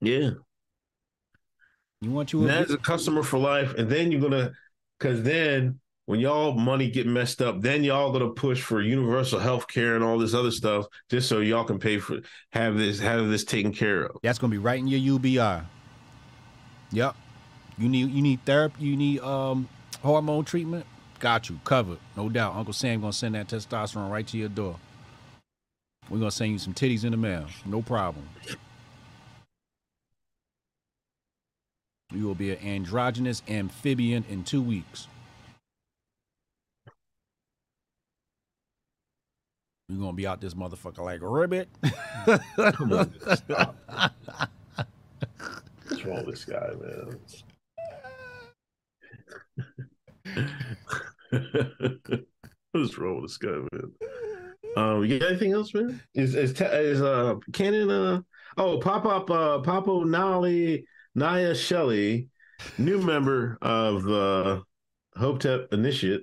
Yeah. 0.00 0.30
You 2.02 2.10
want 2.10 2.32
you 2.32 2.48
And 2.48 2.68
a 2.68 2.76
customer 2.78 3.22
for 3.22 3.38
life. 3.38 3.74
And 3.74 3.88
then 3.88 4.10
you're 4.10 4.20
gonna 4.20 4.50
cause 4.98 5.22
then 5.22 5.78
when 6.06 6.18
y'all 6.18 6.52
money 6.52 6.90
get 6.90 7.06
messed 7.06 7.40
up, 7.40 7.60
then 7.60 7.84
y'all 7.84 8.12
gonna 8.12 8.30
push 8.30 8.60
for 8.60 8.82
universal 8.82 9.38
health 9.38 9.68
care 9.68 9.94
and 9.94 10.02
all 10.02 10.18
this 10.18 10.34
other 10.34 10.50
stuff 10.50 10.86
just 11.08 11.28
so 11.28 11.38
y'all 11.38 11.62
can 11.62 11.78
pay 11.78 11.98
for 11.98 12.18
have 12.50 12.76
this 12.76 12.98
have 12.98 13.28
this 13.28 13.44
taken 13.44 13.72
care 13.72 14.06
of. 14.06 14.16
That's 14.20 14.40
gonna 14.40 14.50
be 14.50 14.58
right 14.58 14.80
in 14.80 14.88
your 14.88 14.98
UBI. 14.98 15.62
Yep. 16.90 17.14
You 17.78 17.88
need 17.88 18.10
you 18.10 18.20
need 18.20 18.44
therapy. 18.44 18.84
You 18.84 18.96
need 18.96 19.20
um 19.20 19.68
hormone 20.02 20.44
treatment. 20.44 20.86
Got 21.20 21.48
you 21.48 21.60
covered, 21.62 21.98
no 22.16 22.28
doubt. 22.28 22.56
Uncle 22.56 22.74
Sam 22.74 23.00
gonna 23.00 23.12
send 23.12 23.36
that 23.36 23.46
testosterone 23.46 24.10
right 24.10 24.26
to 24.26 24.36
your 24.36 24.48
door. 24.48 24.76
We're 26.10 26.18
gonna 26.18 26.32
send 26.32 26.50
you 26.50 26.58
some 26.58 26.74
titties 26.74 27.04
in 27.04 27.12
the 27.12 27.16
mail. 27.16 27.46
No 27.64 27.80
problem. 27.80 28.28
You 32.14 32.26
will 32.26 32.34
be 32.34 32.52
an 32.52 32.58
androgynous 32.58 33.42
amphibian 33.48 34.24
in 34.28 34.44
two 34.44 34.60
weeks. 34.60 35.08
You're 39.88 40.00
gonna 40.00 40.12
be 40.12 40.26
out 40.26 40.40
this 40.40 40.54
motherfucker 40.54 40.98
like 40.98 41.20
a 41.22 41.28
ribbit. 41.28 41.68
Come 42.56 42.92
on, 42.92 43.12
stop. 43.36 43.76
What's 45.88 46.04
wrong 46.04 46.24
with 46.24 46.34
this 46.34 46.44
guy, 46.44 46.70
man? 46.80 47.18
What's 52.72 52.96
wrong 52.98 53.20
with 53.20 53.30
this 53.30 53.36
guy, 53.36 53.50
man? 53.72 53.92
Um, 54.76 55.04
you 55.04 55.18
got 55.18 55.30
anything 55.30 55.52
else, 55.52 55.74
man? 55.74 56.00
Is 56.14 56.34
is 56.34 56.58
is 56.58 57.02
uh 57.02 57.34
Cannon 57.52 57.90
uh 57.90 58.22
oh 58.56 58.78
pop 58.78 59.04
up 59.04 59.30
uh 59.30 59.60
Papo 59.60 60.04
Nali 60.04 60.84
Naya 61.14 61.54
Shelley, 61.54 62.28
new 62.78 63.00
member 63.00 63.58
of 63.60 64.08
uh 64.08 64.62
Hopetep 65.16 65.72
Initiate 65.72 66.22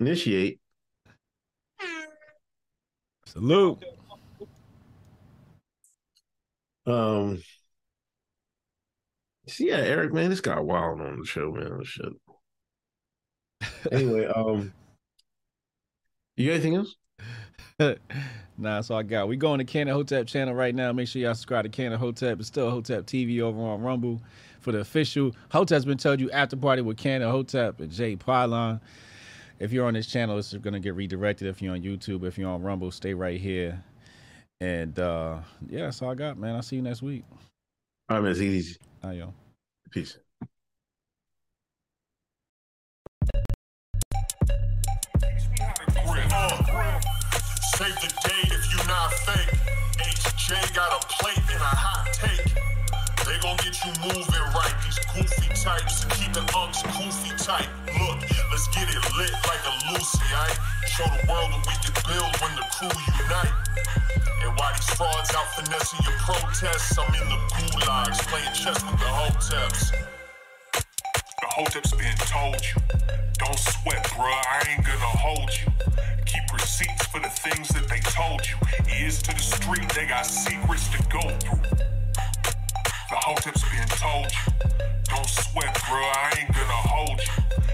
Initiate 0.00 0.60
Salute. 3.26 3.84
Um. 6.86 7.42
See, 9.46 9.68
yeah, 9.68 9.76
Eric, 9.78 10.12
man, 10.12 10.30
this 10.30 10.40
got 10.40 10.64
wild 10.64 11.00
on 11.00 11.18
the 11.18 11.26
show, 11.26 11.50
man. 11.50 11.82
Shit. 11.84 12.12
Anyway, 13.90 14.24
um, 14.26 14.72
you 16.36 16.46
got 16.46 16.54
anything 16.54 16.76
else? 16.76 16.96
nah, 17.78 17.96
that's 18.56 18.90
all 18.90 18.98
I 18.98 19.02
got. 19.02 19.26
We 19.26 19.36
going 19.36 19.58
to 19.58 19.64
Cannon 19.64 19.94
Hotep 19.94 20.26
channel 20.26 20.54
right 20.54 20.74
now. 20.74 20.92
Make 20.92 21.08
sure 21.08 21.20
y'all 21.20 21.34
subscribe 21.34 21.64
to 21.64 21.68
Cannon 21.68 21.98
Hotep. 21.98 22.38
It's 22.38 22.48
still 22.48 22.70
Hotep 22.70 23.06
TV 23.06 23.40
over 23.40 23.60
on 23.60 23.82
Rumble 23.82 24.22
for 24.60 24.70
the 24.72 24.78
official. 24.78 25.32
Hoteps 25.50 25.84
been 25.84 25.98
told 25.98 26.20
you 26.20 26.30
after 26.30 26.56
party 26.56 26.82
with 26.82 26.96
Cannon 26.96 27.30
Hotep 27.30 27.80
and 27.80 27.90
Jay 27.90 28.14
Pylon. 28.14 28.80
If 29.58 29.72
you're 29.72 29.86
on 29.86 29.94
this 29.94 30.06
channel, 30.06 30.38
it's 30.38 30.52
gonna 30.54 30.80
get 30.80 30.94
redirected. 30.94 31.48
If 31.48 31.62
you're 31.62 31.74
on 31.74 31.82
YouTube, 31.82 32.24
if 32.24 32.38
you're 32.38 32.50
on 32.50 32.62
Rumble, 32.62 32.90
stay 32.90 33.14
right 33.14 33.40
here. 33.40 33.82
And 34.60 34.98
uh 34.98 35.38
yeah, 35.68 35.86
that's 35.86 36.00
all 36.02 36.10
I 36.10 36.14
got, 36.14 36.38
man. 36.38 36.54
I'll 36.54 36.62
see 36.62 36.76
you 36.76 36.82
next 36.82 37.02
week. 37.02 37.24
All 38.08 38.16
right, 38.16 38.22
man. 38.22 38.32
It's 38.32 38.40
easy. 38.40 38.76
Yo. 39.02 39.32
Peace. 39.90 40.18
Save 47.84 48.00
the 48.00 48.12
date 48.24 48.48
if 48.48 48.64
you 48.72 48.80
not 48.88 49.12
fake. 49.12 49.52
HJ 50.00 50.72
got 50.72 50.88
a 50.88 51.00
plate 51.04 51.36
and 51.52 51.60
a 51.60 51.74
hot 51.76 52.08
take. 52.16 52.48
They 53.28 53.36
gon' 53.44 53.60
get 53.60 53.76
you 53.84 53.92
moving 54.00 54.46
right. 54.56 54.72
These 54.88 55.04
goofy 55.12 55.52
types 55.52 56.08
keep 56.16 56.32
the 56.32 56.40
unks 56.56 56.80
goofy 56.80 57.36
tight. 57.36 57.68
Look, 57.92 58.24
let's 58.48 58.72
get 58.72 58.88
it 58.88 59.04
lit 59.20 59.36
like 59.44 59.60
a 59.68 59.74
Lucy, 59.92 60.24
aight? 60.32 60.56
Show 60.96 61.04
the 61.12 61.28
world 61.28 61.52
what 61.52 61.60
we 61.68 61.76
can 61.84 61.92
build 62.08 62.32
when 62.40 62.56
the 62.56 62.64
crew 62.72 62.94
unite. 63.20 63.52
And 64.40 64.56
while 64.56 64.72
these 64.72 64.88
frauds 64.96 65.28
out 65.36 65.52
finessing 65.52 66.00
your 66.08 66.16
protests, 66.24 66.96
I'm 66.96 67.12
in 67.12 67.28
the 67.28 67.40
gulags 67.52 68.24
playing 68.32 68.54
chess 68.56 68.80
with 68.80 68.96
the 68.96 69.12
hoteps. 69.12 69.92
The 70.72 71.48
hoteps 71.52 71.92
been 71.92 72.16
told 72.32 72.64
you. 72.64 72.80
Don't 73.44 73.60
sweat, 73.60 74.08
bruh, 74.16 74.24
I 74.24 74.72
ain't 74.72 74.86
gonna 74.88 75.20
hold 75.20 75.52
you. 75.52 75.68
Keep 76.34 76.52
receipts 76.52 77.06
for 77.06 77.20
the 77.20 77.28
things 77.28 77.68
that 77.68 77.88
they 77.88 78.00
told 78.00 78.42
you. 78.48 78.56
Ears 78.98 79.22
to 79.22 79.32
the 79.32 79.40
street, 79.40 79.88
they 79.90 80.06
got 80.06 80.26
secrets 80.26 80.88
to 80.88 80.98
go 81.04 81.20
through. 81.38 81.62
The 81.62 83.16
hoteps 83.22 83.62
been 83.70 83.86
told 83.86 84.26
you. 84.32 84.52
Don't 85.04 85.28
sweat, 85.28 85.72
bro, 85.88 86.00
I 86.00 86.34
ain't 86.40 86.52
gonna 86.52 86.82
hold 86.90 87.20
you. 87.20 87.73